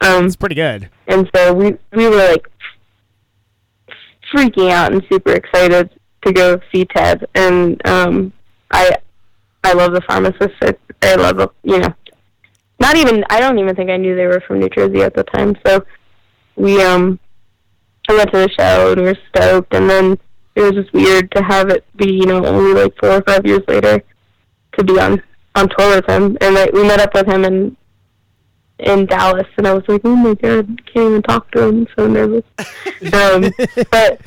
Um, 0.00 0.26
it's 0.26 0.36
pretty 0.36 0.54
good. 0.54 0.88
and 1.08 1.28
so 1.34 1.52
we 1.52 1.76
we 1.92 2.08
were 2.08 2.16
like 2.16 2.48
freaking 4.32 4.70
out 4.70 4.92
and 4.92 5.04
super 5.10 5.32
excited 5.32 5.90
to 6.24 6.32
go 6.32 6.60
see 6.72 6.84
Ted. 6.84 7.26
And 7.34 7.84
um, 7.86 8.32
I 8.70 8.92
I 9.64 9.72
love 9.74 9.92
the 9.92 10.00
pharmacist. 10.02 10.54
I, 10.62 10.74
I 11.02 11.14
love 11.16 11.52
you 11.62 11.78
know 11.78 11.92
not 12.80 12.96
even 12.96 13.24
I 13.30 13.40
don't 13.40 13.58
even 13.58 13.76
think 13.76 13.90
I 13.90 13.96
knew 13.96 14.16
they 14.16 14.26
were 14.26 14.42
from 14.46 14.60
New 14.60 14.70
Jersey 14.70 15.02
at 15.02 15.14
the 15.14 15.24
time. 15.24 15.56
So 15.66 15.84
we 16.56 16.82
um 16.82 17.20
I 18.08 18.14
went 18.14 18.32
to 18.32 18.38
the 18.38 18.50
show 18.50 18.92
and 18.92 19.02
we 19.02 19.06
were 19.06 19.18
stoked. 19.28 19.74
And 19.74 19.88
then 19.88 20.18
it 20.56 20.62
was 20.62 20.72
just 20.72 20.92
weird 20.92 21.30
to 21.32 21.42
have 21.42 21.68
it 21.68 21.84
be 21.96 22.12
you 22.12 22.26
know 22.26 22.44
only 22.44 22.80
like 22.80 22.96
four 22.98 23.10
or 23.10 23.22
five 23.22 23.46
years 23.46 23.62
later 23.68 24.02
to 24.76 24.84
be 24.84 24.98
on 24.98 25.22
on 25.54 25.68
tour 25.68 25.96
with 25.96 26.06
him. 26.06 26.36
And 26.40 26.56
I, 26.56 26.70
we 26.72 26.82
met 26.82 27.00
up 27.00 27.14
with 27.14 27.26
him 27.26 27.44
in 27.44 27.76
in 28.78 29.06
Dallas, 29.06 29.46
and 29.58 29.66
I 29.66 29.74
was 29.74 29.84
like, 29.88 30.00
oh 30.04 30.16
my 30.16 30.34
god, 30.34 30.66
can't 30.86 31.10
even 31.10 31.22
talk 31.22 31.50
to 31.52 31.62
him. 31.62 31.86
I'm 31.86 31.88
so 31.96 32.06
nervous. 32.06 32.44
um, 33.12 33.52
but 33.90 34.20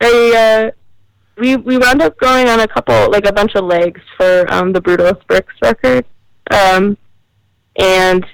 I, 0.00 0.34
uh, 0.36 0.70
we 1.38 1.56
we 1.56 1.78
wound 1.78 2.02
up 2.02 2.18
going 2.18 2.48
on 2.48 2.60
a 2.60 2.68
couple, 2.68 3.10
like 3.10 3.26
a 3.26 3.32
bunch 3.32 3.54
of 3.54 3.64
legs 3.64 4.00
for 4.16 4.52
um, 4.52 4.72
the 4.72 4.80
Brutalist 4.80 5.24
Bricks 5.26 5.54
record, 5.62 6.04
um, 6.50 6.96
and 7.76 8.24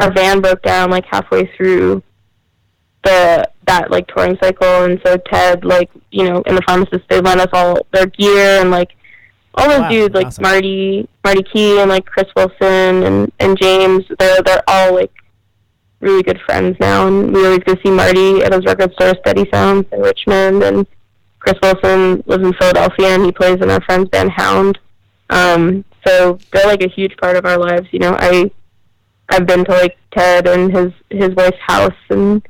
our 0.00 0.12
van 0.12 0.40
broke 0.40 0.62
down 0.62 0.90
like 0.90 1.04
halfway 1.06 1.46
through 1.56 2.02
the 3.04 3.48
that 3.66 3.90
like 3.90 4.06
touring 4.08 4.38
cycle, 4.42 4.84
and 4.84 5.00
so 5.04 5.16
Ted, 5.16 5.64
like 5.64 5.90
you 6.10 6.24
know, 6.24 6.42
and 6.46 6.56
the 6.56 6.62
pharmacist, 6.66 7.08
they 7.08 7.20
lent 7.20 7.40
us 7.40 7.48
all 7.52 7.78
their 7.92 8.06
gear 8.06 8.60
and 8.60 8.70
like 8.70 8.92
all 9.54 9.68
those 9.68 9.80
Wow, 9.80 9.88
dudes, 9.88 10.14
like 10.14 10.26
awesome. 10.26 10.42
Marty, 10.42 11.08
Marty 11.24 11.42
Key, 11.42 11.80
and 11.80 11.90
like 11.90 12.06
Chris 12.06 12.28
Wilson 12.36 13.02
and 13.02 13.32
and 13.38 13.58
James. 13.58 14.04
They're 14.18 14.42
they're 14.42 14.62
all 14.68 14.94
like 14.94 15.12
really 16.00 16.22
good 16.22 16.40
friends 16.46 16.76
now, 16.78 17.06
and 17.06 17.32
we 17.32 17.44
always 17.44 17.60
go 17.60 17.74
see 17.82 17.90
Marty 17.90 18.42
at 18.42 18.52
his 18.52 18.64
record 18.64 18.92
store, 18.94 19.14
Steady 19.20 19.48
Sounds 19.52 19.86
in 19.92 20.00
Richmond, 20.00 20.62
and 20.62 20.86
Chris 21.38 21.56
Wilson 21.62 22.22
lives 22.26 22.44
in 22.44 22.52
Philadelphia, 22.54 23.08
and 23.08 23.24
he 23.24 23.32
plays 23.32 23.60
in 23.60 23.70
our 23.70 23.80
friend's 23.82 24.10
band 24.10 24.30
Hound. 24.30 24.78
Um, 25.30 25.84
so 26.06 26.38
they're 26.52 26.66
like 26.66 26.82
a 26.82 26.88
huge 26.88 27.16
part 27.16 27.36
of 27.36 27.44
our 27.46 27.58
lives. 27.58 27.88
You 27.92 27.98
know, 28.00 28.14
I 28.18 28.50
I've 29.28 29.46
been 29.46 29.64
to 29.64 29.70
like 29.72 29.96
Ted 30.12 30.46
and 30.46 30.72
his 30.74 30.92
his 31.10 31.30
wife's 31.34 31.58
house, 31.60 31.94
and 32.10 32.46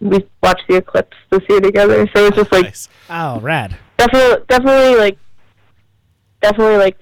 we 0.00 0.26
watched 0.42 0.64
the 0.68 0.76
eclipse 0.76 1.16
this 1.30 1.42
year 1.48 1.60
together. 1.60 2.06
So 2.14 2.26
it's 2.26 2.36
just 2.36 2.52
like 2.52 2.64
Nice. 2.64 2.88
Oh, 3.10 3.40
rad. 3.40 3.76
definitely 3.96 4.44
definitely 4.48 4.96
like 4.96 5.18
definitely 6.42 6.76
like 6.76 6.98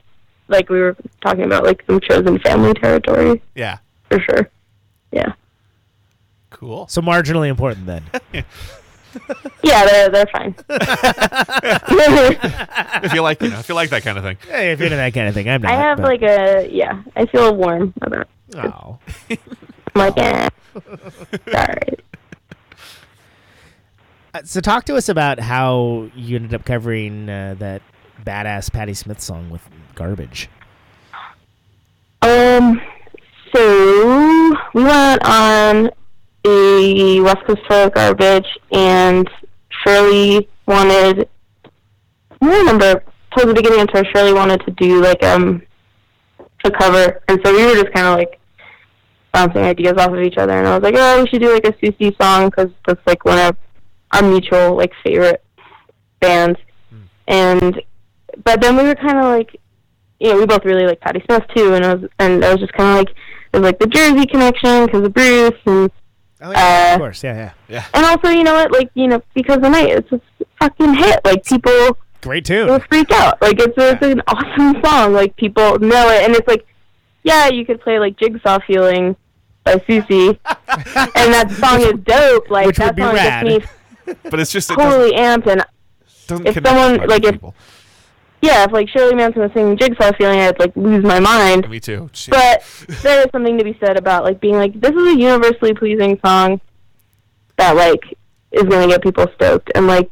like 0.48 0.68
we 0.68 0.80
were 0.80 0.96
talking 1.20 1.44
about 1.44 1.64
like 1.64 1.82
some 1.86 1.98
chosen 2.00 2.38
family 2.40 2.74
territory 2.74 3.42
Yeah. 3.54 3.78
for 4.10 4.20
sure. 4.20 4.48
Yeah. 5.10 5.32
Cool. 6.50 6.86
So 6.88 7.00
marginally 7.00 7.48
important 7.48 7.86
then. 7.86 8.04
Yeah, 9.62 9.84
they're 9.84 10.08
they're 10.08 10.26
fine. 10.32 10.54
if 13.04 13.12
you 13.12 13.20
like, 13.22 13.42
you 13.42 13.50
know, 13.50 13.58
if 13.58 13.68
you 13.68 13.74
like 13.74 13.90
that 13.90 14.02
kind 14.02 14.16
of 14.18 14.24
thing. 14.24 14.36
hey, 14.48 14.72
if 14.72 14.78
you're 14.78 14.86
into 14.86 14.96
that 14.96 15.12
kind 15.14 15.28
of 15.28 15.34
thing, 15.34 15.48
I'm 15.48 15.60
not. 15.62 15.70
I 15.72 15.76
have 15.76 15.98
but- 15.98 16.06
like 16.06 16.22
a 16.22 16.68
yeah. 16.70 17.02
I 17.16 17.26
feel 17.26 17.54
warm 17.54 17.92
about. 18.00 18.26
Oh. 18.54 18.98
Like, 19.94 20.16
eh. 20.16 20.48
Sorry. 21.50 21.96
Uh, 24.32 24.40
So 24.44 24.60
talk 24.60 24.84
to 24.86 24.96
us 24.96 25.10
about 25.10 25.38
how 25.38 26.08
you 26.14 26.36
ended 26.36 26.54
up 26.54 26.64
covering 26.64 27.28
uh, 27.28 27.56
that 27.58 27.82
badass 28.24 28.72
Patti 28.72 28.94
Smith 28.94 29.20
song 29.20 29.50
with 29.50 29.68
Garbage. 29.94 30.48
Um. 32.22 32.80
So 33.54 34.56
we 34.72 34.82
went 34.84 35.22
on 35.26 35.90
a 36.46 37.20
West 37.20 37.44
Coast 37.46 37.60
tour 37.68 37.86
of 37.88 37.92
garbage, 37.94 38.46
and 38.70 39.28
Shirley 39.84 40.48
wanted. 40.66 41.28
I 42.40 42.46
remember 42.58 43.04
towards 43.36 43.48
the 43.48 43.54
beginning 43.54 43.80
of 43.82 43.88
the 43.88 43.92
tour, 43.92 44.04
Shirley 44.14 44.32
wanted 44.32 44.62
to 44.64 44.70
do 44.72 45.02
like 45.02 45.22
um 45.22 45.62
a 46.64 46.70
cover, 46.70 47.20
and 47.28 47.38
so 47.44 47.52
we 47.54 47.66
were 47.66 47.74
just 47.74 47.92
kind 47.92 48.06
of 48.06 48.16
like 48.16 48.38
bouncing 49.32 49.62
ideas 49.62 49.94
off 49.98 50.12
of 50.12 50.20
each 50.20 50.36
other, 50.36 50.52
and 50.52 50.66
I 50.68 50.74
was 50.74 50.82
like, 50.82 50.94
oh, 50.96 51.22
we 51.22 51.28
should 51.28 51.42
do 51.42 51.52
like 51.52 51.66
a 51.66 51.72
Siouxsie 51.72 52.16
song 52.20 52.50
because 52.50 52.70
that's 52.86 53.00
like 53.06 53.24
one 53.24 53.38
of 53.38 53.56
our 54.12 54.22
mutual 54.22 54.76
like 54.76 54.92
favorite 55.02 55.42
bands, 56.20 56.58
and 57.28 57.80
but 58.44 58.60
then 58.60 58.76
we 58.76 58.82
were 58.84 58.94
kind 58.94 59.18
of 59.18 59.24
like 59.24 59.56
you 60.20 60.28
know, 60.32 60.38
we 60.38 60.46
both 60.46 60.64
really 60.64 60.86
like 60.86 61.00
Patti 61.00 61.22
Smith 61.26 61.42
too, 61.54 61.74
and 61.74 61.84
I 61.84 61.94
was 61.94 62.10
and 62.18 62.44
I 62.44 62.52
was 62.52 62.60
just 62.60 62.72
kind 62.74 62.90
of 62.90 63.06
like 63.06 63.16
it 63.52 63.58
was 63.58 63.62
like 63.62 63.78
the 63.78 63.86
Jersey 63.86 64.26
connection 64.26 64.86
because 64.86 65.04
of 65.04 65.12
Bruce, 65.14 65.58
and 65.66 65.90
Oh 66.44 66.50
yeah, 66.50 66.90
Uh, 66.90 66.94
of 66.94 67.00
course, 67.00 67.22
yeah, 67.22 67.34
yeah. 67.36 67.52
yeah. 67.68 67.84
and 67.94 68.04
also 68.04 68.28
you 68.28 68.42
know 68.42 68.54
what, 68.54 68.72
like 68.72 68.90
you 68.94 69.06
know 69.08 69.22
because 69.34 69.58
the 69.60 69.68
night 69.68 69.90
it's 69.90 70.10
a 70.12 70.20
fucking 70.60 70.94
hit, 70.94 71.20
like 71.24 71.44
people 71.44 71.96
Great 72.20 72.44
tune. 72.44 72.66
Will 72.68 72.78
tune. 72.78 72.88
freak 72.88 73.10
out, 73.12 73.40
like 73.42 73.58
it's, 73.60 73.74
it's 73.76 74.04
an 74.04 74.22
awesome 74.28 74.82
song, 74.84 75.12
like 75.12 75.36
people 75.36 75.78
know 75.78 76.08
it, 76.10 76.24
and 76.24 76.34
it's 76.34 76.46
like 76.48 76.66
yeah, 77.22 77.48
you 77.48 77.64
could 77.64 77.80
play 77.80 77.98
like 77.98 78.16
Jigsaw 78.16 78.58
Feeling 78.66 79.16
by 79.64 79.74
Siouxsie, 79.76 80.38
and 80.46 81.32
that 81.32 81.50
song 81.52 81.80
is 81.80 81.92
dope, 82.04 82.50
like 82.50 82.66
Which 82.66 82.78
would 82.78 82.88
that 82.88 82.96
be 82.96 83.02
song 83.02 83.14
rad. 83.14 83.46
gets 83.46 83.66
me 84.06 84.14
But 84.30 84.40
it's 84.40 84.50
just 84.52 84.70
it 84.70 84.76
doesn't, 84.76 84.90
totally 84.90 85.12
amped, 85.16 85.46
and 85.46 85.64
doesn't 86.26 86.46
if 86.46 86.54
someone- 86.64 86.92
with 86.92 87.02
a 87.02 87.06
bunch 87.06 87.10
like, 87.10 87.24
if- 87.24 87.32
people. 87.32 87.54
yeah, 88.42 88.64
if 88.64 88.72
like 88.72 88.88
Shirley 88.88 89.14
Manson 89.14 89.42
was 89.42 89.52
singing 89.52 89.76
Jigsaw 89.76 90.12
Feeling, 90.18 90.40
I'd 90.40 90.58
like 90.58 90.74
lose 90.74 91.04
my 91.04 91.20
mind. 91.20 91.68
Me 91.70 91.78
too. 91.78 92.10
Shit. 92.12 92.32
but 92.32 92.64
there 93.02 93.20
is 93.20 93.26
something 93.30 93.56
to 93.58 93.64
be 93.64 93.76
said 93.78 93.96
about 93.96 94.24
like 94.24 94.40
being 94.40 94.56
like 94.56 94.78
this 94.80 94.90
is 94.90 95.06
a 95.14 95.16
universally 95.18 95.74
pleasing 95.74 96.18
song 96.24 96.60
that 97.56 97.76
like 97.76 98.02
is 98.50 98.64
going 98.64 98.88
to 98.88 98.92
get 98.94 99.02
people 99.02 99.26
stoked 99.34 99.70
and 99.74 99.86
like 99.86 100.10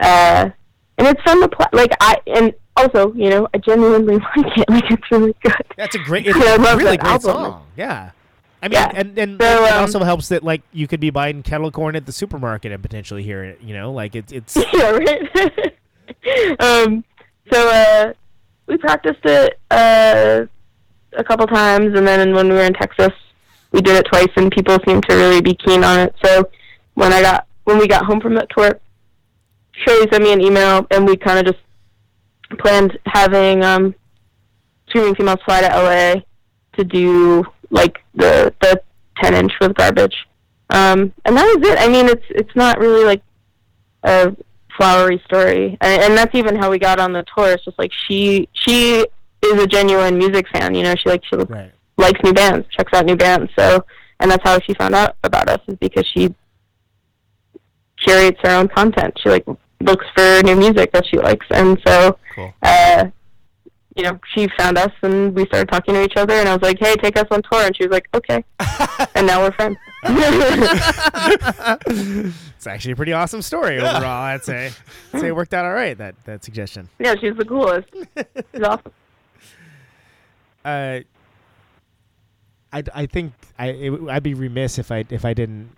uh 0.00 0.50
and 0.98 1.06
it's 1.06 1.22
fun 1.22 1.40
to 1.40 1.48
play 1.48 1.66
like 1.72 1.92
i 2.00 2.16
and 2.26 2.52
also 2.80 3.12
you 3.14 3.30
know 3.30 3.48
i 3.54 3.58
genuinely 3.58 4.16
like 4.36 4.58
it 4.58 4.68
like 4.70 4.90
it's 4.90 5.10
really 5.10 5.34
good 5.42 5.52
That's 5.76 5.94
a 5.94 5.98
great, 5.98 6.26
it's 6.26 6.36
a 6.38 6.58
really 6.76 6.96
great 6.96 7.04
album. 7.04 7.20
song. 7.20 7.66
Yeah. 7.76 8.10
I 8.62 8.68
mean, 8.68 8.72
Yeah. 8.72 8.92
and 8.94 9.18
and 9.18 9.40
So, 9.40 9.64
it 9.64 9.72
um, 9.72 9.80
also 9.80 10.04
helps 10.04 10.28
that 10.28 10.42
like 10.42 10.62
you 10.72 10.86
could 10.86 11.00
be 11.00 11.08
buying 11.10 11.42
kettle 11.42 11.70
corn 11.70 11.96
at 11.96 12.04
the 12.06 12.12
supermarket 12.12 12.72
and 12.72 12.82
potentially 12.82 13.22
hear 13.22 13.42
it. 13.44 13.60
You 13.62 13.72
know, 13.74 13.90
like 13.92 14.14
it's 14.14 14.32
it's 14.32 14.56
yeah 14.74 14.90
right 14.90 15.74
um 16.60 17.04
so 17.52 17.68
uh 17.68 18.12
we 18.66 18.76
practiced 18.76 19.24
it 19.24 19.58
uh 19.70 20.44
a 21.14 21.24
couple 21.24 21.46
times 21.46 21.96
and 21.96 22.06
then 22.06 22.34
when 22.34 22.48
we 22.48 22.54
were 22.54 22.62
in 22.62 22.74
texas 22.74 23.12
we 23.72 23.80
did 23.80 23.96
it 23.96 24.06
twice 24.12 24.28
and 24.36 24.50
people 24.52 24.76
seemed 24.86 25.02
to 25.08 25.14
really 25.16 25.40
be 25.40 25.54
keen 25.54 25.82
on 25.82 25.98
it 26.00 26.14
so 26.22 26.48
when 26.94 27.12
i 27.12 27.22
got 27.22 27.46
when 27.64 27.78
we 27.78 27.86
got 27.88 28.04
home 28.04 28.20
from 28.20 28.34
that 28.34 28.48
tour 28.56 28.78
Shirley 29.72 30.06
sent 30.10 30.22
me 30.22 30.32
an 30.32 30.40
email 30.40 30.86
and 30.90 31.06
we 31.06 31.16
kind 31.16 31.38
of 31.38 31.54
just 31.54 31.64
planned 32.58 32.98
having 33.06 33.64
um 33.64 33.94
screaming 34.88 35.14
females 35.14 35.38
fly 35.44 35.60
to 35.60 35.68
la 35.68 36.20
to 36.76 36.84
do 36.84 37.44
like 37.70 38.02
the 38.14 38.52
the 38.60 38.82
10 39.22 39.34
inch 39.34 39.52
with 39.60 39.74
garbage. 39.74 40.26
Um 40.70 41.12
and 41.24 41.36
that 41.36 41.44
was 41.44 41.68
it. 41.68 41.78
I 41.78 41.88
mean 41.88 42.06
it's 42.08 42.24
it's 42.30 42.54
not 42.56 42.78
really 42.78 43.04
like 43.04 43.22
a 44.02 44.34
flowery 44.76 45.22
story. 45.24 45.76
And, 45.80 46.02
and 46.02 46.16
that's 46.16 46.34
even 46.34 46.56
how 46.56 46.70
we 46.70 46.78
got 46.78 47.00
on 47.00 47.12
the 47.12 47.24
tour. 47.36 47.52
It's 47.52 47.64
just 47.64 47.78
like 47.78 47.92
she 47.92 48.48
she 48.52 49.06
is 49.42 49.62
a 49.62 49.66
genuine 49.66 50.18
music 50.18 50.46
fan 50.48 50.74
you 50.74 50.82
know? 50.82 50.94
She 50.96 51.08
like 51.08 51.24
she 51.24 51.36
right. 51.36 51.72
likes 51.96 52.20
new 52.22 52.32
bands 52.32 52.66
checks 52.70 52.92
out 52.92 53.06
new 53.06 53.16
bands. 53.16 53.50
So 53.58 53.84
and 54.18 54.30
that's 54.30 54.44
how 54.44 54.58
she 54.60 54.74
found 54.74 54.94
out 54.94 55.16
about 55.24 55.48
us 55.48 55.60
is 55.66 55.76
because 55.76 56.06
she 56.06 56.34
curates 57.96 58.38
her 58.42 58.50
own 58.50 58.68
content. 58.68 59.18
She 59.22 59.28
like 59.28 59.46
looks 59.80 60.04
for 60.14 60.42
new 60.42 60.56
music 60.56 60.92
that 60.92 61.06
she 61.06 61.16
likes 61.18 61.46
and 61.50 61.80
so 61.86 62.18
Cool. 62.34 62.52
uh 62.62 63.06
you 63.96 64.02
know 64.04 64.18
she 64.34 64.48
found 64.58 64.78
us 64.78 64.92
and 65.02 65.34
we 65.34 65.44
started 65.46 65.68
talking 65.68 65.94
to 65.94 66.02
each 66.02 66.12
other 66.16 66.34
and 66.34 66.48
i 66.48 66.52
was 66.54 66.62
like 66.62 66.78
hey 66.78 66.94
take 66.96 67.16
us 67.18 67.26
on 67.30 67.42
tour 67.50 67.62
and 67.66 67.76
she 67.76 67.84
was 67.86 67.90
like 67.92 68.08
okay 68.14 68.44
and 69.14 69.26
now 69.26 69.42
we're 69.42 69.52
friends 69.52 69.76
It's 72.56 72.66
actually 72.66 72.92
a 72.92 72.96
pretty 72.96 73.12
awesome 73.14 73.40
story 73.42 73.78
overall. 73.78 74.04
I'd 74.04 74.44
say. 74.44 74.70
I'd 75.14 75.20
say 75.20 75.28
it 75.28 75.34
worked 75.36 75.54
out 75.54 75.64
all 75.64 75.72
right. 75.72 75.96
That 75.96 76.14
that 76.26 76.44
suggestion. 76.44 76.88
yeah 76.98 77.14
she's 77.20 77.34
the 77.36 77.44
coolest 77.44 77.88
she's 78.54 78.62
awesome 78.62 78.92
Uh, 80.62 81.00
I, 82.70 82.82
I 82.94 83.06
think 83.06 83.32
I 83.58 83.68
it, 83.68 83.92
I'd 84.10 84.22
be 84.22 84.34
remiss 84.34 84.78
if 84.78 84.92
I 84.92 85.06
if 85.08 85.24
I 85.24 85.32
didn't 85.32 85.70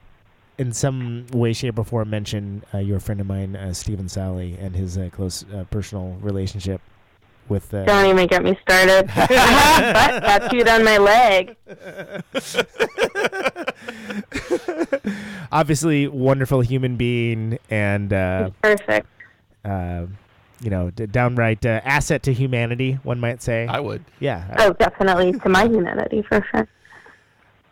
in 0.63 0.73
some 0.73 1.27
way, 1.33 1.53
shape, 1.53 1.79
or 1.79 1.85
form 1.85 2.09
mention 2.09 2.63
uh, 2.73 2.79
your 2.79 3.01
friend 3.01 3.21
of 3.21 3.27
mine, 3.27 3.55
uh, 3.57 3.75
Stephen 3.75 4.09
Sally, 4.09 4.57
and 4.59 4.75
his 4.75 4.97
uh, 4.97 5.11
close 5.13 5.45
uh, 5.53 5.65
personal 5.71 6.17
relationship 6.23 6.81
with. 7.49 7.75
Uh, 7.75 7.85
Don't 7.85 8.07
even 8.07 8.27
get 8.29 8.43
me 8.43 8.57
started. 8.63 9.11
I 9.15 9.27
have 9.35 10.23
butt 10.23 10.51
tattooed 10.51 10.69
on 10.69 10.85
my 10.85 10.97
leg. 10.97 11.57
obviously, 15.53 16.09
wonderful 16.09 16.61
human 16.61 16.97
being 16.97 17.59
and 17.71 18.13
uh, 18.13 18.51
Perfect. 18.63 19.07
uh, 19.65 20.07
you 20.61 20.71
know 20.71 20.91
d- 20.91 21.07
downright 21.07 21.65
uh, 21.67 21.81
asset 21.85 22.23
to 22.25 22.33
humanity. 22.33 22.99
One 23.03 23.21
might 23.21 23.43
say. 23.43 23.67
I 23.67 23.81
would. 23.81 24.05
yeah. 24.21 24.55
Oh, 24.59 24.73
definitely 24.75 25.33
to 25.41 25.49
my 25.49 25.65
humanity 25.67 26.23
for 26.23 26.45
sure. 26.51 26.69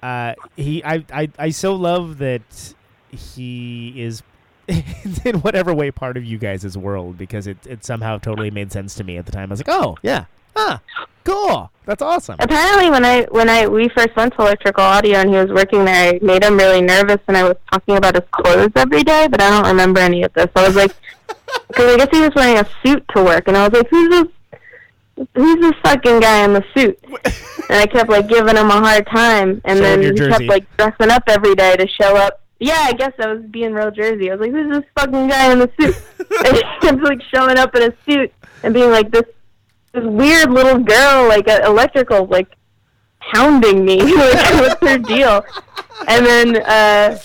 uh, 0.03 0.35
he 0.57 0.83
I, 0.85 1.05
I 1.13 1.29
I 1.39 1.51
so 1.51 1.75
love 1.75 2.19
that 2.19 2.75
he 3.11 3.95
is 3.97 4.23
in 5.25 5.37
whatever 5.41 5.75
way 5.75 5.91
part 5.91 6.17
of 6.17 6.25
you 6.25 6.39
guys' 6.39 6.77
world 6.79 7.19
because 7.19 7.47
it, 7.47 7.59
it 7.67 7.85
somehow 7.85 8.19
totally 8.19 8.51
made 8.51 8.71
sense 8.73 8.95
to 8.95 9.05
me 9.05 9.17
at 9.17 9.27
the 9.27 9.33
time. 9.33 9.51
I 9.51 9.53
was 9.55 9.61
like, 9.61 9.69
oh 9.75 9.97
yeah, 10.03 10.25
ah, 10.57 10.81
cool, 11.25 11.71
that's 11.87 12.03
awesome. 12.03 12.37
Apparently, 12.39 12.91
when 12.91 13.05
I 13.05 13.23
when 13.31 13.49
I 13.49 13.67
we 13.67 13.89
first 13.89 14.15
went 14.17 14.35
to 14.35 14.43
Electrical 14.43 14.85
Audio 14.85 15.19
and 15.19 15.31
he 15.31 15.37
was 15.37 15.51
working 15.51 15.85
there, 15.85 16.15
I 16.15 16.19
made 16.23 16.45
him 16.45 16.57
really 16.57 16.81
nervous, 16.83 17.19
and 17.27 17.37
I 17.37 17.45
was 17.45 17.57
talking 17.73 17.97
about 17.97 18.15
his 18.15 18.25
clothes 18.31 18.73
every 18.77 19.03
day, 19.03 19.27
but 19.29 19.41
I 19.41 19.51
don't 19.51 19.67
remember 19.67 20.01
any 20.01 20.23
of 20.23 20.33
this. 20.35 20.49
I 20.55 20.67
was 20.67 20.77
like, 20.77 20.93
because 21.69 21.95
I 21.95 21.97
guess 21.97 22.09
he 22.11 22.21
was 22.21 22.33
wearing 22.37 22.59
a 22.59 22.69
suit 22.85 23.05
to 23.17 23.25
work, 23.25 23.49
and 23.49 23.57
I 23.57 23.67
was 23.69 23.77
like, 23.77 23.89
who's 23.89 24.09
this? 24.11 24.29
Who's 25.35 25.61
this 25.61 25.75
fucking 25.83 26.21
guy 26.21 26.45
in 26.45 26.55
the 26.55 26.65
suit? 26.75 26.99
And 27.71 27.79
I 27.79 27.87
kept 27.87 28.11
like 28.11 28.27
giving 28.29 28.57
him 28.57 28.67
a 28.67 28.73
hard 28.81 29.07
time, 29.07 29.61
and 29.65 29.79
Showing 29.79 30.01
then 30.01 30.03
he 30.03 30.11
jersey. 30.11 30.31
kept 30.31 30.43
like 30.47 30.77
dressing 30.77 31.09
up 31.13 31.23
every 31.29 31.55
day 31.55 31.77
to 31.77 31.87
show 31.87 32.17
up. 32.17 32.40
Yeah, 32.61 32.79
I 32.79 32.93
guess 32.93 33.13
I 33.19 33.33
was 33.33 33.43
being 33.51 33.73
real 33.73 33.91
Jersey. 33.91 34.31
I 34.31 34.35
was 34.35 34.47
like, 34.47 34.53
who's 34.53 34.71
this 34.71 34.85
fucking 34.95 35.29
guy 35.29 35.51
in 35.51 35.61
the 35.61 35.71
suit? 35.81 35.97
and 36.45 36.57
he 36.57 36.63
kept 36.81 37.03
like 37.03 37.21
showing 37.35 37.59
up 37.59 37.75
in 37.75 37.91
a 37.91 37.95
suit 38.07 38.33
and 38.63 38.75
being 38.75 38.91
like 38.91 39.11
this 39.11 39.25
this 39.93 40.05
weird 40.05 40.51
little 40.51 40.79
girl, 40.79 41.27
like 41.27 41.49
uh, 41.49 41.61
electrical, 41.65 42.27
like 42.27 42.49
hounding 43.19 43.85
me. 43.85 43.97
like, 44.15 44.55
what's 44.55 44.87
her 44.87 44.99
deal? 44.99 45.45
And 46.07 46.27
then 46.27 46.63
uh, 46.63 47.19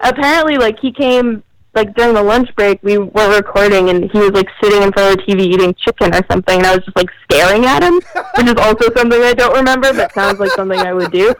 apparently, 0.00 0.56
like 0.56 0.80
he 0.80 0.92
came 0.92 1.44
like 1.74 1.94
during 1.94 2.14
the 2.14 2.22
lunch 2.22 2.54
break, 2.56 2.82
we 2.82 2.98
were 2.98 3.36
recording, 3.36 3.88
and 3.88 4.10
he 4.10 4.18
was 4.18 4.30
like 4.30 4.48
sitting 4.60 4.82
in 4.82 4.92
front 4.92 5.18
of 5.18 5.24
the 5.24 5.32
TV 5.32 5.42
eating 5.42 5.74
chicken 5.74 6.12
or 6.12 6.26
something, 6.28 6.58
and 6.58 6.66
I 6.66 6.74
was 6.74 6.84
just 6.84 6.96
like 6.96 7.10
staring 7.30 7.66
at 7.66 7.84
him, 7.84 7.94
which 8.36 8.46
is 8.46 8.54
also 8.58 8.92
something 8.96 9.22
I 9.22 9.32
don't 9.32 9.54
remember, 9.54 9.92
but 9.92 10.12
sounds 10.12 10.40
like 10.40 10.50
something 10.52 10.78
I 10.78 10.92
would 10.92 11.12
do. 11.12 11.34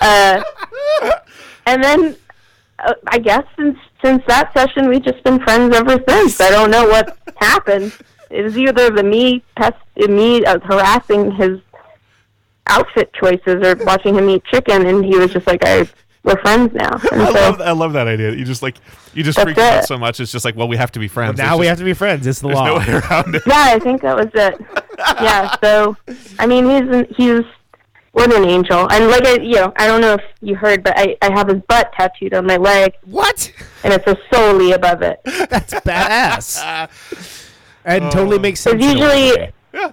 Uh, 0.00 0.42
and 1.66 1.82
then 1.82 2.16
uh, 2.78 2.94
I 3.08 3.18
guess 3.18 3.44
since 3.58 3.78
since 4.04 4.22
that 4.28 4.52
session, 4.52 4.88
we've 4.88 5.02
just 5.04 5.22
been 5.24 5.40
friends 5.40 5.74
ever 5.74 5.98
since. 6.08 6.40
I 6.40 6.50
don't 6.50 6.70
know 6.70 6.86
what 6.86 7.16
happened. 7.36 7.92
It 8.30 8.42
was 8.42 8.58
either 8.58 8.90
the 8.90 9.02
me 9.02 9.42
pest 9.56 9.76
me 9.96 10.44
uh, 10.44 10.58
harassing 10.60 11.32
his 11.32 11.60
outfit 12.66 13.12
choices 13.14 13.64
or 13.64 13.76
watching 13.84 14.14
him 14.16 14.28
eat 14.28 14.44
chicken, 14.44 14.86
and 14.86 15.04
he 15.04 15.16
was 15.16 15.32
just 15.32 15.46
like, 15.46 15.64
"I 15.64 15.88
we're 16.24 16.40
friends 16.42 16.72
now." 16.74 16.90
And 17.12 17.22
I 17.22 17.26
so 17.26 17.32
love 17.34 17.60
I 17.60 17.70
love 17.72 17.92
that 17.94 18.08
idea. 18.08 18.32
You 18.32 18.44
just 18.44 18.62
like 18.62 18.76
you 19.14 19.22
just 19.22 19.36
That's 19.36 19.44
freak 19.46 19.58
out 19.58 19.84
so 19.84 19.96
much. 19.96 20.20
It's 20.20 20.32
just 20.32 20.44
like, 20.44 20.56
well, 20.56 20.68
we 20.68 20.76
have 20.76 20.92
to 20.92 20.98
be 20.98 21.08
friends. 21.08 21.38
now 21.38 21.50
There's 21.50 21.58
we 21.60 21.64
just- 21.66 21.68
have 21.70 21.78
to 21.78 21.84
be 21.84 21.94
friends. 21.94 22.26
It's 22.26 22.40
the 22.40 22.48
There's 22.48 22.58
law. 22.58 22.66
no 22.66 22.78
way 22.78 22.88
around 22.88 23.34
it. 23.34 23.42
yeah, 23.46 23.64
I 23.68 23.78
think 23.78 24.02
that 24.02 24.16
was 24.16 24.28
it. 24.34 24.60
Yeah, 25.22 25.54
so 25.62 25.96
I 26.38 26.46
mean, 26.46 26.64
he's 26.68 26.94
an- 26.94 27.06
he's 27.16 27.44
what 28.16 28.34
an 28.34 28.44
angel, 28.46 28.90
and 28.90 29.08
like 29.08 29.26
I, 29.26 29.34
you 29.42 29.56
know, 29.56 29.72
I 29.76 29.86
don't 29.86 30.00
know 30.00 30.14
if 30.14 30.22
you 30.40 30.54
heard, 30.54 30.82
but 30.82 30.94
I 30.96 31.16
I 31.20 31.30
have 31.32 31.48
his 31.48 31.60
butt 31.68 31.92
tattooed 31.92 32.32
on 32.32 32.46
my 32.46 32.56
leg, 32.56 32.94
What? 33.04 33.52
and 33.84 33.92
it's 33.92 34.06
says 34.06 34.16
solely 34.32 34.72
above 34.72 35.02
it. 35.02 35.20
That's 35.24 35.74
badass. 35.74 37.50
and 37.84 38.10
totally 38.10 38.38
makes 38.38 38.60
sense. 38.60 38.76
Because 38.76 38.92
in 38.92 39.02
a 39.02 39.06
way. 39.06 39.26
usually, 39.28 39.52
Yeah. 39.74 39.92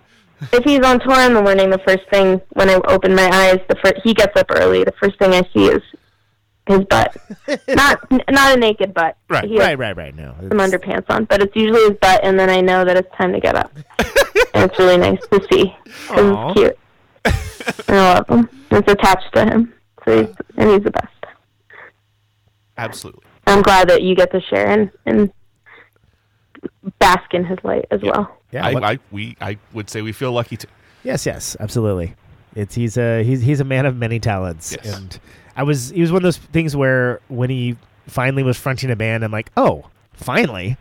if 0.53 0.63
he's 0.63 0.79
on 0.85 1.01
tour 1.01 1.19
in 1.19 1.33
the 1.33 1.41
morning, 1.41 1.69
the 1.69 1.79
first 1.79 2.03
thing 2.09 2.39
when 2.53 2.69
I 2.69 2.75
open 2.87 3.13
my 3.13 3.29
eyes, 3.29 3.59
the 3.67 3.75
first 3.83 3.95
he 4.05 4.13
gets 4.13 4.37
up 4.39 4.47
early. 4.51 4.83
The 4.85 4.93
first 5.01 5.19
thing 5.19 5.33
I 5.33 5.41
see 5.53 5.65
is 5.67 5.81
his 6.65 6.79
butt, 6.89 7.17
not 7.67 8.09
not 8.31 8.55
a 8.55 8.57
naked 8.57 8.93
butt. 8.93 9.17
Right, 9.29 9.49
He 9.49 9.59
Right, 9.59 9.77
right, 9.77 9.97
right. 9.97 10.15
No. 10.15 10.33
some 10.39 10.59
it's- 10.61 10.71
underpants 10.71 11.09
on, 11.09 11.25
but 11.25 11.41
it's 11.41 11.55
usually 11.57 11.81
his 11.89 11.97
butt, 12.01 12.21
and 12.23 12.39
then 12.39 12.49
I 12.49 12.61
know 12.61 12.85
that 12.85 12.95
it's 12.95 13.13
time 13.17 13.33
to 13.33 13.41
get 13.41 13.55
up. 13.55 13.71
and 14.53 14.63
it's 14.71 14.79
really 14.79 14.95
nice 14.97 15.19
to 15.27 15.45
see. 15.51 15.75
Aw. 16.11 16.47
It's 16.51 16.53
cute. 16.59 16.79
And 17.25 17.33
I 17.89 18.13
love 18.15 18.27
him. 18.27 18.49
It's 18.71 18.91
attached 18.91 19.33
to 19.33 19.45
him, 19.45 19.73
so 20.05 20.25
he's 20.25 20.35
and 20.57 20.69
he's 20.71 20.83
the 20.83 20.91
best. 20.91 21.07
Absolutely. 22.77 23.23
I'm 23.47 23.61
glad 23.61 23.89
that 23.89 24.01
you 24.01 24.15
get 24.15 24.31
to 24.31 24.41
share 24.41 24.67
and 24.67 24.91
and 25.05 25.31
bask 26.99 27.33
in 27.33 27.45
his 27.45 27.59
light 27.63 27.85
as 27.91 28.01
well. 28.01 28.35
Yeah. 28.51 28.65
I, 28.65 28.91
I 28.93 28.99
we 29.11 29.37
I 29.41 29.57
would 29.73 29.89
say 29.89 30.01
we 30.01 30.11
feel 30.11 30.31
lucky 30.31 30.57
to. 30.57 30.67
Yes, 31.03 31.25
yes, 31.25 31.55
absolutely. 31.59 32.15
It's 32.55 32.75
he's 32.75 32.97
a 32.97 33.23
he's 33.23 33.41
he's 33.41 33.59
a 33.59 33.63
man 33.65 33.85
of 33.85 33.97
many 33.97 34.19
talents, 34.19 34.75
Yes. 34.83 34.95
and 34.97 35.19
I 35.55 35.63
was 35.63 35.89
he 35.89 36.01
was 36.01 36.11
one 36.11 36.17
of 36.19 36.23
those 36.23 36.37
things 36.37 36.75
where 36.75 37.19
when 37.27 37.49
he 37.49 37.75
finally 38.07 38.43
was 38.43 38.57
fronting 38.57 38.91
a 38.91 38.95
band, 38.95 39.23
I'm 39.23 39.31
like, 39.31 39.51
oh, 39.57 39.85
finally, 40.13 40.77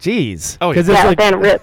jeez, 0.00 0.56
Oh, 0.60 0.68
yeah. 0.70 0.74
because 0.74 0.88
Yeah, 0.88 0.94
it's 0.94 1.04
like 1.04 1.18
Van 1.18 1.38
Rip. 1.40 1.62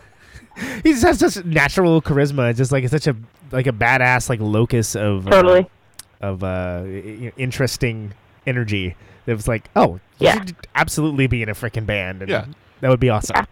he 0.84 0.91
just 0.91 1.04
has 1.04 1.20
such 1.20 1.46
natural 1.46 2.02
charisma, 2.02 2.56
just 2.56 2.72
like 2.72 2.84
it's 2.84 2.91
such 2.91 3.08
a 3.08 3.16
like 3.52 3.68
a 3.68 3.72
badass 3.72 4.30
like 4.30 4.40
locus 4.40 4.96
of 4.96 5.28
uh, 5.28 5.32
Totally. 5.32 5.70
of 6.22 6.44
uh, 6.44 6.82
i- 6.86 6.88
i- 7.28 7.34
interesting 7.38 8.14
energy. 8.48 8.96
That 9.26 9.36
was 9.36 9.48
like, 9.48 9.70
oh, 9.76 9.94
you 10.20 10.28
Yeah. 10.28 10.34
should 10.34 10.56
absolutely 10.76 11.28
be 11.28 11.42
in 11.44 11.50
a 11.50 11.54
freaking 11.54 11.86
band, 11.86 12.22
and 12.22 12.30
Yeah. 12.32 12.46
that 12.82 12.90
would 12.90 13.00
be 13.00 13.10
awesome. 13.10 13.36
Yeah. 13.38 13.46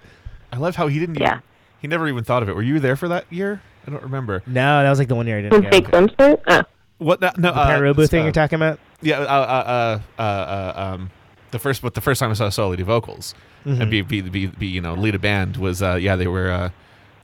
I 0.52 0.58
love 0.58 0.76
how 0.76 0.88
he 0.88 0.98
didn't. 1.00 1.20
Yeah. 1.20 1.28
Even, 1.28 1.42
he 1.80 1.88
never 1.88 2.08
even 2.08 2.24
thought 2.24 2.42
of 2.42 2.50
it. 2.50 2.56
Were 2.56 2.64
you 2.64 2.80
there 2.80 2.96
for 2.96 3.08
that 3.10 3.26
year? 3.30 3.62
I 3.86 3.92
don't 3.92 4.02
remember. 4.04 4.42
No, 4.48 4.82
that 4.84 4.90
was 4.90 4.98
like 5.00 5.08
the 5.08 5.16
one 5.16 5.28
year 5.28 5.38
I 5.40 5.42
didn't 5.44 5.62
go. 5.62 5.70
fake 5.70 5.88
swimsuit. 5.88 6.42
Oh. 6.48 6.64
What? 6.98 7.22
No, 7.22 7.30
no 7.38 7.52
The 7.54 7.58
uh, 7.60 7.68
Pere 7.68 7.94
Ubu 7.94 7.98
this, 7.98 8.10
thing 8.10 8.22
uh, 8.22 8.24
you're 8.26 8.32
talking 8.34 8.56
about? 8.58 8.80
Yeah. 9.02 9.20
Uh, 9.20 9.24
uh, 9.24 10.00
uh, 10.18 10.22
uh, 10.22 10.22
uh, 10.22 10.74
um, 10.96 11.12
the 11.52 11.60
first, 11.60 11.82
but 11.84 11.94
the 11.94 12.02
first 12.02 12.20
time 12.20 12.32
I 12.32 12.34
saw 12.34 12.50
Solo 12.50 12.76
do 12.76 12.84
vocals 12.84 13.36
Mm-hmm. 13.66 13.82
and 13.82 13.92
be, 13.92 14.02
be 14.02 14.22
be 14.22 14.46
be 14.48 14.68
you 14.68 14.80
know 14.80 14.94
lead 14.94 15.14
a 15.14 15.20
band 15.20 15.58
was 15.58 15.84
uh 15.84 15.96
yeah 15.96 16.16
they 16.16 16.28
were 16.28 16.50
uh 16.50 16.70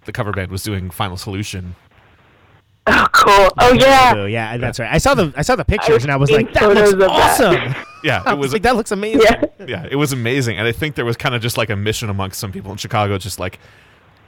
the 0.04 0.12
cover 0.12 0.34
band 0.34 0.52
was 0.52 0.62
doing 0.62 0.90
Final 0.90 1.16
Solution. 1.16 1.76
Oh, 2.86 3.08
cool. 3.14 3.50
Oh 3.60 3.74
yeah. 3.74 4.14
Pere 4.14 4.24
Ubu, 4.26 4.32
yeah, 4.32 4.58
that's 4.58 4.80
right. 4.80 4.92
I 4.92 4.98
saw 4.98 5.14
the 5.14 5.34
I 5.38 5.42
saw 5.42 5.56
the 5.56 5.62
I 5.62 5.64
pictures 5.64 5.94
was 5.96 6.04
and 6.04 6.12
I 6.12 6.18
was 6.18 6.30
like, 6.30 6.52
that 6.54 6.64
looks 6.70 6.92
of 6.94 7.00
that. 7.00 7.10
awesome. 7.10 7.76
Yeah, 8.04 8.20
it 8.30 8.38
was 8.38 8.48
was 8.48 8.54
like, 8.54 8.64
that 8.64 8.76
looks 8.76 8.92
amazing. 8.92 9.22
Yeah. 9.24 9.46
yeah 9.66 9.88
it 9.90 9.96
was 9.96 10.12
amazing 10.12 10.58
and 10.58 10.68
I 10.68 10.74
think 10.74 10.96
there 10.96 11.06
was 11.06 11.16
kind 11.16 11.34
of 11.34 11.42
just 11.42 11.58
like 11.58 11.70
a 11.70 11.76
mission 11.78 12.10
amongst 12.10 12.38
some 12.38 12.52
people 12.52 12.70
in 12.72 12.78
Chicago 12.78 13.18
just 13.18 13.40
like 13.40 13.60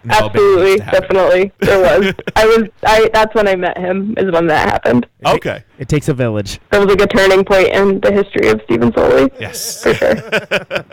no, 0.05 0.15
Absolutely, 0.15 0.69
needs 0.75 0.85
to 0.85 0.91
definitely, 0.91 1.51
there 1.59 1.79
was. 1.99 2.13
I 2.35 2.45
was. 2.45 2.69
I. 2.85 3.09
That's 3.11 3.33
when 3.33 3.47
I 3.47 3.55
met 3.55 3.75
him. 3.75 4.13
Is 4.17 4.31
when 4.31 4.45
that 4.47 4.69
happened. 4.69 5.07
Okay. 5.25 5.63
It 5.79 5.89
takes 5.89 6.07
a 6.09 6.13
village, 6.13 6.59
That 6.69 6.77
was 6.77 6.87
like 6.95 7.01
a 7.01 7.07
turning 7.07 7.43
point 7.43 7.69
in 7.69 7.99
the 8.01 8.11
history 8.11 8.49
of 8.49 8.61
Stephen 8.65 8.91
Foley. 8.91 9.31
Yes. 9.39 9.81
For 9.81 9.95
sure. 9.95 10.15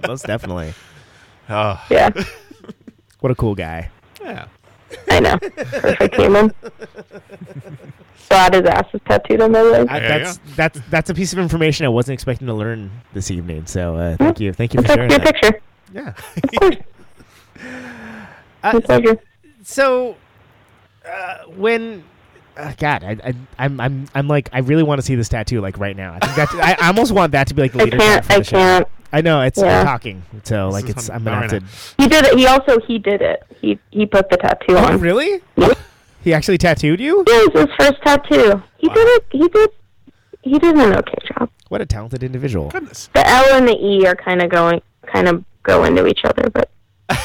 most 0.09 0.25
definitely. 0.27 0.73
Oh, 1.51 1.79
Yeah. 1.91 2.09
What 3.21 3.31
a 3.31 3.35
cool 3.35 3.55
guy. 3.55 3.91
yeah. 4.23 4.47
I 5.11 5.21
know. 5.21 5.39
Perfect 5.39 6.15
human. 6.17 6.53
Glad 8.29 8.55
his 8.55 8.65
ass 8.65 8.87
is 8.95 9.01
tattooed 9.07 9.41
on 9.43 9.53
my 9.53 9.61
leg. 9.61 9.87
I, 9.91 9.99
Yeah, 9.99 10.19
that's 10.19 10.41
that's 10.57 10.81
that's 10.89 11.11
a 11.11 11.15
piece 11.15 11.33
of 11.35 11.39
information 11.39 11.85
I 11.85 11.91
wasn't 11.91 12.15
expecting 12.15 12.47
to 12.47 12.55
learn 12.55 12.91
this 13.13 13.31
evening. 13.31 13.67
So 13.67 13.95
uh, 13.97 14.17
thank 14.17 14.41
you, 14.41 14.53
thank 14.55 14.73
you 14.73 14.81
for 14.81 14.87
took 14.89 14.95
sharing 14.97 15.11
your 15.11 15.19
that. 15.21 15.35
picture. 15.35 15.61
Yeah. 15.93 16.15
Of 16.37 16.51
course. 16.61 16.77
Uh, 18.65 18.75
My 18.75 18.81
pleasure. 18.81 19.19
so 19.65 20.15
uh, 21.05 21.39
when 21.57 22.05
uh, 22.57 22.73
God, 22.79 23.03
I, 23.03 23.11
I 23.25 23.35
I'm 23.59 23.81
I'm 23.81 24.07
I'm 24.15 24.29
like 24.29 24.49
I 24.53 24.61
really 24.61 24.85
want 24.85 25.01
to 25.01 25.03
see 25.05 25.17
this 25.17 25.29
tattoo 25.29 25.61
like 25.61 25.79
right 25.79 25.97
now. 25.97 26.15
I 26.21 26.21
think 26.27 26.37
that 26.37 26.79
I, 26.81 26.85
I 26.85 26.87
almost 26.89 27.11
want 27.11 27.33
that 27.33 27.49
to 27.49 27.55
be 27.55 27.63
like 27.63 27.73
the 27.73 27.81
I 27.81 27.85
leader 27.85 27.99
can't. 27.99 28.25
for 28.25 28.33
I 28.33 28.39
the 28.39 28.45
show. 28.45 28.57
can't. 28.57 28.89
I 29.13 29.21
know 29.21 29.43
it's 29.43 29.59
Yeah. 29.59 29.85
Talking, 29.85 30.23
so 30.45 30.69
like 30.71 30.89
it's 30.89 31.11
I'm 31.11 31.25
gonna 31.25 31.41
have 31.43 31.51
to. 31.51 31.63
He 32.03 32.09
did 32.09 32.25
it. 32.25 32.39
He 32.39 32.47
also 32.47 32.81
he 32.81 32.99
did 32.99 33.21
it. 33.21 33.43
He 33.61 33.79
he 33.91 34.07
put 34.07 34.31
the 34.31 34.37
tattoo 34.39 34.75
Oh 34.77 34.85
on. 34.93 35.01
really? 35.01 35.41
Yep. 35.57 35.79
He 36.25 36.33
actually 36.33 36.59
tattooed 36.59 37.01
you? 37.01 37.23
It 37.27 37.55
was 37.55 37.67
his 37.67 37.77
first 37.79 38.01
tattoo. 38.03 38.63
He 38.79 38.89
did 38.89 38.97
it. 39.09 39.25
He 39.31 39.49
did. 39.49 39.71
He 40.43 40.59
did 40.59 40.75
an 40.77 40.95
okay 40.95 41.19
job. 41.37 41.51
What 41.69 41.81
a 41.81 41.87
talented 41.87 42.23
individual. 42.23 42.69
Goodness. 42.69 43.09
The 43.15 43.27
L 43.29 43.57
and 43.57 43.67
the 43.69 43.77
E 43.77 44.07
are 44.07 44.15
kind 44.17 44.41
of 44.43 44.51
going, 44.51 44.81
kind 45.07 45.29
of 45.29 45.45
go 45.63 45.85
into 45.85 46.07
each 46.07 46.21
other, 46.25 46.49
but 46.51 46.71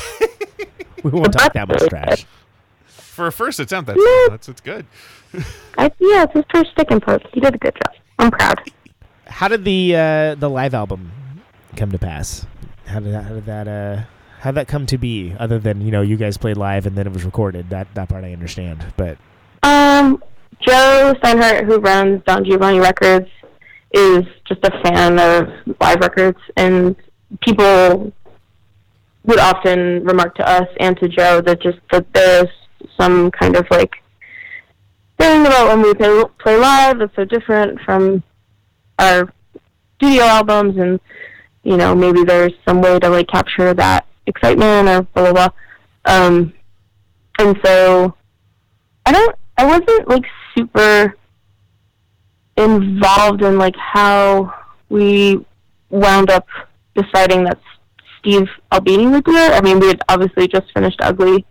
We 1.03 1.11
won't 1.11 1.33
talk 1.33 1.53
that 1.53 1.67
much 1.67 1.81
trash. 1.89 2.25
For 2.87 3.27
a 3.27 3.31
first 3.31 3.59
attempt, 3.59 3.87
that's 3.87 4.01
that's 4.29 4.49
it's 4.49 4.61
good. 4.61 4.85
I 5.77 5.91
yeah, 5.99 6.23
it's 6.23 6.33
his 6.33 6.43
first 6.51 6.71
stick 6.71 6.87
and 6.91 7.01
poke. 7.01 7.21
He 7.33 7.39
did 7.39 7.55
a 7.55 7.57
good 7.57 7.73
job. 7.75 7.95
I'm 8.19 8.31
proud. 8.31 8.59
How 9.25 9.47
did 9.47 9.63
the 9.63 9.95
uh, 9.95 10.35
the 10.35 10.49
live 10.49 10.73
album 10.73 11.11
come 11.77 11.91
to 11.91 11.99
pass? 11.99 12.45
How 12.85 12.99
did 12.99 13.13
that, 13.13 13.23
how 13.23 13.33
did 13.33 13.45
that 13.45 13.67
uh 13.67 14.03
how 14.39 14.51
that 14.51 14.67
come 14.67 14.85
to 14.87 14.97
be? 14.97 15.33
Other 15.39 15.59
than 15.59 15.81
you 15.81 15.91
know 15.91 16.01
you 16.01 16.17
guys 16.17 16.37
played 16.37 16.57
live 16.57 16.85
and 16.85 16.95
then 16.95 17.07
it 17.07 17.13
was 17.13 17.23
recorded. 17.23 17.69
That 17.69 17.87
that 17.95 18.09
part 18.09 18.23
I 18.23 18.33
understand. 18.33 18.85
But 18.97 19.17
Um, 19.63 20.23
Joe 20.59 21.13
Steinhardt, 21.21 21.65
who 21.65 21.77
runs 21.77 22.23
Don 22.25 22.43
Giovanni 22.43 22.79
Records, 22.79 23.29
is 23.91 24.25
just 24.47 24.63
a 24.63 24.71
fan 24.83 25.19
of 25.19 25.47
live 25.79 25.99
records, 26.01 26.39
and 26.55 26.95
people 27.41 28.11
would 29.23 29.39
often 29.39 30.03
remark 30.05 30.35
to 30.35 30.47
us 30.47 30.67
and 30.79 30.97
to 30.97 31.07
Joe 31.07 31.41
that 31.41 31.61
just 31.61 31.79
that 31.91 32.05
there's 32.13 32.49
some 32.99 33.31
kind 33.31 33.55
of 33.55 33.65
like 33.69 33.95
thing 35.19 35.45
about 35.45 35.67
when 35.69 35.81
we 35.81 35.93
play, 35.93 36.23
play 36.39 36.57
live 36.57 36.99
that's 36.99 37.15
so 37.15 37.25
different 37.25 37.79
from 37.81 38.23
our 38.99 39.31
studio 39.97 40.23
albums, 40.23 40.77
and 40.77 40.99
you 41.67 41.75
know 41.75 41.93
maybe 41.93 42.23
there's 42.23 42.53
some 42.65 42.81
way 42.81 42.97
to 42.97 43.09
like 43.09 43.27
capture 43.27 43.73
that 43.73 44.05
excitement 44.25 44.87
or 44.87 45.01
blah 45.01 45.31
blah 45.31 45.33
blah. 45.33 45.49
Um, 46.05 46.53
and 47.39 47.59
so 47.63 48.15
I 49.05 49.11
don't. 49.11 49.35
I 49.57 49.65
wasn't 49.65 50.07
like 50.07 50.23
super 50.55 51.17
involved 52.55 53.41
in 53.41 53.57
like 53.57 53.75
how 53.75 54.53
we 54.87 55.45
wound 55.89 56.29
up 56.29 56.47
deciding 56.95 57.43
that 57.43 57.59
Steve 58.17 58.47
Albini 58.71 59.07
would 59.07 59.25
do 59.25 59.35
it. 59.35 59.51
I 59.51 59.59
mean, 59.59 59.79
we 59.79 59.87
had 59.87 60.01
obviously 60.07 60.47
just 60.47 60.71
finished 60.73 60.99
Ugly 61.01 61.45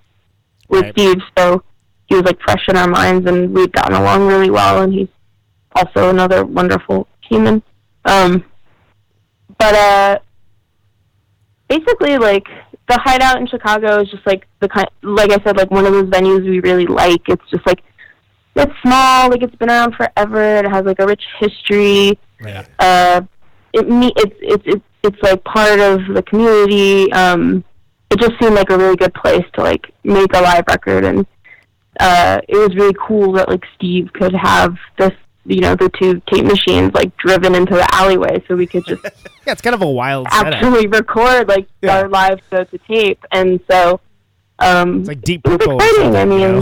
with 0.70 0.82
Right. 0.82 0.92
Steve, 0.92 1.18
so 1.36 1.62
he 2.06 2.14
was 2.14 2.24
like 2.24 2.40
fresh 2.40 2.68
in 2.68 2.76
our 2.76 2.88
minds, 2.88 3.28
and 3.28 3.52
we'd 3.52 3.72
gotten 3.72 3.94
along 3.94 4.26
really 4.26 4.50
well. 4.50 4.82
And 4.82 4.94
he's 4.94 5.08
also 5.74 6.08
another 6.08 6.46
wonderful 6.46 7.06
human. 7.20 7.62
Um, 8.06 8.44
but 9.58 9.74
uh, 9.74 10.18
basically, 11.68 12.18
like 12.18 12.46
the 12.88 12.98
hideout 12.98 13.38
in 13.38 13.46
Chicago 13.46 14.00
is 14.00 14.10
just 14.10 14.26
like 14.26 14.46
the 14.60 14.68
kind, 14.68 14.88
like 15.02 15.30
I 15.30 15.42
said, 15.42 15.56
like 15.56 15.70
one 15.70 15.86
of 15.86 15.92
those 15.92 16.08
venues 16.08 16.42
we 16.42 16.60
really 16.60 16.86
like. 16.86 17.22
It's 17.28 17.48
just 17.50 17.66
like 17.66 17.82
it's 18.54 18.72
small, 18.82 19.30
like 19.30 19.42
it's 19.42 19.54
been 19.56 19.70
around 19.70 19.94
forever. 19.94 20.56
It 20.56 20.68
has 20.68 20.84
like 20.84 20.98
a 21.00 21.06
rich 21.06 21.22
history. 21.38 22.18
Yeah. 22.44 22.66
Uh, 22.78 23.22
it 23.72 23.88
me 23.88 24.12
it's 24.16 24.36
it's 24.40 24.62
it's 24.66 24.84
it's 25.02 25.22
like 25.22 25.42
part 25.44 25.80
of 25.80 26.00
the 26.14 26.22
community. 26.22 27.12
Um, 27.12 27.64
it 28.10 28.20
just 28.20 28.32
seemed 28.40 28.54
like 28.54 28.70
a 28.70 28.78
really 28.78 28.96
good 28.96 29.14
place 29.14 29.44
to 29.54 29.62
like 29.62 29.92
make 30.04 30.32
a 30.34 30.40
live 30.40 30.64
record, 30.68 31.04
and 31.04 31.26
uh, 31.98 32.40
it 32.48 32.56
was 32.56 32.74
really 32.76 32.94
cool 33.06 33.32
that 33.32 33.48
like 33.48 33.64
Steve 33.74 34.12
could 34.12 34.34
have 34.34 34.76
this 34.98 35.12
you 35.46 35.60
know 35.60 35.74
the 35.74 35.88
two 35.98 36.20
tape 36.32 36.44
machines 36.44 36.92
like 36.94 37.16
driven 37.16 37.54
into 37.54 37.74
the 37.74 37.86
alleyway 37.94 38.42
so 38.48 38.54
we 38.56 38.66
could 38.66 38.84
just 38.84 39.02
Yeah, 39.46 39.52
it's 39.52 39.62
kind 39.62 39.74
of 39.74 39.82
a 39.82 39.90
wild 39.90 40.26
setup. 40.32 40.54
actually 40.54 40.86
record 40.88 41.48
like 41.48 41.68
Yeah. 41.82 41.98
our 41.98 42.08
live 42.08 42.40
show 42.50 42.64
to 42.64 42.78
tape 42.78 43.24
and 43.32 43.60
so 43.70 44.00
um 44.58 45.00
It's 45.00 45.08
like 45.08 45.20
Deep 45.20 45.44
Purple. 45.44 45.72
or 45.72 45.84
exciting. 45.84 46.16
I 46.16 46.20
something, 46.20 46.40
you 46.40 46.48
mean, 46.48 46.60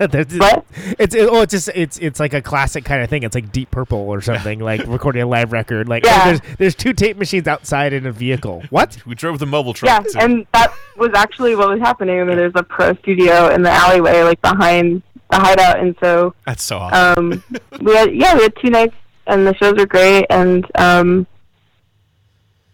know? 0.00 0.06
There's- 0.06 0.38
What? 0.38 0.64
It's 0.98 1.14
it, 1.14 1.28
oh, 1.30 1.42
it's 1.42 1.50
just 1.50 1.68
it's 1.74 1.98
it's 1.98 2.18
like 2.18 2.32
a 2.32 2.40
classic 2.40 2.86
kind 2.86 3.02
of 3.02 3.10
thing. 3.10 3.24
It's 3.24 3.34
like 3.34 3.52
Deep 3.52 3.70
Purple 3.70 3.98
or 3.98 4.22
something, 4.22 4.58
like 4.70 4.86
recording 4.86 5.20
a 5.20 5.26
live 5.26 5.52
record. 5.52 5.86
Like 5.86 6.04
oh, 6.06 6.22
there's 6.24 6.40
there's 6.56 6.74
two 6.74 6.94
tape 6.94 7.18
machines 7.18 7.46
outside 7.46 7.92
in 7.92 8.06
a 8.06 8.12
vehicle. 8.12 8.62
What? 8.70 8.96
We 9.04 9.14
drove 9.14 9.38
the 9.38 9.44
mobile 9.46 9.74
yeah, 9.84 9.98
truck. 10.00 10.06
too. 10.12 10.18
and 10.18 10.46
that 10.54 10.72
was 10.96 11.10
actually 11.14 11.54
what 11.54 11.68
was 11.68 11.80
happening. 11.80 12.18
I 12.20 12.24
mean, 12.24 12.38
there's 12.38 12.52
a 12.54 12.62
pro 12.62 12.94
studio 12.94 13.48
in 13.50 13.62
the 13.62 13.70
alleyway, 13.70 14.22
like 14.22 14.40
behind 14.40 15.02
the 15.34 15.40
hideout, 15.40 15.78
and 15.80 15.94
so 16.02 16.34
That's 16.46 16.62
so 16.62 16.78
awesome. 16.78 17.32
um, 17.32 17.44
we 17.80 17.94
had 17.94 18.14
yeah, 18.14 18.34
we 18.36 18.42
had 18.42 18.54
two 18.62 18.70
nights, 18.70 18.94
and 19.26 19.46
the 19.46 19.54
shows 19.56 19.74
were 19.76 19.86
great, 19.86 20.26
and 20.30 20.64
um, 20.76 21.26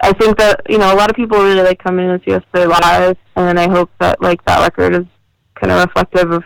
I 0.00 0.12
think 0.12 0.38
that 0.38 0.62
you 0.68 0.78
know 0.78 0.92
a 0.92 0.96
lot 0.96 1.10
of 1.10 1.16
people 1.16 1.38
really 1.38 1.62
like 1.62 1.78
coming 1.82 2.08
and 2.10 2.20
see 2.24 2.32
us 2.32 2.42
play 2.52 2.66
live, 2.66 3.16
and 3.36 3.58
I 3.58 3.68
hope 3.68 3.90
that 4.00 4.20
like 4.22 4.44
that 4.46 4.60
record 4.62 4.94
is 4.94 5.06
kind 5.54 5.72
of 5.72 5.84
reflective 5.84 6.30
of 6.30 6.44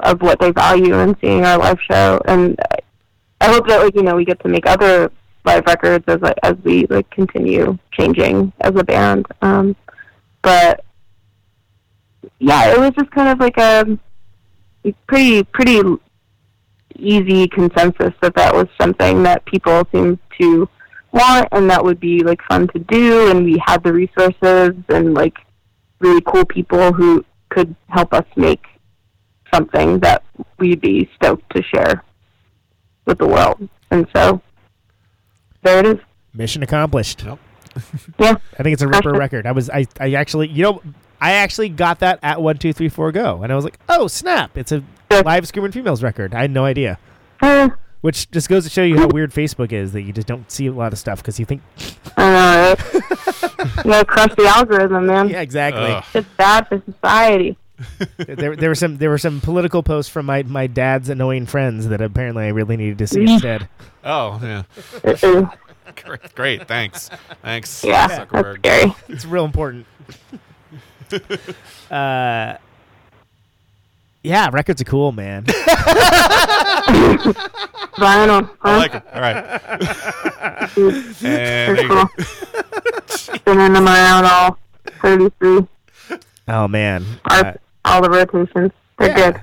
of 0.00 0.20
what 0.22 0.38
they 0.40 0.50
value 0.50 0.94
in 0.98 1.16
seeing 1.20 1.44
our 1.44 1.58
live 1.58 1.78
show, 1.90 2.20
and 2.26 2.58
I- 2.70 2.78
I 3.38 3.48
hope 3.52 3.68
that 3.68 3.82
like 3.82 3.94
you 3.94 4.02
know 4.02 4.16
we 4.16 4.24
get 4.24 4.40
to 4.40 4.48
make 4.48 4.66
other 4.66 5.12
live 5.44 5.64
records 5.66 6.04
as 6.08 6.20
like, 6.22 6.38
as 6.42 6.54
we 6.64 6.86
like 6.86 7.08
continue 7.10 7.78
changing 7.92 8.50
as 8.62 8.72
a 8.74 8.82
band. 8.82 9.26
Um, 9.42 9.76
but 10.42 10.82
yeah, 12.38 12.72
it 12.72 12.78
was 12.80 12.90
just 12.98 13.10
kind 13.10 13.28
of 13.28 13.38
like 13.38 13.56
a 13.58 13.98
pretty 15.06 15.42
pretty 15.44 15.80
easy 16.98 17.46
consensus 17.48 18.12
that 18.22 18.34
that 18.34 18.54
was 18.54 18.66
something 18.80 19.22
that 19.22 19.44
people 19.44 19.86
seemed 19.92 20.18
to 20.40 20.68
want 21.12 21.48
and 21.52 21.68
that 21.70 21.84
would 21.84 22.00
be 22.00 22.22
like 22.22 22.40
fun 22.48 22.66
to 22.68 22.78
do 22.78 23.30
and 23.30 23.44
we 23.44 23.60
had 23.66 23.82
the 23.82 23.92
resources 23.92 24.72
and 24.88 25.14
like 25.14 25.36
really 26.00 26.20
cool 26.22 26.44
people 26.44 26.92
who 26.92 27.24
could 27.50 27.74
help 27.88 28.12
us 28.12 28.24
make 28.36 28.64
something 29.52 29.98
that 30.00 30.22
we'd 30.58 30.80
be 30.80 31.08
stoked 31.16 31.54
to 31.54 31.62
share 31.62 32.02
with 33.06 33.18
the 33.18 33.26
world 33.26 33.68
and 33.90 34.06
so 34.14 34.40
there 35.62 35.78
it 35.80 35.86
is 35.86 35.98
Mission 36.36 36.62
accomplished. 36.62 37.24
Yep. 37.24 37.38
yeah 38.18 38.36
I 38.58 38.62
think 38.62 38.74
it's 38.74 38.82
a 38.82 38.88
ripper 38.88 39.12
record. 39.12 39.46
I 39.46 39.52
was 39.52 39.70
I 39.70 39.86
I 39.98 40.12
actually 40.12 40.48
you 40.48 40.62
know 40.62 40.82
I 41.20 41.32
actually 41.32 41.68
got 41.68 42.00
that 42.00 42.18
at 42.22 42.40
one 42.40 42.58
two 42.58 42.72
three 42.72 42.88
four 42.88 43.12
go, 43.12 43.42
and 43.42 43.52
I 43.52 43.56
was 43.56 43.64
like, 43.64 43.78
oh 43.88 44.08
snap! 44.08 44.56
It's 44.56 44.72
a 44.72 44.82
live 45.10 45.46
Screaming 45.46 45.72
Females 45.72 46.02
record. 46.02 46.34
I 46.34 46.42
had 46.42 46.50
no 46.50 46.64
idea. 46.64 46.98
Uh, 47.40 47.70
Which 48.00 48.30
just 48.30 48.48
goes 48.48 48.64
to 48.64 48.70
show 48.70 48.82
you 48.82 48.98
how 48.98 49.08
weird 49.08 49.32
Facebook 49.32 49.72
is 49.72 49.92
that 49.92 50.02
you 50.02 50.12
just 50.12 50.26
don't 50.26 50.50
see 50.50 50.66
a 50.66 50.72
lot 50.72 50.92
of 50.92 50.98
stuff 50.98 51.18
because 51.18 51.38
you 51.40 51.46
think, 51.46 51.62
I 52.16 52.30
know, 52.30 52.74
right? 52.92 52.94
you 53.84 53.90
gotta 53.90 54.04
crush 54.04 54.34
the 54.36 54.46
algorithm 54.46 55.06
man 55.06 55.28
yeah, 55.28 55.40
exactly. 55.40 55.84
Ugh. 55.84 56.04
it's 56.14 56.28
bad 56.36 56.68
for 56.68 56.82
society 56.84 57.56
there, 58.16 58.56
there 58.56 58.70
were 58.70 58.74
some 58.74 58.96
there 58.98 59.10
were 59.10 59.18
some 59.18 59.40
political 59.40 59.82
posts 59.82 60.10
from 60.10 60.26
my, 60.26 60.42
my 60.44 60.66
dad's 60.66 61.08
annoying 61.08 61.46
friends 61.46 61.88
that 61.88 62.00
apparently 62.00 62.44
I 62.44 62.48
really 62.48 62.76
needed 62.76 62.98
to 62.98 63.06
see 63.06 63.22
instead. 63.22 63.68
oh 64.04 64.40
yeah. 64.42 64.62
Great, 66.04 66.34
great. 66.34 66.68
Thanks. 66.68 67.08
Thanks. 67.42 67.82
yeah 67.82 68.08
that's 68.08 68.28
scary 68.28 68.94
It's 69.08 69.24
real 69.24 69.44
important. 69.44 69.86
Uh, 71.90 72.56
yeah, 74.22 74.48
records 74.52 74.80
are 74.80 74.84
cool, 74.84 75.12
man. 75.12 75.44
vinyl 77.96 78.44
huh? 78.44 78.48
I 78.60 78.76
like 78.76 78.94
it. 78.94 79.02
All 79.14 79.20
right. 79.20 79.36
and 80.76 81.14
there 81.20 81.80
you 81.80 81.88
cool. 81.88 82.04
go. 82.04 82.24
Spinning 83.06 83.72
them 83.72 83.86
around 83.86 84.24
all 84.24 84.58
33, 85.02 85.66
oh 86.48 86.68
man, 86.68 87.04
all, 87.30 87.44
Uh, 87.44 87.52
all 87.84 88.02
the 88.02 88.10
rotations. 88.10 88.72
They're 88.98 89.08
yeah. 89.08 89.30
good. 89.30 89.42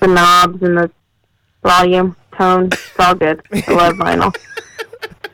The 0.00 0.06
knobs 0.08 0.62
and 0.62 0.76
the 0.78 0.90
volume, 1.62 2.16
tone, 2.36 2.66
it's 2.66 2.98
all 2.98 3.14
good. 3.14 3.42
I 3.52 3.72
love 3.72 3.94
vinyl. 3.94 4.36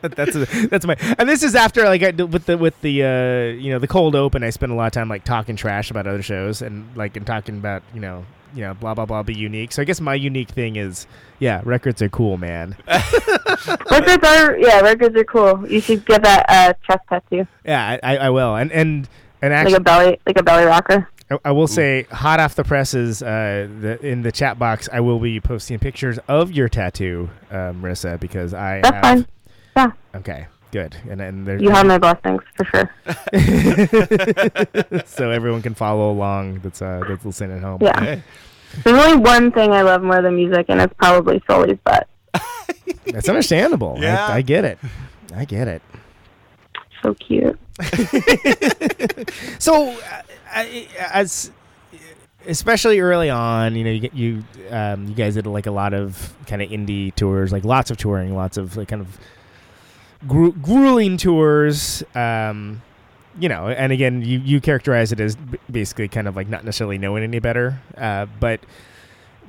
that's 0.15 0.35
a, 0.35 0.45
that's 0.67 0.85
my 0.85 0.95
and 1.17 1.29
this 1.29 1.43
is 1.43 1.55
after 1.55 1.85
like 1.85 2.03
I, 2.03 2.11
with 2.11 2.45
the 2.45 2.57
with 2.57 2.79
the 2.81 3.03
uh 3.03 3.57
you 3.57 3.71
know 3.71 3.79
the 3.79 3.87
cold 3.87 4.15
open 4.15 4.43
I 4.43 4.49
spent 4.49 4.71
a 4.71 4.75
lot 4.75 4.87
of 4.87 4.91
time 4.91 5.07
like 5.07 5.23
talking 5.23 5.55
trash 5.55 5.89
about 5.91 6.07
other 6.07 6.21
shows 6.21 6.61
and 6.61 6.95
like 6.97 7.15
and 7.15 7.25
talking 7.25 7.57
about 7.57 7.83
you 7.93 8.01
know 8.01 8.25
you 8.53 8.61
know 8.61 8.73
blah 8.73 8.93
blah 8.93 9.05
blah 9.05 9.23
be 9.23 9.33
unique 9.33 9.71
so 9.71 9.81
I 9.81 9.85
guess 9.85 10.01
my 10.01 10.13
unique 10.13 10.49
thing 10.49 10.75
is 10.75 11.07
yeah 11.39 11.61
records 11.63 12.01
are 12.01 12.09
cool 12.09 12.37
man 12.37 12.75
Records 13.89 14.23
are, 14.27 14.57
yeah, 14.57 14.81
records 14.81 15.15
are 15.15 15.23
cool. 15.23 15.69
You 15.69 15.79
should 15.79 16.05
get 16.05 16.23
that 16.23 16.45
uh, 16.49 16.73
chest 16.85 17.03
tattoo, 17.07 17.47
yeah 17.63 17.99
I, 18.03 18.15
I, 18.15 18.17
I 18.17 18.29
will 18.29 18.55
and 18.55 18.71
and 18.71 19.07
and 19.41 19.53
actually 19.53 19.73
like 19.73 19.79
a 19.79 19.83
belly, 19.83 20.19
like 20.25 20.39
a 20.39 20.43
belly 20.43 20.65
rocker. 20.65 21.09
I, 21.31 21.37
I 21.45 21.51
will 21.51 21.67
say 21.67 22.03
hot 22.11 22.39
off 22.39 22.55
the 22.55 22.63
presses 22.63 23.21
uh 23.23 23.67
the, 23.79 24.05
in 24.05 24.23
the 24.23 24.31
chat 24.31 24.59
box 24.59 24.89
I 24.91 24.99
will 24.99 25.19
be 25.19 25.39
posting 25.39 25.79
pictures 25.79 26.19
of 26.27 26.51
your 26.51 26.67
tattoo 26.67 27.29
uh, 27.49 27.71
Marissa 27.71 28.19
because 28.19 28.53
I 28.53 28.81
That's 28.81 28.93
have 28.93 29.01
fine. 29.01 29.27
Yeah, 29.75 29.91
okay 30.15 30.47
good 30.71 30.95
and 31.07 31.21
and 31.21 31.45
there's 31.45 31.61
you 31.61 31.69
have 31.69 31.85
my 31.85 31.99
blessings 31.99 32.41
for 32.55 32.65
sure. 32.65 32.89
so 35.05 35.29
everyone 35.29 35.61
can 35.61 35.75
follow 35.75 36.09
along 36.09 36.59
that's 36.61 36.81
uh 36.81 36.99
that's 37.07 37.23
listening 37.23 37.57
at 37.57 37.63
home 37.63 37.77
Yeah. 37.79 37.99
Hey. 37.99 38.23
There's 38.83 39.05
only 39.05 39.17
one 39.17 39.51
thing 39.51 39.71
I 39.71 39.83
love 39.83 40.01
more 40.01 40.21
than 40.21 40.35
music, 40.35 40.65
and 40.69 40.81
it's 40.81 40.93
probably 40.95 41.41
Sully's 41.47 41.77
butt. 41.83 42.07
That's 43.05 43.29
understandable. 43.29 43.97
Yeah. 43.99 44.25
I, 44.25 44.37
I 44.37 44.41
get 44.41 44.65
it. 44.65 44.79
I 45.35 45.45
get 45.45 45.67
it. 45.67 45.81
So 47.01 47.13
cute. 47.13 47.59
So, 49.59 49.91
uh, 49.91 50.21
I, 50.51 50.87
as 51.11 51.51
especially 52.45 52.99
early 52.99 53.29
on, 53.29 53.75
you 53.75 53.83
know, 53.83 53.91
you 53.91 54.09
you 54.13 54.43
um, 54.69 55.07
you 55.07 55.13
guys 55.13 55.35
did 55.35 55.47
like 55.47 55.65
a 55.65 55.71
lot 55.71 55.93
of 55.93 56.33
kind 56.47 56.61
of 56.61 56.69
indie 56.69 57.13
tours, 57.15 57.51
like 57.51 57.63
lots 57.63 57.91
of 57.91 57.97
touring, 57.97 58.35
lots 58.35 58.57
of 58.57 58.75
like 58.75 58.87
kind 58.89 59.01
of 59.01 59.17
gru- 60.27 60.53
grueling 60.53 61.17
tours. 61.17 62.03
Um, 62.15 62.81
you 63.39 63.49
know, 63.49 63.67
and 63.67 63.91
again, 63.91 64.21
you 64.21 64.39
you 64.39 64.61
characterize 64.61 65.11
it 65.11 65.19
as 65.19 65.35
basically 65.69 66.07
kind 66.07 66.27
of 66.27 66.35
like 66.35 66.47
not 66.47 66.63
necessarily 66.63 66.97
knowing 66.97 67.23
any 67.23 67.39
better, 67.39 67.79
uh, 67.97 68.27
but 68.39 68.59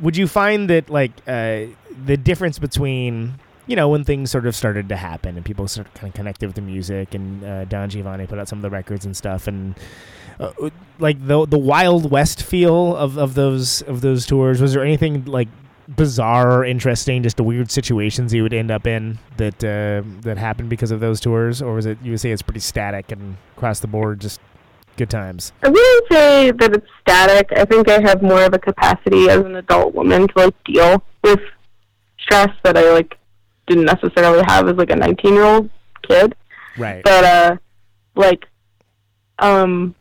would 0.01 0.17
you 0.17 0.27
find 0.27 0.71
that 0.71 0.91
like 0.91 1.13
uh, 1.27 1.67
the 2.07 2.17
difference 2.17 2.59
between 2.59 3.35
you 3.67 3.77
know 3.77 3.89
when 3.89 4.05
things 4.05 4.31
sort 4.31 4.47
of 4.47 4.55
started 4.55 4.89
to 4.89 4.97
happen 4.97 5.37
and 5.37 5.45
people 5.45 5.67
sort 5.69 5.87
of 5.87 5.95
kind 5.95 6.09
of 6.09 6.15
connected 6.15 6.47
with 6.47 6.57
the 6.57 6.63
music 6.63 7.15
and 7.15 7.45
uh, 7.45 7.65
Don 7.65 7.89
Giovanni 7.89 8.27
put 8.27 8.39
out 8.39 8.49
some 8.49 8.59
of 8.59 8.63
the 8.63 8.71
records 8.71 9.05
and 9.05 9.17
stuff 9.17 9.47
and 9.47 9.75
uh, 10.41 10.53
like 10.99 11.25
the 11.27 11.47
the 11.47 11.59
wild 11.59 12.11
west 12.11 12.43
feel 12.43 12.97
of, 12.97 13.17
of 13.17 13.35
those 13.35 13.83
of 13.83 14.01
those 14.01 14.27
tours 14.27 14.61
was 14.61 14.75
there 14.75 14.83
anything 14.83 15.25
like 15.25 15.49
bizarre 15.89 16.61
or 16.61 16.65
interesting 16.65 17.23
just 17.23 17.37
the 17.37 17.43
weird 17.43 17.71
situations 17.71 18.33
you 18.33 18.43
would 18.43 18.55
end 18.55 18.71
up 18.71 18.87
in 18.87 19.19
that 19.37 19.63
uh, 19.63 20.03
that 20.23 20.39
happened 20.39 20.69
because 20.69 20.91
of 20.91 21.01
those 21.01 21.21
tours 21.21 21.61
or 21.61 21.75
was 21.75 21.87
it 21.87 21.99
you 22.03 22.11
would 22.11 22.21
say 22.21 22.31
it's 22.31 22.43
pretty 22.43 22.61
static 22.61 23.13
and 23.13 23.37
across 23.57 23.81
the 23.81 23.87
board 23.87 24.21
just 24.21 24.41
good 24.97 25.11
times 25.11 25.53
I 25.63 25.69
wouldn't 25.69 26.13
say 26.13 26.51
that 26.53 26.73
it's 26.73 26.87
static. 27.01 27.51
I 27.57 27.65
think 27.65 27.89
I 27.89 28.01
have 28.01 28.23
more 28.23 28.45
of 28.45 28.55
a 28.55 28.59
capacity 28.59 29.29
as 29.29 29.39
an 29.45 29.57
adult 29.57 29.95
woman 29.95 30.29
to 30.29 30.35
like 30.37 30.65
deal 30.65 31.03
with 31.23 31.41
stress 32.21 32.51
that 32.63 32.77
I 32.77 32.93
like 32.93 33.19
didn't 33.67 33.87
necessarily 33.87 34.43
have 34.47 34.69
as 34.69 34.77
like 34.77 34.91
a 34.91 34.97
19 34.97 35.35
year 35.35 35.45
old 35.45 35.71
kid. 36.03 36.35
right 36.77 37.03
But 37.05 37.25
uh, 37.25 37.57
like, 38.15 38.47
um, 39.39 39.95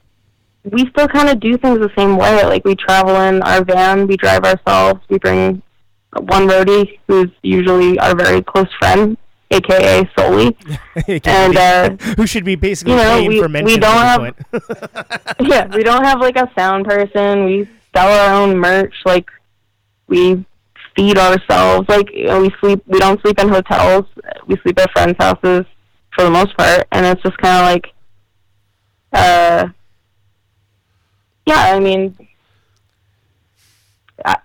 we 0.63 0.87
still 0.89 1.07
kind 1.07 1.29
of 1.29 1.39
do 1.39 1.57
things 1.57 1.79
the 1.79 1.91
same 1.97 2.17
way. 2.17 2.43
Like 2.45 2.63
we 2.65 2.75
travel 2.75 3.15
in 3.21 3.41
our 3.43 3.63
van, 3.63 4.07
we 4.07 4.17
drive 4.17 4.43
ourselves, 4.43 5.01
we 5.09 5.17
bring 5.17 5.61
one 6.21 6.47
roadie 6.47 6.99
who's 7.07 7.29
usually 7.41 7.97
our 7.99 8.15
very 8.15 8.41
close 8.43 8.67
friend, 8.79 9.17
aka 9.51 10.07
Soli. 10.17 10.55
and 11.25 11.57
uh, 11.57 11.89
who 12.17 12.25
should 12.27 12.45
be 12.45 12.55
basically 12.55 12.93
you 12.93 12.97
know, 12.99 13.23
we- 13.23 13.39
for 13.41 13.47
we 13.47 13.77
don't 13.77 13.95
have- 13.95 14.35
yeah, 15.41 15.67
we 15.75 15.83
don't 15.83 16.03
have 16.03 16.19
like 16.21 16.35
a 16.37 16.49
sound 16.57 16.85
person. 16.85 17.45
We 17.45 17.67
sell 17.95 18.07
our 18.07 18.41
own 18.41 18.57
merch. 18.57 18.95
Like 19.05 19.29
we 20.07 20.45
feed 20.95 21.17
ourselves. 21.17 21.87
Like 21.89 22.11
you 22.11 22.25
know, 22.27 22.41
we 22.41 22.51
sleep. 22.59 22.83
We 22.87 22.99
don't 22.99 23.19
sleep 23.21 23.39
in 23.39 23.49
hotels. 23.49 24.05
We 24.47 24.57
sleep 24.57 24.79
at 24.79 24.91
friends' 24.91 25.15
houses 25.19 25.65
for 26.15 26.23
the 26.23 26.29
most 26.31 26.55
part, 26.57 26.87
and 26.91 27.05
it's 27.05 27.23
just 27.23 27.37
kind 27.37 27.57
of 27.57 27.71
like, 27.73 27.93
uh, 29.13 29.67
yeah. 31.47 31.73
I 31.75 31.79
mean, 31.79 32.15
I, 34.25 34.37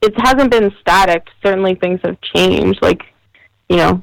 it 0.00 0.14
hasn't 0.18 0.50
been 0.50 0.72
static. 0.80 1.26
Certainly, 1.42 1.76
things 1.76 2.00
have 2.04 2.20
changed. 2.20 2.80
Like, 2.82 3.02
you 3.68 3.76
know, 3.76 4.02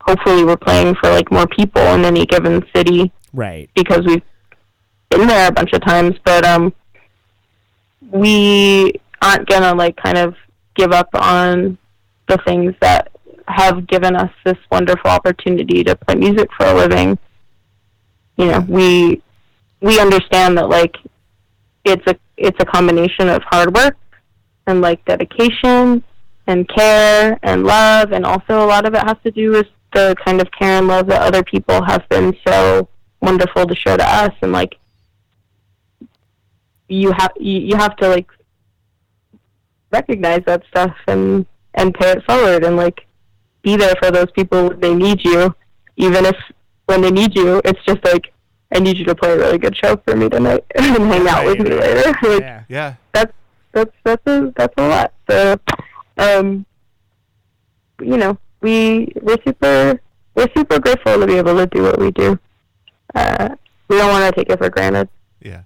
hopefully, 0.00 0.44
we're 0.44 0.56
playing 0.56 0.94
for 0.96 1.10
like 1.10 1.30
more 1.30 1.46
people 1.46 1.82
in 1.82 2.04
any 2.04 2.26
given 2.26 2.64
city 2.74 3.12
right 3.32 3.68
because 3.74 4.04
we've 4.06 4.22
been 5.10 5.26
there 5.26 5.48
a 5.48 5.52
bunch 5.52 5.72
of 5.72 5.82
times, 5.82 6.16
but 6.24 6.44
um, 6.44 6.72
we 8.10 8.92
aren't 9.22 9.48
gonna 9.48 9.74
like 9.74 9.96
kind 9.96 10.18
of 10.18 10.34
give 10.74 10.92
up 10.92 11.08
on 11.14 11.78
the 12.28 12.38
things 12.46 12.74
that 12.80 13.10
have 13.48 13.86
given 13.86 14.16
us 14.16 14.30
this 14.44 14.56
wonderful 14.70 15.10
opportunity 15.10 15.84
to 15.84 15.94
play 15.96 16.16
music 16.16 16.48
for 16.56 16.66
a 16.66 16.74
living, 16.74 17.18
you 18.36 18.46
know, 18.46 18.60
we 18.68 19.22
we 19.80 20.00
understand 20.00 20.58
that 20.58 20.68
like 20.68 20.96
it's 21.84 22.06
a 22.06 22.16
it's 22.36 22.58
a 22.60 22.64
combination 22.64 23.28
of 23.28 23.42
hard 23.44 23.74
work 23.74 23.96
and 24.66 24.80
like 24.80 25.04
dedication 25.04 26.02
and 26.46 26.68
care 26.68 27.38
and 27.42 27.64
love 27.64 28.12
and 28.12 28.24
also 28.24 28.64
a 28.64 28.66
lot 28.66 28.86
of 28.86 28.94
it 28.94 29.02
has 29.04 29.16
to 29.24 29.30
do 29.30 29.50
with 29.50 29.66
the 29.92 30.14
kind 30.24 30.40
of 30.40 30.50
care 30.50 30.78
and 30.78 30.88
love 30.88 31.06
that 31.06 31.22
other 31.22 31.42
people 31.42 31.82
have 31.84 32.08
been 32.08 32.36
so 32.46 32.88
wonderful 33.20 33.66
to 33.66 33.74
show 33.74 33.96
to 33.96 34.04
us 34.04 34.32
and 34.42 34.52
like 34.52 34.76
you 36.88 37.12
have 37.12 37.32
you, 37.36 37.58
you 37.60 37.76
have 37.76 37.96
to 37.96 38.08
like 38.08 38.28
recognize 39.90 40.42
that 40.46 40.62
stuff 40.68 40.94
and 41.06 41.46
and 41.74 41.94
pay 41.94 42.10
it 42.12 42.24
forward 42.24 42.64
and 42.64 42.76
like 42.76 43.06
be 43.62 43.76
there 43.76 43.94
for 44.00 44.10
those 44.10 44.30
people 44.32 44.68
when 44.68 44.80
they 44.80 44.94
need 44.94 45.24
you 45.24 45.54
even 45.96 46.24
if 46.26 46.36
when 46.86 47.00
they 47.00 47.10
need 47.10 47.34
you 47.36 47.60
it's 47.64 47.82
just 47.84 48.04
like 48.04 48.32
I 48.74 48.80
need 48.80 48.98
you 48.98 49.04
to 49.04 49.14
play 49.14 49.32
a 49.32 49.38
really 49.38 49.58
good 49.58 49.76
show 49.76 49.96
for 50.04 50.16
me 50.16 50.28
tonight 50.28 50.64
and 50.74 51.04
hang 51.04 51.28
out 51.28 51.46
with 51.46 51.60
me 51.60 51.70
later. 51.70 52.12
like, 52.22 52.40
Yeah. 52.40 52.64
Yeah. 52.68 52.94
that's 53.12 53.32
that's 53.76 53.92
that's 54.04 54.26
a 54.26 54.52
that's 54.56 54.74
a 54.78 54.88
lot. 54.88 55.12
So, 55.28 55.60
um, 56.16 56.64
you 58.00 58.16
know, 58.16 58.38
we 58.62 59.12
we're 59.22 59.38
super 59.46 60.00
we're 60.34 60.48
super 60.56 60.78
grateful 60.80 61.20
to 61.20 61.26
be 61.26 61.34
able 61.34 61.56
to 61.56 61.66
do 61.66 61.82
what 61.82 61.98
we 61.98 62.10
do. 62.10 62.38
Uh, 63.14 63.50
we 63.88 63.96
don't 63.98 64.10
want 64.10 64.34
to 64.34 64.40
take 64.40 64.50
it 64.50 64.58
for 64.58 64.70
granted. 64.70 65.08
Yeah. 65.40 65.62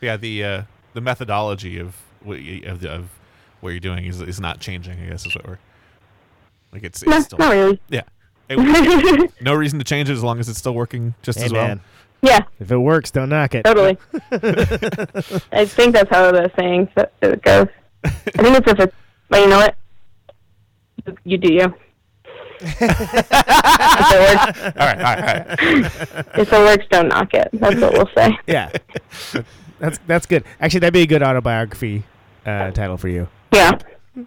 Yeah. 0.00 0.16
The 0.16 0.44
uh, 0.44 0.62
the 0.94 1.00
methodology 1.00 1.78
of 1.78 1.96
what 2.22 2.40
you, 2.40 2.62
of, 2.68 2.80
the, 2.80 2.90
of 2.90 3.08
what 3.60 3.70
you're 3.70 3.80
doing 3.80 4.04
is 4.06 4.20
is 4.20 4.40
not 4.40 4.60
changing. 4.60 4.98
I 5.00 5.06
guess 5.10 5.24
is 5.26 5.34
what 5.34 5.46
we're 5.46 5.58
like. 6.72 6.82
It's, 6.84 7.02
it's 7.02 7.10
No, 7.10 7.20
still 7.20 7.38
not 7.38 7.52
really. 7.52 7.80
yeah. 7.88 8.02
It- 8.48 9.32
no 9.40 9.54
reason 9.54 9.78
to 9.78 9.84
change 9.84 10.10
it 10.10 10.14
as 10.14 10.22
long 10.22 10.38
as 10.40 10.48
it's 10.48 10.58
still 10.58 10.74
working 10.74 11.14
just 11.22 11.38
Hey, 11.38 11.46
as 11.46 11.52
well. 11.52 11.66
man. 11.68 11.80
Yeah, 12.22 12.40
If 12.60 12.70
it 12.70 12.78
works, 12.78 13.10
don't 13.10 13.28
knock 13.28 13.54
it. 13.54 13.64
totally. 13.64 13.98
I 15.52 15.64
think 15.66 15.94
that's 15.94 16.08
how 16.10 16.30
the 16.32 16.50
saying 16.58 16.88
it 17.20 17.42
goes. 17.42 17.66
I 18.04 18.08
think 18.10 18.56
it's 18.58 18.70
if 18.70 18.78
it's, 18.80 18.94
but 19.28 19.40
you 19.40 19.48
know 19.48 19.58
what? 19.58 19.76
You 21.24 21.38
do 21.38 21.52
you. 21.52 21.74
if, 22.60 22.80
it 22.80 24.36
works, 24.36 24.60
All 24.62 24.86
right. 24.86 24.98
All 24.98 25.14
right. 25.16 25.18
All 25.18 25.26
right. 25.26 26.38
if 26.38 26.52
it 26.52 26.58
works, 26.58 26.84
don't 26.90 27.08
knock 27.08 27.34
it. 27.34 27.48
That's 27.54 27.80
what 27.80 27.92
we'll 27.92 28.08
say. 28.16 28.36
Yeah. 28.46 28.70
that's 29.80 29.98
that's 30.06 30.26
good. 30.26 30.44
Actually, 30.60 30.80
that'd 30.80 30.94
be 30.94 31.02
a 31.02 31.06
good 31.06 31.22
autobiography 31.24 32.04
uh, 32.46 32.70
title 32.70 32.96
for 32.98 33.08
you. 33.08 33.26
Yeah. 33.52 33.78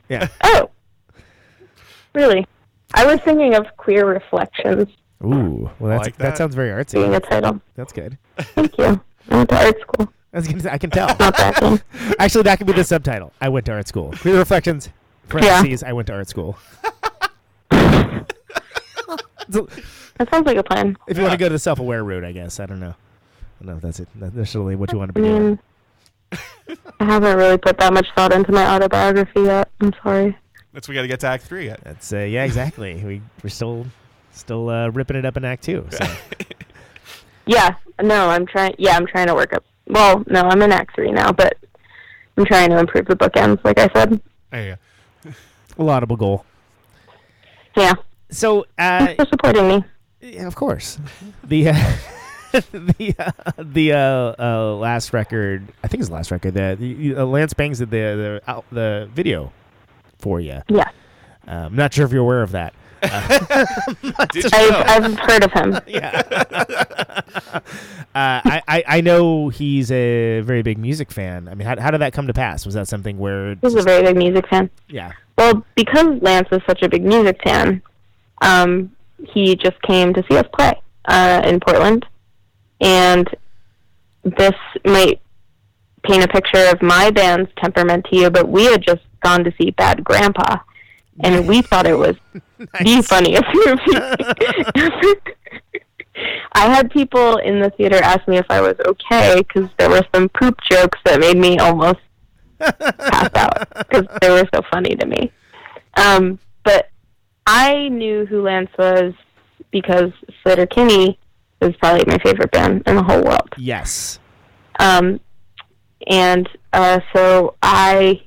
Yeah. 0.09 0.27
Oh, 0.43 0.69
really? 2.13 2.45
I 2.93 3.05
was 3.05 3.19
thinking 3.21 3.55
of 3.55 3.65
queer 3.77 4.05
reflections 4.05 4.89
Ooh. 5.25 5.69
Well, 5.79 5.89
that's, 5.89 6.05
like 6.05 6.17
that. 6.17 6.23
that. 6.23 6.37
sounds 6.37 6.55
very 6.55 6.69
artsy. 6.69 6.93
being 6.93 7.13
a 7.13 7.19
artsy. 7.19 7.29
title. 7.29 7.61
That's 7.75 7.93
good. 7.93 8.17
Thank 8.37 8.77
you. 8.77 9.01
I 9.29 9.35
went 9.35 9.49
to 9.49 9.65
art 9.65 9.81
school. 9.81 10.13
I, 10.33 10.41
say, 10.41 10.69
I 10.69 10.77
can 10.77 10.89
tell. 10.89 11.07
Not 11.07 11.37
that 11.37 11.57
thing. 11.59 11.81
Actually, 12.19 12.43
that 12.43 12.57
could 12.57 12.67
be 12.67 12.73
the 12.73 12.83
subtitle. 12.83 13.31
I 13.41 13.49
went 13.49 13.65
to 13.67 13.73
art 13.73 13.87
school. 13.87 14.13
Queer 14.17 14.37
reflections. 14.37 14.89
Parentheses. 15.29 15.83
I 15.83 15.93
went 15.93 16.07
to 16.07 16.13
art 16.13 16.27
school. 16.27 16.57
That 20.17 20.29
sounds 20.29 20.45
like 20.45 20.57
a 20.57 20.63
plan. 20.63 20.97
if 21.07 21.17
you 21.17 21.23
want 21.23 21.33
to 21.33 21.37
go 21.37 21.47
to 21.47 21.53
the 21.53 21.59
self-aware 21.59 22.03
route, 22.03 22.23
I 22.23 22.31
guess. 22.31 22.59
I 22.59 22.65
don't 22.65 22.79
know. 22.79 22.95
I 22.95 23.65
don't 23.65 23.67
know 23.67 23.75
if 23.75 23.81
that's 23.81 23.99
it. 23.99 24.07
That's 24.15 24.33
initially 24.33 24.75
what 24.75 24.91
you 24.91 24.97
want 24.97 25.13
to 25.13 25.19
I 25.19 25.21
be 25.21 25.27
doing. 25.27 25.59
mean, 26.31 26.77
I 26.99 27.03
haven't 27.05 27.37
really 27.37 27.57
put 27.57 27.77
that 27.79 27.93
much 27.93 28.07
thought 28.15 28.33
into 28.33 28.51
my 28.51 28.65
autobiography 28.65 29.41
yet. 29.41 29.69
I'm 29.81 29.93
sorry. 30.01 30.37
That's 30.73 30.87
we 30.87 30.95
got 30.95 31.03
to 31.03 31.07
get 31.07 31.19
to 31.21 31.27
Act 31.27 31.43
Three 31.43 31.65
yet. 31.65 31.81
That's 31.83 32.11
uh, 32.11 32.19
yeah, 32.19 32.43
exactly. 32.43 32.95
We 32.95 33.21
we're 33.43 33.49
still 33.49 33.85
still 34.35 34.69
uh, 34.69 34.89
ripping 34.89 35.15
it 35.17 35.25
up 35.25 35.37
in 35.37 35.45
Act 35.45 35.63
Two. 35.63 35.87
So. 35.91 36.05
Yeah. 37.47 37.75
No, 38.01 38.29
I'm 38.29 38.45
trying. 38.45 38.73
Yeah, 38.77 38.97
I'm 38.97 39.05
trying 39.05 39.27
to 39.27 39.35
work 39.35 39.53
up. 39.53 39.63
Well, 39.87 40.23
no, 40.27 40.41
I'm 40.41 40.61
in 40.63 40.71
Act 40.71 40.95
Three 40.95 41.11
now, 41.11 41.31
but 41.31 41.55
I'm 42.37 42.45
trying 42.45 42.71
to 42.71 42.79
improve 42.79 43.05
the 43.05 43.15
bookends, 43.15 43.63
like 43.63 43.79
I 43.79 43.87
said. 43.93 44.19
Hey, 44.51 44.71
uh, 44.71 45.31
a 45.77 45.83
laudable 45.83 46.15
goal. 46.17 46.43
Yeah. 47.77 47.93
So, 48.31 48.61
uh, 48.79 49.05
Thanks 49.05 49.15
for 49.15 49.25
supporting 49.29 49.67
me. 49.67 49.83
yeah, 50.21 50.47
of 50.47 50.55
course, 50.55 50.97
the 51.43 51.69
uh, 51.69 51.95
the 52.71 53.15
uh, 53.19 53.31
the 53.59 53.93
uh, 53.93 54.35
uh, 54.39 54.75
last 54.77 55.13
record, 55.13 55.67
I 55.83 55.87
think 55.87 56.01
it's 56.01 56.09
the 56.09 56.15
last 56.15 56.31
record. 56.31 56.55
The, 56.55 56.75
the 56.79 57.15
uh, 57.15 57.25
Lance 57.25 57.53
Bangs 57.53 57.77
did 57.77 57.91
the 57.91 58.41
the 58.45 58.51
out, 58.51 58.65
the 58.71 59.07
video 59.13 59.53
for 60.17 60.39
you. 60.39 60.61
Yeah. 60.67 60.89
Uh, 61.47 61.51
I'm 61.51 61.75
not 61.75 61.93
sure 61.93 62.05
if 62.05 62.11
you're 62.11 62.23
aware 62.23 62.41
of 62.41 62.51
that. 62.53 62.73
did 64.31 64.43
you 64.43 64.49
I've. 64.53 65.03
I've 65.03 65.19
heard 65.19 65.43
of 65.43 65.51
him. 65.51 65.79
yeah. 65.87 66.21
uh, 67.53 67.61
I, 68.13 68.61
I 68.67 68.83
I 68.87 69.01
know 69.01 69.49
he's 69.49 69.91
a 69.91 70.41
very 70.41 70.61
big 70.61 70.77
music 70.77 71.11
fan. 71.11 71.47
I 71.47 71.55
mean, 71.55 71.67
how, 71.67 71.79
how 71.79 71.91
did 71.91 72.01
that 72.01 72.13
come 72.13 72.27
to 72.27 72.33
pass? 72.33 72.65
Was 72.65 72.75
that 72.75 72.87
something 72.87 73.17
where 73.17 73.55
He's 73.61 73.75
a 73.75 73.81
very 73.81 74.03
big 74.03 74.17
music 74.17 74.47
fan. 74.47 74.69
yeah 74.89 75.11
Well, 75.37 75.65
because 75.75 76.21
Lance 76.21 76.49
is 76.51 76.61
such 76.67 76.81
a 76.81 76.89
big 76.89 77.03
music 77.03 77.39
fan, 77.43 77.81
um, 78.41 78.91
he 79.27 79.55
just 79.55 79.81
came 79.81 80.13
to 80.13 80.23
see 80.29 80.37
us 80.37 80.47
play 80.53 80.73
uh, 81.05 81.41
in 81.45 81.59
Portland, 81.59 82.05
and 82.81 83.27
this 84.23 84.55
might 84.85 85.19
paint 86.03 86.23
a 86.23 86.27
picture 86.27 86.65
of 86.71 86.81
my 86.81 87.11
band's 87.11 87.49
temperament 87.57 88.05
to 88.11 88.17
you. 88.17 88.29
But 88.29 88.47
we 88.49 88.65
had 88.65 88.81
just 88.81 89.01
gone 89.21 89.43
to 89.43 89.53
see 89.59 89.71
Bad 89.71 90.03
Grandpa, 90.03 90.57
and 91.21 91.47
we 91.47 91.61
thought 91.61 91.87
it 91.87 91.97
was 91.97 92.15
the 92.57 93.03
funniest 93.07 93.45
movie. 93.53 95.21
I 96.53 96.73
had 96.73 96.89
people 96.91 97.37
in 97.37 97.59
the 97.59 97.69
theater 97.71 97.97
ask 97.97 98.25
me 98.27 98.37
if 98.37 98.45
I 98.49 98.61
was 98.61 98.75
okay 98.85 99.37
because 99.37 99.69
there 99.77 99.89
were 99.89 100.03
some 100.13 100.29
poop 100.29 100.59
jokes 100.69 100.97
that 101.03 101.19
made 101.19 101.37
me 101.37 101.59
almost 101.59 101.99
pass 102.59 103.29
out 103.35 103.67
because 103.77 104.07
they 104.21 104.29
were 104.29 104.47
so 104.53 104.61
funny 104.71 104.95
to 104.95 105.05
me. 105.05 105.31
Um, 105.97 106.39
but 106.63 106.89
I 107.45 107.89
knew 107.89 108.25
who 108.25 108.41
Lance 108.41 108.71
was 108.77 109.13
because 109.71 110.11
Sleater 110.43 110.69
Kinney 110.69 111.19
is 111.61 111.75
probably 111.77 112.05
my 112.07 112.17
favorite 112.19 112.51
band 112.51 112.83
in 112.85 112.95
the 112.95 113.03
whole 113.03 113.21
world. 113.21 113.49
yes 113.57 114.19
Um, 114.79 115.19
and 116.07 116.47
uh, 116.73 116.99
so 117.13 117.55
I 117.61 118.21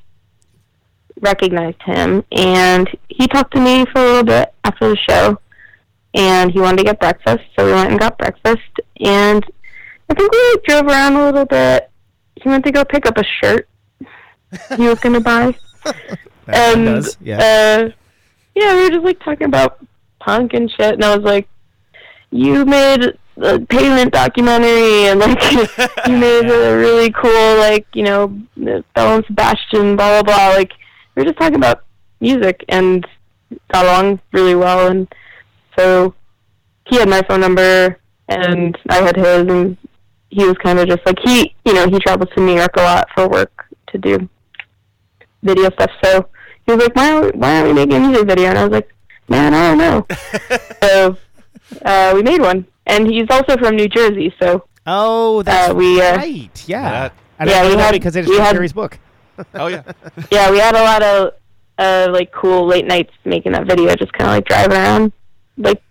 recognized 1.21 1.83
him, 1.83 2.25
and 2.33 2.89
he 3.09 3.27
talked 3.27 3.55
to 3.55 3.61
me 3.61 3.87
for 3.87 4.01
a 4.01 4.05
little 4.05 4.25
bit 4.25 4.55
after 4.65 4.91
the 4.91 4.97
show, 5.09 5.39
and 6.15 6.51
he 6.51 6.61
wanted 6.61 6.79
to 6.79 6.85
get 6.85 7.01
breakfast, 7.01 7.45
so 7.57 7.67
we 7.67 7.73
went 7.73 7.91
and 7.91 8.01
got 8.01 8.19
breakfast, 8.19 8.81
and 9.01 9.45
I 10.11 10.15
think 10.15 10.33
we 10.33 10.51
like, 10.53 10.65
drove 10.65 10.87
around 10.87 11.17
a 11.17 11.25
little 11.25 11.45
bit. 11.45 11.91
He 12.43 12.49
went 12.49 12.65
to 12.65 12.73
go 12.73 12.85
pick 12.85 13.07
up 13.07 13.19
a 13.19 13.25
shirt 13.25 13.69
he 14.77 14.89
was 14.89 14.99
going 15.01 15.13
to 15.13 15.21
buy 15.21 15.55
and 16.47 16.87
does 16.87 17.19
yeah 17.21 17.39
uh, 17.39 17.91
yeah, 18.59 18.75
we 18.75 18.83
were 18.83 18.91
just 18.91 19.05
like 19.05 19.21
talking 19.21 19.47
about 19.47 19.79
punk 20.19 20.53
and 20.53 20.71
shit, 20.71 20.95
and 20.95 21.05
I 21.05 21.15
was 21.17 21.25
like, 21.25 21.49
"You 22.31 22.65
made 22.65 23.17
a 23.41 23.61
Pavement 23.61 24.13
documentary, 24.13 25.07
and 25.07 25.21
like 25.21 25.41
you 26.09 26.17
made 26.17 26.47
a 26.51 26.77
really 26.77 27.11
cool 27.13 27.57
like 27.59 27.87
you 27.95 28.03
know 28.03 28.29
Belle 28.57 28.83
and 29.17 29.25
Sebastian, 29.27 29.97
blah 29.97 30.23
blah 30.23 30.23
blah." 30.23 30.49
Like 30.57 30.73
we 31.19 31.25
were 31.25 31.31
just 31.31 31.39
talking 31.41 31.57
about 31.57 31.85
music 32.21 32.65
and 32.69 33.05
got 33.73 33.85
along 33.87 34.21
really 34.33 34.55
well, 34.55 34.87
and 34.89 35.09
so 35.77 36.15
he 36.89 36.97
had 36.97 37.09
my 37.09 37.23
phone 37.23 37.41
number 37.41 37.99
and 38.29 38.79
I 38.89 38.97
had 39.03 39.17
his, 39.17 39.49
and 39.49 39.77
he 40.31 40.45
was 40.45 40.57
kind 40.63 40.79
of 40.79 40.87
just 40.87 41.05
like 41.07 41.19
he, 41.25 41.55
you 41.65 41.75
know, 41.75 41.89
he 41.89 41.99
travels 41.99 42.29
to 42.37 42.41
New 42.41 42.55
York 42.55 42.71
a 42.77 42.83
lot 42.83 43.09
for 43.17 43.29
work 43.29 43.67
to 43.89 43.99
do 43.99 44.29
video 45.43 45.71
stuff, 45.71 45.91
so 46.05 46.29
he 46.67 46.73
was 46.73 46.83
like, 46.85 46.95
why 46.95 47.11
aren't, 47.13 47.35
we, 47.35 47.41
why 47.41 47.57
aren't 47.57 47.69
we 47.69 47.75
making 47.75 47.97
a 47.97 48.01
music 48.09 48.27
video? 48.29 48.51
And 48.51 48.59
I 48.59 48.63
was 48.65 48.73
like, 48.73 48.95
man, 49.29 49.55
I 49.55 49.69
don't 49.69 49.79
know. 49.79 50.07
so 50.83 51.17
uh, 51.85 52.13
we 52.15 52.23
made 52.23 52.41
one. 52.41 52.65
And 52.87 53.07
he's 53.11 53.27
also 53.31 53.57
from 53.57 53.75
New 53.77 53.89
Jersey, 53.89 54.33
so 54.41 54.67
oh 54.87 55.43
that's 55.43 55.73
uh, 55.73 55.75
we, 55.75 56.01
uh, 56.01 56.17
right 56.17 56.65
yeah 56.69 56.91
That- 56.91 57.13
I 57.41 57.45
Yeah, 57.45 57.63
didn't 57.63 57.63
know 57.65 57.69
we 57.71 57.77
that 57.77 57.83
had- 57.87 57.93
because 57.93 58.17
I 58.17 58.21
just 58.23 58.31
we 58.31 58.39
read 58.39 58.57
had- 58.63 58.75
book 58.75 58.99
oh 59.55 59.67
yeah. 59.67 59.83
yeah, 60.33 60.51
we 60.51 60.59
had 60.59 60.75
a 60.75 60.83
lot 60.83 61.03
of 61.03 61.33
uh, 61.79 62.09
like 62.13 62.33
cool 62.33 62.67
late 62.67 62.87
nights 62.87 63.13
making 63.25 63.53
that 63.53 63.67
video, 63.67 63.95
just 63.95 64.13
kind 64.13 64.31
of 64.31 64.37
like 64.37 64.45
driving 64.47 64.77
around 64.77 65.13
like 65.57 65.83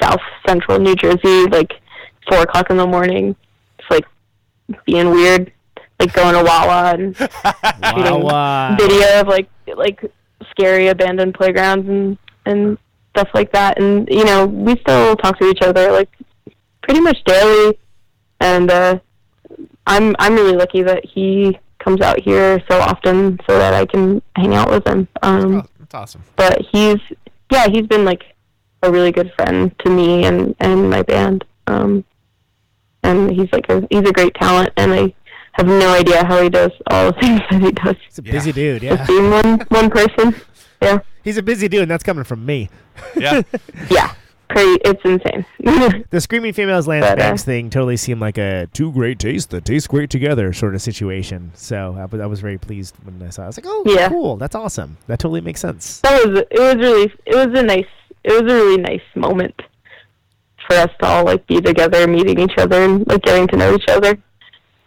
South 0.00 0.20
Central 0.46 0.78
New 0.78 0.94
Jersey, 0.96 1.46
like 1.46 1.72
four 2.28 2.42
o'clock 2.42 2.70
in 2.70 2.76
the 2.76 2.86
morning, 2.86 3.34
just 3.78 3.90
like 3.90 4.04
being 4.86 5.10
weird, 5.10 5.52
like 5.98 6.12
going 6.12 6.34
to 6.34 6.42
Wawa 6.42 6.94
and 6.94 7.16
shooting 7.16 8.22
Wawa. 8.22 8.76
video 8.78 9.20
of 9.20 9.28
like 9.28 9.48
like 9.76 10.04
scary 10.50 10.88
abandoned 10.88 11.34
playgrounds 11.34 11.88
and 11.88 12.18
and 12.46 12.78
stuff 13.10 13.28
like 13.34 13.52
that. 13.52 13.80
And 13.80 14.08
you 14.08 14.24
know, 14.24 14.46
we 14.46 14.76
still 14.78 15.16
talk 15.16 15.38
to 15.38 15.48
each 15.48 15.62
other 15.62 15.92
like 15.92 16.10
pretty 16.82 17.00
much 17.00 17.18
daily. 17.24 17.78
And 18.40 18.70
uh, 18.70 18.98
I'm 19.86 20.16
I'm 20.18 20.34
really 20.34 20.56
lucky 20.56 20.82
that 20.82 21.04
he 21.04 21.58
comes 21.80 22.00
out 22.00 22.20
here 22.20 22.62
so 22.70 22.78
often 22.78 23.38
so 23.48 23.58
that 23.58 23.74
I 23.74 23.86
can 23.86 24.22
hang 24.36 24.54
out 24.54 24.70
with 24.70 24.86
him. 24.86 25.08
Um, 25.22 25.54
Oh, 25.56 25.66
that's 25.80 25.94
awesome. 25.94 26.22
but 26.36 26.60
he's 26.72 26.98
yeah, 27.50 27.66
he's 27.68 27.86
been 27.86 28.04
like 28.04 28.22
a 28.82 28.90
really 28.90 29.10
good 29.12 29.32
friend 29.34 29.74
to 29.80 29.90
me 29.90 30.24
and 30.24 30.54
and 30.60 30.88
my 30.88 31.02
band. 31.02 31.44
Um, 31.66 32.04
and 33.02 33.30
he's 33.30 33.52
like 33.52 33.68
a 33.68 33.86
he's 33.90 34.08
a 34.08 34.12
great 34.12 34.34
talent, 34.34 34.70
and 34.76 34.92
I 34.92 35.14
have 35.52 35.66
no 35.66 35.92
idea 35.94 36.24
how 36.24 36.42
he 36.42 36.48
does 36.48 36.70
all 36.90 37.10
the 37.12 37.12
things 37.20 37.40
that 37.50 37.60
he 37.62 37.72
does. 37.72 37.96
He's 38.06 38.18
a 38.18 38.22
busy 38.22 38.52
dude. 38.52 38.82
Yeah, 38.82 38.96
Just 38.96 39.08
being 39.08 39.30
one 39.30 39.60
one 39.68 39.90
person. 39.90 40.34
Yeah, 40.82 41.00
he's 41.22 41.36
a 41.36 41.42
busy 41.42 41.68
dude, 41.68 41.82
and 41.82 41.90
that's 41.90 42.02
coming 42.02 42.24
from 42.24 42.46
me. 42.46 42.70
Yeah. 43.14 43.42
yeah, 43.90 44.14
crazy. 44.50 44.78
It's 44.84 45.00
insane. 45.04 45.46
The 46.10 46.20
screaming 46.20 46.52
females 46.52 46.86
Lance 46.88 47.04
But, 47.06 47.18
uh, 47.18 47.22
Bangs 47.22 47.44
thing 47.44 47.70
totally 47.70 47.96
seemed 47.96 48.20
like 48.20 48.36
a 48.38 48.68
two 48.72 48.92
great 48.92 49.18
tastes 49.18 49.46
that 49.48 49.64
taste 49.64 49.88
great 49.88 50.10
together 50.10 50.52
sort 50.52 50.74
of 50.74 50.82
situation. 50.82 51.52
So 51.54 51.96
I 51.98 52.04
was, 52.06 52.20
I 52.20 52.26
was 52.26 52.40
very 52.40 52.58
pleased 52.58 52.94
when 53.04 53.22
I 53.26 53.30
saw. 53.30 53.42
it. 53.42 53.44
I 53.44 53.48
was 53.48 53.56
like, 53.58 53.66
oh, 53.68 53.82
Yeah. 53.86 54.08
cool, 54.08 54.36
that's 54.36 54.54
awesome. 54.54 54.96
That 55.06 55.18
totally 55.20 55.40
makes 55.40 55.60
sense. 55.60 56.00
that 56.00 56.24
was 56.26 56.38
it. 56.40 56.48
Was 56.52 56.76
really 56.76 57.12
it 57.26 57.34
was 57.34 57.58
a 57.58 57.62
nice 57.62 57.86
it 58.24 58.32
was 58.32 58.52
a 58.52 58.54
really 58.54 58.76
nice 58.82 59.00
moment 59.14 59.54
for 60.66 60.76
us 60.76 60.90
to 61.00 61.06
all 61.06 61.24
like 61.24 61.46
be 61.46 61.60
together, 61.60 62.06
meeting 62.06 62.38
each 62.38 62.58
other, 62.58 62.82
and 62.82 63.06
like 63.06 63.22
getting 63.22 63.46
to 63.48 63.56
know 63.56 63.74
each 63.74 63.88
other. 63.88 64.18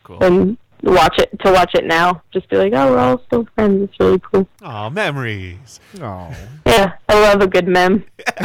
Cool. 0.03 0.23
And 0.23 0.57
watch 0.83 1.17
it 1.19 1.29
to 1.43 1.51
watch 1.51 1.73
it 1.75 1.85
now, 1.85 2.21
just 2.33 2.49
be 2.49 2.57
like, 2.57 2.73
oh, 2.73 2.91
we're 2.91 2.97
all 2.99 3.21
still 3.25 3.47
friends. 3.55 3.89
It's 3.89 3.99
really 3.99 4.19
cool. 4.19 4.47
Aw, 4.61 4.89
memories. 4.89 5.79
Oh, 6.01 6.33
Yeah, 6.65 6.93
I 7.09 7.21
love 7.21 7.41
a 7.41 7.47
good 7.47 7.67
mem. 7.67 8.03
it 8.19 8.35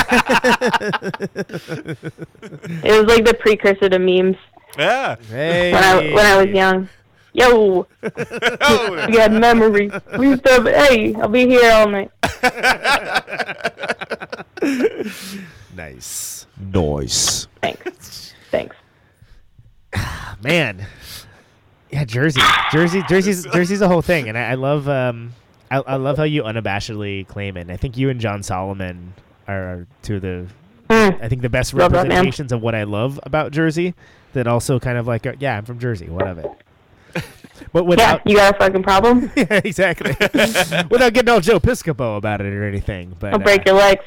was 2.85 3.07
like 3.07 3.25
the 3.25 3.37
precursor 3.41 3.89
to 3.89 3.99
memes 3.99 4.37
Yeah. 4.79 5.17
hey, 5.29 5.73
when 5.73 5.85
I 5.85 5.97
when 6.15 6.27
I 6.27 6.37
was 6.45 6.55
young. 6.55 6.89
Yo, 7.35 7.87
Oh, 8.03 9.07
we 9.11 9.17
had 9.17 9.33
memories. 9.33 9.93
We 10.19 10.29
used 10.31 10.45
to. 10.45 10.51
Have, 10.53 10.65
hey, 10.67 11.15
I'll 11.15 11.29
be 11.29 11.47
here 11.47 11.71
all 11.73 11.89
night. 11.89 12.11
nice, 15.77 16.47
nice, 16.73 17.47
Thanks. 17.61 18.35
Thanks. 18.51 18.77
man. 20.43 20.87
Yeah, 21.91 22.05
Jersey, 22.05 22.43
Jersey, 22.71 23.03
Jersey's 23.09 23.47
Jersey's 23.47 23.81
a 23.81 23.89
whole 23.89 24.03
thing, 24.03 24.29
and 24.29 24.37
I, 24.37 24.51
I 24.51 24.55
love 24.55 24.89
um, 24.89 25.33
I, 25.71 25.79
I 25.79 25.97
love 25.97 26.19
how 26.19 26.25
you 26.25 26.43
unabashedly 26.43 27.27
claim 27.29 27.57
it. 27.57 27.63
And 27.63 27.73
I 27.73 27.77
think 27.77 27.97
you 27.97 28.11
and 28.11 28.21
Jon 28.21 28.43
Solomon 28.43 29.15
are 29.47 29.87
two 30.03 30.17
of 30.17 30.23
the 30.23 30.47
Mm. 30.89 31.23
I 31.23 31.29
think 31.29 31.43
the 31.43 31.49
best 31.49 31.75
Love 31.75 31.93
that, 31.93 32.05
representations 32.05 32.51
of 32.51 32.63
what 32.63 32.75
I 32.75 32.85
love 32.85 33.21
about 33.23 33.53
Jersey. 33.53 33.95
That 34.35 34.47
also 34.47 34.79
kind 34.79 34.99
of 34.99 35.07
like, 35.07 35.27
uh, 35.27 35.33
yeah, 35.39 35.57
I'm 35.57 35.65
from 35.65 35.79
Jersey. 35.79 36.09
What 36.09 36.27
of 36.27 36.39
it? 36.39 36.51
But 37.73 37.99
Yeah, 37.99 38.19
you 38.25 38.37
got 38.37 38.55
a 38.55 38.59
fucking 38.59 38.83
problem? 38.83 39.31
yeah, 39.37 39.61
exactly. 39.65 40.11
without 40.91 41.13
getting 41.13 41.29
all 41.29 41.41
Joe 41.41 41.59
Piscopo 41.59 42.17
about 42.17 42.41
it 42.41 42.47
or 42.47 42.65
anything. 42.65 43.17
But 43.19 43.33
I'll 43.33 43.41
break 43.41 43.67
uh, 43.67 43.73
your 43.73 43.75
legs. 43.75 44.05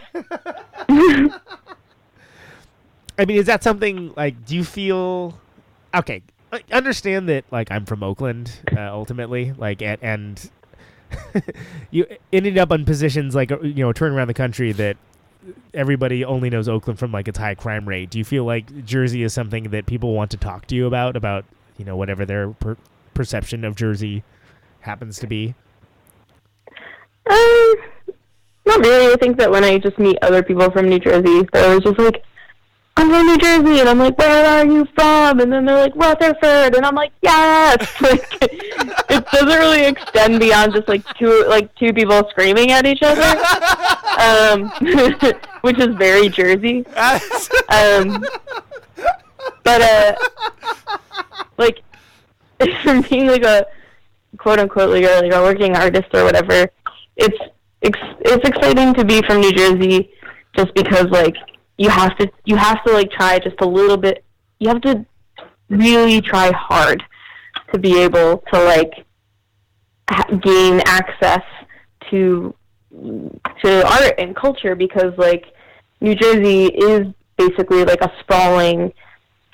I 3.20 3.26
mean, 3.26 3.38
is 3.38 3.46
that 3.48 3.62
something 3.62 4.14
like? 4.16 4.46
Do 4.46 4.56
you 4.56 4.64
feel 4.64 5.38
okay? 5.94 6.24
I 6.52 6.64
understand 6.72 7.30
that 7.30 7.46
like 7.52 7.72
I'm 7.72 7.86
from 7.86 8.04
Oakland, 8.04 8.52
uh, 8.76 8.92
ultimately, 8.92 9.54
like 9.58 9.82
and, 9.82 10.52
you 11.92 12.06
ended 12.32 12.58
up 12.58 12.72
on 12.72 12.86
positions 12.86 13.36
like 13.36 13.50
you 13.50 13.74
know 13.74 13.94
turn 13.94 14.14
around 14.14 14.28
the 14.28 14.34
country 14.34 14.72
that 14.74 14.98
everybody 15.74 16.24
only 16.24 16.50
knows 16.50 16.70
Oakland 16.70 17.00
from 17.00 17.12
like 17.12 17.28
its 17.28 17.38
high 17.38 17.56
crime 17.56 17.88
rate. 17.88 18.10
Do 18.10 18.18
you 18.18 18.26
feel 18.26 18.46
like 18.46 18.86
Jersey 18.86 19.24
is 19.24 19.34
something 19.34 19.66
that 19.66 19.86
people 19.86 20.14
want 20.14 20.32
to 20.32 20.38
talk 20.38 20.68
to 20.68 20.76
you 20.76 20.88
about 20.88 21.16
about 21.16 21.46
you 21.78 21.86
know 21.86 21.96
whatever 21.96 22.26
their 22.26 22.50
per- 22.50 22.78
perception 23.14 23.64
of 23.64 23.76
Jersey 23.76 24.24
happens 24.82 25.20
to 25.20 25.28
be? 25.28 25.56
Um, 27.30 27.76
not 28.66 28.80
really. 28.80 29.14
I 29.14 29.16
think 29.20 29.38
that 29.38 29.52
when 29.52 29.64
I 29.64 29.78
just 29.78 29.98
meet 30.00 30.18
other 30.22 30.44
people 30.44 30.70
from 30.72 30.90
New 30.90 31.00
Jersey, 31.00 31.48
they're 31.54 31.80
just 31.80 32.00
like, 32.00 32.24
I'm 32.98 33.10
from 33.10 33.26
New 33.26 33.38
Jersey, 33.38 33.80
and 33.80 33.90
I'm 33.90 34.00
like, 34.00 34.18
where 34.18 34.46
are 34.46 34.66
you 34.66 34.86
from? 34.94 35.40
And 35.40 35.52
then 35.52 35.66
they're 35.66 35.78
like, 35.78 35.96
Rutherford, 35.96 36.76
and 36.76 36.86
I'm 36.86 36.96
like, 36.96 37.14
yes. 37.22 37.78
Like, 38.02 38.28
it 38.42 39.26
doesn't 39.32 39.48
really 39.48 39.86
extend 39.86 40.40
beyond 40.40 40.74
just 40.74 40.88
like 40.88 41.06
two 41.18 41.46
like 41.48 41.74
two 41.76 41.94
people 41.94 42.28
screaming 42.30 42.72
at 42.72 42.86
each 42.86 43.02
other, 43.02 43.22
um, 44.20 44.70
which 45.62 45.80
is 45.80 45.96
very 45.96 46.30
Jersey. 46.30 46.86
Um, 47.72 48.24
but 49.64 49.82
uh, 49.82 50.16
like 51.58 51.82
from 52.84 53.02
being 53.04 53.28
like 53.28 53.44
a 53.44 53.66
quote 54.38 54.60
unquote 54.60 54.90
like 54.90 55.04
a, 55.04 55.22
like 55.22 55.34
a 55.34 55.42
working 55.42 55.76
artist 55.76 56.10
or 56.14 56.24
whatever, 56.24 56.70
it's 57.16 57.38
it's 57.82 58.48
exciting 58.48 58.94
to 58.96 59.06
be 59.06 59.22
from 59.24 59.40
New 59.42 59.52
Jersey 59.52 60.12
just 60.56 60.74
because 60.76 61.06
like 61.06 61.36
you 61.82 61.90
have 61.90 62.16
to 62.18 62.32
you 62.46 62.56
have 62.68 62.84
to 62.86 62.94
like 62.94 63.10
try 63.12 63.40
just 63.40 63.60
a 63.62 63.66
little 63.68 63.98
bit. 63.98 64.24
You 64.60 64.68
have 64.70 64.82
to 64.82 65.06
really 65.70 66.22
try 66.22 66.52
hard 66.54 67.04
to 67.74 67.80
be 67.80 67.98
able 68.00 68.44
to 68.54 68.64
like 68.64 68.94
ha- 70.10 70.30
gain 70.50 70.82
access 70.86 71.44
to 72.10 72.54
to 73.64 73.70
art 73.98 74.14
and 74.20 74.36
culture 74.36 74.76
because 74.76 75.14
like 75.18 75.46
New 76.02 76.16
Jersey 76.16 76.66
is 76.66 77.08
basically 77.38 77.84
like 77.86 78.02
a 78.02 78.12
sprawling 78.20 78.94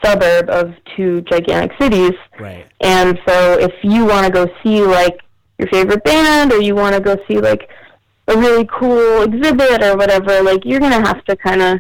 suburb 0.04 0.49
of 0.49 0.74
two 0.95 1.22
gigantic 1.22 1.72
cities 1.82 2.14
Right. 2.40 2.66
and 2.82 3.18
so 3.28 3.58
if 3.68 3.74
you 3.84 4.06
want 4.06 4.26
to 4.28 4.32
go 4.32 4.44
see 4.64 4.82
like 4.82 5.18
your 5.58 5.68
favorite 5.70 6.04
band 6.04 6.52
or 6.54 6.62
you 6.62 6.76
want 6.76 6.94
to 6.95 7.02
go 7.02 7.18
see 7.28 7.40
like 7.40 7.68
a 8.28 8.38
really 8.38 8.68
cool 8.80 9.22
exhibit 9.24 9.82
or 9.82 9.95
whatever, 9.95 10.44
like 10.44 10.66
you're 10.66 10.80
going 10.82 10.91
to 10.91 11.08
have 11.10 11.24
to 11.26 11.36
kind 11.38 11.62
of 11.62 11.80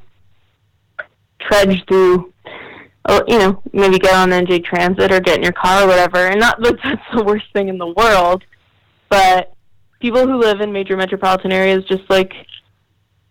trudge 1.39 1.85
through 1.87 2.33
oh, 3.09 3.23
you 3.27 3.39
know, 3.39 3.61
maybe 3.71 3.97
get 3.99 4.13
on 4.13 4.29
NJ 4.31 4.63
Transit 4.65 5.11
or 5.11 5.19
get 5.21 5.37
in 5.37 5.43
your 5.43 5.53
car 5.53 5.83
or 5.83 5.87
whatever. 5.87 6.17
And 6.27 6.39
not 6.39 6.61
that 6.61 6.75
that's 6.83 7.01
the 7.15 7.23
worst 7.23 7.45
thing 7.53 7.69
in 7.69 7.77
the 7.77 7.87
world, 7.87 8.43
but 9.09 9.53
people 10.01 10.27
who 10.27 10.37
live 10.37 10.59
in 10.61 10.71
major 10.73 10.97
metropolitan 10.97 11.51
areas 11.51 11.83
just 11.85 12.03
like 12.09 12.33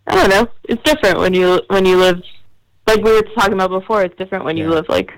I 0.06 0.14
don't 0.14 0.30
know, 0.30 0.48
it's 0.64 0.82
different 0.82 1.18
when 1.18 1.34
you 1.34 1.60
when 1.68 1.84
you 1.84 1.98
live 1.98 2.22
like 2.86 3.02
we 3.02 3.12
were 3.12 3.22
talking 3.34 3.54
about 3.54 3.70
before, 3.70 4.02
it's 4.02 4.16
different 4.16 4.44
when 4.44 4.56
you 4.56 4.68
live 4.70 4.88
like 4.88 5.12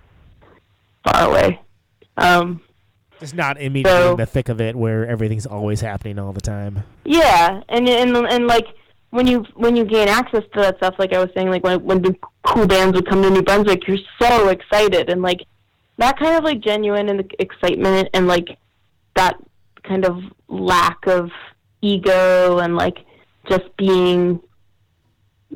far 1.04 1.30
away. 1.30 1.60
Um 2.16 2.60
Just 3.20 3.34
not 3.34 3.60
immediately 3.60 4.00
So- 4.00 4.10
in 4.12 4.16
the 4.16 4.26
thick 4.26 4.48
of 4.48 4.60
it 4.60 4.74
where 4.74 5.06
everything's 5.06 5.46
always 5.46 5.80
happening 5.82 6.18
all 6.18 6.32
the 6.32 6.40
time. 6.40 6.82
Yeah, 7.04 7.62
and 7.68 7.88
and 7.88 8.16
and 8.16 8.46
like 8.46 8.66
when 9.10 9.26
you 9.26 9.44
when 9.54 9.76
you 9.76 9.84
gain 9.84 10.08
access 10.08 10.44
to 10.54 10.60
that 10.60 10.76
stuff, 10.78 10.94
like 10.98 11.12
I 11.12 11.18
was 11.18 11.30
saying, 11.34 11.50
like 11.50 11.64
when 11.64 11.82
when 11.84 12.02
the 12.02 12.14
cool 12.42 12.66
bands 12.66 12.94
would 12.94 13.08
come 13.08 13.22
to 13.22 13.30
New 13.30 13.42
Brunswick, 13.42 13.86
you're 13.86 13.98
so 14.20 14.48
excited. 14.48 15.10
And 15.10 15.22
like 15.22 15.40
that 15.96 16.18
kind 16.18 16.36
of 16.36 16.44
like 16.44 16.60
genuine 16.60 17.08
and 17.08 17.32
excitement 17.38 18.08
and 18.14 18.26
like 18.26 18.58
that 19.16 19.36
kind 19.82 20.04
of 20.04 20.18
lack 20.48 21.06
of 21.06 21.30
ego 21.80 22.58
and 22.58 22.76
like 22.76 22.98
just 23.48 23.64
being 23.76 24.40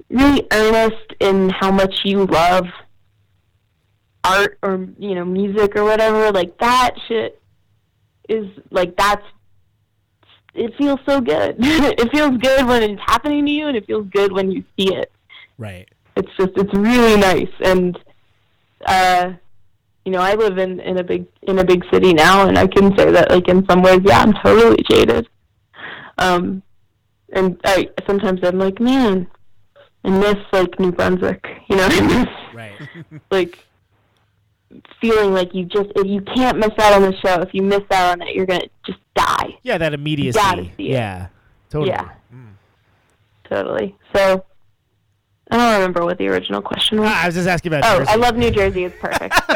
really 0.09 0.47
earnest 0.53 1.15
in 1.21 1.51
how 1.51 1.71
much 1.71 1.95
you 2.05 2.25
love 2.27 2.67
art 4.25 4.59
or 4.63 4.87
you 4.99 5.15
know 5.15 5.25
music 5.25 5.77
or 5.77 5.85
whatever 5.85 6.31
like 6.31 6.57
that 6.59 6.93
shit 7.09 7.41
is 8.29 8.47
like 8.71 8.97
that's 8.97 9.25
it 10.55 10.75
feels 10.77 11.01
so 11.07 11.21
good. 11.21 11.57
it 11.61 12.11
feels 12.13 12.37
good 12.39 12.67
when 12.67 12.83
it's 12.83 13.03
happening 13.07 13.45
to 13.47 13.53
you, 13.53 13.69
and 13.69 13.77
it 13.77 13.87
feels 13.87 14.07
good 14.09 14.33
when 14.33 14.51
you 14.51 14.65
see 14.77 14.95
it. 14.95 15.11
Right. 15.59 15.89
It's 16.17 16.31
just 16.39 16.53
it's 16.57 16.75
really 16.75 17.17
nice, 17.19 17.53
and 17.65 17.99
uh, 18.87 19.33
you 20.05 20.13
know, 20.13 20.21
I 20.21 20.35
live 20.35 20.59
in 20.59 20.81
in 20.81 20.99
a 20.99 21.05
big 21.05 21.27
in 21.43 21.59
a 21.59 21.65
big 21.65 21.85
city 21.93 22.13
now, 22.13 22.47
and 22.49 22.59
I 22.59 22.67
can 22.67 22.97
say 22.97 23.11
that 23.11 23.31
like 23.31 23.49
in 23.49 23.65
some 23.67 23.83
ways, 23.83 24.01
yeah, 24.05 24.21
I'm 24.21 24.35
totally 24.35 24.83
jaded. 24.91 25.29
Um, 26.19 26.63
and 27.33 27.59
I 27.65 27.89
sometimes 28.07 28.41
I'm 28.43 28.59
like, 28.59 28.79
man, 28.81 29.27
I 30.05 30.11
miss 30.11 30.37
like 30.53 30.79
New 30.79 30.93
Brunswick. 30.93 31.47
You 31.69 31.77
know, 31.77 31.89
I 31.91 32.01
miss 32.01 32.29
Right. 32.55 32.89
like 33.31 33.59
feeling 35.01 35.33
like 35.33 35.55
you 35.55 35.65
just 35.65 35.91
if 35.97 36.07
you 36.07 36.21
can't 36.23 36.59
miss 36.59 36.73
out 36.79 36.95
on 36.95 37.03
the 37.03 37.17
show. 37.19 37.41
If 37.41 37.53
you 37.53 37.63
miss 37.63 37.83
out 37.91 38.13
on 38.13 38.23
it, 38.23 38.35
you're 38.35 38.47
gonna 38.47 38.69
just 38.87 38.99
die. 39.15 39.59
Yeah, 39.63 39.79
that 39.79 39.95
immediacy. 39.95 40.39
gotta 40.39 40.65
see 40.77 40.89
it. 40.89 40.93
Yeah. 40.93 41.29
Totally. 41.71 41.91
Yeah. 41.91 42.11
Totally. 43.49 43.97
So 44.15 44.45
I 45.51 45.57
don't 45.57 45.75
remember 45.75 46.05
what 46.05 46.19
the 46.19 46.29
original 46.29 46.63
question 46.63 47.01
was. 47.01 47.11
Ah, 47.11 47.25
I 47.25 47.27
was 47.27 47.35
just 47.35 47.49
asking 47.49 47.75
about 47.75 47.85
oh, 47.85 47.99
Jersey. 47.99 48.11
I 48.11 48.17
love 48.17 48.37
New 48.37 48.51
Jersey. 48.51 48.85
It's 48.85 48.97
perfect. 48.99 49.35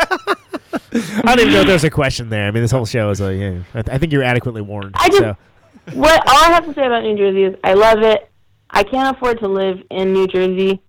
I 1.25 1.35
don't 1.35 1.41
even 1.41 1.53
know 1.53 1.61
if 1.63 1.67
there's 1.67 1.85
a 1.85 1.91
question 1.91 2.29
there. 2.29 2.47
I 2.47 2.51
mean, 2.51 2.63
this 2.63 2.71
whole 2.71 2.87
show 2.87 3.11
is 3.11 3.21
like, 3.21 3.39
yeah, 3.39 3.61
I, 3.75 3.83
th- 3.83 3.95
I 3.95 3.99
think 3.99 4.13
you're 4.13 4.23
adequately 4.23 4.63
warned. 4.63 4.95
I 4.99 5.09
just- 5.09 5.19
so. 5.19 5.37
what 5.95 6.29
all 6.29 6.37
I 6.37 6.51
have 6.51 6.67
to 6.67 6.75
say 6.75 6.85
about 6.85 7.03
New 7.03 7.17
Jersey 7.17 7.45
is 7.45 7.55
I 7.65 7.75
love 7.75 8.03
it. 8.03 8.31
I 8.71 8.83
can't 8.83 9.17
afford 9.17 9.39
to 9.41 9.49
live 9.49 9.83
in 9.91 10.13
New 10.13 10.27
Jersey, 10.27 10.83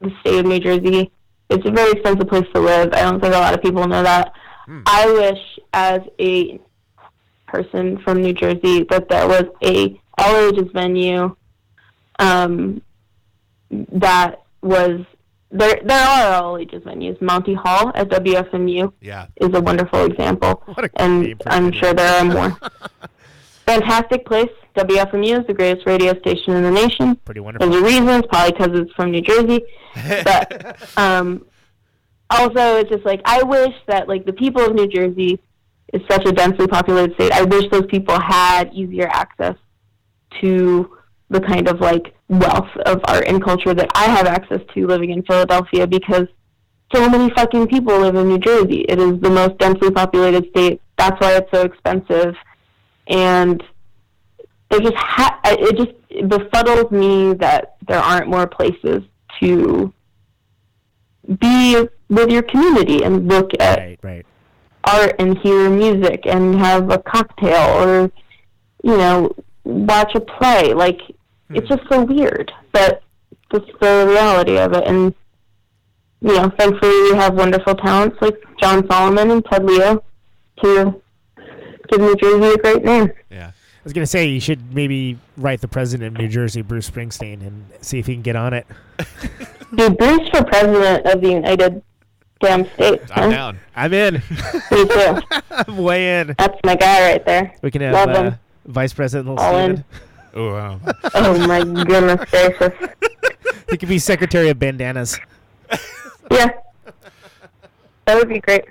the 0.00 0.10
state 0.20 0.40
of 0.40 0.46
New 0.46 0.58
Jersey. 0.60 1.10
It's 1.50 1.66
a 1.66 1.70
very 1.70 1.90
expensive 1.92 2.28
place 2.28 2.46
to 2.54 2.60
live. 2.60 2.90
I 2.92 3.02
don't 3.02 3.20
think 3.20 3.34
a 3.34 3.38
lot 3.38 3.54
of 3.54 3.62
people 3.62 3.86
know 3.86 4.02
that. 4.02 4.32
I 4.86 5.06
wish, 5.12 5.58
as 5.72 6.00
a 6.20 6.60
person 7.48 7.98
from 8.04 8.22
New 8.22 8.32
Jersey, 8.32 8.84
that 8.90 9.08
there 9.08 9.26
was 9.26 9.44
a 9.64 10.00
all 10.16 10.36
ages 10.48 10.68
venue, 10.72 11.34
um, 12.20 12.80
that 13.70 14.42
was 14.62 15.00
there. 15.50 15.80
There 15.84 15.98
are 15.98 16.42
all 16.42 16.56
ages 16.58 16.84
venues. 16.84 17.20
Monty 17.20 17.54
Hall 17.54 17.90
at 17.96 18.08
WFMU 18.10 18.92
Yeah. 19.00 19.26
is 19.36 19.48
a 19.54 19.60
wonderful 19.60 20.04
example, 20.04 20.62
and 20.94 21.22
name 21.22 21.38
for 21.38 21.48
a 21.48 21.52
I'm 21.52 21.72
sure 21.72 21.92
there 21.92 22.20
are 22.20 22.24
more. 22.24 22.56
Fantastic 23.70 24.26
place. 24.26 24.50
WFMU 24.76 25.40
is 25.40 25.46
the 25.46 25.54
greatest 25.54 25.86
radio 25.86 26.18
station 26.18 26.54
in 26.54 26.62
the 26.64 26.70
nation. 26.72 27.14
Pretty 27.24 27.38
wonderful. 27.38 27.70
There's 27.70 27.82
a 27.82 27.84
reason, 27.84 28.22
probably 28.28 28.52
because 28.52 28.80
it's 28.80 28.92
from 28.94 29.12
New 29.12 29.22
Jersey. 29.22 29.60
But 30.24 30.98
um, 30.98 31.46
also, 32.30 32.76
it's 32.78 32.90
just 32.90 33.04
like 33.04 33.20
I 33.24 33.42
wish 33.44 33.74
that 33.86 34.08
like 34.08 34.24
the 34.26 34.32
people 34.32 34.64
of 34.64 34.74
New 34.74 34.88
Jersey 34.88 35.40
is 35.92 36.02
such 36.10 36.26
a 36.26 36.32
densely 36.32 36.66
populated 36.66 37.14
state. 37.14 37.32
I 37.32 37.42
wish 37.42 37.64
those 37.70 37.86
people 37.86 38.18
had 38.20 38.72
easier 38.72 39.06
access 39.08 39.56
to 40.40 40.96
the 41.28 41.40
kind 41.40 41.68
of 41.68 41.80
like 41.80 42.14
wealth 42.28 42.70
of 42.86 43.00
art 43.04 43.24
and 43.28 43.42
culture 43.42 43.74
that 43.74 43.90
I 43.94 44.04
have 44.04 44.26
access 44.26 44.60
to 44.74 44.86
living 44.86 45.10
in 45.10 45.22
Philadelphia 45.22 45.86
because 45.86 46.26
so 46.92 47.08
many 47.08 47.32
fucking 47.34 47.68
people 47.68 47.98
live 48.00 48.16
in 48.16 48.28
New 48.28 48.38
Jersey. 48.38 48.84
It 48.88 48.98
is 48.98 49.20
the 49.20 49.30
most 49.30 49.58
densely 49.58 49.92
populated 49.92 50.48
state. 50.50 50.80
That's 50.98 51.20
why 51.20 51.36
it's 51.36 51.50
so 51.52 51.62
expensive, 51.62 52.34
and 53.10 53.62
it 54.70 54.82
just 54.82 54.96
ha- 54.96 55.40
it 55.44 55.76
just 55.76 56.28
befuddles 56.28 56.90
me 56.90 57.34
that 57.34 57.76
there 57.86 57.98
aren't 57.98 58.28
more 58.28 58.46
places 58.46 59.02
to 59.40 59.92
be 61.40 61.88
with 62.08 62.30
your 62.30 62.42
community 62.42 63.02
and 63.02 63.28
look 63.28 63.50
at 63.60 63.78
Right, 63.78 63.98
right. 64.02 64.26
art 64.84 65.16
and 65.18 65.36
hear 65.38 65.68
music 65.68 66.22
and 66.26 66.58
have 66.58 66.90
a 66.90 66.98
cocktail 66.98 67.82
or 67.82 68.12
you 68.82 68.96
know 68.96 69.34
watch 69.64 70.14
a 70.14 70.20
play. 70.20 70.72
Like 70.72 71.00
it's 71.50 71.68
hmm. 71.68 71.74
just 71.74 71.88
so 71.90 72.04
weird 72.04 72.50
but 72.72 73.02
that's 73.50 73.66
the 73.80 74.06
reality 74.08 74.56
of 74.56 74.72
it. 74.72 74.86
And 74.86 75.14
you 76.20 76.34
know 76.34 76.50
thankfully 76.58 77.10
we 77.10 77.16
have 77.16 77.34
wonderful 77.34 77.74
talents 77.74 78.16
like 78.20 78.36
jon 78.60 78.86
solomon 78.90 79.30
and 79.30 79.44
ted 79.46 79.64
leo 79.64 80.02
to 80.62 80.99
give 81.90 82.00
new 82.00 82.16
jersey 82.16 82.54
a 82.54 82.56
great 82.58 82.84
name 82.84 83.12
Yeah. 83.30 83.48
I 83.52 83.82
was 83.84 83.92
gonna 83.94 84.06
say 84.06 84.26
you 84.26 84.40
should 84.40 84.74
maybe 84.74 85.18
write 85.38 85.62
the 85.62 85.68
president 85.68 86.14
of 86.14 86.20
New 86.20 86.28
Jersey, 86.28 86.60
Bruce 86.60 86.90
Springsteen, 86.90 87.40
and 87.40 87.64
see 87.80 87.98
if 87.98 88.06
he 88.06 88.12
can 88.12 88.20
get 88.20 88.36
on 88.36 88.52
it. 88.52 88.66
dude 89.74 89.96
bruce 89.96 90.28
for 90.28 90.44
president 90.44 91.06
of 91.06 91.20
the 91.22 91.30
united 91.30 91.82
damn 92.40 92.66
states 92.74 93.10
I'm 93.14 93.30
huh? 93.30 93.36
down. 93.36 93.58
I'm 93.76 93.92
in. 93.94 94.14
me 94.14 94.20
too 94.86 95.20
I'm 95.50 95.76
way 95.78 96.20
in. 96.20 96.34
that's 96.38 96.58
my 96.64 96.74
guy 96.74 97.12
right 97.12 97.24
there 97.24 97.54
We 97.62 97.70
can 97.70 97.80
have 97.82 97.92
Love 97.94 98.08
uh, 98.10 98.22
him. 98.22 98.34
Vice 98.66 98.92
President 98.92 99.28
Little 99.28 99.44
All 99.44 99.56
in. 99.58 99.84
Oh, 100.34 100.52
wow. 100.52 100.80
oh 101.14 101.46
my 101.46 101.62
goodness 101.62 102.30
gracious 102.30 102.72
He 103.70 103.76
could 103.76 103.88
be 103.88 103.98
Secretary 103.98 104.48
of 104.48 104.58
Bandanas. 104.58 105.18
Yeah. 106.30 106.50
That 108.04 108.16
would 108.16 108.28
be 108.28 108.40
great. 108.40 108.64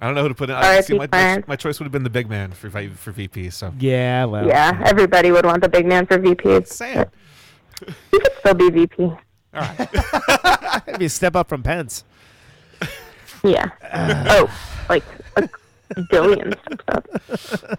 I 0.00 0.06
don't 0.06 0.14
know 0.14 0.22
who 0.22 0.28
to 0.28 0.34
put 0.34 0.48
in. 0.50 0.56
I 0.56 0.66
R.I.P. 0.68 0.82
see, 0.82 0.98
my, 0.98 1.08
my, 1.10 1.42
my 1.46 1.56
choice 1.56 1.78
would 1.80 1.84
have 1.84 1.92
been 1.92 2.04
the 2.04 2.10
big 2.10 2.28
man 2.28 2.52
for 2.52 2.70
for 2.70 3.10
VP. 3.10 3.50
So 3.50 3.72
Yeah, 3.78 4.24
well. 4.26 4.46
yeah, 4.46 4.80
everybody 4.84 5.32
would 5.32 5.44
want 5.44 5.62
the 5.62 5.68
big 5.68 5.86
man 5.86 6.06
for 6.06 6.18
VP. 6.18 6.48
It's 6.50 6.74
Sam. 6.74 7.06
He 8.10 8.18
could 8.18 8.32
still 8.40 8.54
be 8.54 8.70
VP. 8.70 9.12
That'd 9.52 10.98
be 10.98 11.06
a 11.06 11.08
step 11.10 11.34
up 11.36 11.48
from 11.48 11.62
Pence. 11.62 12.04
Yeah. 13.42 13.70
oh, 14.30 14.50
like 14.88 15.04
a 15.36 15.48
billion 16.10 16.54
stuff. 16.72 17.74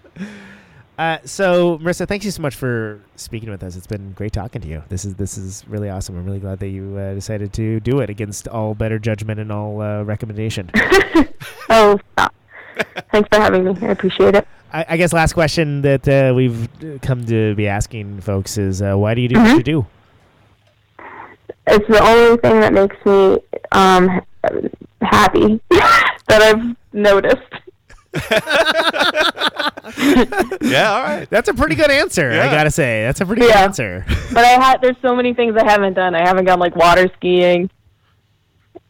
Uh, 1.00 1.18
so, 1.24 1.78
Marissa, 1.78 2.06
thank 2.06 2.26
you 2.26 2.32
so 2.32 2.42
much 2.42 2.56
for 2.56 3.00
speaking 3.16 3.50
with 3.50 3.64
us. 3.64 3.78
It's 3.78 3.88
been 3.88 4.12
great 4.12 4.34
talking 4.34 4.62
to 4.62 4.68
you. 4.68 4.84
This 4.90 5.06
is 5.06 5.16
this 5.16 5.38
is 5.38 5.64
really 5.66 5.90
awesome. 5.90 6.18
I'm 6.18 6.26
really 6.26 6.42
glad 6.42 6.60
that 6.60 6.68
you 6.68 6.98
uh, 6.98 7.14
decided 7.14 7.54
to 7.54 7.80
do 7.80 8.02
it 8.02 8.10
against 8.10 8.50
all 8.50 8.76
better 8.76 9.00
judgment 9.00 9.40
and 9.40 9.50
all 9.50 9.82
uh, 9.82 10.04
recommendation. 10.04 10.70
Oh, 11.72 12.00
stop. 12.14 12.34
Thanks 13.12 13.30
for 13.32 13.40
having 13.40 13.64
me. 13.64 13.76
I 13.82 13.92
appreciate 13.92 14.36
it. 14.36 14.46
I, 14.74 14.86
I 14.90 14.98
guess 14.98 15.14
last 15.14 15.34
question 15.34 15.84
that 15.84 16.08
uh, 16.08 16.34
we've 16.36 16.68
uh, 16.84 16.98
come 17.02 17.26
to 17.28 17.54
be 17.56 17.68
asking 17.68 18.22
folks 18.22 18.58
is, 18.58 18.82
uh, 18.82 18.96
why 18.96 19.14
do 19.14 19.22
you 19.22 19.30
do 19.30 19.40
what 19.40 19.56
you 19.56 19.64
do? 19.64 19.86
It's 21.68 21.88
the 21.88 22.04
only 22.04 22.38
thing 22.38 22.60
that 22.60 22.74
makes 22.74 22.98
me 23.06 23.38
um, 23.72 24.22
happy 25.02 25.62
that 25.70 26.42
I've 26.42 26.76
noticed. 26.92 27.54
Yeah. 30.62 30.94
All 30.94 31.04
right. 31.04 31.28
That's 31.30 31.50
a 31.50 31.54
pretty 31.54 31.76
good 31.76 31.90
answer. 31.90 32.32
I 32.32 32.48
gotta 32.48 32.72
say, 32.72 33.04
that's 33.04 33.22
a 33.22 33.26
pretty 33.26 33.42
good 33.42 33.56
answer. 33.56 34.06
But 34.32 34.46
I 34.46 34.50
had 34.50 34.82
there's 34.82 34.96
so 35.02 35.16
many 35.16 35.34
things 35.34 35.56
I 35.58 35.64
haven't 35.70 35.94
done. 35.96 36.14
I 36.14 36.28
haven't 36.28 36.46
gone 36.46 36.60
like 36.60 36.76
water 36.76 37.10
skiing. 37.18 37.70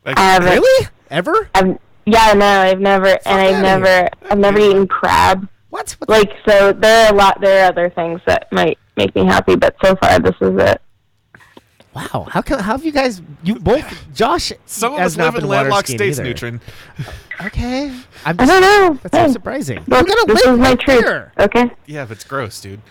Like, 0.06 0.20
I 0.20 0.38
really? 0.38 0.88
Ever? 1.10 1.50
I've, 1.56 1.80
yeah, 2.06 2.34
no, 2.34 2.46
I've 2.46 2.80
never, 2.80 3.08
and 3.08 3.22
I've 3.26 3.56
outta 3.56 3.62
never, 3.62 4.10
I've 4.30 4.38
never 4.38 4.60
eaten 4.60 4.88
crab. 4.88 5.48
What? 5.70 5.96
What 6.00 6.10
Like, 6.10 6.32
so 6.48 6.74
there 6.74 7.06
are 7.06 7.14
a 7.14 7.16
lot, 7.16 7.40
there 7.42 7.64
are 7.64 7.70
other 7.70 7.90
things 7.90 8.20
that 8.26 8.52
might 8.52 8.78
make 8.98 9.16
me 9.16 9.26
happy, 9.26 9.56
but 9.56 9.76
so 9.84 9.96
far 9.96 10.20
this 10.20 10.36
is 10.42 10.58
it. 10.60 10.82
Wow. 12.14 12.28
How 12.30 12.42
come? 12.42 12.60
How 12.60 12.72
have 12.74 12.86
you 12.86 12.92
guys? 12.92 13.22
You 13.44 13.56
both, 13.60 14.14
Josh, 14.14 14.52
Some 14.66 14.94
of 14.94 15.00
has 15.00 15.14
us 15.14 15.18
not 15.18 15.26
live 15.26 15.36
in 15.36 15.40
been 15.42 15.50
water 15.50 15.62
landlocked 15.64 15.88
skiing 15.88 15.98
states, 16.14 16.20
either. 16.20 16.28
Neutron. 16.30 16.62
Okay. 17.46 17.88
I'm 18.26 18.40
I 18.40 18.46
just, 18.46 18.52
don't 18.52 18.62
know. 18.62 19.00
That's 19.04 19.16
so 19.18 19.24
Hey, 19.28 19.32
surprising. 19.34 19.84
look, 19.88 20.08
you 20.08 20.16
gotta 20.16 20.34
this 20.34 20.46
live 20.46 20.54
is 20.56 20.60
my 20.60 20.70
right 20.70 20.80
truth. 20.80 21.00
here. 21.04 21.32
Okay. 21.40 21.72
Yeah, 21.86 22.06
but 22.06 22.14
it's 22.18 22.24
gross, 22.24 22.60
dude. 22.62 22.82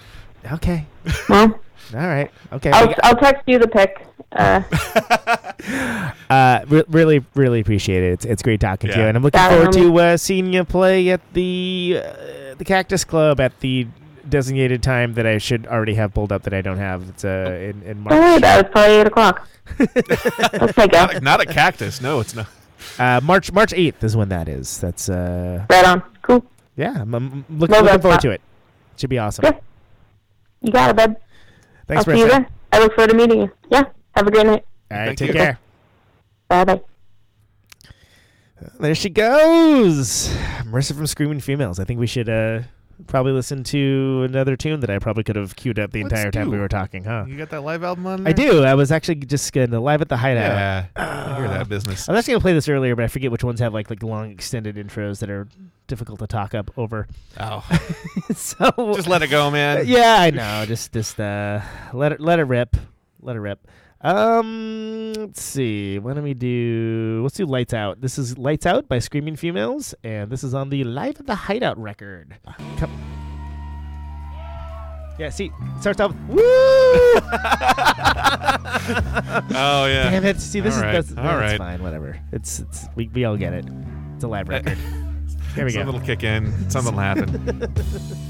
Okay. 0.53 0.87
Well, 1.29 1.61
All 1.95 2.07
right. 2.07 2.31
Okay. 2.53 2.71
I'll, 2.71 2.95
I'll 3.03 3.17
text 3.17 3.45
you 3.47 3.59
the 3.59 3.69
pic. 3.69 4.07
Uh, 4.33 4.63
Uh, 6.31 6.61
re- 6.69 6.85
really, 6.89 7.25
really 7.35 7.61
appreciate 7.61 8.03
it. 8.03 8.13
It's, 8.13 8.25
it's 8.27 8.43
great 8.43 8.61
talking 8.61 8.91
to 8.91 8.97
you, 8.97 9.03
and 9.05 9.17
I'm 9.17 9.23
looking 9.23 9.41
Yeah, 9.41 9.49
forward 9.49 9.69
homie. 9.71 9.95
to 9.95 9.99
uh, 10.01 10.17
seeing 10.19 10.53
you 10.53 10.63
play 10.65 11.09
at 11.11 11.21
the 11.33 12.03
uh, 12.05 12.55
the 12.57 12.65
Cactus 12.67 13.05
Club 13.05 13.41
at 13.41 13.59
the 13.61 13.87
designated 14.31 14.83
time 14.83 15.15
that 15.15 15.27
I 15.27 15.39
should 15.39 15.67
already 15.67 15.95
have 15.95 16.15
pulled 16.15 16.33
up 16.33 16.43
that 16.45 16.55
I 16.55 16.61
don't 16.63 16.79
have. 16.79 17.09
It's 17.09 17.25
uh, 17.25 17.29
in, 17.61 17.83
in 17.83 18.05
don't 18.05 18.19
worry 18.19 18.21
March. 18.21 18.39
about 18.39 18.59
it. 18.59 18.67
It's 18.67 18.73
probably 18.73 18.95
8 18.97 19.07
o'clock. 19.07 19.49
Let's 19.79 20.75
take 20.75 20.93
Not 20.93 21.15
a, 21.15 21.21
not 21.21 21.41
a 21.41 21.47
cactus. 21.47 22.01
No, 22.01 22.21
it's 22.21 22.35
not. 22.35 22.47
Uh, 22.99 23.21
March 23.23 23.53
March 23.53 23.73
8th 23.73 24.03
is 24.05 24.17
when 24.17 24.29
that 24.31 24.49
is. 24.49 24.81
That's 24.81 25.09
uh, 25.09 25.67
Right 25.69 25.85
on. 25.85 26.03
Cool. 26.23 26.45
yeah. 26.77 27.01
I'm, 27.03 27.15
I'm 27.15 27.45
look, 27.51 27.71
Love 27.71 27.85
looking 27.85 28.01
forward 28.01 28.15
spot. 28.15 28.23
to 28.23 28.31
it. 28.31 28.41
Should 28.97 29.11
be 29.11 29.19
awesome. 29.19 29.43
Good. 29.45 29.59
You 30.63 30.73
got 30.73 30.91
it, 30.91 30.97
bud. 30.97 31.17
Thanks, 31.87 32.07
I'll 32.09 32.15
see 32.15 32.21
you 32.21 32.29
there. 32.29 32.47
I 32.73 32.79
look 32.81 32.95
forward 32.95 33.11
to 33.11 33.17
meeting 33.17 33.41
you. 33.43 33.53
Yeah. 33.71 33.85
Have 34.15 34.27
a 34.27 34.31
great 34.31 34.47
night. 34.47 34.65
All 34.91 34.97
right, 34.99 35.07
Thank 35.07 35.19
take 35.19 35.29
you. 35.29 35.35
care. 35.35 35.59
Bye 36.49 36.65
bye. 36.65 36.81
There 38.81 38.95
she 38.95 39.09
goes. 39.11 40.29
Marissa 40.65 40.95
from 40.97 41.07
Screaming 41.07 41.41
Females. 41.41 41.79
I 41.79 41.85
think 41.85 42.01
we 42.01 42.07
should 42.09 42.29
uh, 42.29 42.63
probably 43.07 43.33
listen 43.33 43.63
to 43.65 44.25
another 44.29 44.57
tune 44.57 44.81
that 44.81 44.91
I 44.91 44.99
probably 44.99 45.25
could 45.25 45.37
have 45.37 45.57
queued 45.57 45.79
up 45.79 45.93
the 45.93 46.03
Let's 46.03 46.13
entire 46.13 46.31
time 46.31 46.51
we 46.51 46.59
were 46.59 46.69
talking, 46.69 47.05
huh? 47.05 47.25
You 47.29 47.37
got 47.37 47.51
that 47.51 47.63
live 47.63 47.85
album 47.85 48.07
on 48.07 48.27
I 48.27 48.33
do. 48.33 48.65
I 48.65 48.75
was 48.75 48.91
actually 48.91 49.17
just 49.17 49.53
going 49.53 49.71
to 49.71 49.81
live 49.81 50.01
at 50.03 50.09
the 50.09 50.17
hideout. 50.17 50.43
Yeah. 50.43 50.87
I 50.97 51.37
hear 51.39 51.49
that 51.49 51.69
business. 51.69 52.09
I 52.09 52.13
was 52.13 52.21
actually 52.21 52.35
to 52.35 52.41
play 52.41 52.53
this 52.53 52.69
earlier, 52.69 52.97
but 52.97 53.05
I 53.05 53.09
forget 53.09 53.31
which 53.31 53.45
ones 53.45 53.61
have 53.61 53.73
like 53.73 53.91
like 53.91 54.03
long 54.03 54.31
extended 54.31 54.77
intros 54.77 55.21
that 55.21 55.31
are 55.31 55.47
difficult 55.87 56.19
to 56.19 56.27
talk 56.27 56.55
up 56.55 56.71
over. 56.77 57.07
Oh. 57.39 57.65
so 58.35 58.73
Just 58.95 59.09
let 59.09 59.23
it 59.23 59.29
go, 59.29 59.51
man. 59.51 59.87
yeah, 59.87 60.17
I 60.21 60.31
know. 60.31 60.65
Just 60.67 60.93
just 60.93 61.19
uh, 61.21 61.61
let 61.93 62.13
it 62.13 62.21
let 62.21 62.39
it 62.39 62.45
rip. 62.45 62.77
Let 63.21 63.37
it 63.37 63.41
rip. 63.41 63.67
Um, 64.01 65.13
let's 65.15 65.43
see. 65.43 65.99
Why 65.99 66.15
don't 66.15 66.23
we 66.23 66.35
do? 66.35 67.21
Let's 67.23 67.37
do 67.37 67.47
"Lights 67.47 67.75
Out." 67.75 68.01
This 68.01 68.17
is 68.19 68.39
"Lights 68.39 68.65
Out" 68.67 68.89
by 68.89 69.01
Screaming 69.01 69.35
Females, 69.37 69.95
and 70.05 70.31
this 70.31 70.45
is 70.45 70.55
on 70.55 70.69
the 70.69 70.85
Live 70.85 71.19
at 71.19 71.27
the 71.27 71.35
Hideout 71.35 71.79
record. 71.79 72.37
Come. 72.77 72.93
Yeah, 75.19 75.31
see, 75.31 75.47
it 75.47 75.81
starts 75.81 76.01
off. 76.01 76.15
Woo! 76.29 76.41
Oh 79.51 79.87
yeah. 79.87 80.11
Damn 80.11 80.25
it! 80.25 80.41
See, 80.41 80.61
this 80.61 80.75
All 80.75 80.81
is 80.81 80.85
right, 80.85 80.93
that's, 80.93 81.11
all 81.11 81.17
that's 81.25 81.41
right. 81.41 81.59
fine. 81.59 81.83
Whatever. 81.83 82.19
It's 82.33 82.61
it's 82.61 82.87
we, 82.95 83.09
we 83.09 83.25
all 83.25 83.37
get 83.37 83.53
it. 83.53 83.67
It's 84.15 84.25
a 84.25 84.29
live 84.29 84.49
record. 84.49 84.79
Here 85.55 85.65
we 85.65 85.73
go. 85.73 85.81
Something 85.81 85.95
will 86.01 86.07
kick 86.07 86.23
in. 86.25 86.71
Something 86.71 86.95
will 86.95 87.03
happen. 87.03 87.75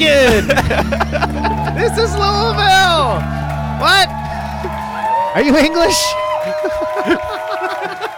Hello, 0.00 0.40
Michigan. 0.40 0.48
this 1.76 1.92
is 1.98 2.12
Louisville. 2.14 3.20
What? 3.80 4.08
Are 5.34 5.42
you 5.42 5.56
English? 5.56 5.98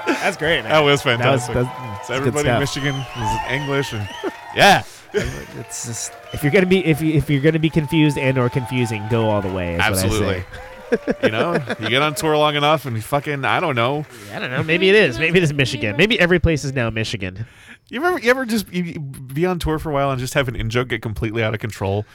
That's 0.23 0.37
great. 0.37 0.63
Man. 0.63 0.71
That 0.71 0.81
was 0.81 1.03
That 1.03 1.19
was- 1.19 1.47
fantastic. 1.47 1.55
that's- 1.55 2.07
so 2.07 2.13
that's 2.15 2.21
everybody 2.21 2.49
in. 2.49 2.59
Michigan 2.59 2.95
is 2.97 3.31
English 3.51 3.93
and 3.93 4.09
yeah, 4.57 4.83
It's 5.15 5.87
just 5.87 6.13
if 6.33 6.43
you're 6.43 6.51
gonna 6.53 6.67
be 6.67 6.85
if 6.85 7.01
you 7.01 7.13
if 7.15 7.31
you're 7.31 7.41
gonna 7.41 7.59
be 7.61 7.71
confused 7.71 8.19
and 8.19 8.37
or 8.39 8.49
confusing, 8.49 9.07
go 9.09 9.29
all 9.31 9.41
the 9.41 9.53
way. 9.53 9.75
Is 9.75 9.81
absolutely. 9.81 10.45
What 10.91 11.01
I, 11.09 11.13
say. 11.13 11.15
you 11.27 11.31
know, 11.31 11.55
you 11.81 11.89
get 11.91 12.03
on 12.03 12.15
tour 12.17 12.37
long 12.37 12.57
enough 12.57 12.87
and 12.87 13.03
fucking 13.03 13.45
I 13.45 13.61
don't 13.61 13.77
know. 13.77 14.05
I 14.33 14.39
don't 14.41 14.51
know. 14.51 14.63
Maybe 14.65 14.89
it 14.89 14.95
is. 14.97 15.19
Maybe 15.19 15.39
it 15.39 15.45
is 15.45 15.53
Michigan. 15.55 15.97
Maybe 15.97 16.19
every 16.19 16.39
place 16.41 16.65
is 16.65 16.73
now 16.73 16.91
Michigan. 16.91 17.47
You 17.89 18.03
ever 18.05 18.19
you 18.19 18.31
ever 18.31 18.47
just 18.47 18.73
you, 18.73 18.99
be 19.01 19.45
on 19.47 19.59
tour 19.59 19.79
for 19.79 19.91
a 19.91 19.93
while 19.93 20.11
and 20.11 20.19
just 20.21 20.35
have 20.35 20.49
an 20.49 20.57
in 20.57 20.71
joke 20.71 20.89
get 20.89 21.03
completely 21.03 21.43
out 21.43 21.53
of 21.55 21.61
control? 21.61 22.07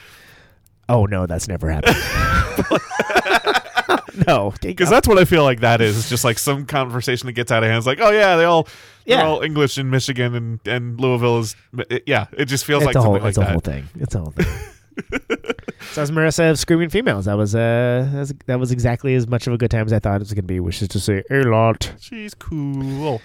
Oh 0.88 1.04
no, 1.06 1.26
that's 1.26 1.46
never 1.48 1.70
happened. 1.70 1.96
no, 4.26 4.52
Because 4.60 4.90
that's 4.90 5.06
what 5.06 5.18
I 5.18 5.24
feel 5.24 5.44
like 5.44 5.60
that 5.60 5.80
is. 5.80 5.96
It's 5.98 6.08
just 6.08 6.24
like 6.24 6.38
some 6.38 6.66
conversation 6.66 7.26
that 7.26 7.32
gets 7.32 7.52
out 7.52 7.62
of 7.62 7.68
hand. 7.68 7.78
It's 7.78 7.86
like, 7.86 8.00
oh 8.00 8.10
yeah, 8.10 8.36
they 8.36 8.44
all 8.44 8.64
they're 9.06 9.18
Yeah. 9.18 9.26
all 9.26 9.42
English 9.42 9.78
in 9.78 9.90
Michigan 9.90 10.34
and 10.34 10.60
and 10.66 11.00
Louisville 11.00 11.38
is 11.40 11.56
it- 11.90 12.02
yeah. 12.06 12.26
It 12.32 12.46
just 12.46 12.64
feels 12.64 12.82
it's 12.82 12.86
like 12.86 12.96
a 12.96 13.00
whole, 13.02 13.14
something 13.20 13.22
like 13.22 13.28
it's 13.30 13.38
a 13.38 13.40
that. 13.42 13.50
whole 13.50 13.60
thing. 13.60 13.88
It's 14.00 14.14
a 14.14 14.18
whole 14.18 14.30
thing. 14.32 14.46
so 15.92 16.02
as 16.02 16.10
Marissa 16.10 16.50
of 16.50 16.58
Screaming 16.58 16.88
Females, 16.88 17.26
that 17.26 17.36
was 17.36 17.54
uh 17.54 18.08
that 18.12 18.18
was, 18.18 18.34
that 18.46 18.58
was 18.60 18.72
exactly 18.72 19.14
as 19.14 19.28
much 19.28 19.46
of 19.46 19.52
a 19.52 19.58
good 19.58 19.70
time 19.70 19.86
as 19.86 19.92
I 19.92 20.00
thought 20.00 20.16
it 20.16 20.20
was 20.20 20.32
gonna 20.32 20.42
be, 20.42 20.58
which 20.58 20.82
is 20.82 20.88
to 20.88 20.98
say 21.00 21.22
a 21.30 21.42
lot. 21.44 21.92
She's 22.00 22.34
cool. 22.34 23.20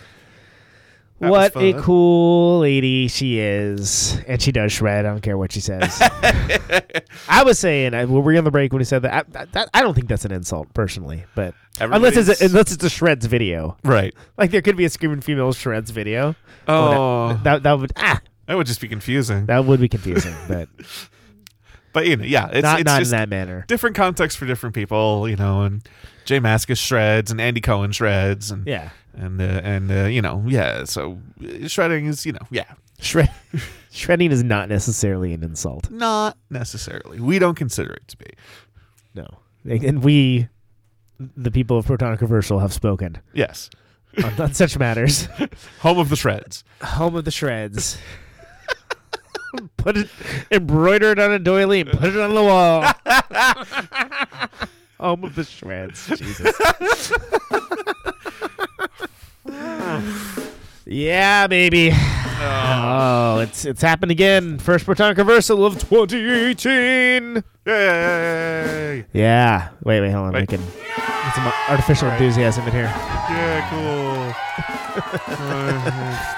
That 1.24 1.32
what 1.32 1.56
a 1.58 1.74
cool 1.82 2.60
lady 2.60 3.08
she 3.08 3.40
is, 3.40 4.18
and 4.28 4.42
she 4.42 4.52
does 4.52 4.72
shred. 4.72 5.06
I 5.06 5.10
don't 5.10 5.22
care 5.22 5.38
what 5.38 5.52
she 5.52 5.60
says. 5.60 5.98
I 7.28 7.44
was 7.44 7.60
saying 7.60 7.94
I, 7.94 8.06
we 8.06 8.20
were 8.20 8.38
on 8.38 8.44
the 8.44 8.52
break 8.52 8.72
when 8.74 8.80
he 8.82 8.86
said 8.86 9.02
that 9.04 9.14
I, 9.14 9.24
that, 9.32 9.52
that- 9.54 9.70
I 9.74 9.82
don't 9.82 9.94
think 9.94 10.08
that's 10.08 10.26
an 10.26 10.32
insult 10.32 10.74
personally, 10.74 11.26
but 11.36 11.54
unless 11.80 12.16
it's 12.18 12.42
a, 12.42 12.46
unless 12.46 12.72
it's 12.72 12.84
a 12.84 12.90
shreds 12.90 13.26
video, 13.26 13.78
Right. 13.84 14.14
like 14.38 14.52
there 14.52 14.62
could 14.62 14.78
be 14.78 14.86
a 14.86 14.90
screaming 14.90 15.22
female 15.22 15.54
shreds 15.54 15.92
video. 15.92 16.36
Oh, 16.68 17.30
that, 17.30 17.44
that 17.44 17.64
that 17.64 17.80
would 17.80 17.92
ah 17.98 18.22
that 18.48 18.56
would 18.58 18.68
just 18.68 18.82
be 18.82 18.88
confusing. 18.88 19.46
that 19.48 19.66
would 19.66 19.80
be 19.80 19.90
confusing, 19.90 20.34
but 20.48 20.70
But 21.94 22.08
you 22.08 22.18
know, 22.18 22.26
yeah, 22.26 22.50
it's 22.52 22.64
not 22.64 22.80
it's 22.80 22.86
not 22.88 23.02
in 23.04 23.10
that 23.10 23.30
manner. 23.30 23.66
different 23.68 23.96
context 23.96 24.38
for 24.38 24.46
different 24.46 24.76
people, 24.76 25.28
you 25.30 25.36
know, 25.36 25.62
and 25.64 25.88
J 26.26 26.40
Mascis 26.40 26.78
shreds 26.78 27.32
and 27.32 27.40
Andy 27.42 27.62
Cohen 27.62 27.92
shreds 27.92 28.50
and 28.52 28.66
Yeah, 28.68 28.90
and 29.14 29.42
uh, 29.42 29.44
and 29.64 29.92
uh, 29.92 30.04
you 30.06 30.22
know, 30.22 30.44
yeah, 30.48 30.84
so 30.86 31.20
uh, 31.44 31.68
shredding 31.68 32.06
is, 32.06 32.26
you 32.26 32.32
know, 32.34 32.46
yeah, 32.52 32.74
shred 33.00 33.32
shredding 33.92 34.32
is 34.32 34.44
not 34.44 34.70
necessarily 34.70 35.34
an 35.34 35.44
insult. 35.44 35.90
not 35.92 36.38
necessarily. 36.50 37.20
We 37.20 37.40
don't 37.40 37.56
consider 37.56 37.94
it 37.94 38.08
to 38.10 38.18
be. 38.18 38.28
No, 39.16 39.28
and 39.66 40.04
we, 40.04 40.48
the 41.20 41.52
people 41.52 41.78
of 41.78 41.86
Protonic 41.86 42.20
Reversal, 42.22 42.60
have 42.60 42.74
spoken 42.74 43.20
Yes. 43.34 43.70
on, 44.24 44.40
on 44.42 44.54
such 44.54 44.78
matters. 44.78 45.26
Home 45.82 46.00
of 46.00 46.10
the 46.10 46.16
shreds. 46.16 46.64
Home 46.82 47.16
of 47.16 47.26
the 47.26 47.32
shreds. 47.32 47.98
put 49.78 49.96
it 49.98 50.10
embroidered 50.52 51.20
on 51.20 51.32
a 51.32 51.38
doily 51.40 51.82
and 51.82 51.92
put 51.92 52.10
it 52.16 52.20
on 52.20 52.34
the 52.34 52.42
wall. 52.44 52.82
Home 55.00 55.24
of 55.26 55.36
the 55.36 55.44
shreds. 55.44 56.08
Jesus. 56.08 56.56
yeah, 60.86 61.48
baby. 61.48 61.92
Oh, 62.46 63.40
it's 63.40 63.64
it's 63.64 63.82
happened 63.82 64.12
again. 64.12 64.60
First 64.60 64.86
Protonic 64.86 65.16
Reversal 65.18 65.66
of 65.66 65.80
2018. 65.80 67.42
Yay! 67.66 69.06
Yeah. 69.14 69.70
Wait, 69.82 70.02
wait, 70.02 70.12
hold 70.12 70.28
on. 70.28 70.34
Wait. 70.34 70.42
We 70.42 70.48
can 70.48 70.60
get 70.60 71.36
some 71.36 71.54
artificial 71.70 72.10
enthusiasm 72.10 72.66
in 72.68 72.74
here. 72.74 72.84
Yeah, 72.84 73.70
cool. 73.70 74.34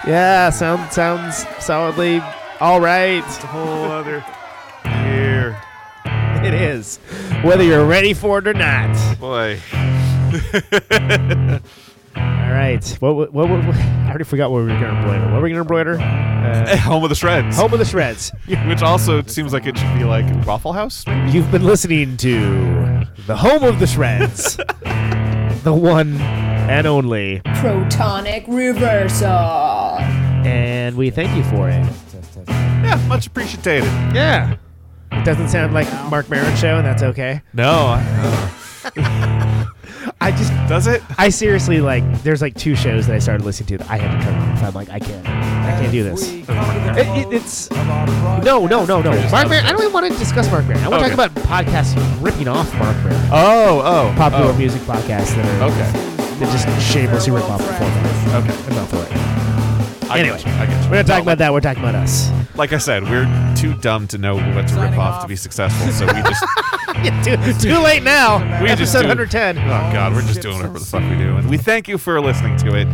Yeah, 0.12 0.52
sound 0.52 0.92
sounds 0.94 1.44
solidly 1.60 2.22
all 2.62 2.80
right. 2.80 3.18
It's 3.18 3.44
a 3.44 3.48
whole 3.48 3.86
other 3.92 4.24
year. 4.86 5.62
It 6.06 6.54
is. 6.54 6.98
Whether 7.44 7.64
you're 7.64 7.86
ready 7.86 8.14
for 8.14 8.40
it 8.40 8.48
or 8.48 8.54
not. 8.54 8.96
Boy. 9.20 9.60
All 12.16 12.52
right. 12.52 12.86
What, 13.00 13.16
what, 13.16 13.34
what, 13.34 13.50
what- 13.50 13.76
I 13.76 14.10
already 14.10 14.24
forgot 14.24 14.52
what 14.52 14.58
we 14.60 14.72
were 14.72 14.80
going 14.80 14.82
to 14.82 14.98
embroider. 14.98 15.24
What 15.26 15.34
were 15.34 15.42
we 15.42 15.50
going 15.50 15.56
to 15.56 15.62
embroider? 15.62 16.00
Uh, 16.00 16.78
Home 16.84 17.04
of 17.04 17.10
the 17.10 17.16
shreds. 17.16 17.58
Home 17.58 17.74
of 17.74 17.80
the 17.80 17.86
Shreds. 17.86 18.32
Which 18.68 18.82
also 18.82 19.22
seems 19.24 19.52
like 19.52 19.66
it 19.66 19.78
should 19.78 19.98
be 19.98 20.04
like 20.06 20.26
Waffle 20.46 20.74
House. 20.74 21.06
maybe? 21.08 21.32
You've 21.32 21.52
been 21.52 21.64
listening 21.66 22.16
to 22.18 23.04
the 23.28 23.36
Home 23.36 23.64
of 23.64 23.80
the 23.80 23.88
Shreds. 23.88 24.56
the 25.64 25.74
one 25.74 26.18
and 26.22 26.86
only. 26.88 27.42
Protonic 27.46 28.46
reversal. 28.48 29.28
And 30.48 30.96
we 30.96 31.10
thank 31.10 31.36
you 31.36 31.44
for 31.46 31.70
it. 31.70 31.86
Yeah, 32.48 33.04
much 33.08 33.26
appreciated. 33.28 33.84
Yeah. 34.14 34.56
It 35.12 35.26
doesn't 35.26 35.50
sound 35.50 35.74
like 35.74 35.92
Marc 36.12 36.30
Maron 36.30 36.56
show, 36.56 36.78
and 36.78 36.86
that's 36.86 37.02
okay. 37.04 37.42
No. 37.54 37.96
I- 40.22 40.28
I 40.28 40.32
just 40.32 40.52
Does 40.68 40.88
it? 40.88 41.04
I 41.18 41.30
seriously 41.30 41.82
like. 41.82 42.04
There's 42.24 42.42
like 42.42 42.56
two 42.56 42.76
shows 42.76 43.06
that 43.08 43.16
I 43.16 43.20
started 43.20 43.46
listening 43.46 43.68
to 43.68 43.78
that 43.80 43.90
I 43.92 43.98
had 43.98 44.18
to 44.20 44.26
turn 44.26 44.34
off. 44.36 44.64
I'm 44.64 44.74
like, 44.74 44.90
I 44.90 44.98
can't, 45.00 45.28
I 45.28 45.80
can't 45.80 45.92
do 45.92 46.04
this. 46.04 46.32
It, 46.32 46.48
it, 46.50 47.34
it's 47.34 47.70
no, 47.72 48.66
no, 48.66 48.86
no, 48.86 49.02
no. 49.02 49.12
Marc 49.30 49.50
Maron. 49.50 49.66
I 49.66 49.72
don't 49.72 49.82
even 49.82 49.94
want 49.94 50.12
to 50.12 50.18
discuss 50.18 50.50
Marc 50.50 50.66
Maron. 50.66 50.84
I 50.84 50.88
want 50.90 51.02
to 51.06 51.08
Okay. 51.12 51.16
talk 51.16 51.32
about 51.32 51.44
podcasts 51.66 51.96
ripping 52.24 52.48
off 52.48 52.74
Marc 52.80 52.96
Maron. 53.04 53.30
Oh, 53.32 53.82
oh. 53.84 54.12
oh. 54.12 54.14
Popular 54.18 54.52
oh. 54.52 54.58
music 54.58 54.82
podcasts 54.84 55.36
that 55.36 55.62
are 55.62 55.66
Okay. 55.66 55.92
that 56.40 56.52
just 56.52 56.92
shamelessly 56.92 57.32
rip 57.34 57.44
off 57.50 57.60
the 57.60 57.74
format. 57.74 58.44
Okay. 58.44 58.70
I'm 58.70 58.76
not 58.76 58.88
for 58.90 59.04
it. 59.04 60.10
I 60.10 60.20
Anyway, 60.20 60.38
get 60.38 60.46
you. 60.48 60.52
I 60.54 60.66
get 60.66 60.84
you. 60.84 60.90
We're 60.90 60.96
not 60.98 61.06
talking 61.08 61.26
Well, 61.26 61.34
about 61.34 61.38
that. 61.40 61.54
We're 61.54 61.62
talking 61.62 61.84
about 61.84 61.96
us. 61.96 62.32
Like 62.56 62.74
I 62.74 62.78
said, 62.78 63.04
we're 63.04 63.54
too 63.56 63.74
dumb 63.76 64.08
to 64.08 64.18
know 64.18 64.36
what 64.36 64.68
to 64.70 64.76
rip 64.80 64.98
off 64.98 65.22
to 65.24 65.28
be 65.28 65.36
successful, 65.36 65.92
so 65.92 66.06
we 66.06 66.22
just 66.24 66.46
too, 67.24 67.54
too 67.60 67.78
late 67.80 68.04
now. 68.04 68.38
we 68.62 68.68
just 68.68 68.96
Episode 68.96 69.02
do- 69.04 69.08
110. 69.10 69.58
Oh 69.58 69.62
God, 69.92 70.14
we're 70.14 70.22
just 70.22 70.42
doing 70.42 70.58
whatever 70.58 70.80
the 70.80 70.86
fuck 70.86 71.02
we 71.10 71.18
do, 71.18 71.38
and 71.38 71.50
we 71.50 71.58
thank 71.58 71.88
you 71.88 71.98
for 71.98 72.20
listening 72.22 72.58
to 72.58 72.76
it. 72.76 72.88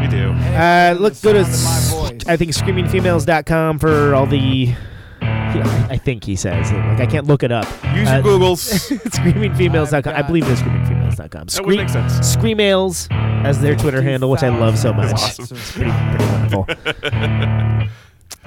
We 0.00 0.08
do. 0.08 0.30
Uh, 0.32 0.96
look, 0.98 1.20
go 1.22 1.32
to 1.32 1.40
s- 1.40 2.24
I 2.26 2.36
think 2.36 2.52
screamingfemales.com 2.52 3.78
for 3.78 4.14
all 4.14 4.26
the. 4.26 4.74
I 5.22 5.86
I 5.90 5.96
think 5.98 6.24
he 6.24 6.34
says 6.36 6.72
like 6.72 7.00
I 7.00 7.06
can't 7.06 7.26
look 7.26 7.42
it 7.44 7.52
up. 7.52 7.64
Use 7.94 8.08
Uh, 8.08 8.14
your 8.24 8.38
Googles. 8.38 8.90
screamingfemales.com. 9.10 10.14
I 10.14 10.22
believe 10.22 10.44
it 10.44 10.50
is 10.50 10.60
screamingfemales.com. 10.60 11.16
That 11.28 11.40
would 11.44 11.50
Scream, 11.52 11.76
make 11.76 11.88
sense. 11.88 12.36
Screamales 12.36 13.06
as 13.44 13.60
their 13.60 13.76
Twitter 13.76 14.02
handle, 14.02 14.30
which 14.30 14.42
I 14.42 14.48
love 14.48 14.76
so 14.78 14.92
much. 14.92 15.12
awesome. 15.12 15.44
It's 15.56 15.72
pretty, 15.72 15.92
pretty 15.92 16.24
wonderful. 16.24 16.66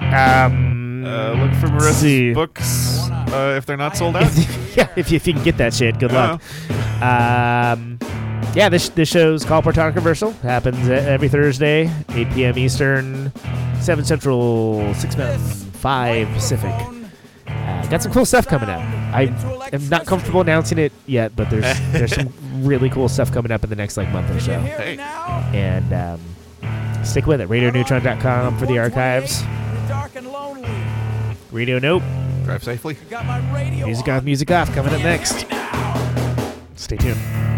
um, 0.00 0.87
Uh, 1.06 1.32
look 1.34 1.52
for 1.60 1.68
Let's 1.68 1.96
see. 1.96 2.32
Marissa's 2.32 2.34
books 2.34 3.10
uh, 3.32 3.54
if 3.56 3.66
they're 3.66 3.76
not 3.76 3.96
sold 3.96 4.16
out. 4.16 4.30
yeah, 4.76 4.88
if 4.96 5.10
you, 5.10 5.16
if 5.16 5.26
you 5.26 5.34
can 5.34 5.42
get 5.42 5.56
that 5.58 5.74
shit, 5.74 5.98
good 5.98 6.12
luck. 6.12 6.40
Um, 7.02 7.98
yeah, 8.54 8.68
this 8.68 8.88
this 8.90 9.08
show's 9.08 9.44
called 9.44 9.64
Protonic 9.64 9.94
Reversal. 9.94 10.32
Happens 10.32 10.88
every 10.88 11.28
Thursday, 11.28 11.90
8 12.10 12.30
p.m. 12.32 12.58
Eastern, 12.58 13.32
7 13.80 14.04
Central, 14.04 14.94
6 14.94 15.16
Mountain, 15.16 15.38
5 15.38 16.28
Pacific. 16.28 16.74
Uh, 17.46 17.86
got 17.88 18.02
some 18.02 18.12
cool 18.12 18.26
stuff 18.26 18.46
coming 18.46 18.68
out. 18.68 18.80
I 19.14 19.24
am 19.72 19.88
not 19.88 20.06
comfortable 20.06 20.40
announcing 20.40 20.78
it 20.78 20.92
yet, 21.06 21.36
but 21.36 21.50
there's 21.50 21.78
there's 21.92 22.14
some 22.14 22.32
really 22.64 22.90
cool 22.90 23.08
stuff 23.08 23.32
coming 23.32 23.52
up 23.52 23.62
in 23.64 23.70
the 23.70 23.76
next 23.76 23.96
like 23.96 24.10
month 24.10 24.30
or 24.30 24.40
so. 24.40 24.58
Hey, 24.60 24.98
And 24.98 25.92
um, 25.92 27.04
stick 27.04 27.26
with 27.26 27.40
it. 27.40 27.48
RadioNeutron.com 27.48 28.58
for 28.58 28.66
the 28.66 28.78
archives. 28.78 29.42
Radio 31.50 31.78
Nope. 31.78 32.02
drive 32.44 32.62
safely. 32.62 32.96
Music 33.86 34.08
off, 34.08 34.24
music 34.24 34.50
off. 34.50 34.72
Coming 34.74 34.94
up 34.94 35.02
next. 35.02 35.46
Stay 36.76 36.96
tuned. 36.96 37.57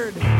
Weird. 0.00 0.39